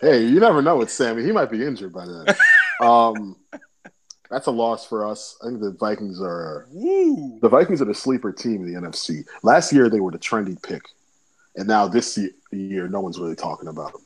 Hey, 0.00 0.24
you 0.24 0.40
never 0.40 0.62
know 0.62 0.76
with 0.76 0.90
Sammy. 0.90 1.24
He 1.24 1.32
might 1.32 1.50
be 1.50 1.64
injured 1.64 1.92
by 1.92 2.06
then. 2.06 2.36
um, 2.80 3.36
that's 4.30 4.46
a 4.46 4.50
loss 4.50 4.86
for 4.86 5.06
us. 5.06 5.36
I 5.42 5.48
think 5.48 5.60
the 5.60 5.72
Vikings 5.72 6.20
are 6.20 6.66
Woo! 6.70 7.38
the 7.40 7.48
Vikings 7.48 7.80
are 7.80 7.86
the 7.86 7.94
sleeper 7.94 8.32
team 8.32 8.62
in 8.62 8.72
the 8.72 8.80
NFC. 8.80 9.24
Last 9.42 9.72
year 9.72 9.88
they 9.88 10.00
were 10.00 10.10
the 10.10 10.18
trendy 10.18 10.60
pick, 10.62 10.82
and 11.54 11.66
now 11.68 11.86
this 11.86 12.18
year 12.50 12.88
no 12.88 13.00
one's 13.00 13.18
really 13.18 13.36
talking 13.36 13.68
about 13.68 13.92
them. 13.92 14.02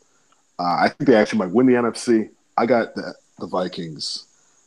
Uh, 0.58 0.76
I 0.80 0.88
think 0.88 1.08
they 1.08 1.16
actually 1.16 1.38
might 1.38 1.50
win 1.50 1.66
the 1.66 1.74
NFC. 1.74 2.30
I 2.56 2.66
got 2.66 2.94
the, 2.94 3.14
the 3.38 3.46
Vikings 3.46 4.26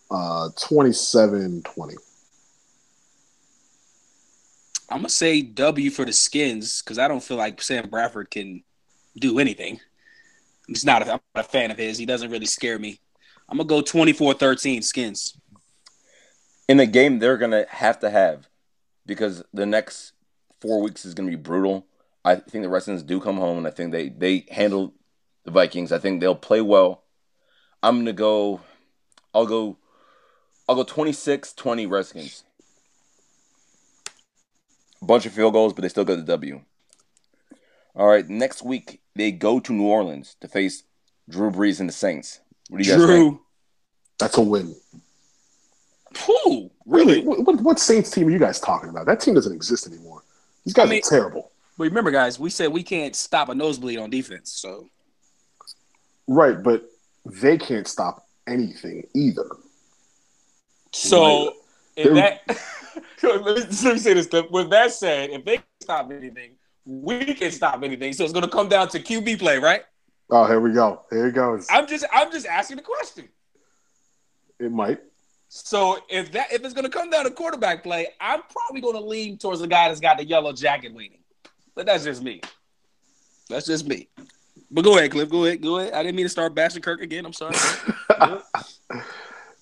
uh, 0.09 0.49
27-20. 0.57 1.95
I'm 4.89 4.99
gonna 4.99 5.09
say 5.09 5.41
W 5.41 5.89
for 5.89 6.05
the 6.05 6.13
Skins 6.13 6.81
because 6.81 6.99
I 6.99 7.07
don't 7.07 7.23
feel 7.23 7.37
like 7.37 7.61
Sam 7.61 7.89
Bradford 7.89 8.29
can 8.29 8.63
do 9.17 9.39
anything. 9.39 9.79
I'm 10.67 10.73
just 10.73 10.85
not 10.85 11.01
a, 11.01 11.13
I'm 11.13 11.19
not 11.35 11.45
a 11.45 11.47
fan 11.47 11.71
of 11.71 11.77
his. 11.77 11.97
He 11.97 12.05
doesn't 12.05 12.31
really 12.31 12.45
scare 12.45 12.79
me. 12.79 12.99
I'm 13.49 13.57
gonna 13.57 13.67
go 13.67 13.81
24-13 13.81 14.83
Skins. 14.83 15.37
in 16.69 16.77
the 16.77 16.85
game 16.85 17.19
they're 17.19 17.37
gonna 17.37 17.65
have 17.69 17.99
to 17.99 18.09
have 18.09 18.47
because 19.05 19.43
the 19.53 19.65
next 19.65 20.13
four 20.61 20.81
weeks 20.81 21.03
is 21.05 21.13
gonna 21.13 21.29
be 21.29 21.35
brutal. 21.35 21.85
I 22.25 22.35
think 22.35 22.63
the 22.63 22.69
Redskins 22.69 23.03
do 23.03 23.19
come 23.19 23.37
home 23.37 23.57
and 23.57 23.67
I 23.67 23.71
think 23.71 23.91
they 23.91 24.09
they 24.09 24.45
handle 24.49 24.93
the 25.43 25.51
Vikings. 25.51 25.91
I 25.91 25.99
think 25.99 26.21
they'll 26.21 26.35
play 26.35 26.61
well. 26.61 27.03
I'm 27.81 27.97
gonna 27.97 28.13
go 28.13 28.61
I'll 29.33 29.45
go 29.45 29.77
I'll 30.69 30.75
go 30.75 30.85
26-20 30.85 31.89
Redskins. 31.89 32.45
A 35.01 35.05
bunch 35.05 35.25
of 35.25 35.33
field 35.33 35.51
goals, 35.51 35.73
but 35.73 35.81
they 35.81 35.89
still 35.89 36.05
get 36.05 36.15
the 36.15 36.21
W. 36.23 36.61
All 37.95 38.07
right, 38.07 38.27
next 38.27 38.63
week 38.63 39.01
they 39.15 39.31
go 39.31 39.59
to 39.59 39.73
New 39.73 39.85
Orleans 39.87 40.35
to 40.41 40.47
face 40.47 40.83
Drew 41.29 41.51
Brees 41.51 41.79
and 41.79 41.87
the 41.87 41.93
Saints. 41.93 42.39
What 42.69 42.79
do 42.79 42.83
you 42.83 42.91
guys 42.91 42.99
think? 43.05 43.09
Drew. 43.09 43.41
That's 44.19 44.37
a 44.37 44.41
win. 44.41 44.75
Who? 46.25 46.71
Really? 46.85 47.21
What, 47.23 47.39
what, 47.45 47.61
what 47.61 47.79
Saints 47.79 48.11
team 48.11 48.27
are 48.27 48.31
you 48.31 48.39
guys 48.39 48.59
talking 48.59 48.89
about? 48.89 49.05
That 49.05 49.19
team 49.19 49.33
doesn't 49.33 49.53
exist 49.53 49.87
anymore. 49.87 50.23
These 50.65 50.73
guys 50.73 50.87
I 50.87 50.89
mean- 50.89 51.01
are 51.05 51.09
terrible. 51.09 51.51
But 51.75 51.85
remember, 51.85 52.11
guys, 52.11 52.39
we 52.39 52.51
said 52.51 52.71
we 52.71 52.83
can't 52.83 53.15
stop 53.15 53.49
a 53.49 53.55
nosebleed 53.55 53.97
on 53.97 54.11
defense. 54.11 54.51
So 54.51 54.89
Right, 56.27 56.61
but 56.61 56.85
they 57.25 57.57
can't 57.57 57.87
stop 57.87 58.27
anything 58.47 59.07
either. 59.15 59.49
So 60.91 61.55
if 61.95 62.05
They're- 62.05 62.13
that 62.13 62.41
let, 63.23 63.43
me, 63.43 63.51
let 63.51 63.93
me 63.93 63.97
say 63.97 64.13
this 64.13 64.27
clip. 64.27 64.51
With 64.51 64.69
that 64.69 64.91
said, 64.91 65.31
if 65.31 65.43
they 65.45 65.57
can 65.57 65.65
stop 65.81 66.11
anything, 66.11 66.51
we 66.85 67.33
can 67.33 67.51
stop 67.51 67.83
anything. 67.83 68.13
So 68.13 68.23
it's 68.23 68.33
gonna 68.33 68.47
come 68.47 68.69
down 68.69 68.87
to 68.89 68.99
QB 68.99 69.39
play, 69.39 69.57
right? 69.59 69.83
Oh, 70.29 70.45
here 70.45 70.59
we 70.59 70.71
go. 70.71 71.01
Here 71.09 71.27
it 71.27 71.33
goes. 71.33 71.67
I'm 71.69 71.87
just 71.87 72.05
I'm 72.11 72.31
just 72.31 72.45
asking 72.45 72.77
the 72.77 72.83
question. 72.83 73.29
It 74.59 74.71
might. 74.71 74.99
So 75.49 75.99
if 76.09 76.31
that 76.31 76.51
if 76.51 76.63
it's 76.63 76.73
gonna 76.73 76.89
come 76.89 77.09
down 77.09 77.25
to 77.25 77.31
quarterback 77.31 77.83
play, 77.83 78.07
I'm 78.19 78.41
probably 78.49 78.81
gonna 78.81 79.05
lean 79.05 79.37
towards 79.37 79.59
the 79.59 79.67
guy 79.67 79.87
that's 79.87 79.99
got 79.99 80.17
the 80.17 80.25
yellow 80.25 80.53
jacket 80.53 80.93
waiting. 80.93 81.19
But 81.75 81.85
that's 81.85 82.03
just 82.03 82.23
me. 82.23 82.41
That's 83.49 83.65
just 83.65 83.87
me. 83.87 84.07
But 84.71 84.83
go 84.83 84.97
ahead, 84.97 85.11
Cliff. 85.11 85.29
Go 85.29 85.45
ahead. 85.45 85.61
Go 85.61 85.79
ahead. 85.79 85.93
I 85.93 86.01
didn't 86.03 86.15
mean 86.15 86.25
to 86.25 86.29
start 86.29 86.55
bashing 86.55 86.81
Kirk 86.81 87.01
again. 87.01 87.25
I'm 87.25 87.33
sorry. 87.33 87.55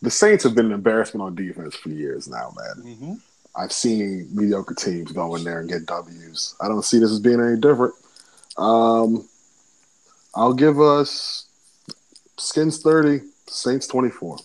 The 0.02 0.10
Saints 0.10 0.44
have 0.46 0.56
been 0.56 0.66
an 0.68 0.72
embarrassment 0.72 1.24
on 1.24 1.36
defense 1.36 1.76
for 1.76 1.90
years 1.90 2.28
now, 2.28 2.52
man. 2.58 2.86
mm-hmm. 2.86 3.14
I've 3.56 3.72
seen 3.72 4.30
mediocre 4.34 4.74
teams 4.74 5.12
go 5.12 5.36
in 5.36 5.44
there 5.44 5.60
and 5.60 5.70
get 5.70 5.86
W's. 5.86 6.56
I 6.62 6.68
don't 6.68 6.84
see 6.84 7.00
this 7.00 7.12
as 7.12 7.20
being 7.20 7.42
any 7.42 7.60
different. 7.60 7.94
Um, 8.58 9.28
I'll 10.36 10.54
give 10.54 10.80
us 10.80 11.48
Skins 12.38 12.82
30, 12.82 13.22
Saints 13.48 13.88
24. 13.88 14.38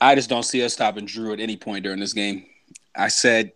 I 0.00 0.14
just 0.14 0.28
don't 0.28 0.42
see 0.42 0.64
us 0.64 0.74
stopping 0.74 1.06
Drew 1.06 1.32
at 1.32 1.40
any 1.40 1.56
point 1.56 1.84
during 1.84 2.00
this 2.00 2.12
game. 2.12 2.46
I 2.94 3.08
said 3.08 3.52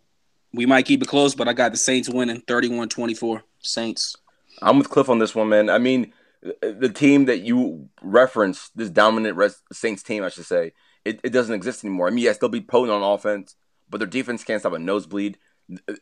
we 0.52 0.66
might 0.66 0.86
keep 0.86 1.02
it 1.02 1.08
close, 1.08 1.34
but 1.34 1.48
I 1.48 1.52
got 1.52 1.72
the 1.72 1.78
Saints 1.78 2.08
winning 2.08 2.40
31-24. 2.42 3.42
Saints. 3.62 4.16
I'm 4.62 4.78
with 4.78 4.90
Cliff 4.90 5.08
on 5.08 5.18
this 5.18 5.34
one, 5.34 5.48
man. 5.48 5.68
I 5.68 5.78
mean, 5.78 6.12
the 6.60 6.88
team 6.88 7.26
that 7.26 7.40
you 7.40 7.88
referenced, 8.02 8.76
this 8.76 8.90
dominant 8.90 9.38
Saints 9.72 10.02
team, 10.02 10.24
I 10.24 10.30
should 10.30 10.46
say, 10.46 10.72
it, 11.04 11.20
it 11.24 11.30
doesn't 11.30 11.54
exist 11.54 11.84
anymore. 11.84 12.06
I 12.06 12.10
mean, 12.10 12.24
yes, 12.24 12.38
they'll 12.38 12.48
be 12.50 12.60
potent 12.60 12.92
on 12.92 13.02
offense, 13.02 13.56
but 13.88 13.98
their 13.98 14.06
defense 14.08 14.44
can't 14.44 14.60
stop 14.60 14.72
a 14.72 14.78
nosebleed. 14.78 15.38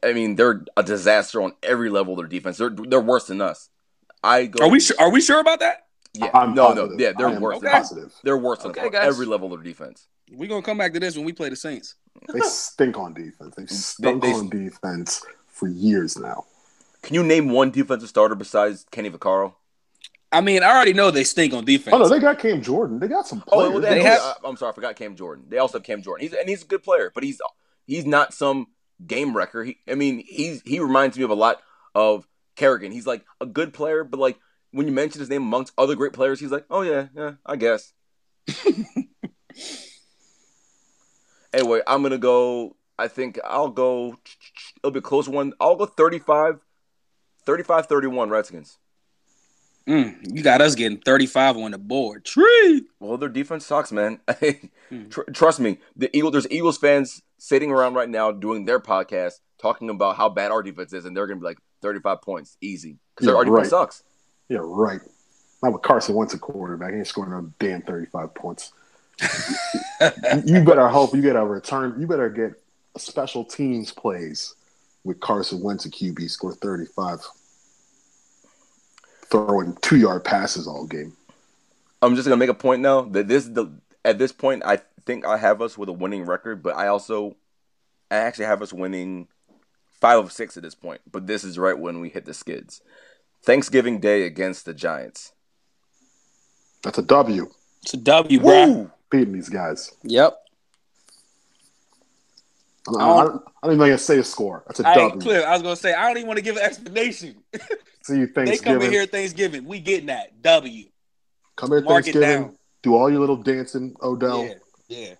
I 0.02 0.12
mean, 0.12 0.36
they're 0.36 0.64
a 0.76 0.82
disaster 0.82 1.42
on 1.42 1.52
every 1.62 1.90
level 1.90 2.14
of 2.14 2.18
their 2.18 2.26
defense. 2.26 2.56
They're 2.58 2.70
they're 2.70 3.00
worse 3.00 3.26
than 3.26 3.40
us. 3.40 3.68
I 4.24 4.46
go. 4.46 4.64
Are 4.64 4.70
we 4.70 4.80
su- 4.80 4.94
are 4.98 5.10
we 5.10 5.20
sure 5.20 5.40
about 5.40 5.60
that? 5.60 5.86
Yeah, 6.14 6.30
I'm 6.34 6.54
no, 6.54 6.68
positive. 6.68 6.90
no, 6.92 6.96
yeah, 7.04 7.12
they're 7.16 7.38
worse. 7.38 7.56
Okay. 7.58 7.66
Than, 7.66 7.72
Positive. 7.72 8.14
they're 8.24 8.38
worse 8.38 8.64
Okay, 8.64 8.80
us 8.80 8.86
on 8.86 8.92
guys. 8.92 9.06
every 9.06 9.26
level 9.26 9.52
of 9.52 9.60
their 9.62 9.70
defense. 9.70 10.08
We're 10.32 10.48
gonna 10.48 10.62
come 10.62 10.78
back 10.78 10.94
to 10.94 11.00
this 11.00 11.16
when 11.16 11.24
we 11.26 11.32
play 11.32 11.48
the 11.50 11.56
Saints. 11.56 11.94
They 12.32 12.40
stink 12.40 12.98
on 12.98 13.14
defense. 13.14 13.54
They've 13.56 13.70
stunk 13.70 14.22
they- 14.22 14.32
on 14.32 14.48
defense 14.48 15.22
for 15.46 15.68
years 15.68 16.18
now. 16.18 16.46
Can 17.02 17.14
you 17.14 17.22
name 17.22 17.50
one 17.50 17.70
defensive 17.70 18.08
starter 18.08 18.34
besides 18.34 18.84
Kenny 18.90 19.08
Vaccaro? 19.10 19.54
I 20.30 20.40
mean, 20.42 20.62
I 20.62 20.70
already 20.70 20.92
know 20.92 21.10
they 21.10 21.24
stink 21.24 21.54
on 21.54 21.64
defense. 21.64 21.94
Oh 21.94 21.98
no, 21.98 22.08
they 22.08 22.18
got 22.20 22.38
Cam 22.38 22.60
Jordan. 22.60 22.98
They 22.98 23.08
got 23.08 23.26
some 23.26 23.42
Oh, 23.48 23.56
players. 23.56 23.72
well, 23.72 23.80
they 23.80 23.88
they 23.94 24.02
have- 24.02 24.20
have, 24.20 24.36
I'm 24.44 24.56
sorry, 24.56 24.72
I 24.72 24.74
forgot 24.74 24.96
Cam 24.96 25.16
Jordan. 25.16 25.46
They 25.48 25.56
also 25.58 25.78
have 25.78 25.84
Cam 25.84 26.02
Jordan. 26.02 26.26
He's 26.28 26.34
and 26.38 26.48
he's 26.48 26.62
a 26.62 26.66
good 26.66 26.82
player, 26.82 27.10
but 27.14 27.22
he's 27.24 27.40
he's 27.86 28.04
not 28.04 28.34
some 28.34 28.66
game 29.06 29.34
wrecker. 29.36 29.64
He, 29.64 29.78
I 29.88 29.94
mean, 29.94 30.22
he's 30.26 30.60
he 30.62 30.80
reminds 30.80 31.16
me 31.16 31.24
of 31.24 31.30
a 31.30 31.34
lot 31.34 31.62
of 31.94 32.26
Kerrigan. 32.56 32.92
He's 32.92 33.06
like 33.06 33.24
a 33.40 33.46
good 33.46 33.72
player, 33.72 34.04
but 34.04 34.20
like 34.20 34.38
when 34.72 34.86
you 34.86 34.92
mention 34.92 35.18
his 35.20 35.30
name 35.30 35.42
amongst 35.42 35.72
other 35.78 35.94
great 35.96 36.12
players, 36.12 36.40
he's 36.40 36.50
like, 36.52 36.66
oh 36.68 36.82
yeah, 36.82 37.06
yeah, 37.16 37.32
I 37.46 37.56
guess. 37.56 37.92
anyway, 41.52 41.80
I'm 41.86 42.02
gonna 42.02 42.18
go. 42.18 42.76
I 42.98 43.08
think 43.08 43.38
I'll 43.44 43.68
go. 43.68 44.16
It'll 44.82 44.90
be 44.90 44.98
a 44.98 45.02
close 45.02 45.28
one. 45.28 45.52
I'll 45.60 45.76
go 45.76 45.86
35, 45.86 46.58
35 47.44 47.86
31 47.86 48.28
Redskins. 48.30 48.78
Mm, 49.88 50.36
you 50.36 50.42
got 50.42 50.60
us 50.60 50.74
getting 50.74 50.98
35 50.98 51.56
on 51.56 51.70
the 51.70 51.78
board. 51.78 52.24
Tree. 52.24 52.82
Well, 53.00 53.16
their 53.16 53.28
defense 53.30 53.64
sucks, 53.64 53.90
man. 53.90 54.20
Tr- 55.10 55.22
trust 55.32 55.60
me, 55.60 55.78
the 55.96 56.14
Eagle. 56.16 56.30
There's 56.30 56.50
Eagles 56.50 56.76
fans 56.78 57.22
sitting 57.38 57.70
around 57.70 57.94
right 57.94 58.08
now 58.08 58.30
doing 58.30 58.64
their 58.66 58.80
podcast, 58.80 59.40
talking 59.60 59.88
about 59.88 60.16
how 60.16 60.28
bad 60.28 60.50
our 60.50 60.62
defense 60.62 60.92
is, 60.92 61.04
and 61.06 61.16
they're 61.16 61.26
gonna 61.26 61.40
be 61.40 61.46
like 61.46 61.58
35 61.80 62.20
points 62.22 62.56
easy 62.60 62.98
because 63.14 63.28
Yeah, 63.28 63.34
our 63.36 63.44
defense 63.44 63.60
right. 63.60 63.70
sucks. 63.70 64.02
Yeah, 64.48 64.58
right. 64.62 65.00
Not 65.62 65.72
with 65.72 65.82
Carson 65.82 66.14
Wentz 66.14 66.34
a 66.34 66.38
quarterback. 66.38 66.92
He 66.92 66.98
ain't 66.98 67.06
scoring 67.06 67.30
no 67.30 67.50
damn 67.58 67.82
thirty-five 67.82 68.34
points. 68.34 68.72
you 70.46 70.62
better 70.62 70.86
hope 70.88 71.14
you 71.14 71.20
get 71.22 71.34
a 71.36 71.44
return. 71.44 71.96
You 72.00 72.06
better 72.06 72.28
get 72.30 72.52
special 72.96 73.44
teams 73.44 73.90
plays 73.90 74.54
with 75.04 75.18
Carson 75.20 75.60
Wentz 75.62 75.84
a 75.86 75.90
QB 75.90 76.30
score 76.30 76.52
thirty-five, 76.54 77.18
throwing 79.30 79.76
two-yard 79.82 80.24
passes 80.24 80.66
all 80.66 80.86
game. 80.86 81.14
I'm 82.02 82.14
just 82.14 82.26
gonna 82.26 82.36
make 82.38 82.50
a 82.50 82.54
point 82.54 82.82
now 82.82 83.02
that 83.02 83.28
this 83.28 83.46
the 83.46 83.70
at 84.04 84.18
this 84.18 84.32
point 84.32 84.62
I 84.64 84.78
think 85.04 85.26
I 85.26 85.36
have 85.36 85.60
us 85.62 85.76
with 85.76 85.88
a 85.88 85.92
winning 85.92 86.24
record, 86.24 86.62
but 86.62 86.76
I 86.76 86.88
also 86.88 87.36
I 88.10 88.16
actually 88.16 88.46
have 88.46 88.62
us 88.62 88.72
winning 88.72 89.28
five 90.00 90.18
of 90.18 90.32
six 90.32 90.56
at 90.56 90.62
this 90.62 90.74
point. 90.74 91.00
But 91.10 91.26
this 91.26 91.44
is 91.44 91.58
right 91.58 91.78
when 91.78 92.00
we 92.00 92.08
hit 92.08 92.24
the 92.24 92.34
skids. 92.34 92.80
Thanksgiving 93.42 94.00
Day 94.00 94.22
against 94.24 94.64
the 94.64 94.74
Giants. 94.74 95.32
That's 96.82 96.98
a 96.98 97.02
W. 97.02 97.50
It's 97.82 97.94
a 97.94 97.96
W, 97.96 98.40
bro. 98.40 98.90
Beating 99.10 99.32
these 99.32 99.48
guys. 99.48 99.92
Yep. 100.02 100.38
I'm, 102.88 103.00
I 103.00 103.04
I'm, 103.20 103.26
don't- 103.26 103.42
I'm 103.62 103.68
not 103.70 103.74
even 103.74 103.78
gonna 103.78 103.98
say 103.98 104.18
a 104.18 104.24
score. 104.24 104.64
That's 104.66 104.80
a 104.80 104.84
Hey, 104.84 104.94
W. 104.94 105.20
Cliff, 105.20 105.44
I 105.44 105.52
was 105.52 105.62
gonna 105.62 105.76
say 105.76 105.94
I 105.94 106.02
don't 106.08 106.16
even 106.18 106.26
want 106.28 106.38
to 106.38 106.42
give 106.44 106.56
an 106.56 106.62
explanation. 106.62 107.36
See 108.02 108.18
you 108.18 108.26
Thanksgiving. 108.26 108.44
they 108.46 108.58
come 108.58 108.82
in 108.82 108.90
here 108.90 109.06
Thanksgiving. 109.06 109.64
We 109.66 109.80
getting 109.80 110.06
that 110.06 110.40
W. 110.42 110.84
Come 111.56 111.70
here 111.70 111.80
Mark 111.82 112.04
Thanksgiving. 112.04 112.56
Do 112.82 112.94
all 112.94 113.10
your 113.10 113.20
little 113.20 113.36
dancing, 113.36 113.94
Odell. 114.02 114.44
Yeah, 114.44 114.54
yeah. 114.88 115.14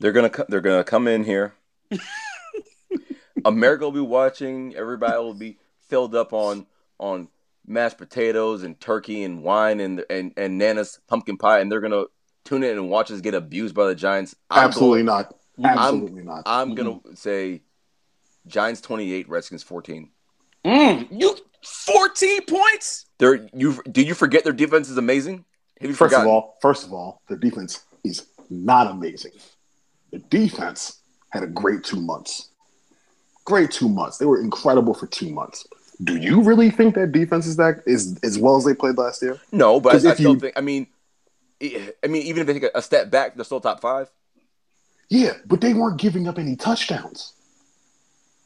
They're 0.00 0.12
gonna 0.12 0.30
they're 0.48 0.60
gonna 0.62 0.84
come 0.84 1.06
in 1.08 1.24
here. 1.24 1.54
America 3.44 3.84
will 3.84 3.92
be 3.92 4.00
watching. 4.00 4.74
Everybody 4.74 5.16
will 5.18 5.34
be 5.34 5.58
filled 5.88 6.14
up 6.14 6.32
on 6.32 6.66
on 6.98 7.28
mashed 7.66 7.98
potatoes 7.98 8.62
and 8.62 8.78
turkey 8.80 9.22
and 9.22 9.42
wine 9.42 9.80
and 9.80 10.04
and 10.10 10.32
and 10.36 10.58
Nana's 10.58 10.98
pumpkin 11.08 11.36
pie, 11.36 11.60
and 11.60 11.70
they're 11.70 11.80
gonna 11.80 12.04
tune 12.44 12.62
in 12.64 12.70
and 12.72 12.88
watch 12.90 13.10
us 13.10 13.20
get 13.20 13.34
abused 13.34 13.74
by 13.74 13.86
the 13.86 13.94
Giants. 13.94 14.34
I'm 14.50 14.64
Absolutely 14.68 15.00
going- 15.04 15.06
not. 15.06 15.34
Absolutely 15.64 16.22
not. 16.22 16.42
I'm 16.46 16.74
gonna 16.74 16.98
say 17.14 17.62
Giants 18.46 18.80
28, 18.80 19.28
Redskins 19.28 19.62
14. 19.62 20.10
Mm, 20.64 21.08
you 21.10 21.36
14 21.62 22.42
points? 22.46 23.06
They're 23.18 23.46
you. 23.54 23.80
Do 23.90 24.02
you 24.02 24.14
forget 24.14 24.44
their 24.44 24.52
defense 24.52 24.88
is 24.88 24.96
amazing? 24.98 25.44
Have 25.80 25.88
you 25.90 25.94
First 25.96 26.10
forgotten? 26.12 26.26
of 26.26 26.32
all, 26.32 26.58
first 26.60 26.86
of 26.86 26.92
all, 26.92 27.22
their 27.28 27.38
defense 27.38 27.84
is 28.04 28.26
not 28.50 28.86
amazing. 28.90 29.32
The 30.10 30.18
defense 30.18 31.00
had 31.30 31.42
a 31.42 31.46
great 31.46 31.84
two 31.84 32.00
months. 32.00 32.48
Great 33.44 33.70
two 33.70 33.88
months. 33.88 34.18
They 34.18 34.26
were 34.26 34.40
incredible 34.40 34.92
for 34.94 35.06
two 35.06 35.30
months. 35.30 35.66
Do 36.04 36.16
you 36.16 36.42
really 36.42 36.70
think 36.70 36.94
that 36.94 37.12
defense 37.12 37.46
is 37.46 37.56
that 37.56 37.82
is 37.86 38.18
as 38.22 38.38
well 38.38 38.56
as 38.56 38.64
they 38.64 38.74
played 38.74 38.96
last 38.98 39.22
year? 39.22 39.38
no, 39.52 39.80
but 39.80 39.92
I, 39.94 40.10
I 40.10 40.14
still 40.14 40.34
you- 40.34 40.40
think. 40.40 40.54
I 40.56 40.60
mean, 40.60 40.86
I 41.62 41.92
I 42.04 42.06
mean, 42.06 42.22
even 42.22 42.40
if 42.42 42.46
they 42.46 42.54
take 42.54 42.70
a, 42.74 42.78
a 42.78 42.82
step 42.82 43.10
back, 43.10 43.34
they're 43.34 43.44
still 43.44 43.60
top 43.60 43.80
five. 43.80 44.10
Yeah, 45.10 45.32
but 45.44 45.60
they 45.60 45.74
weren't 45.74 46.00
giving 46.00 46.28
up 46.28 46.38
any 46.38 46.56
touchdowns. 46.56 47.34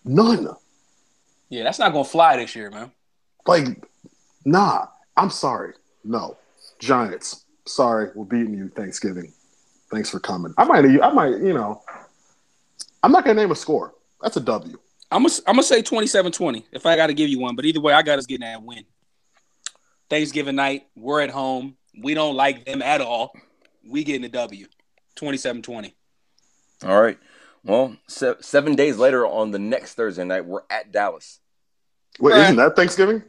None. 0.04 0.48
Yeah, 1.50 1.62
that's 1.62 1.78
not 1.78 1.92
gonna 1.92 2.04
fly 2.04 2.36
this 2.38 2.56
year, 2.56 2.70
man. 2.70 2.90
Like, 3.46 3.84
nah. 4.44 4.86
I'm 5.16 5.30
sorry. 5.30 5.74
No. 6.02 6.36
Giants. 6.80 7.44
Sorry, 7.66 8.10
we're 8.14 8.24
beating 8.24 8.54
you 8.54 8.68
Thanksgiving. 8.68 9.32
Thanks 9.92 10.10
for 10.10 10.18
coming. 10.18 10.52
I 10.58 10.64
might 10.64 10.84
I 10.84 11.12
might, 11.12 11.38
you 11.38 11.54
know. 11.54 11.82
I'm 13.02 13.12
not 13.12 13.24
gonna 13.24 13.40
name 13.40 13.52
a 13.52 13.54
score. 13.54 13.94
That's 14.20 14.36
a 14.36 14.40
W. 14.40 14.76
I'm 15.10 15.22
gonna 15.22 15.34
I'm 15.46 15.54
gonna 15.54 15.62
say 15.62 15.82
27-20 15.82 16.64
if 16.72 16.86
I 16.86 16.96
got 16.96 17.06
to 17.08 17.14
give 17.14 17.28
you 17.28 17.38
one. 17.38 17.54
But 17.54 17.66
either 17.66 17.80
way, 17.80 17.92
I 17.92 18.02
got 18.02 18.18
us 18.18 18.26
getting 18.26 18.46
that 18.46 18.62
win. 18.62 18.84
Thanksgiving 20.10 20.56
night, 20.56 20.86
we're 20.96 21.20
at 21.20 21.30
home. 21.30 21.76
We 21.96 22.14
don't 22.14 22.34
like 22.34 22.64
them 22.64 22.82
at 22.82 23.00
all. 23.00 23.32
We 23.86 24.02
getting 24.02 24.24
a 24.24 24.28
W. 24.28 24.66
27-20. 25.16 25.92
All 26.85 27.01
right. 27.01 27.19
Well, 27.65 27.97
se- 28.09 28.36
seven 28.40 28.74
days 28.74 28.97
later 28.98 29.27
on 29.27 29.51
the 29.51 29.59
next 29.59 29.94
Thursday 29.94 30.24
night, 30.24 30.44
we're 30.44 30.62
at 30.69 30.93
Dallas. 30.93 31.40
Wait, 32.20 32.32
Right. 32.32 32.43
isn't 32.43 32.56
that 32.56 32.77
Thanksgiving? 32.77 33.23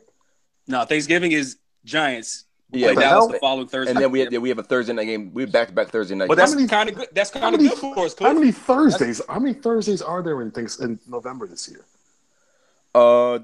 No, 0.67 0.83
Thanksgiving 0.83 1.31
is 1.31 1.57
Giants. 1.85 2.45
We 2.71 2.81
Yeah, 2.81 2.87
play 2.87 2.95
the 2.95 3.01
Dallas 3.01 3.23
hell? 3.25 3.27
the 3.33 3.39
following 3.39 3.67
Thursday. 3.67 3.91
And 3.91 3.99
then 3.99 4.11
we 4.11 4.19
have, 4.21 4.33
we 4.33 4.49
have 4.49 4.59
a 4.59 4.63
Thursday 4.63 4.91
night 4.93 5.05
game. 5.05 5.33
We 5.33 5.43
have 5.43 5.51
back 5.51 5.67
to 5.69 5.73
back 5.73 5.89
Thursday 5.89 6.15
night. 6.15 6.27
but 6.27 6.37
games. 6.37 6.53
that's 6.55 6.69
kind 6.69 6.89
of 6.89 6.95
good. 6.95 7.07
That's 7.13 7.29
How 7.29 7.39
kind 7.39 7.55
of 7.55 7.61
many, 7.61 7.69
good 7.69 7.79
for 7.95 8.05
us, 8.05 8.15
how 8.19 8.33
many 8.33 8.51
Thursdays? 8.51 9.21
How 9.29 9.39
many 9.39 9.53
Thursdays 9.53 10.01
are 10.01 10.21
there 10.21 10.41
in 10.41 10.51
things 10.51 10.79
in 10.81 10.99
November 11.07 11.47
this 11.47 11.69
year? 11.69 11.85
uh, 12.93 13.39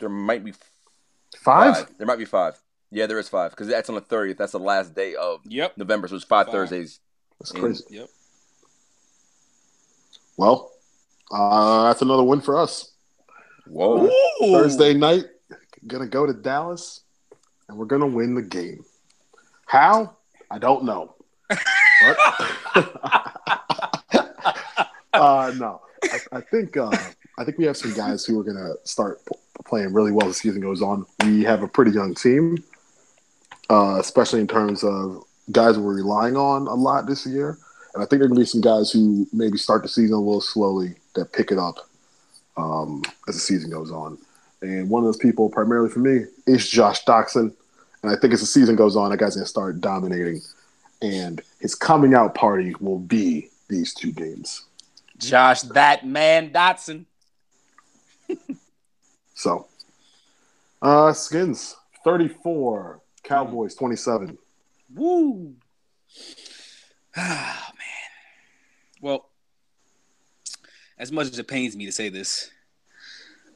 there 0.00 0.08
might 0.08 0.44
be 0.44 0.52
Five. 1.38 1.76
five. 1.76 1.98
There 1.98 2.06
might 2.06 2.18
be 2.18 2.24
five. 2.24 2.60
Yeah, 2.90 3.06
there 3.06 3.18
is 3.18 3.28
five 3.28 3.50
because 3.50 3.68
that's 3.68 3.88
on 3.88 3.94
the 3.94 4.00
thirtieth. 4.02 4.36
That's 4.36 4.52
the 4.52 4.58
last 4.60 4.94
day 4.94 5.14
of 5.14 5.40
Yep. 5.46 5.78
November, 5.78 6.06
so 6.08 6.16
it's 6.16 6.24
five, 6.24 6.46
Five. 6.46 6.52
Thursdays. 6.52 7.00
That's 7.40 7.52
in- 7.52 7.60
crazy. 7.60 7.84
Yep. 7.90 8.08
Well, 10.36 10.72
uh, 11.30 11.84
that's 11.84 12.02
another 12.02 12.22
win 12.22 12.40
for 12.40 12.58
us. 12.58 12.92
Whoa! 13.66 14.06
Ooh. 14.06 14.52
Thursday 14.52 14.94
night, 14.94 15.24
gonna 15.86 16.06
go 16.06 16.26
to 16.26 16.32
Dallas, 16.32 17.00
and 17.68 17.78
we're 17.78 17.86
gonna 17.86 18.06
win 18.06 18.34
the 18.34 18.42
game. 18.42 18.84
How? 19.66 20.16
I 20.50 20.58
don't 20.58 20.84
know. 20.84 21.14
But 21.48 22.18
uh, 25.12 25.52
no, 25.58 25.80
I, 26.04 26.18
I 26.32 26.40
think 26.40 26.76
uh, 26.76 26.90
I 27.38 27.44
think 27.44 27.58
we 27.58 27.64
have 27.64 27.76
some 27.76 27.94
guys 27.94 28.24
who 28.24 28.38
are 28.40 28.44
gonna 28.44 28.74
start 28.84 29.24
p- 29.26 29.36
playing 29.64 29.92
really 29.92 30.12
well 30.12 30.28
as 30.28 30.34
the 30.34 30.40
season 30.40 30.60
goes 30.60 30.82
on. 30.82 31.06
We 31.24 31.42
have 31.44 31.62
a 31.62 31.68
pretty 31.68 31.92
young 31.92 32.14
team, 32.14 32.62
uh, 33.70 33.96
especially 33.98 34.40
in 34.40 34.48
terms 34.48 34.84
of 34.84 35.24
guys 35.50 35.78
we're 35.78 35.94
relying 35.94 36.36
on 36.36 36.66
a 36.66 36.74
lot 36.74 37.06
this 37.06 37.26
year. 37.26 37.58
And 37.94 38.02
I 38.02 38.06
think 38.06 38.20
there 38.20 38.24
are 38.24 38.28
gonna 38.28 38.40
be 38.40 38.46
some 38.46 38.60
guys 38.60 38.90
who 38.90 39.26
maybe 39.32 39.58
start 39.58 39.82
the 39.82 39.88
season 39.88 40.14
a 40.14 40.18
little 40.18 40.40
slowly 40.40 40.94
that 41.14 41.32
pick 41.32 41.50
it 41.52 41.58
up 41.58 41.78
um, 42.56 43.02
as 43.28 43.34
the 43.34 43.40
season 43.40 43.70
goes 43.70 43.90
on. 43.90 44.18
And 44.62 44.88
one 44.88 45.02
of 45.02 45.06
those 45.06 45.16
people, 45.16 45.48
primarily 45.48 45.90
for 45.90 45.98
me, 45.98 46.26
is 46.46 46.68
Josh 46.68 47.04
Doctson. 47.04 47.52
And 48.02 48.12
I 48.12 48.16
think 48.16 48.32
as 48.32 48.40
the 48.40 48.46
season 48.46 48.76
goes 48.76 48.96
on, 48.96 49.10
that 49.10 49.18
guy's 49.18 49.34
going 49.34 49.44
to 49.44 49.48
start 49.48 49.80
dominating. 49.80 50.40
And 51.02 51.42
his 51.60 51.74
coming 51.74 52.14
out 52.14 52.34
party 52.34 52.74
will 52.80 53.00
be 53.00 53.48
these 53.68 53.92
two 53.92 54.12
games. 54.12 54.64
Josh, 55.18 55.62
that 55.62 56.06
man 56.06 56.50
Doctson. 56.50 57.06
So, 59.34 59.66
uh, 60.82 61.12
Skins 61.12 61.74
34, 62.04 63.00
Cowboys 63.24 63.74
27. 63.74 64.38
Woo. 64.94 65.54
Ah 67.14 67.70
man. 67.76 67.81
Well, 69.02 69.28
as 70.96 71.12
much 71.12 71.26
as 71.26 71.38
it 71.38 71.48
pains 71.48 71.76
me 71.76 71.86
to 71.86 71.92
say 71.92 72.08
this, 72.08 72.50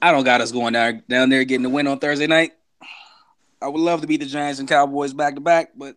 I 0.02 0.10
don't 0.12 0.24
got 0.24 0.42
us 0.42 0.52
going 0.52 0.74
down 0.74 1.04
down 1.08 1.30
there 1.30 1.44
getting 1.44 1.62
the 1.62 1.70
win 1.70 1.86
on 1.86 2.00
Thursday 2.00 2.26
night. 2.26 2.52
I 3.62 3.68
would 3.68 3.80
love 3.80 4.02
to 4.02 4.06
beat 4.06 4.20
the 4.20 4.26
Giants 4.26 4.60
and 4.60 4.68
Cowboys 4.68 5.14
back 5.14 5.36
to 5.36 5.40
back, 5.40 5.70
but 5.74 5.96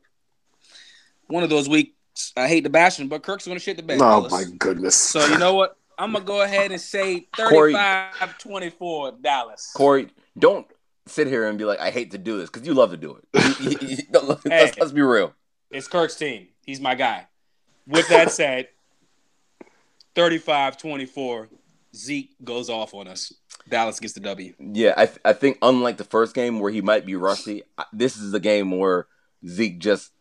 one 1.28 1.44
of 1.44 1.50
those 1.50 1.68
weeks 1.68 1.92
I 2.38 2.48
hate 2.48 2.64
the 2.64 2.70
bashing, 2.70 3.08
but 3.08 3.24
Kirk's 3.24 3.48
gonna 3.48 3.60
shit 3.60 3.76
the 3.76 3.84
bed. 3.84 3.96
Oh 3.96 4.28
fellas. 4.28 4.32
my 4.32 4.44
goodness. 4.58 4.96
So 4.96 5.26
you 5.26 5.40
know 5.40 5.56
what? 5.56 5.76
I'm 5.98 6.14
gonna 6.14 6.24
go 6.24 6.44
ahead 6.44 6.72
and 6.72 6.80
say 6.80 7.22
Corey- 7.36 7.74
35-24 7.74 9.22
Dallas. 9.22 9.72
Corey, 9.76 10.10
don't 10.38 10.68
sit 11.08 11.26
here 11.28 11.48
and 11.48 11.58
be 11.58 11.66
like, 11.66 11.80
I 11.80 11.90
hate 11.90 12.12
to 12.12 12.20
do 12.20 12.38
this 12.38 12.50
because 12.50 12.68
you 12.68 12.76
love 12.76 12.92
to 12.92 12.98
do 12.98 13.18
it. 13.18 14.06
let's, 14.46 14.78
let's 14.78 14.92
be 14.92 15.02
real. 15.02 15.34
It's 15.72 15.88
Kirk's 15.88 16.16
team. 16.16 16.50
He's 16.64 16.80
my 16.80 16.94
guy. 16.94 17.28
With 17.88 18.08
that 18.10 18.32
said, 18.32 18.70
35-24, 20.20 21.48
Zeke 21.96 22.32
goes 22.44 22.70
off 22.70 22.94
on 22.94 23.08
us. 23.08 23.34
Dallas 23.70 24.00
gets 24.02 24.14
the 24.14 24.20
W. 24.20 24.54
Yeah, 24.60 24.94
I, 24.98 25.10
I 25.24 25.34
think 25.34 25.58
unlike 25.62 25.96
the 25.98 26.04
first 26.04 26.36
game 26.36 26.60
where 26.60 26.72
he 26.72 26.82
might 26.82 27.06
be 27.06 27.16
rusty, 27.16 27.64
this 27.94 28.18
is 28.18 28.34
a 28.34 28.40
game 28.40 28.78
where 28.78 29.08
Zeke 29.48 29.80
just 29.80 30.12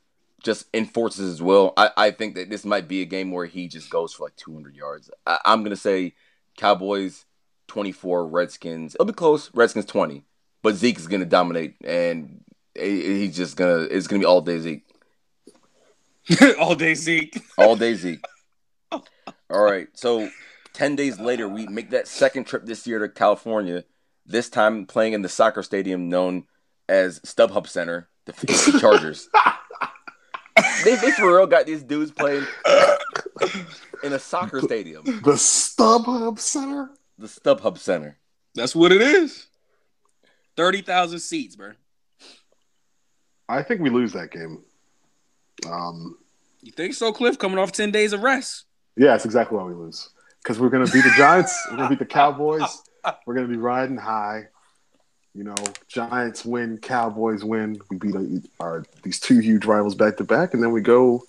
just 0.45 0.67
enforces 0.73 1.29
his 1.31 1.43
will. 1.43 1.73
I, 1.77 1.91
I 1.97 2.11
think 2.13 2.37
that 2.37 2.49
this 2.49 2.65
might 2.65 2.87
be 2.87 3.03
a 3.03 3.05
game 3.05 3.33
where 3.33 3.47
he 3.47 3.67
just 3.67 3.91
goes 3.91 4.13
for 4.15 4.25
like 4.27 4.37
200 4.37 4.77
yards. 4.77 5.11
I, 5.27 5.39
I'm 5.45 5.65
gonna 5.65 5.75
say 5.75 6.15
Cowboys 6.57 7.25
24, 7.67 8.29
Redskins. 8.29 8.95
It'll 8.95 9.05
be 9.05 9.13
close. 9.13 9.51
Redskins 9.53 9.87
20, 9.87 10.23
but 10.63 10.77
Zeke 10.77 10.97
is 10.99 11.09
gonna 11.09 11.25
dominate, 11.25 11.75
and 11.83 12.45
he's 12.77 13.37
just 13.37 13.57
gonna 13.57 13.81
it's 13.91 14.07
gonna 14.07 14.21
be 14.21 14.27
all 14.27 14.43
day 14.43 14.61
Zeke, 14.61 14.85
All 16.61 16.77
day 16.77 16.95
Zeke. 16.95 17.37
all 17.57 17.75
day 17.75 17.95
Zeke. 17.95 18.25
All 19.51 19.63
right, 19.63 19.89
so 19.95 20.29
10 20.75 20.97
days 20.97 21.19
later, 21.19 21.49
we 21.49 21.67
make 21.67 21.91
that 21.91 22.07
second 22.09 22.45
trip 22.45 22.65
this 22.67 22.87
year 22.87 22.99
to 23.01 23.09
California, 23.09 23.85
this 24.27 24.49
time 24.49 24.87
playing 24.87 25.13
in 25.15 25.23
the 25.23 25.29
soccer 25.29 25.63
stadium 25.63 26.09
known 26.09 26.45
as 26.89 27.21
StubHub 27.21 27.67
Center, 27.67 28.09
the 28.27 28.33
face 28.33 28.67
the 28.67 28.79
Chargers. 28.79 29.29
they, 30.85 30.97
they 30.97 31.11
for 31.13 31.35
real 31.37 31.47
got 31.47 31.67
these 31.67 31.83
dudes 31.83 32.11
playing 32.11 32.47
in 34.03 34.13
a 34.13 34.19
soccer 34.19 34.61
stadium, 34.61 35.05
the 35.05 35.33
StubHub 35.33 36.39
Center. 36.39 36.91
the 37.19 37.27
StubHub 37.27 37.79
Center. 37.79 38.19
That's 38.55 38.75
what 38.75 38.93
it 38.93 39.01
is. 39.03 39.47
30,000 40.57 41.21
seats, 41.21 41.57
bro. 41.57 41.73
I 43.49 43.63
think 43.63 43.81
we 43.81 43.91
lose 43.91 44.13
that 44.13 44.31
game. 44.31 44.65
Um, 45.67 46.19
You 46.61 46.73
think 46.73 46.95
so, 46.95 47.13
Cliff? 47.13 47.39
Coming 47.39 47.59
off 47.59 47.73
10 47.73 47.91
days 47.93 48.13
of 48.13 48.23
rest. 48.23 48.65
Yeah, 48.99 49.09
that's 49.09 49.25
exactly 49.25 49.57
why 49.57 49.65
we 49.65 49.75
lose. 49.75 50.11
Because 50.43 50.59
we're 50.59 50.69
gonna 50.69 50.87
beat 50.87 51.05
the 51.05 51.15
Giants. 51.17 51.57
we're 51.71 51.77
gonna 51.77 51.89
beat 51.89 51.99
the 51.99 52.07
Cowboys. 52.07 52.83
We're 53.25 53.35
gonna 53.35 53.49
be 53.49 53.57
riding 53.57 53.97
high. 53.97 54.49
You 55.35 55.45
know, 55.45 55.55
Giants 55.87 56.45
win, 56.45 56.77
Cowboys 56.79 57.43
win. 57.43 57.81
We 57.89 57.97
beat 57.97 58.15
our 58.61 58.85
these 59.03 59.19
two 59.19 59.39
huge 59.39 59.65
rivals 59.65 59.95
back 59.95 60.17
to 60.19 60.25
back, 60.25 60.53
and 60.53 60.63
then 60.63 60.73
we 60.73 60.83
go 60.83 61.23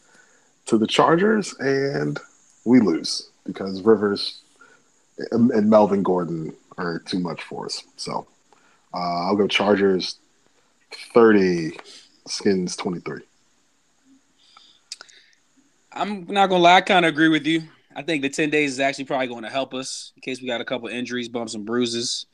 to 0.65 0.77
the 0.77 0.87
Chargers 0.87 1.53
and 1.59 2.19
we 2.65 2.79
lose 2.79 3.29
because 3.45 3.81
Rivers 3.81 4.41
and 5.31 5.69
Melvin 5.69 6.03
Gordon 6.03 6.53
are 6.77 6.99
too 6.99 7.19
much 7.19 7.43
for 7.43 7.65
us. 7.65 7.83
So 7.95 8.27
uh, 8.93 9.27
I'll 9.27 9.35
go 9.35 9.47
Chargers 9.47 10.15
thirty, 11.13 11.77
Skins 12.27 12.75
twenty 12.75 12.99
three. 12.99 13.21
I'm 15.91 16.25
not 16.27 16.47
gonna 16.47 16.63
lie, 16.63 16.77
I 16.77 16.81
kind 16.81 17.05
of 17.05 17.09
agree 17.09 17.29
with 17.29 17.45
you. 17.45 17.63
I 17.95 18.01
think 18.01 18.21
the 18.21 18.29
10 18.29 18.49
days 18.49 18.73
is 18.73 18.79
actually 18.79 19.05
probably 19.05 19.27
going 19.27 19.43
to 19.43 19.49
help 19.49 19.73
us 19.73 20.13
in 20.15 20.21
case 20.21 20.41
we 20.41 20.47
got 20.47 20.61
a 20.61 20.65
couple 20.65 20.87
injuries, 20.87 21.27
bumps, 21.27 21.55
and 21.55 21.65
bruises. 21.65 22.27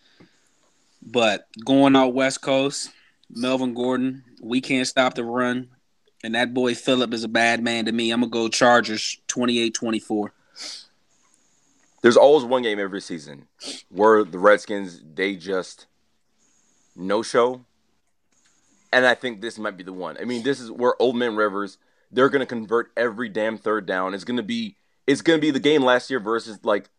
But 1.02 1.48
going 1.64 1.96
out 1.96 2.14
West 2.14 2.42
Coast, 2.42 2.92
Melvin 3.30 3.74
Gordon, 3.74 4.24
we 4.42 4.62
can't 4.62 4.88
stop 4.88 5.14
the 5.14 5.24
run. 5.24 5.70
And 6.24 6.36
that 6.36 6.54
boy 6.54 6.76
Phillip 6.76 7.14
is 7.14 7.24
a 7.24 7.28
bad 7.28 7.64
man 7.64 7.86
to 7.86 7.92
me. 7.92 8.12
I'm 8.12 8.22
gonna 8.22 8.32
go 8.32 8.48
Chargers 8.48 9.18
28-24. 9.28 10.30
There's 12.02 12.18
always 12.18 12.44
one 12.44 12.62
game 12.62 12.80
every 12.80 13.02
season 13.02 13.48
where 13.90 14.24
the 14.24 14.38
Redskins 14.38 15.02
they 15.16 15.36
just 15.36 15.88
no 16.96 17.24
show, 17.24 17.66
and 18.94 19.06
I 19.06 19.16
think 19.16 19.42
this 19.42 19.58
might 19.58 19.78
be 19.78 19.84
the 19.84 19.94
one. 19.94 20.18
I 20.20 20.26
mean, 20.26 20.44
this 20.44 20.60
is 20.60 20.72
where 20.72 21.00
Old 21.02 21.16
Man 21.16 21.36
Rivers 21.36 21.78
they're 22.12 22.30
gonna 22.30 22.46
convert 22.46 22.92
every 22.96 23.30
damn 23.30 23.58
third 23.58 23.86
down. 23.86 24.14
It's 24.14 24.24
gonna 24.24 24.44
be 24.44 24.78
it's 25.08 25.22
gonna 25.22 25.40
be 25.40 25.52
the 25.52 25.60
game 25.60 25.84
last 25.84 26.10
year 26.10 26.20
versus 26.20 26.60
like 26.64 26.90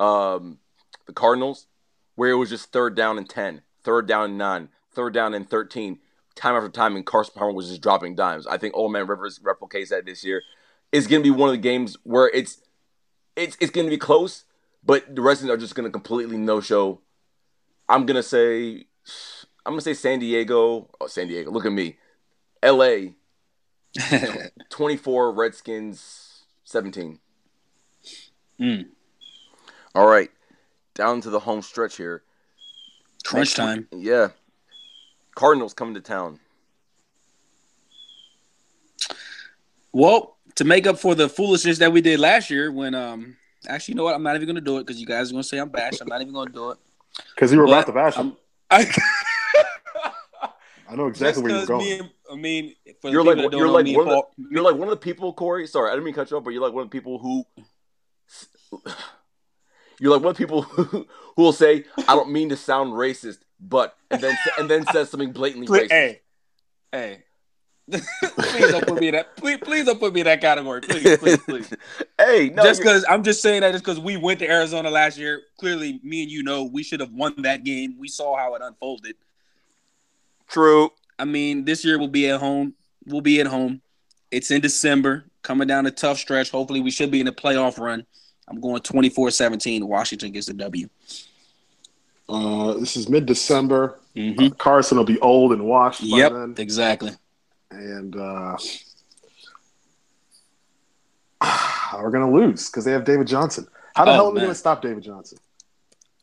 um 0.00 0.58
the 1.06 1.12
Cardinals, 1.12 1.66
where 2.14 2.30
it 2.30 2.36
was 2.36 2.50
just 2.50 2.72
third 2.72 2.94
down 2.94 3.18
and 3.18 3.28
10, 3.28 3.62
third 3.82 4.06
down 4.06 4.24
and 4.30 4.38
nine, 4.38 4.68
third 4.92 5.12
down 5.12 5.34
and 5.34 5.48
thirteen, 5.48 5.98
time 6.34 6.56
after 6.56 6.68
time, 6.68 6.96
and 6.96 7.06
Carson 7.06 7.34
Palmer 7.36 7.52
was 7.52 7.68
just 7.68 7.82
dropping 7.82 8.14
dimes. 8.14 8.46
I 8.46 8.58
think 8.58 8.74
Old 8.76 8.92
Man 8.92 9.06
Rivers 9.06 9.38
replicates 9.40 9.88
that 9.88 10.06
this 10.06 10.24
year. 10.24 10.42
It's 10.92 11.06
gonna 11.06 11.22
be 11.22 11.30
one 11.30 11.48
of 11.48 11.54
the 11.54 11.58
games 11.58 11.96
where 12.04 12.30
it's 12.32 12.62
it's 13.36 13.56
it's 13.60 13.70
gonna 13.70 13.90
be 13.90 13.98
close, 13.98 14.44
but 14.84 15.14
the 15.14 15.22
Redskins 15.22 15.50
are 15.50 15.56
just 15.56 15.74
gonna 15.74 15.90
completely 15.90 16.36
no 16.36 16.60
show. 16.60 17.00
I'm 17.88 18.06
gonna 18.06 18.22
say 18.22 18.86
I'm 19.66 19.72
gonna 19.72 19.80
say 19.80 19.94
San 19.94 20.18
Diego. 20.18 20.90
Oh, 21.00 21.06
San 21.06 21.28
Diego. 21.28 21.50
Look 21.50 21.66
at 21.66 21.72
me. 21.72 21.96
L.A. 22.62 23.14
24 24.70 25.32
Redskins 25.32 26.42
17. 26.64 27.18
Mm. 28.60 28.86
All 29.94 30.06
right. 30.06 30.30
Down 30.94 31.20
to 31.22 31.30
the 31.30 31.40
home 31.40 31.62
stretch 31.62 31.96
here. 31.96 32.22
Crunch 33.24 33.54
time. 33.54 33.88
Yeah. 33.92 34.28
Cardinals 35.34 35.74
coming 35.74 35.94
to 35.94 36.00
town. 36.00 36.38
Well, 39.92 40.36
to 40.56 40.64
make 40.64 40.86
up 40.86 40.98
for 40.98 41.14
the 41.14 41.28
foolishness 41.28 41.78
that 41.78 41.92
we 41.92 42.00
did 42.00 42.20
last 42.20 42.50
year, 42.50 42.70
when 42.70 42.94
um, 42.94 43.36
actually, 43.68 43.92
you 43.92 43.96
know 43.96 44.04
what? 44.04 44.14
I'm 44.14 44.22
not 44.22 44.36
even 44.36 44.46
gonna 44.46 44.60
do 44.60 44.78
it 44.78 44.86
because 44.86 45.00
you 45.00 45.06
guys 45.06 45.30
are 45.30 45.32
gonna 45.34 45.42
say 45.44 45.58
I'm 45.58 45.68
bashed. 45.68 46.00
I'm 46.00 46.08
not 46.08 46.20
even 46.20 46.34
gonna 46.34 46.50
do 46.52 46.70
it. 46.70 46.78
Because 47.32 47.52
you 47.52 47.58
were 47.60 47.66
But 47.66 47.72
about 47.72 47.86
to 47.86 47.92
bash 47.92 48.16
him. 48.16 48.36
I'm- 48.70 48.86
I, 48.90 49.23
I 50.94 50.96
know 50.96 51.08
exactly 51.08 51.42
where 51.42 51.56
you're 51.56 51.66
going. 51.66 51.84
me 51.84 51.98
and- 51.98 52.10
I 52.30 52.36
mean, 52.36 52.74
for 53.02 53.10
You're 53.10 53.24
like 53.24 53.36
people 53.36 53.50
that 53.50 53.56
don't 53.56 53.58
you're 53.58 53.68
like 53.68 53.86
one 53.96 54.08
and 54.08 54.16
of 54.16 54.24
the, 54.38 54.44
you're 54.50 54.62
like 54.62 54.76
one 54.76 54.88
of 54.88 54.90
the 54.90 54.96
people, 54.96 55.32
Corey. 55.34 55.66
Sorry, 55.66 55.90
I 55.90 55.94
didn't 55.94 56.04
mean 56.04 56.14
to 56.14 56.20
cut 56.20 56.30
you 56.30 56.36
off, 56.36 56.44
but 56.44 56.50
you're 56.50 56.62
like 56.62 56.72
one 56.72 56.84
of 56.84 56.90
the 56.90 56.96
people 56.98 57.18
who 57.18 57.44
you're 60.00 60.12
like 60.12 60.22
one 60.22 60.30
of 60.30 60.36
the 60.36 60.42
people 60.42 60.62
who, 60.62 60.84
who 61.36 61.42
will 61.42 61.52
say, 61.52 61.84
"I 62.08 62.14
don't 62.14 62.30
mean 62.30 62.48
to 62.50 62.56
sound 62.56 62.92
racist," 62.92 63.38
but 63.60 63.96
and 64.10 64.20
then 64.20 64.36
and 64.58 64.70
then 64.70 64.86
says 64.86 65.10
something 65.10 65.32
blatantly 65.32 65.66
Please, 65.66 65.88
racist. 65.88 65.90
hey, 65.90 66.20
hey. 66.92 67.24
please 67.90 68.70
don't 68.70 68.86
put 68.86 68.98
me 68.98 69.08
in 69.08 69.14
that. 69.14 69.36
Please, 69.36 69.58
please 69.58 69.84
don't 69.84 70.00
put 70.00 70.14
me 70.14 70.20
in 70.20 70.24
that 70.24 70.40
category. 70.40 70.80
Please, 70.80 71.18
please, 71.18 71.36
please. 71.46 71.70
hey, 72.18 72.48
no, 72.48 72.62
just 72.62 72.80
because 72.80 73.04
I'm 73.06 73.22
just 73.22 73.42
saying 73.42 73.60
that 73.60 73.72
just 73.72 73.84
because 73.84 74.00
we 74.00 74.16
went 74.16 74.38
to 74.38 74.48
Arizona 74.48 74.88
last 74.88 75.18
year. 75.18 75.42
Clearly, 75.58 76.00
me 76.02 76.22
and 76.22 76.30
you 76.30 76.42
know 76.42 76.64
we 76.64 76.82
should 76.82 77.00
have 77.00 77.12
won 77.12 77.34
that 77.42 77.64
game. 77.64 77.96
We 77.98 78.08
saw 78.08 78.38
how 78.38 78.54
it 78.54 78.62
unfolded. 78.62 79.16
True. 80.48 80.90
I 81.18 81.24
mean, 81.24 81.64
this 81.64 81.84
year 81.84 81.98
we'll 81.98 82.08
be 82.08 82.28
at 82.30 82.40
home. 82.40 82.74
We'll 83.06 83.20
be 83.20 83.40
at 83.40 83.46
home. 83.46 83.80
It's 84.30 84.50
in 84.50 84.60
December, 84.60 85.24
coming 85.42 85.68
down 85.68 85.86
a 85.86 85.90
tough 85.90 86.18
stretch. 86.18 86.50
Hopefully, 86.50 86.80
we 86.80 86.90
should 86.90 87.10
be 87.10 87.20
in 87.20 87.28
a 87.28 87.32
playoff 87.32 87.78
run. 87.78 88.04
I'm 88.48 88.60
going 88.60 88.82
24-17. 88.82 89.84
Washington 89.84 90.32
gets 90.32 90.46
the 90.46 90.54
W. 90.54 90.88
Uh, 92.28 92.74
this 92.74 92.96
is 92.96 93.08
mid 93.08 93.26
December. 93.26 93.98
Mm-hmm. 94.16 94.48
Carson 94.56 94.96
will 94.98 95.04
be 95.04 95.18
old 95.20 95.52
and 95.52 95.64
washed 95.64 96.00
by 96.00 96.16
Yep, 96.18 96.32
then. 96.32 96.54
exactly. 96.58 97.12
And 97.70 98.16
uh, 98.16 98.56
we're 101.94 102.10
going 102.10 102.30
to 102.30 102.36
lose 102.36 102.68
because 102.70 102.84
they 102.84 102.92
have 102.92 103.04
David 103.04 103.26
Johnson. 103.26 103.66
How 103.94 104.04
the 104.04 104.10
Oh, 104.10 104.14
hell 104.14 104.26
are 104.26 104.30
we 104.30 104.34
man. 104.36 104.44
going 104.44 104.52
to 104.54 104.58
stop 104.58 104.82
David 104.82 105.02
Johnson? 105.02 105.38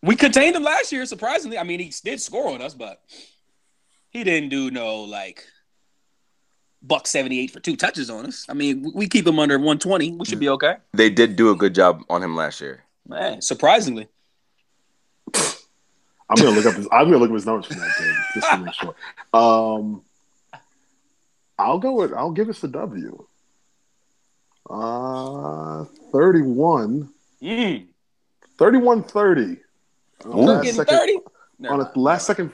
We 0.03 0.15
contained 0.15 0.55
him 0.55 0.63
last 0.63 0.91
year, 0.91 1.05
surprisingly. 1.05 1.57
I 1.57 1.63
mean, 1.63 1.79
he 1.79 1.93
did 2.03 2.19
score 2.19 2.49
on 2.49 2.61
us, 2.61 2.73
but 2.73 3.01
he 4.11 4.23
didn't 4.23 4.49
do 4.49 4.69
no 4.71 5.01
like 5.01 5.45
buck 6.83 7.07
78 7.07 7.51
for 7.51 7.59
two 7.59 7.75
touches 7.75 8.09
on 8.09 8.25
us. 8.25 8.45
I 8.49 8.53
mean, 8.53 8.83
we- 8.83 8.91
we 8.95 9.07
keep 9.07 9.25
him 9.27 9.39
under 9.39 9.57
120. 9.57 10.13
We 10.13 10.25
should 10.25 10.39
be 10.39 10.49
okay. 10.49 10.75
They 10.93 11.09
did 11.09 11.35
do 11.35 11.49
a 11.51 11.55
good 11.55 11.73
job 11.75 12.03
on 12.09 12.21
him 12.23 12.35
last 12.35 12.61
year. 12.61 12.83
Man, 13.07 13.41
surprisingly. 13.41 14.07
I'm 15.35 16.37
gonna 16.37 16.51
look 16.51 16.65
up 16.65 16.75
his. 16.75 16.87
I'm 16.91 17.05
gonna 17.05 17.17
look 17.17 17.29
up 17.29 17.35
his 17.35 17.45
numbers 17.45 17.65
from 17.65 17.79
that 17.79 17.91
game 17.99 18.15
just 18.35 18.49
to 18.51 18.57
make 18.59 18.73
sure. 18.73 18.95
Um, 19.33 20.01
I'll 21.59 21.77
go 21.79 21.91
with. 21.93 22.13
I'll 22.13 22.31
give 22.31 22.47
us 22.49 22.63
a 22.63 22.67
W. 22.67 23.01
W. 23.01 23.27
Uh, 24.69 25.83
31, 26.13 27.09
Mm. 27.41 27.87
31 28.57 29.03
30. 29.03 29.57
On 30.25 30.39
Ooh. 30.39 30.45
that 30.47 30.63
Getting 30.63 30.75
second- 30.77 30.97
30? 30.97 31.19
on 31.69 31.81
a 31.81 31.99
last 31.99 32.25
second 32.27 32.51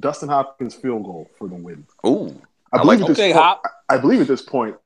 Dustin 0.00 0.28
Hopkins 0.28 0.74
field 0.74 1.04
goal 1.04 1.30
for 1.38 1.48
the 1.48 1.54
win. 1.54 1.86
Ooh, 2.06 2.40
I 2.72 2.78
I 2.78 2.82
believe 2.82 3.00
like- 3.00 3.10
at 3.10 3.16
this 3.16 3.18
Okay, 3.18 3.32
point, 3.32 3.42
Hop. 3.44 3.62
I 3.88 3.98
believe 3.98 4.20
at 4.20 4.28
this 4.28 4.42
point 4.42 4.76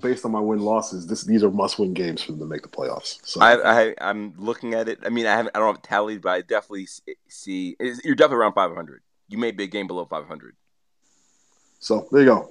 based 0.00 0.24
on 0.24 0.30
my 0.30 0.38
win 0.40 0.60
losses, 0.60 1.06
this 1.08 1.22
these 1.24 1.42
are 1.42 1.50
must 1.50 1.78
win 1.78 1.92
games 1.92 2.22
for 2.22 2.32
them 2.32 2.40
to 2.40 2.46
make 2.46 2.62
the 2.62 2.68
playoffs. 2.68 3.18
So 3.26 3.40
I, 3.40 3.88
I 3.90 3.94
I'm 4.00 4.32
looking 4.38 4.74
at 4.74 4.88
it. 4.88 5.00
I 5.04 5.08
mean, 5.08 5.26
I 5.26 5.32
haven't 5.36 5.56
I 5.56 5.58
don't 5.58 5.74
have 5.74 5.82
tallied, 5.82 6.22
but 6.22 6.30
I 6.30 6.40
definitely 6.42 6.88
see 7.28 7.76
you're 7.80 8.14
definitely 8.14 8.36
around 8.36 8.54
500. 8.54 9.02
You 9.28 9.38
may 9.38 9.50
be 9.50 9.64
a 9.64 9.66
game 9.66 9.86
below 9.86 10.04
500. 10.04 10.54
so 11.80 12.08
there 12.12 12.22
you 12.22 12.26
go. 12.26 12.50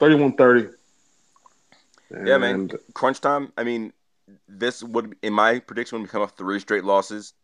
31-30. 0.00 0.74
Yeah, 2.10 2.38
man. 2.38 2.54
And 2.54 2.78
Crunch 2.94 3.20
time. 3.20 3.52
I 3.58 3.64
mean, 3.64 3.92
this 4.48 4.82
would 4.82 5.16
in 5.22 5.32
my 5.32 5.58
prediction 5.60 5.98
would 5.98 6.06
become 6.06 6.22
a 6.22 6.28
three 6.28 6.60
straight 6.60 6.84
losses 6.84 7.34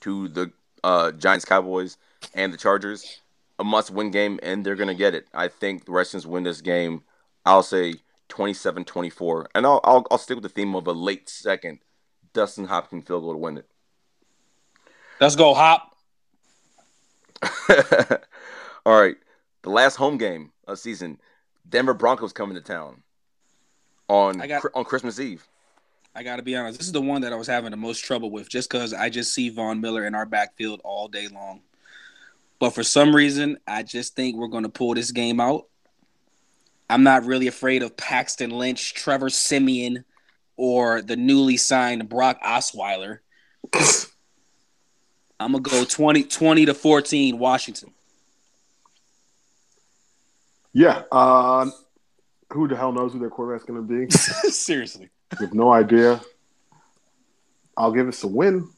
to 0.00 0.28
the 0.28 0.50
uh, 0.84 1.12
Giants, 1.12 1.44
Cowboys, 1.44 1.96
and 2.34 2.52
the 2.52 2.56
Chargers. 2.56 3.20
A 3.58 3.64
must-win 3.64 4.10
game, 4.10 4.40
and 4.42 4.64
they're 4.64 4.74
gonna 4.74 4.94
get 4.94 5.14
it. 5.14 5.26
I 5.34 5.48
think 5.48 5.84
the 5.84 5.92
Redskins 5.92 6.26
win 6.26 6.44
this 6.44 6.62
game. 6.62 7.02
I'll 7.44 7.62
say 7.62 7.96
27-24, 8.30 9.46
and 9.54 9.66
I'll, 9.66 9.80
I'll 9.84 10.06
I'll 10.10 10.16
stick 10.16 10.36
with 10.36 10.42
the 10.44 10.48
theme 10.48 10.74
of 10.74 10.86
a 10.86 10.92
late 10.92 11.28
second 11.28 11.80
Dustin 12.32 12.66
Hopkins 12.66 13.04
field 13.04 13.22
goal 13.22 13.32
to 13.32 13.38
win 13.38 13.58
it. 13.58 13.66
Let's 15.20 15.36
go, 15.36 15.52
Hop. 15.52 15.94
All 18.86 18.98
right, 19.00 19.16
the 19.62 19.70
last 19.70 19.96
home 19.96 20.16
game 20.16 20.52
of 20.66 20.78
season, 20.78 21.20
Denver 21.68 21.92
Broncos 21.94 22.32
coming 22.32 22.54
to 22.54 22.62
town 22.62 23.02
on 24.08 24.38
got- 24.38 24.64
on 24.74 24.84
Christmas 24.84 25.20
Eve. 25.20 25.46
I 26.14 26.22
got 26.22 26.36
to 26.36 26.42
be 26.42 26.56
honest. 26.56 26.78
This 26.78 26.86
is 26.86 26.92
the 26.92 27.00
one 27.00 27.20
that 27.22 27.32
I 27.32 27.36
was 27.36 27.46
having 27.46 27.70
the 27.70 27.76
most 27.76 28.04
trouble 28.04 28.30
with, 28.30 28.48
just 28.48 28.68
because 28.70 28.92
I 28.92 29.10
just 29.10 29.32
see 29.32 29.48
Von 29.48 29.80
Miller 29.80 30.06
in 30.06 30.14
our 30.14 30.26
backfield 30.26 30.80
all 30.82 31.06
day 31.06 31.28
long. 31.28 31.60
But 32.60 32.70
for 32.70 32.84
some 32.84 33.16
reason, 33.16 33.58
I 33.66 33.82
just 33.82 34.14
think 34.14 34.36
we're 34.36 34.46
going 34.46 34.62
to 34.62 34.68
pull 34.68 34.94
this 34.94 35.10
game 35.10 35.40
out. 35.40 35.64
I'm 36.88 37.02
not 37.02 37.24
really 37.24 37.46
afraid 37.46 37.82
of 37.82 37.96
Paxton 37.96 38.50
Lynch, 38.50 38.94
Trevor 38.94 39.30
Siemian, 39.30 40.04
or 40.56 41.00
the 41.02 41.16
newly 41.16 41.56
signed 41.56 42.08
Brock 42.08 42.40
Osweiler. 42.42 43.20
I'm 45.40 45.52
gonna 45.52 45.62
go 45.62 45.84
20, 45.84 46.24
20 46.24 46.66
to 46.66 46.74
14 46.74 47.38
Washington. 47.38 47.94
yeah, 50.74 51.04
uh, 51.10 51.70
who 52.52 52.68
the 52.68 52.76
hell 52.76 52.92
knows 52.92 53.12
who 53.12 53.20
their 53.20 53.30
quarterback's 53.30 53.64
going 53.64 53.86
to 53.86 54.06
be? 54.06 54.10
Seriously. 54.50 55.08
We 55.38 55.46
have 55.46 55.54
no 55.54 55.72
idea. 55.72 56.20
I'll 57.76 57.92
give 57.92 58.08
us 58.08 58.22
a 58.24 58.26
win. 58.26 58.68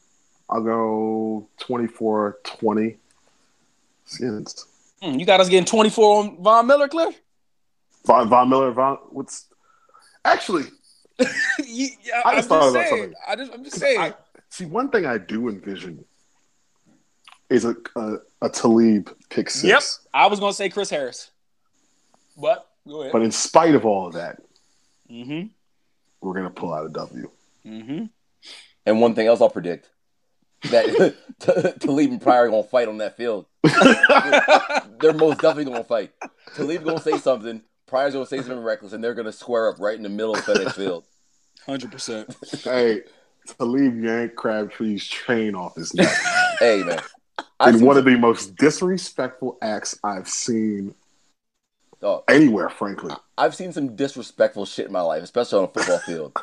I'll 0.49 0.63
go 0.63 1.49
24-20. 1.61 2.97
Skins. 4.05 4.65
Hmm, 5.01 5.19
you 5.19 5.25
got 5.25 5.39
us 5.39 5.49
getting 5.49 5.65
24 5.65 6.19
on 6.19 6.43
Von 6.43 6.67
Miller, 6.67 6.87
Cliff? 6.87 7.19
Von, 8.05 8.29
Von 8.29 8.49
Miller, 8.49 8.71
Von, 8.71 8.97
what's 9.11 9.47
actually 10.25 10.63
You- 11.65 11.89
yeah, 12.03 12.21
I 12.25 12.31
I'm 12.31 12.35
just 12.37 12.49
thought 12.49 12.69
about 12.69 12.73
saying. 12.73 12.89
something. 12.89 13.13
I 13.27 13.35
just, 13.35 13.53
I'm 13.53 13.63
just 13.63 13.79
saying. 13.79 13.99
I, 13.99 14.13
see 14.49 14.65
one 14.65 14.89
thing 14.89 15.05
I 15.05 15.17
do 15.17 15.49
envision 15.49 16.03
is 17.49 17.65
a 17.65 17.75
a, 17.95 18.17
a 18.41 18.49
Talib 18.49 19.15
pick 19.29 19.49
six. 19.49 19.63
Yep. 19.63 19.83
I 20.13 20.27
was 20.27 20.39
gonna 20.39 20.53
say 20.53 20.69
Chris 20.69 20.89
Harris, 20.89 21.31
but 22.37 22.67
go 22.87 23.01
ahead. 23.01 23.13
But 23.13 23.21
in 23.21 23.31
spite 23.31 23.75
of 23.75 23.85
all 23.85 24.07
of 24.07 24.13
that, 24.13 24.41
mm-hmm. 25.09 25.47
we're 26.21 26.33
gonna 26.33 26.49
pull 26.49 26.73
out 26.73 26.85
a 26.85 26.89
W. 26.89 27.29
Mm-hmm. 27.65 28.05
And 28.85 29.01
one 29.01 29.15
thing 29.15 29.27
else 29.27 29.39
I'll 29.39 29.49
predict 29.49 29.89
that 30.71 31.15
Talib 31.79 32.11
and 32.11 32.21
Pryor 32.21 32.49
gonna 32.49 32.63
fight 32.63 32.87
on 32.87 32.97
that 32.99 33.17
field. 33.17 33.45
They're 33.63 35.13
most 35.13 35.39
definitely 35.41 35.65
gonna 35.65 35.83
fight. 35.83 36.11
Talib 36.55 36.83
gonna 36.83 36.99
say 36.99 37.17
something, 37.17 37.61
Pryor's 37.87 38.13
gonna 38.13 38.25
say 38.25 38.37
something 38.37 38.63
reckless, 38.63 38.93
and 38.93 39.03
they're 39.03 39.13
gonna 39.13 39.31
square 39.31 39.69
up 39.69 39.79
right 39.79 39.95
in 39.95 40.03
the 40.03 40.09
middle 40.09 40.35
of 40.35 40.41
FedEx 40.41 40.73
Field. 40.73 41.05
Hundred 41.65 41.91
percent. 41.91 42.35
hey, 42.63 43.01
Talib 43.57 44.03
yanked 44.03 44.35
Crabtree's 44.35 45.05
chain 45.05 45.55
off 45.55 45.75
his 45.75 45.93
neck 45.93 46.13
Hey 46.59 46.83
man, 46.83 47.01
I've 47.59 47.75
in 47.75 47.85
one 47.85 47.97
of 47.97 48.05
the 48.05 48.17
most 48.17 48.55
disrespectful 48.55 49.57
acts 49.61 49.99
I've 50.03 50.27
seen 50.27 50.95
oh, 52.01 52.23
anywhere, 52.27 52.69
frankly. 52.69 53.13
I've 53.37 53.55
seen 53.55 53.71
some 53.73 53.95
disrespectful 53.95 54.65
shit 54.65 54.87
in 54.87 54.91
my 54.91 55.01
life, 55.01 55.23
especially 55.23 55.59
on 55.59 55.65
a 55.65 55.67
football 55.67 55.99
field. 55.99 56.33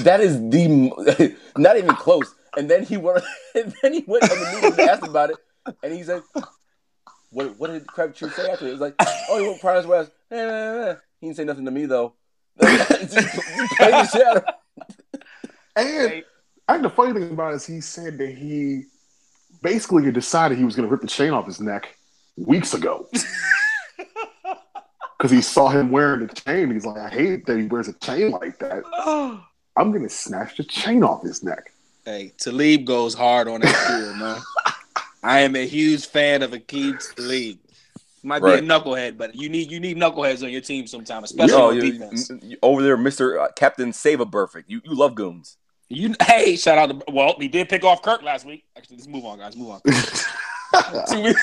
That 0.00 0.20
is 0.20 0.36
the 0.36 1.36
not 1.56 1.76
even 1.76 1.94
close. 1.96 2.34
And 2.56 2.70
then 2.70 2.84
he 2.84 2.96
went, 2.96 3.24
and 3.54 3.74
then 3.82 3.94
he 3.94 4.04
went 4.06 4.24
on 4.24 4.38
the 4.38 4.60
news 4.60 4.78
and 4.78 4.80
asked 4.80 5.06
about 5.06 5.30
it, 5.30 5.36
and 5.82 5.92
he 5.92 6.02
said, 6.02 6.22
"What? 7.30 7.58
What 7.58 7.70
did 7.70 7.86
Crabtree 7.86 8.30
say 8.30 8.50
after 8.50 8.66
it?" 8.66 8.70
It 8.70 8.72
was 8.72 8.80
like, 8.80 8.94
"Oh, 9.28 9.38
he 9.40 9.48
went 9.48 9.60
Pryor's 9.60 9.86
West." 9.86 10.12
Eh, 10.30 10.36
eh, 10.36 10.90
eh. 10.90 10.94
He 11.20 11.26
didn't 11.28 11.36
say 11.36 11.44
nothing 11.44 11.64
to 11.64 11.70
me 11.70 11.86
though. 11.86 12.14
Just 12.60 13.16
play 13.78 13.90
the 13.90 14.06
shit 14.06 14.44
And 15.76 16.24
I 16.68 16.72
think 16.74 16.82
the 16.82 16.90
funny 16.90 17.12
thing 17.12 17.30
about 17.30 17.52
it 17.52 17.56
is 17.56 17.66
he 17.66 17.80
said 17.80 18.18
that 18.18 18.34
he 18.34 18.84
basically 19.62 20.10
decided 20.10 20.58
he 20.58 20.64
was 20.64 20.76
going 20.76 20.86
to 20.86 20.92
rip 20.92 21.00
the 21.00 21.06
chain 21.06 21.30
off 21.30 21.46
his 21.46 21.60
neck 21.60 21.96
weeks 22.36 22.74
ago. 22.74 23.08
Because 25.18 25.30
he 25.30 25.40
saw 25.40 25.68
him 25.68 25.92
wearing 25.92 26.26
the 26.26 26.34
chain. 26.34 26.72
He's 26.72 26.84
like, 26.84 26.98
I 26.98 27.08
hate 27.08 27.46
that 27.46 27.56
he 27.56 27.66
wears 27.66 27.86
a 27.86 27.92
chain 27.92 28.32
like 28.32 28.58
that. 28.58 28.82
I'm 29.76 29.92
going 29.92 30.02
to 30.02 30.08
snatch 30.08 30.56
the 30.56 30.64
chain 30.64 31.04
off 31.04 31.22
his 31.22 31.44
neck. 31.44 31.71
Hey, 32.04 32.32
Talib 32.36 32.84
goes 32.84 33.14
hard 33.14 33.48
on 33.48 33.60
that 33.60 33.74
field, 33.86 34.16
man. 34.18 34.40
I 35.22 35.40
am 35.40 35.54
a 35.54 35.66
huge 35.66 36.06
fan 36.06 36.42
of 36.42 36.50
Aqib 36.50 37.14
Talib. 37.14 37.58
Might 38.24 38.40
be 38.40 38.44
Right. 38.46 38.62
a 38.62 38.66
knucklehead, 38.66 39.16
but 39.18 39.34
you 39.34 39.48
need 39.48 39.70
you 39.70 39.80
need 39.80 39.96
knuckleheads 39.96 40.42
on 40.42 40.50
your 40.50 40.60
team 40.60 40.86
sometimes, 40.86 41.30
especially 41.30 41.54
Yo, 41.56 41.68
on 41.70 41.78
defense. 41.78 42.30
you- 42.42 42.58
over 42.62 42.82
there, 42.82 42.96
Mister 42.96 43.40
uh, 43.40 43.52
Captain 43.52 43.92
Save 43.92 44.20
a 44.20 44.26
Perfect. 44.26 44.68
You 44.70 44.80
you 44.84 44.94
love 44.94 45.14
goons. 45.14 45.56
You 45.88 46.14
hey, 46.22 46.56
shout 46.56 46.78
out 46.78 47.06
to 47.06 47.12
well, 47.12 47.34
he 47.38 47.48
did 47.48 47.68
pick 47.68 47.84
off 47.84 48.02
Kirk 48.02 48.22
last 48.22 48.46
week. 48.46 48.64
Actually, 48.76 48.96
let's 48.96 49.08
move 49.08 49.24
on, 49.24 49.38
guys. 49.38 49.56
Move 49.56 49.70
on. 49.70 49.80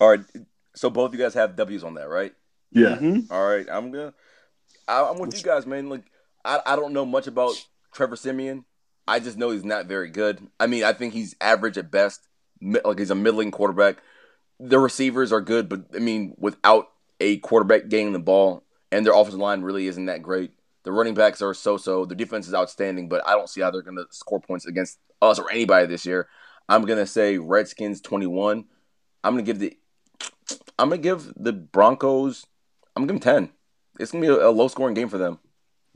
All 0.00 0.08
right, 0.10 0.20
so 0.74 0.90
both 0.90 1.12
you 1.12 1.18
guys 1.18 1.34
have 1.34 1.56
W's 1.56 1.84
on 1.84 1.94
that, 1.94 2.08
right? 2.08 2.32
yeah. 2.72 2.96
Mhm. 2.96 3.30
All 3.30 3.46
right, 3.46 3.66
I'm 3.70 3.90
gonna. 3.90 4.12
I, 4.88 5.02
I'm 5.02 5.18
with 5.18 5.36
you 5.36 5.42
guys, 5.42 5.66
man. 5.66 5.88
Like, 5.88 6.04
I, 6.44 6.60
I 6.64 6.76
don't 6.76 6.92
know 6.92 7.04
much 7.04 7.26
about 7.26 7.54
Trevor 7.92 8.16
Siemian. 8.16 8.64
I 9.08 9.20
just 9.20 9.38
know 9.38 9.50
he's 9.50 9.64
not 9.64 9.86
very 9.86 10.10
good. 10.10 10.46
I 10.58 10.66
mean, 10.66 10.84
I 10.84 10.92
think 10.92 11.14
he's 11.14 11.36
average 11.40 11.78
at 11.78 11.90
best. 11.90 12.26
Like 12.60 12.98
he's 12.98 13.10
a 13.10 13.14
middling 13.14 13.50
quarterback. 13.50 13.98
The 14.58 14.78
receivers 14.78 15.32
are 15.32 15.40
good, 15.40 15.68
but 15.68 15.84
I 15.94 15.98
mean, 15.98 16.34
without 16.38 16.88
a 17.20 17.38
quarterback 17.38 17.88
getting 17.88 18.12
the 18.12 18.18
ball, 18.18 18.64
and 18.90 19.04
their 19.04 19.14
offensive 19.14 19.40
line 19.40 19.62
really 19.62 19.86
isn't 19.86 20.06
that 20.06 20.22
great. 20.22 20.52
The 20.84 20.92
running 20.92 21.14
backs 21.14 21.42
are 21.42 21.52
so-so. 21.52 22.04
The 22.04 22.14
defense 22.14 22.46
is 22.46 22.54
outstanding, 22.54 23.08
but 23.08 23.26
I 23.26 23.32
don't 23.32 23.48
see 23.48 23.60
how 23.60 23.70
they're 23.70 23.82
gonna 23.82 24.04
score 24.10 24.40
points 24.40 24.66
against 24.66 24.98
us 25.20 25.38
or 25.38 25.50
anybody 25.50 25.86
this 25.86 26.06
year. 26.06 26.28
I'm 26.68 26.84
gonna 26.84 27.06
say 27.06 27.38
Redskins 27.38 28.00
21. 28.00 28.64
I'm 29.24 29.32
gonna 29.32 29.42
give 29.42 29.58
the. 29.58 29.76
I'm 30.78 30.88
gonna 30.88 31.02
give 31.02 31.32
the 31.36 31.52
Broncos. 31.52 32.46
I'm 32.94 33.02
gonna 33.02 33.14
give 33.14 33.22
them 33.22 33.46
10. 33.46 33.55
It's 33.98 34.12
gonna 34.12 34.22
be 34.22 34.28
a, 34.28 34.48
a 34.48 34.50
low 34.50 34.68
scoring 34.68 34.94
game 34.94 35.08
for 35.08 35.18
them. 35.18 35.38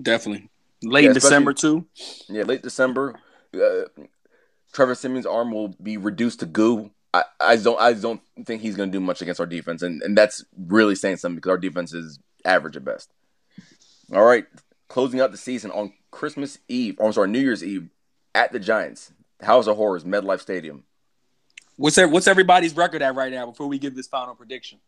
Definitely. 0.00 0.48
Late 0.82 1.04
Yeah, 1.04 1.12
December 1.12 1.52
too. 1.52 1.86
Yeah, 2.28 2.44
late 2.44 2.62
December. 2.62 3.20
Uh, 3.54 3.82
Trevor 4.72 4.94
Siemian's 4.94 5.26
arm 5.26 5.52
will 5.52 5.68
be 5.82 5.96
reduced 5.96 6.40
to 6.40 6.46
goo. 6.46 6.90
I, 7.12 7.24
I 7.40 7.56
don't 7.56 7.80
I 7.80 7.92
don't 7.92 8.20
think 8.44 8.62
he's 8.62 8.76
gonna 8.76 8.92
do 8.92 9.00
much 9.00 9.20
against 9.20 9.40
our 9.40 9.46
defense, 9.46 9.82
and, 9.82 10.00
and 10.02 10.16
that's 10.16 10.44
really 10.56 10.94
saying 10.94 11.16
something 11.16 11.36
because 11.36 11.50
our 11.50 11.58
defense 11.58 11.92
is 11.92 12.18
average 12.44 12.76
at 12.76 12.84
best. 12.84 13.10
All 14.12 14.24
right, 14.24 14.46
closing 14.88 15.20
out 15.20 15.32
the 15.32 15.38
season 15.38 15.70
on 15.70 15.92
Christmas 16.10 16.58
Eve, 16.68 16.96
or 16.98 17.06
I'm 17.06 17.12
sorry, 17.12 17.28
New 17.28 17.40
Year's 17.40 17.64
Eve 17.64 17.90
at 18.34 18.52
the 18.52 18.58
Giants. 18.60 19.12
House 19.42 19.66
of 19.66 19.76
Horrors, 19.76 20.04
MetLife 20.04 20.40
Stadium. 20.40 20.84
What's 21.76 21.96
there, 21.96 22.08
what's 22.08 22.26
everybody's 22.26 22.76
record 22.76 23.00
at 23.00 23.14
right 23.14 23.32
now 23.32 23.46
before 23.46 23.66
we 23.66 23.78
give 23.78 23.94
this 23.94 24.06
final 24.06 24.34
prediction? 24.34 24.80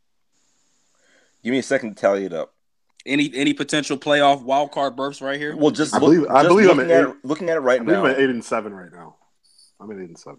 Give 1.43 1.53
me 1.53 1.59
a 1.59 1.63
second 1.63 1.95
to 1.97 2.01
tally 2.01 2.25
it 2.27 2.33
up. 2.33 2.55
Any 3.05 3.33
any 3.35 3.53
potential 3.53 3.97
playoff 3.99 4.43
wild 4.43 4.71
card 4.71 4.95
berths 4.95 5.21
right 5.21 5.39
here? 5.39 5.57
Well, 5.57 5.71
just 5.73 5.93
I 5.95 5.99
look- 5.99 6.13
believe- 6.15 6.27
I 6.31 6.43
just 6.43 6.49
believe 6.49 6.71
I'm 6.71 6.77
looking 6.77 6.91
at 6.93 6.97
at 7.01 7.05
eight- 7.09 7.11
it, 7.11 7.25
looking 7.25 7.51
at 7.51 7.57
it 7.57 7.61
right 7.61 7.85
believe 7.85 7.97
now. 7.99 8.05
I'm 8.05 8.11
at 8.13 8.21
eight 8.21 8.31
and 8.31 8.45
seven 8.45 8.73
right 8.75 8.93
now. 8.93 9.17
I'm 9.81 9.91
at 9.91 9.99
eight 9.99 10.09
and 10.09 10.19
seven. 10.19 10.39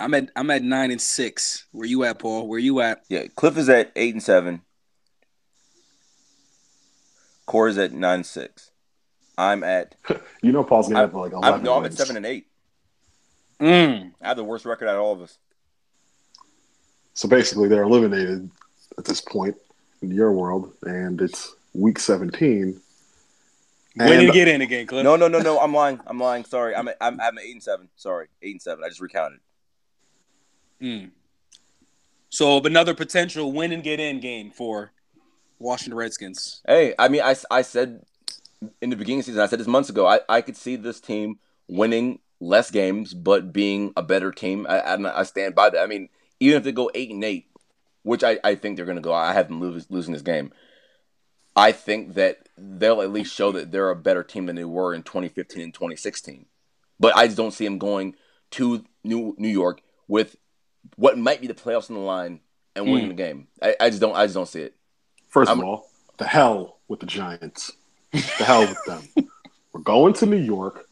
I'm 0.00 0.12
at 0.14 0.30
I'm 0.34 0.50
at 0.50 0.62
nine 0.62 0.90
and 0.90 1.00
six. 1.00 1.66
Where 1.70 1.86
you 1.86 2.02
at, 2.04 2.18
Paul? 2.18 2.48
Where 2.48 2.58
you 2.58 2.80
at? 2.80 3.04
Yeah, 3.08 3.26
Cliff 3.36 3.56
is 3.56 3.68
at 3.68 3.92
eight 3.94 4.14
and 4.14 4.22
seven. 4.22 4.62
Core 7.46 7.68
is 7.68 7.78
at 7.78 7.92
nine 7.92 8.16
and 8.16 8.26
six. 8.26 8.70
I'm 9.38 9.62
at 9.62 9.94
You 10.42 10.50
know, 10.52 10.64
Paul's 10.64 10.88
gonna 10.88 10.98
I- 10.98 11.02
have 11.02 11.14
like 11.14 11.32
eleven. 11.32 11.54
I'm, 11.60 11.62
no, 11.62 11.74
I'm 11.74 11.84
at 11.84 11.94
seven 11.94 12.16
and 12.16 12.26
eight. 12.26 12.46
Mm. 13.60 14.12
I 14.20 14.28
have 14.28 14.36
the 14.36 14.44
worst 14.44 14.64
record 14.64 14.88
out 14.88 14.96
of 14.96 15.02
all 15.02 15.12
of 15.12 15.22
us. 15.22 15.38
So 17.14 17.28
basically, 17.28 17.68
they're 17.68 17.84
eliminated 17.84 18.50
at 18.98 19.04
this 19.04 19.20
point 19.20 19.54
in 20.04 20.14
your 20.14 20.32
world, 20.32 20.72
and 20.82 21.20
it's 21.20 21.54
week 21.72 21.98
17. 21.98 22.80
When 23.96 24.08
did 24.08 24.22
you 24.22 24.32
get 24.32 24.48
in 24.48 24.60
again, 24.60 24.86
Cliff? 24.86 25.04
No, 25.04 25.16
no, 25.16 25.28
no, 25.28 25.38
no. 25.38 25.60
I'm 25.60 25.72
lying. 25.72 26.00
I'm 26.06 26.18
lying. 26.18 26.44
Sorry. 26.44 26.74
I'm 26.74 26.88
at, 26.88 26.96
I'm, 27.00 27.20
I'm 27.20 27.38
eight 27.38 27.52
and 27.52 27.62
seven. 27.62 27.88
Sorry, 27.94 28.26
eight 28.42 28.52
and 28.52 28.62
seven. 28.62 28.84
I 28.84 28.88
just 28.88 29.00
recounted. 29.00 29.38
Mm. 30.82 31.10
So 32.28 32.60
another 32.60 32.94
potential 32.94 33.52
win 33.52 33.70
and 33.70 33.84
get 33.84 34.00
in 34.00 34.18
game 34.18 34.50
for 34.50 34.90
Washington 35.60 35.96
Redskins. 35.96 36.60
Hey, 36.66 36.94
I 36.98 37.08
mean, 37.08 37.22
I, 37.22 37.36
I 37.50 37.62
said 37.62 38.02
in 38.82 38.90
the 38.90 38.96
beginning 38.96 39.20
of 39.20 39.26
the 39.26 39.32
season, 39.32 39.42
I 39.42 39.46
said 39.46 39.60
this 39.60 39.68
months 39.68 39.90
ago, 39.90 40.06
I, 40.06 40.20
I 40.28 40.40
could 40.40 40.56
see 40.56 40.74
this 40.74 41.00
team 41.00 41.38
winning 41.68 42.18
less 42.40 42.72
games, 42.72 43.14
but 43.14 43.52
being 43.52 43.92
a 43.96 44.02
better 44.02 44.32
team. 44.32 44.66
I, 44.68 44.80
I, 44.80 45.20
I 45.20 45.22
stand 45.22 45.54
by 45.54 45.70
that. 45.70 45.80
I 45.80 45.86
mean, 45.86 46.08
even 46.40 46.58
if 46.58 46.64
they 46.64 46.72
go 46.72 46.90
eight 46.94 47.10
and 47.10 47.22
eight, 47.22 47.46
which 48.04 48.22
I, 48.22 48.38
I 48.44 48.54
think 48.54 48.76
they're 48.76 48.86
going 48.86 48.96
to 48.96 49.02
go, 49.02 49.12
I 49.12 49.32
have 49.32 49.48
them 49.48 49.60
lose, 49.60 49.86
losing 49.90 50.12
this 50.12 50.22
game. 50.22 50.52
I 51.56 51.72
think 51.72 52.14
that 52.14 52.48
they'll 52.56 53.02
at 53.02 53.12
least 53.12 53.34
show 53.34 53.50
that 53.52 53.72
they're 53.72 53.90
a 53.90 53.96
better 53.96 54.22
team 54.22 54.46
than 54.46 54.56
they 54.56 54.64
were 54.64 54.94
in 54.94 55.02
2015 55.02 55.62
and 55.62 55.74
2016. 55.74 56.46
But 57.00 57.16
I 57.16 57.26
just 57.26 57.36
don't 57.36 57.52
see 57.52 57.64
them 57.64 57.78
going 57.78 58.14
to 58.52 58.84
New 59.02 59.34
New 59.38 59.48
York 59.48 59.82
with 60.06 60.36
what 60.96 61.18
might 61.18 61.40
be 61.40 61.46
the 61.46 61.54
playoffs 61.54 61.88
in 61.88 61.96
the 61.96 62.00
line 62.02 62.40
and 62.76 62.86
winning 62.86 63.04
hmm. 63.04 63.08
the 63.08 63.14
game. 63.14 63.48
I, 63.60 63.76
I 63.80 63.88
just 63.88 64.00
don't 64.00 64.14
I 64.14 64.24
just 64.24 64.34
don't 64.34 64.46
see 64.46 64.62
it. 64.62 64.76
1st 65.32 65.48
I'm- 65.48 65.58
of 65.58 65.64
all, 65.64 65.88
the 66.18 66.26
hell 66.26 66.78
with 66.86 67.00
the 67.00 67.06
Giants. 67.06 67.72
The 68.12 68.20
hell 68.20 68.60
with 68.60 68.84
them. 68.84 69.28
We're 69.72 69.80
going 69.80 70.12
to 70.14 70.26
New 70.26 70.36
York, 70.36 70.88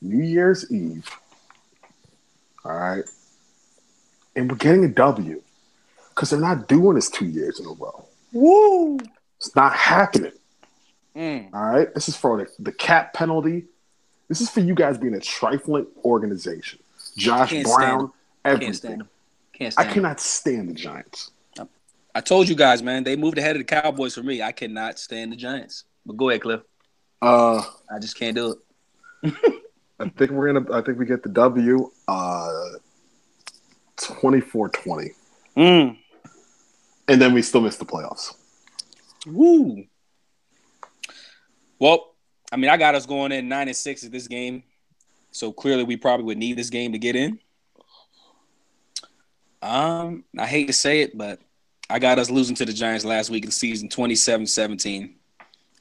New 0.00 0.24
Year's 0.24 0.70
Eve. 0.72 1.06
All 2.64 2.72
right. 2.72 3.04
And 4.34 4.50
we're 4.50 4.56
getting 4.56 4.84
a 4.84 4.88
W 4.88 5.42
because 6.20 6.28
they're 6.28 6.38
not 6.38 6.68
doing 6.68 6.96
this 6.96 7.08
two 7.08 7.24
years 7.24 7.60
in 7.60 7.64
a 7.64 7.70
row. 7.70 8.04
Woo! 8.34 8.98
It's 9.38 9.56
not 9.56 9.72
happening. 9.72 10.32
Mm. 11.16 11.48
All 11.54 11.64
right. 11.64 11.94
This 11.94 12.10
is 12.10 12.16
for 12.16 12.36
the, 12.36 12.46
the 12.58 12.72
cap 12.72 13.14
penalty. 13.14 13.64
This 14.28 14.42
is 14.42 14.50
for 14.50 14.60
you 14.60 14.74
guys 14.74 14.98
being 14.98 15.14
a 15.14 15.20
trifling 15.20 15.86
organization. 16.04 16.78
Josh 17.16 17.48
Can't 17.48 17.66
Brown, 17.66 18.12
everything. 18.44 18.66
Can't 18.66 18.76
stand. 18.76 19.02
Can't 19.54 19.66
I 19.66 19.70
stand 19.70 19.86
them. 19.88 19.94
cannot 19.94 20.20
stand 20.20 20.68
the 20.68 20.74
Giants. 20.74 21.30
I 22.14 22.20
told 22.20 22.50
you 22.50 22.54
guys, 22.54 22.82
man, 22.82 23.02
they 23.02 23.16
moved 23.16 23.38
ahead 23.38 23.56
of 23.56 23.60
the 23.60 23.64
Cowboys 23.64 24.14
for 24.14 24.22
me. 24.22 24.42
I 24.42 24.52
cannot 24.52 24.98
stand 24.98 25.32
the 25.32 25.36
Giants. 25.36 25.84
But 26.04 26.18
go 26.18 26.28
ahead, 26.28 26.42
Cliff. 26.42 26.60
Uh, 27.22 27.62
I 27.90 27.98
just 27.98 28.18
can't 28.18 28.34
do 28.34 28.56
it. 29.22 29.34
I 29.98 30.10
think 30.10 30.32
we're 30.32 30.52
gonna. 30.52 30.70
I 30.70 30.82
think 30.82 30.98
we 30.98 31.06
get 31.06 31.22
the 31.22 31.30
W. 31.30 31.90
Uh, 32.06 32.68
24-20. 33.96 35.14
Mm. 35.56 35.96
And 37.10 37.20
then 37.20 37.34
we 37.34 37.42
still 37.42 37.60
miss 37.60 37.76
the 37.76 37.84
playoffs. 37.84 38.32
Woo. 39.26 39.84
Well, 41.80 42.14
I 42.52 42.56
mean, 42.56 42.70
I 42.70 42.76
got 42.76 42.94
us 42.94 43.04
going 43.04 43.32
in 43.32 43.48
nine 43.48 43.66
and 43.66 43.76
six 43.76 44.04
at 44.04 44.12
this 44.12 44.28
game, 44.28 44.62
so 45.32 45.52
clearly 45.52 45.82
we 45.82 45.96
probably 45.96 46.24
would 46.24 46.38
need 46.38 46.56
this 46.56 46.70
game 46.70 46.92
to 46.92 46.98
get 46.98 47.16
in. 47.16 47.40
Um, 49.60 50.22
I 50.38 50.46
hate 50.46 50.68
to 50.68 50.72
say 50.72 51.00
it, 51.00 51.18
but 51.18 51.40
I 51.90 51.98
got 51.98 52.20
us 52.20 52.30
losing 52.30 52.54
to 52.56 52.64
the 52.64 52.72
Giants 52.72 53.04
last 53.04 53.28
week 53.28 53.44
in 53.44 53.50
season 53.50 53.88
27-17. 53.88 55.12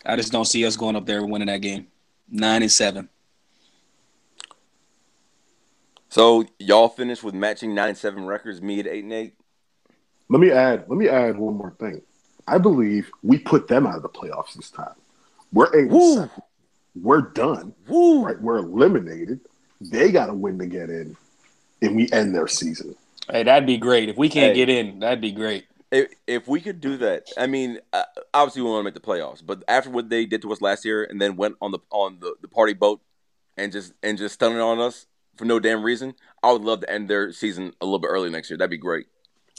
I 0.05 0.15
just 0.15 0.31
don't 0.31 0.45
see 0.45 0.65
us 0.65 0.75
going 0.75 0.95
up 0.95 1.05
there 1.05 1.19
and 1.19 1.31
winning 1.31 1.47
that 1.47 1.61
game. 1.61 1.87
Nine 2.27 2.63
and 2.63 2.71
seven. 2.71 3.07
So 6.09 6.45
y'all 6.57 6.89
finished 6.89 7.23
with 7.23 7.35
matching 7.35 7.75
nine 7.75 7.89
and 7.89 7.97
seven 7.97 8.25
records, 8.25 8.63
me 8.63 8.79
at 8.79 8.87
eight 8.87 9.03
and 9.03 9.13
eight. 9.13 9.38
Let 10.29 10.39
me 10.39 10.51
add. 10.51 10.85
Let 10.87 10.97
me 10.97 11.07
add 11.09 11.37
one 11.37 11.55
more 11.55 11.71
thing. 11.79 12.01
I 12.47 12.57
believe 12.57 13.11
we 13.23 13.37
put 13.39 13.67
them 13.67 13.85
out 13.87 13.95
of 13.95 14.01
the 14.03 14.09
playoffs 14.09 14.53
this 14.53 14.69
time. 14.69 14.93
We're 15.53 15.75
eight. 15.75 15.89
Woo. 15.89 16.15
seven. 16.15 16.29
We're 16.99 17.21
done. 17.21 17.73
Woo! 17.87 18.25
Right? 18.25 18.39
We're 18.41 18.57
eliminated. 18.57 19.39
They 19.79 20.11
got 20.11 20.25
to 20.27 20.33
win 20.33 20.59
to 20.59 20.65
get 20.65 20.89
in, 20.89 21.15
and 21.81 21.95
we 21.95 22.09
end 22.11 22.35
their 22.35 22.47
season. 22.47 22.95
Hey, 23.29 23.43
that'd 23.43 23.67
be 23.67 23.77
great. 23.77 24.09
If 24.09 24.17
we 24.17 24.27
can't 24.27 24.55
Hey. 24.55 24.65
get 24.65 24.69
in, 24.69 24.99
that'd 24.99 25.21
be 25.21 25.31
great. 25.31 25.65
If, 25.91 26.11
if 26.27 26.47
we 26.47 26.61
could 26.61 26.81
do 26.81 26.97
that, 26.97 27.27
I 27.37 27.47
mean, 27.47 27.79
uh, 27.93 28.03
obviously 28.33 28.61
we 28.61 28.69
want 28.69 28.81
to 28.81 28.83
make 28.83 28.93
the 28.93 28.99
playoffs, 28.99 29.43
but 29.45 29.63
after 29.67 29.89
what 29.89 30.09
they 30.09 30.25
did 30.25 30.41
to 30.43 30.51
us 30.51 30.61
last 30.61 30.83
year, 30.85 31.03
and 31.03 31.19
then 31.21 31.35
went 31.35 31.55
on 31.61 31.71
the 31.71 31.79
on 31.91 32.19
the, 32.19 32.35
the 32.41 32.47
party 32.47 32.73
boat 32.73 33.01
and 33.57 33.71
just 33.71 33.93
and 34.03 34.17
just 34.17 34.35
stunning 34.35 34.59
on 34.59 34.79
us 34.79 35.05
for 35.35 35.45
no 35.45 35.59
damn 35.59 35.81
reason, 35.83 36.13
I 36.43 36.51
would 36.51 36.61
love 36.63 36.81
to 36.81 36.91
end 36.91 37.09
their 37.09 37.31
season 37.31 37.73
a 37.81 37.85
little 37.85 37.99
bit 37.99 38.09
early 38.09 38.29
next 38.29 38.49
year. 38.49 38.57
That'd 38.57 38.69
be 38.71 38.77
great. 38.77 39.07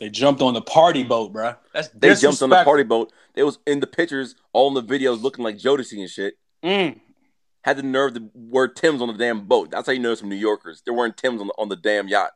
They 0.00 0.08
jumped 0.08 0.40
on 0.40 0.54
the 0.54 0.62
party 0.62 1.04
boat, 1.04 1.32
bruh. 1.32 1.56
That's 1.74 1.88
They 1.88 2.14
jumped 2.14 2.42
on 2.42 2.48
the 2.48 2.64
party 2.64 2.82
boat. 2.84 3.12
It 3.34 3.44
was 3.44 3.58
in 3.66 3.80
the 3.80 3.86
pictures, 3.86 4.34
all 4.52 4.68
in 4.68 4.74
the 4.74 4.82
videos, 4.82 5.22
looking 5.22 5.44
like 5.44 5.58
Jodeci 5.58 6.00
and 6.00 6.08
shit. 6.08 6.34
Mm. 6.64 6.98
Had 7.62 7.76
the 7.76 7.82
nerve 7.82 8.14
to 8.14 8.30
wear 8.34 8.66
Tim's 8.66 9.02
on 9.02 9.08
the 9.08 9.14
damn 9.14 9.46
boat. 9.46 9.70
That's 9.70 9.86
how 9.86 9.92
you 9.92 9.98
know 10.00 10.14
some 10.14 10.30
New 10.30 10.36
Yorkers. 10.36 10.82
They're 10.84 10.94
wearing 10.94 11.12
Tim's 11.12 11.42
on 11.42 11.48
the, 11.48 11.54
on 11.58 11.68
the 11.68 11.76
damn 11.76 12.08
yacht. 12.08 12.30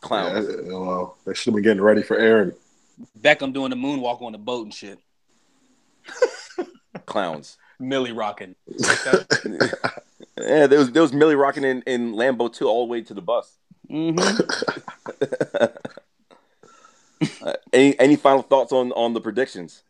Clowns. 0.00 0.48
Yeah, 0.48 0.76
well, 0.76 1.18
they 1.24 1.34
should 1.34 1.52
have 1.52 1.54
been 1.54 1.62
getting 1.62 1.82
ready 1.82 2.02
for 2.02 2.18
Aaron. 2.18 2.54
Beckham 3.20 3.52
doing 3.52 3.70
the 3.70 3.76
moonwalk 3.76 4.20
on 4.22 4.32
the 4.32 4.38
boat 4.38 4.64
and 4.64 4.74
shit. 4.74 4.98
Clowns. 7.06 7.56
Millie 7.78 8.12
rocking. 8.12 8.56
yeah, 8.78 10.66
there 10.66 10.78
was 10.78 10.90
there 10.90 11.02
was 11.02 11.12
Millie 11.12 11.36
rocking 11.36 11.64
in, 11.64 11.82
in 11.82 12.14
Lambo 12.14 12.52
too, 12.52 12.66
all 12.66 12.86
the 12.86 12.90
way 12.90 13.02
to 13.02 13.14
the 13.14 13.22
bus. 13.22 13.58
Mm-hmm. 13.88 15.64
Uh, 17.42 17.54
any 17.72 17.98
any 17.98 18.16
final 18.16 18.42
thoughts 18.42 18.72
on 18.72 18.92
on 18.92 19.12
the 19.12 19.20
predictions? 19.20 19.82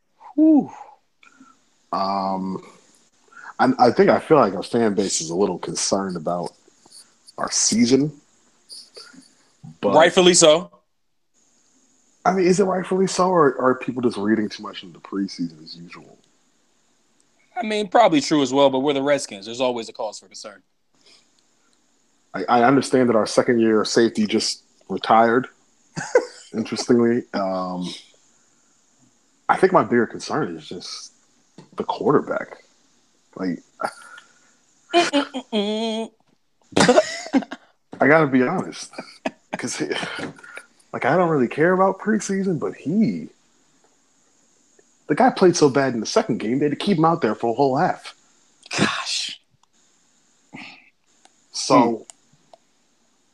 Um, 1.93 2.63
I, 3.59 3.73
I 3.79 3.91
think 3.91 4.11
I 4.11 4.19
feel 4.19 4.39
like 4.39 4.55
our 4.55 4.63
fan 4.63 4.95
base 4.95 5.21
is 5.21 5.31
a 5.31 5.37
little 5.37 5.59
concerned 5.59 6.17
about 6.17 6.53
our 7.39 7.51
season. 7.51 8.13
But 9.81 9.95
Rightfully 9.95 10.35
so. 10.35 10.71
I 12.25 12.33
mean, 12.33 12.47
is 12.47 12.61
it 12.61 12.65
rightfully 12.65 13.07
so, 13.07 13.31
or 13.31 13.59
are 13.61 13.75
people 13.77 14.03
just 14.03 14.19
reading 14.19 14.49
too 14.49 14.63
much 14.63 14.83
into 14.83 14.99
the 14.99 15.01
preseason 15.01 15.63
as 15.63 15.75
usual? 15.77 16.19
I 17.57 17.63
mean, 17.63 17.89
probably 17.89 18.21
true 18.21 18.43
as 18.43 18.53
well, 18.53 18.71
but 18.71 18.81
we're 18.81 18.93
the 18.93 19.03
Redskins. 19.03 19.47
There's 19.47 19.61
always 19.61 19.89
a 19.89 19.93
cause 19.93 20.19
for 20.19 20.27
concern. 20.27 20.63
I, 22.35 22.45
I 22.49 22.65
understand 22.65 23.09
that 23.09 23.17
our 23.17 23.27
second 23.27 23.61
year 23.61 23.85
safety 23.85 24.27
just 24.27 24.63
retired. 24.89 25.49
interestingly, 26.55 27.25
um, 27.35 27.89
I 29.49 29.57
think 29.57 29.73
my 29.73 29.83
bigger 29.83 30.07
concern 30.07 30.57
is 30.57 30.69
just 30.69 31.13
the 31.77 31.85
quarterback. 31.85 32.63
Like, 33.37 33.61
I 34.93 36.09
gotta 38.01 38.27
be 38.27 38.43
honest, 38.43 38.93
because 39.51 39.81
like 40.93 41.05
I 41.05 41.17
don't 41.17 41.31
really 41.31 41.49
care 41.49 41.73
about 41.73 41.99
preseason, 41.99 42.59
but 42.59 42.75
he, 42.75 43.29
the 45.07 45.15
guy 45.15 45.31
played 45.31 45.57
so 45.57 45.69
bad 45.69 45.95
in 45.95 46.01
the 46.01 46.07
second 46.07 46.39
game 46.39 46.59
they 46.59 46.67
had 46.67 46.73
to 46.73 46.77
keep 46.77 46.99
him 46.99 47.05
out 47.05 47.21
there 47.21 47.35
for 47.35 47.51
a 47.51 47.55
whole 47.55 47.77
half. 47.77 48.15
Gosh. 48.77 49.41
So 51.53 52.07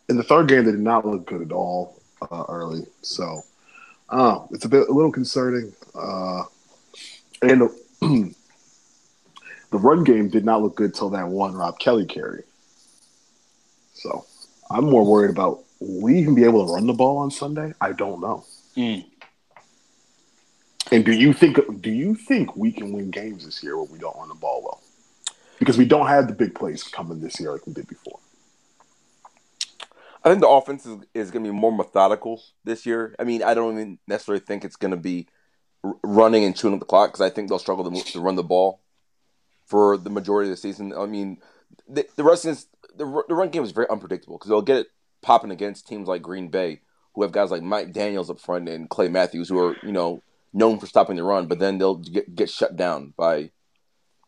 in 0.09 0.17
the 0.17 0.23
third 0.23 0.49
game, 0.49 0.65
they 0.65 0.73
did 0.73 0.81
not 0.81 1.07
look 1.07 1.27
good 1.27 1.43
at 1.43 1.53
all 1.53 2.01
uh, 2.23 2.45
early. 2.49 2.87
So 3.03 3.43
uh, 4.09 4.41
it's 4.51 4.65
a 4.65 4.69
bit 4.69 4.89
a 4.89 4.93
little 4.93 5.13
concerning. 5.13 5.73
Uh, 5.95 6.45
and 7.43 7.63
the, 7.63 7.75
the 9.71 9.79
run 9.79 10.05
game 10.05 10.29
did 10.29 10.45
not 10.45 10.63
look 10.63 10.77
good 10.77 10.95
till 10.95 11.11
that 11.11 11.29
one 11.29 11.55
Rob 11.55 11.79
Kelley 11.79 12.07
carry. 12.07 12.43
So 13.95 14.25
I'm 14.71 14.85
more 14.85 15.05
worried 15.05 15.31
about 15.31 15.65
will 15.81 16.03
we 16.03 16.19
even 16.19 16.35
be 16.35 16.45
able 16.45 16.67
to 16.67 16.73
run 16.73 16.87
the 16.87 16.93
ball 16.93 17.19
on 17.19 17.31
Sunday? 17.31 17.73
I 17.81 17.93
don't 17.93 18.21
know. 18.21 18.45
Mm. 18.77 19.05
And 20.93 21.05
do 21.05 21.13
you 21.13 21.33
think 21.33 21.59
do 21.81 21.91
you 21.91 22.15
think 22.15 22.55
we 22.57 22.71
can 22.71 22.93
win 22.93 23.11
games 23.11 23.45
this 23.45 23.63
year 23.63 23.77
when 23.77 23.91
we 23.91 23.99
don't 23.99 24.17
run 24.17 24.29
the 24.29 24.35
ball 24.35 24.63
well? 24.63 24.83
Because 25.59 25.79
we 25.79 25.85
don't 25.85 26.07
have 26.07 26.29
the 26.29 26.35
big 26.35 26.55
plays 26.55 26.83
coming 26.83 27.21
this 27.21 27.41
year 27.41 27.53
like 27.53 27.67
we 27.67 27.73
did 27.73 27.89
before. 27.89 28.21
I 30.27 30.31
think 30.31 30.41
the 30.41 30.49
offense 30.49 30.85
is, 30.85 30.99
is 31.15 31.31
going 31.31 31.45
to 31.45 31.53
be 31.53 31.57
more 31.57 31.71
methodical 31.71 32.43
this 32.65 32.85
year. 32.85 33.15
I 33.17 33.23
mean, 33.23 33.45
I 33.45 33.55
don't 33.55 33.75
even 33.75 33.99
necessarily 34.09 34.45
think 34.45 34.65
it's 34.65 34.75
going 34.75 34.91
to 34.91 34.97
be 34.97 35.29
r- 35.85 35.95
running 36.03 36.43
and 36.43 36.57
chewing 36.57 36.75
up 36.75 36.81
the 36.81 36.87
clock 36.87 37.11
because 37.11 37.21
I 37.21 37.31
think 37.31 37.49
they'll 37.49 37.61
struggle 37.61 37.89
to, 37.89 38.13
to 38.13 38.21
run 38.21 38.35
the 38.35 38.43
ball 38.43 38.81
for 39.67 39.97
the 39.97 40.11
majority 40.11 40.51
of 40.51 40.57
the 40.57 40.61
season. 40.61 40.93
I 40.93 41.07
mean, 41.07 41.39
the, 41.89 42.07
the 42.17 42.25
rest 42.25 42.45
is 42.45 42.67
the, 42.97 43.05
the 43.29 43.37
run 43.37 43.51
game 43.51 43.63
is 43.63 43.71
very 43.71 43.89
unpredictable 43.89 44.37
because 44.37 44.49
they'll 44.49 44.63
get 44.63 44.79
it 44.79 44.87
popping 45.23 45.53
against 45.53 45.87
teams 45.87 46.09
like 46.09 46.23
Green 46.23 46.49
Bay, 46.49 46.81
who 47.15 47.23
have 47.23 47.31
guys 47.31 47.53
like 47.53 47.63
Mike 47.63 47.93
Daniels 47.93 48.29
up 48.29 48.41
front 48.41 48.69
and 48.69 48.91
Clay 48.91 49.07
Matthews, 49.07 49.49
who 49.49 49.61
are 49.61 49.77
you 49.85 49.93
know 49.93 50.25
known 50.53 50.81
for 50.81 50.87
stopping 50.87 51.15
the 51.15 51.23
run, 51.23 51.47
but 51.47 51.61
then 51.61 51.79
they'll 51.79 51.99
get, 51.99 52.35
get 52.35 52.51
shut 52.51 52.75
down 52.75 53.15
by 53.17 53.53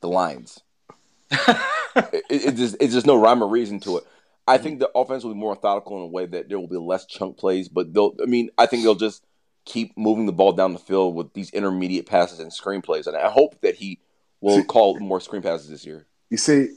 the 0.01 0.09
Lions. 0.09 0.61
it, 1.33 2.25
it, 2.31 2.55
just, 2.55 2.77
it's 2.79 2.95
just 2.95 3.07
no 3.07 3.21
rhyme 3.21 3.43
or 3.43 3.49
reason 3.49 3.81
to 3.81 3.97
it. 3.99 4.05
I 4.49 4.55
mm-hmm. 4.55 4.65
think 4.65 4.79
the 4.81 4.91
offense 4.95 5.25
will 5.25 5.35
be 5.35 5.39
more 5.39 5.55
methodical 5.55 5.99
in 5.99 6.05
a 6.05 6.07
way 6.07 6.25
that 6.25 6.49
there 6.49 6.59
will 6.59 6.69
be 6.69 6.79
less 6.79 7.05
chunk 7.05 7.37
plays, 7.37 7.69
but 7.69 7.93
they'll. 7.93 8.15
I 8.23 8.27
mean, 8.27 8.51
I 8.57 8.67
think 8.67 8.83
they'll 8.83 8.95
just 8.95 9.25
keep 9.67 9.97
moving 9.97 10.25
the 10.25 10.33
ball 10.33 10.53
down 10.53 10.73
the 10.73 10.79
field 10.79 11.15
with 11.15 11.35
these 11.35 11.51
intermediate 11.51 12.07
passes 12.07 12.41
and 12.41 12.51
screen 12.53 12.81
plays, 12.81 13.07
and 13.07 13.17
I 13.17 13.29
hope 13.29 13.61
that 13.61 13.75
he 13.75 14.01
will 14.41 14.57
See- 14.57 14.65
call 14.65 14.99
more 14.99 15.21
screen 15.21 15.43
passes 15.43 15.69
this 15.69 15.85
year. 15.85 16.07
You 16.31 16.39
see, 16.39 16.69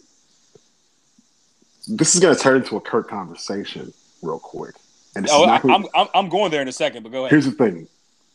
this 1.87 2.13
is 2.13 2.21
going 2.21 2.35
to 2.35 2.41
turn 2.41 2.57
into 2.57 2.75
a 2.75 2.81
Kirk 2.81 3.09
conversation 3.09 3.93
real 4.21 4.39
quick. 4.39 4.75
And 5.15 5.25
this 5.25 5.31
Oh, 5.33 5.45
not. 5.45 5.63
I'm 5.63 5.85
I'm 5.95 6.07
I'm 6.13 6.29
going 6.29 6.51
there 6.51 6.61
in 6.61 6.67
a 6.67 6.73
second, 6.73 7.03
but 7.03 7.11
go 7.11 7.19
ahead. 7.19 7.31
Here's 7.31 7.45
the 7.45 7.51
thing: 7.51 7.87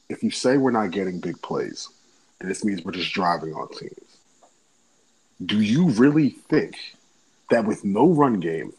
if 0.09 0.23
you 0.23 0.31
say 0.31 0.57
we're 0.57 0.71
not 0.71 0.91
getting 0.93 1.21
big 1.21 1.41
plays, 1.43 1.89
and 2.41 2.51
this 2.51 2.65
means 2.65 2.85
we're 2.85 2.93
just 2.93 3.13
driving 3.13 3.53
on 3.53 3.69
teams, 3.69 4.17
do 5.45 5.61
you 5.61 5.91
really 5.91 6.31
think 6.31 6.77
that 7.51 7.67
with 7.67 7.85
no 7.85 8.09
run 8.09 8.41
game 8.41 8.73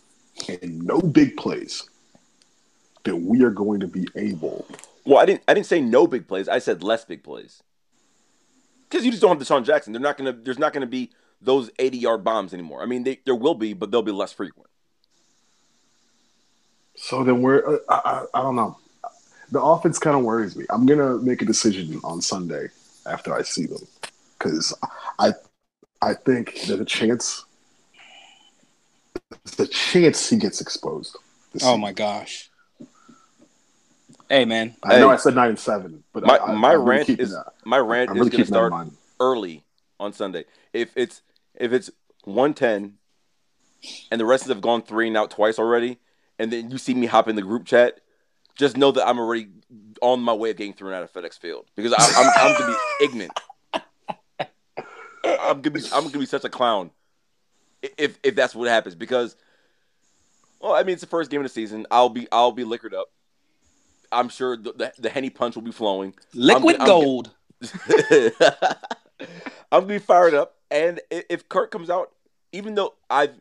and 0.48 0.84
no 0.84 1.00
big 1.02 1.38
plays, 1.38 1.90
that 3.04 3.16
we 3.16 3.44
are 3.44 3.52
going 3.52 3.80
to 3.80 3.88
be 3.88 4.08
able? 4.16 4.66
Well, 5.06 5.18
I 5.20 5.26
didn't. 5.26 5.44
I 5.48 5.54
didn't 5.54 5.68
say 5.68 5.82
no 5.82 6.08
big 6.08 6.28
plays. 6.28 6.48
I 6.48 6.60
said 6.60 6.84
less 6.84 7.06
big 7.06 7.24
plays. 7.24 7.64
Because 8.90 9.06
you 9.06 9.12
just 9.12 9.22
don't 9.22 9.38
have 9.38 9.46
DeSean 9.46 9.66
Jackson. 9.66 9.94
They're 9.94 10.02
not 10.02 10.18
gonna. 10.18 10.34
There's 10.34 10.60
not 10.60 10.74
gonna 10.74 10.86
be 10.86 11.12
those 11.42 11.70
80 11.80 11.98
yard 11.98 12.24
bombs 12.24 12.54
anymore. 12.54 12.82
I 12.82 12.86
mean, 12.86 13.04
they, 13.04 13.20
there 13.26 13.36
will 13.36 13.56
be, 13.56 13.74
but 13.74 13.92
they'll 13.92 14.02
be 14.02 14.12
less 14.12 14.34
frequent. 14.34 14.70
So 16.96 17.24
then 17.24 17.42
we're. 17.42 17.76
Uh, 17.76 17.78
I, 17.90 17.96
I, 17.96 18.40
I 18.40 18.42
don't 18.42 18.56
know. 18.56 18.78
The 19.52 19.62
offense 19.62 19.98
kind 19.98 20.18
of 20.18 20.24
worries 20.24 20.56
me. 20.56 20.66
I'm 20.70 20.86
gonna 20.86 21.18
make 21.18 21.42
a 21.42 21.46
decision 21.46 22.00
on 22.04 22.22
Sunday 22.22 22.68
after 23.06 23.34
I 23.34 23.42
see 23.44 23.66
them 23.66 23.86
because 24.38 24.74
I, 25.20 25.32
I 26.02 26.14
think 26.14 26.62
there's 26.68 26.80
a 26.80 26.86
chance. 26.86 27.46
There's 29.30 29.60
a 29.70 29.72
chance 29.72 30.30
he 30.30 30.38
gets 30.38 30.62
exposed. 30.62 31.16
Oh 31.56 31.60
season. 31.60 31.82
my 31.82 31.92
gosh. 31.92 32.50
Hey 34.30 34.46
man, 34.46 34.76
I 34.84 35.00
know 35.00 35.10
I 35.10 35.16
said 35.16 35.36
nine 35.36 35.50
and 35.50 35.60
seven, 35.60 36.04
but 36.14 36.26
My 36.26 36.38
I, 36.38 36.46
I, 36.46 36.56
my 36.56 36.74
I'm 36.74 36.82
rant 36.84 37.08
keeping 37.08 37.26
is 37.26 37.32
that. 37.32 37.54
my 37.66 37.78
rant 37.78 38.12
I'm 38.12 38.18
is 38.18 38.20
really 38.22 38.32
gonna 38.32 38.44
keeping 38.44 38.54
that 38.54 38.66
in 38.66 38.70
start 38.72 38.88
early 39.20 39.66
on 40.00 40.14
Sunday. 40.14 40.46
If 40.74 40.92
it's 40.96 41.22
if 41.56 41.72
it's 41.72 41.90
110 42.26 42.98
and 44.12 44.22
the 44.22 44.26
rest 44.26 44.48
have 44.48 44.62
gone 44.62 44.82
three 44.82 45.08
and 45.08 45.18
out 45.18 45.32
twice 45.32 45.60
already, 45.60 45.98
and 46.38 46.52
then 46.52 46.72
you 46.72 46.78
see 46.78 46.94
me 46.94 47.08
hop 47.08 47.28
in 47.28 47.36
the 47.36 47.42
group 47.42 47.66
chat, 47.66 48.00
just 48.58 48.76
know 48.78 48.92
that 48.92 49.08
I'm 49.08 49.18
already 49.20 49.48
on 50.02 50.22
my 50.22 50.34
way 50.34 50.52
of 50.52 50.58
getting 50.58 50.74
thrown 50.74 50.94
out 50.94 51.04
of 51.04 51.12
FedEx 51.14 51.40
Field 51.40 51.66
because 51.76 51.94
I, 51.94 51.98
I'm 51.98 52.28
I'm 52.38 52.54
gonna 52.54 52.66
be 52.66 52.74
ignorant. 53.06 53.40
I'm 55.24 55.62
gonna 55.62 55.72
be 55.72 55.82
I'm 55.92 56.04
gonna 56.06 56.20
be 56.20 56.26
such 56.26 56.44
a 56.46 56.50
clown 56.50 56.90
i- 56.90 56.97
if 57.98 58.20
if 58.24 58.36
that's 58.36 58.56
what 58.56 58.68
happens 58.68 58.96
because 58.96 59.36
well 60.60 60.74
I 60.74 60.84
mean 60.84 60.94
it's 60.94 61.02
the 61.02 61.08
first 61.08 61.30
game 61.30 61.42
of 61.42 61.46
the 61.46 61.50
season. 61.50 61.86
I'll 61.92 62.10
be 62.10 62.28
I'll 62.32 62.52
be 62.52 62.64
liquored 62.64 62.94
up. 62.94 63.08
I'm 64.12 64.30
sure 64.30 64.58
the 64.58 64.74
the, 64.74 64.94
the 65.00 65.10
henny 65.10 65.30
punch 65.30 65.56
will 65.56 65.64
be 65.64 65.72
flowing. 65.72 66.14
Liquid 66.34 66.78
I'm- 66.78 66.88
gold. 66.88 67.32
I'm 69.72 69.82
gonna 69.82 69.86
be 69.88 70.00
fired 70.00 70.34
up, 70.34 70.56
and 70.70 71.02
if 71.10 71.50
Kirk 71.50 71.72
comes 71.72 71.90
out, 71.90 72.12
even 72.52 72.76
though 72.76 72.94
I've 73.10 73.34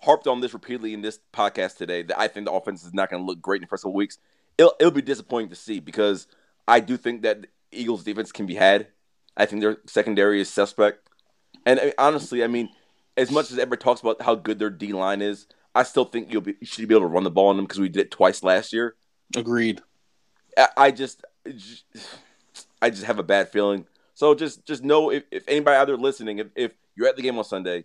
harped 0.00 0.26
on 0.26 0.40
this 0.40 0.54
repeatedly 0.54 0.94
in 0.94 1.02
this 1.02 1.18
podcast 1.32 1.76
today, 1.76 2.02
that 2.02 2.18
I 2.18 2.28
think 2.28 2.46
the 2.46 2.52
offense 2.52 2.84
is 2.84 2.94
not 2.94 3.10
gonna 3.10 3.24
look 3.24 3.42
great 3.42 3.56
in 3.58 3.62
the 3.62 3.68
first 3.68 3.82
couple 3.82 3.94
weeks, 3.94 4.18
it'll 4.58 4.74
it'll 4.78 4.92
be 4.92 5.02
disappointing 5.02 5.50
to 5.50 5.56
see 5.56 5.80
because 5.80 6.26
I 6.66 6.80
do 6.80 6.96
think 6.96 7.22
that 7.22 7.42
the 7.42 7.48
Eagles' 7.72 8.04
defense 8.04 8.32
can 8.32 8.46
be 8.46 8.54
had. 8.54 8.86
I 9.36 9.46
think 9.46 9.60
their 9.60 9.78
secondary 9.86 10.40
is 10.40 10.48
suspect, 10.48 11.08
and 11.66 11.80
I 11.80 11.84
mean, 11.84 11.94
honestly, 11.98 12.44
I 12.44 12.46
mean, 12.46 12.68
as 13.16 13.30
much 13.30 13.50
as 13.50 13.58
ever 13.58 13.76
talks 13.76 14.00
about 14.00 14.22
how 14.22 14.34
good 14.34 14.58
their 14.58 14.70
D 14.70 14.92
line 14.92 15.22
is, 15.22 15.46
I 15.74 15.82
still 15.82 16.04
think 16.04 16.32
you'll 16.32 16.42
be 16.42 16.54
you 16.60 16.66
should 16.66 16.86
be 16.88 16.94
able 16.94 17.06
to 17.06 17.12
run 17.12 17.24
the 17.24 17.30
ball 17.30 17.48
on 17.48 17.56
them 17.56 17.64
because 17.64 17.80
we 17.80 17.88
did 17.88 18.00
it 18.06 18.10
twice 18.10 18.42
last 18.42 18.72
year. 18.72 18.96
Agreed. 19.36 19.80
I, 20.56 20.68
I 20.76 20.90
just, 20.90 21.24
I 22.80 22.90
just 22.90 23.04
have 23.04 23.18
a 23.18 23.22
bad 23.22 23.50
feeling. 23.50 23.86
So 24.14 24.34
just, 24.34 24.66
just 24.66 24.84
know 24.84 25.10
if, 25.10 25.24
if 25.30 25.44
anybody 25.48 25.76
out 25.76 25.86
there 25.86 25.96
listening, 25.96 26.38
if, 26.38 26.48
if 26.54 26.72
you're 26.94 27.08
at 27.08 27.16
the 27.16 27.22
game 27.22 27.38
on 27.38 27.44
Sunday 27.44 27.84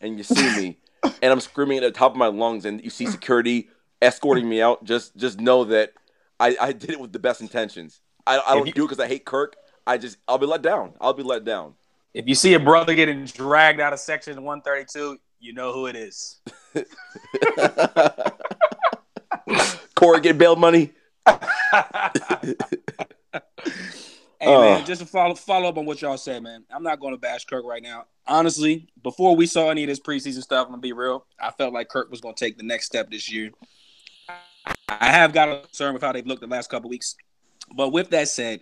and 0.00 0.16
you 0.16 0.24
see 0.24 0.48
me 0.56 0.78
and 1.22 1.32
I'm 1.32 1.40
screaming 1.40 1.78
at 1.78 1.82
the 1.82 1.90
top 1.90 2.12
of 2.12 2.16
my 2.16 2.28
lungs 2.28 2.64
and 2.64 2.82
you 2.82 2.90
see 2.90 3.06
security 3.06 3.68
escorting 4.00 4.48
me 4.48 4.62
out, 4.62 4.84
just, 4.84 5.16
just 5.16 5.38
know 5.40 5.64
that 5.64 5.92
I, 6.40 6.56
I 6.60 6.72
did 6.72 6.90
it 6.90 7.00
with 7.00 7.12
the 7.12 7.18
best 7.18 7.40
intentions. 7.40 8.00
I, 8.26 8.40
I 8.46 8.54
don't 8.54 8.66
you- 8.66 8.72
do 8.72 8.84
it 8.84 8.88
because 8.88 9.04
I 9.04 9.08
hate 9.08 9.24
Kirk. 9.24 9.56
I 9.86 9.98
just, 9.98 10.16
I'll 10.26 10.38
be 10.38 10.46
let 10.46 10.62
down. 10.62 10.94
I'll 11.00 11.14
be 11.14 11.22
let 11.22 11.44
down. 11.44 11.74
If 12.14 12.26
you 12.26 12.34
see 12.34 12.54
a 12.54 12.60
brother 12.60 12.94
getting 12.94 13.24
dragged 13.24 13.80
out 13.80 13.92
of 13.92 13.98
section 13.98 14.42
132, 14.42 15.18
you 15.40 15.52
know 15.52 15.72
who 15.72 15.86
it 15.86 15.96
is. 15.96 16.40
Corey 19.94 20.20
get 20.20 20.38
bail 20.38 20.56
money. 20.56 20.92
Hey 24.40 24.56
man, 24.56 24.82
oh. 24.82 24.84
just 24.84 25.00
to 25.00 25.06
follow 25.06 25.34
follow 25.34 25.68
up 25.68 25.78
on 25.78 25.84
what 25.84 26.00
y'all 26.00 26.16
said, 26.16 26.44
man. 26.44 26.64
I'm 26.70 26.84
not 26.84 27.00
going 27.00 27.12
to 27.12 27.18
bash 27.18 27.44
Kirk 27.44 27.64
right 27.64 27.82
now. 27.82 28.04
Honestly, 28.24 28.88
before 29.02 29.34
we 29.34 29.46
saw 29.46 29.68
any 29.68 29.82
of 29.82 29.88
this 29.88 29.98
preseason 29.98 30.42
stuff, 30.42 30.66
I'm 30.66 30.72
gonna 30.72 30.80
be 30.80 30.92
real. 30.92 31.26
I 31.40 31.50
felt 31.50 31.74
like 31.74 31.88
Kirk 31.88 32.08
was 32.08 32.20
going 32.20 32.36
to 32.36 32.44
take 32.44 32.56
the 32.56 32.62
next 32.62 32.86
step 32.86 33.10
this 33.10 33.30
year. 33.30 33.50
I 34.88 35.06
have 35.06 35.32
got 35.32 35.48
a 35.48 35.60
concern 35.62 35.92
with 35.92 36.02
how 36.02 36.12
they've 36.12 36.26
looked 36.26 36.42
the 36.42 36.46
last 36.46 36.70
couple 36.70 36.88
weeks. 36.88 37.16
But 37.74 37.88
with 37.88 38.10
that 38.10 38.28
said, 38.28 38.60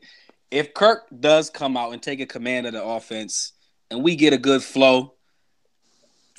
if 0.50 0.74
Kirk 0.74 1.06
does 1.20 1.50
come 1.50 1.76
out 1.76 1.92
and 1.92 2.02
take 2.02 2.20
a 2.20 2.26
command 2.26 2.66
of 2.66 2.72
the 2.72 2.84
offense, 2.84 3.52
and 3.90 4.02
we 4.02 4.16
get 4.16 4.32
a 4.32 4.38
good 4.38 4.62
flow, 4.62 5.14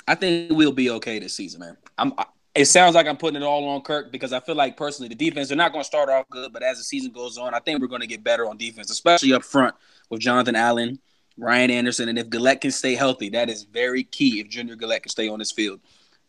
I 0.06 0.14
think 0.14 0.52
we'll 0.52 0.72
be 0.72 0.90
okay 0.90 1.18
this 1.18 1.34
season, 1.34 1.60
man. 1.60 1.76
I'm. 1.96 2.12
I, 2.18 2.26
it 2.54 2.64
sounds 2.64 2.96
like 2.96 3.06
I'm 3.06 3.16
putting 3.16 3.40
it 3.40 3.44
all 3.44 3.68
on 3.68 3.82
Kirk 3.82 4.10
because 4.10 4.32
I 4.32 4.40
feel 4.40 4.56
like 4.56 4.76
personally 4.76 5.08
the 5.08 5.14
defense 5.14 5.46
they're 5.46 5.56
not 5.56 5.70
going 5.70 5.82
to 5.82 5.86
start 5.86 6.08
off 6.08 6.28
good, 6.28 6.52
but 6.52 6.62
as 6.64 6.78
the 6.78 6.82
season 6.82 7.12
goes 7.12 7.38
on, 7.38 7.54
I 7.54 7.60
think 7.60 7.80
we're 7.80 7.86
going 7.86 8.00
to 8.00 8.06
get 8.06 8.24
better 8.24 8.48
on 8.48 8.56
defense, 8.56 8.90
especially 8.90 9.32
up 9.32 9.44
front 9.44 9.76
with 10.10 10.20
Jonathan 10.20 10.56
Allen, 10.56 10.98
Ryan 11.36 11.70
Anderson, 11.70 12.08
and 12.08 12.18
if 12.18 12.28
Galette 12.28 12.62
can 12.62 12.72
stay 12.72 12.96
healthy, 12.96 13.28
that 13.30 13.48
is 13.48 13.62
very 13.62 14.02
key. 14.02 14.40
If 14.40 14.48
Junior 14.48 14.74
Galette 14.74 15.04
can 15.04 15.10
stay 15.10 15.28
on 15.28 15.38
this 15.38 15.52
field, 15.52 15.78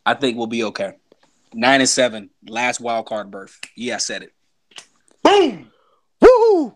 I 0.06 0.14
think 0.14 0.38
we'll 0.38 0.46
be 0.46 0.66
okay. 0.66 0.94
Nine 1.54 1.80
and 1.80 1.90
seven, 1.90 2.30
last 2.48 2.80
wild 2.80 3.08
card 3.08 3.32
berth. 3.32 3.60
Yeah, 3.76 3.96
I 3.96 3.98
said 3.98 4.22
it. 4.22 4.34
Boom! 5.24 5.72
Woo! 6.22 6.74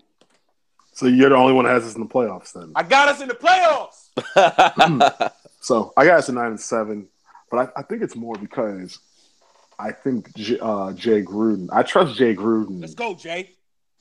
So 1.03 1.09
you're 1.09 1.29
the 1.29 1.35
only 1.35 1.51
one 1.53 1.65
that 1.65 1.71
has 1.73 1.83
us 1.85 1.95
in 1.95 2.01
the 2.01 2.07
playoffs 2.07 2.53
then. 2.53 2.71
I 2.75 2.83
got 2.83 3.09
us 3.09 3.19
in 3.21 3.27
the 3.27 3.35
playoffs. 3.35 3.99
So 5.59 5.93
I 5.95 6.03
got 6.05 6.19
us 6.19 6.27
at 6.27 6.35
nine 6.35 6.47
and 6.47 6.59
seven, 6.59 7.07
but 7.49 7.71
I, 7.77 7.79
I 7.79 7.83
think 7.83 8.01
it's 8.01 8.17
more 8.17 8.35
because 8.35 8.99
I 9.79 9.93
think 9.93 10.35
J, 10.35 10.59
uh, 10.59 10.91
Jay 10.91 11.21
Gruden. 11.21 11.69
I 11.71 11.83
trust 11.83 12.17
Jay 12.17 12.35
Gruden 12.35 12.81
Let's 12.81 12.95
go, 12.95 13.13
Jay. 13.15 13.51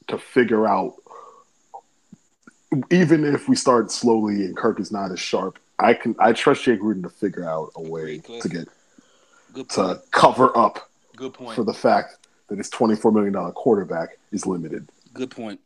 to 0.09 0.19
figure 0.19 0.67
out. 0.67 0.95
Even 2.91 3.25
if 3.25 3.49
we 3.49 3.55
start 3.55 3.93
slowly 3.93 4.45
and 4.45 4.57
Kirk 4.57 4.81
is 4.81 4.91
not 4.91 5.13
as 5.13 5.21
sharp, 5.21 5.59
I 5.79 5.95
can. 5.95 6.17
I 6.19 6.33
trust 6.33 6.65
Jay 6.65 6.77
Gruden 6.77 7.03
to 7.05 7.09
figure 7.11 7.49
out 7.49 7.71
a 7.77 7.83
way 7.83 8.19
to 8.19 8.49
get 8.49 8.67
Good 9.53 9.69
point. 9.69 9.71
to 9.71 10.03
cover 10.11 10.57
up 10.59 10.91
Good 11.15 11.35
point. 11.35 11.55
for 11.55 11.63
the 11.63 11.75
fact 11.75 12.27
that 12.49 12.59
his 12.59 12.71
twenty-four 12.71 13.13
million 13.13 13.33
dollar 13.35 13.53
quarterback 13.53 14.19
is 14.33 14.47
limited. 14.47 14.89
Good 15.15 15.31
point. 15.31 15.61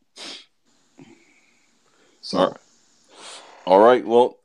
So 2.27 2.39
All 2.39 2.47
right. 2.47 2.57
All 3.65 3.79
right. 3.79 4.05
Well, 4.05 4.37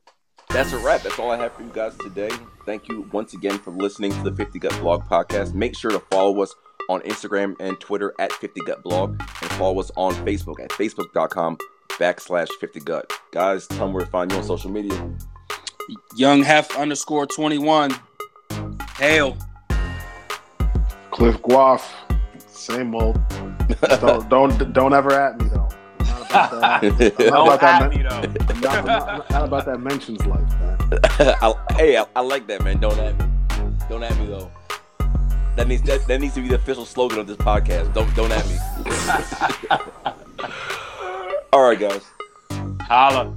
that's 0.50 0.72
a 0.72 0.78
wrap. 0.78 1.02
That's 1.02 1.18
all 1.18 1.32
I 1.32 1.36
have 1.36 1.52
for 1.52 1.64
you 1.64 1.70
guys 1.74 1.96
today. 1.98 2.30
Thank 2.64 2.88
you 2.88 3.08
once 3.10 3.34
again 3.34 3.58
for 3.58 3.72
listening 3.72 4.12
to 4.12 4.22
the 4.22 4.30
50 4.30 4.60
Gut 4.60 4.78
Blog 4.80 5.02
podcast. 5.02 5.52
Make 5.52 5.76
sure 5.76 5.90
to 5.90 5.98
follow 5.98 6.40
us 6.42 6.54
on 6.88 7.00
Instagram 7.00 7.56
and 7.58 7.80
Twitter 7.80 8.14
at 8.20 8.32
50 8.34 8.60
Gut 8.66 8.84
Blog 8.84 9.18
and 9.18 9.50
follow 9.54 9.80
us 9.80 9.90
on 9.96 10.14
Facebook 10.24 10.60
at 10.60 10.70
facebook.com 10.70 11.58
backslash 11.98 12.50
50 12.60 12.78
Gut. 12.80 13.12
Guys, 13.32 13.66
tell 13.66 13.78
them 13.78 13.94
where 13.94 14.04
to 14.04 14.10
find 14.12 14.30
you 14.30 14.38
on 14.38 14.44
social 14.44 14.70
media. 14.70 15.10
Young 16.14 16.44
Hef 16.44 16.76
underscore 16.76 17.26
21. 17.26 17.96
Hail. 18.96 19.36
Cliff 21.10 21.36
Guaf, 21.42 21.82
same 22.46 22.94
old. 22.94 23.20
don't 24.00 24.28
don't 24.28 24.72
don't 24.72 24.94
ever 24.94 25.12
at 25.12 25.40
me 25.40 25.48
though. 25.48 25.68
I'm 26.34 26.50
not 26.50 27.60
about 27.60 27.60
that. 27.60 27.60
I'm 27.60 27.60
not 27.60 27.60
about 27.60 27.60
that 27.60 27.90
me. 27.90 28.04
I'm 28.04 28.60
not, 28.60 28.78
I'm 28.78 28.84
not- 28.86 29.30
not 29.30 29.44
about 29.44 29.64
that 29.66 29.78
mentions 29.80 30.24
life, 30.26 30.48
man. 30.60 30.78
I, 31.40 31.54
hey, 31.76 31.96
I, 31.96 32.06
I 32.16 32.20
like 32.20 32.46
that, 32.48 32.62
man. 32.64 32.80
Don't 32.80 32.98
at 32.98 33.18
me. 33.18 33.24
Don't 33.88 34.02
at 34.02 34.16
me, 34.18 34.26
though. 34.26 34.50
That 35.56 35.68
needs 35.68 35.82
that, 35.82 36.06
that 36.06 36.20
needs 36.20 36.34
to 36.34 36.40
be 36.40 36.48
the 36.48 36.54
official 36.54 36.84
slogan 36.86 37.18
of 37.18 37.26
this 37.26 37.36
podcast. 37.36 37.92
Don't 37.92 38.14
don't 38.14 38.32
at 38.32 38.46
me. 38.48 38.56
All 41.52 41.62
right, 41.62 41.78
guys. 41.78 42.02
Holla. 42.82 43.34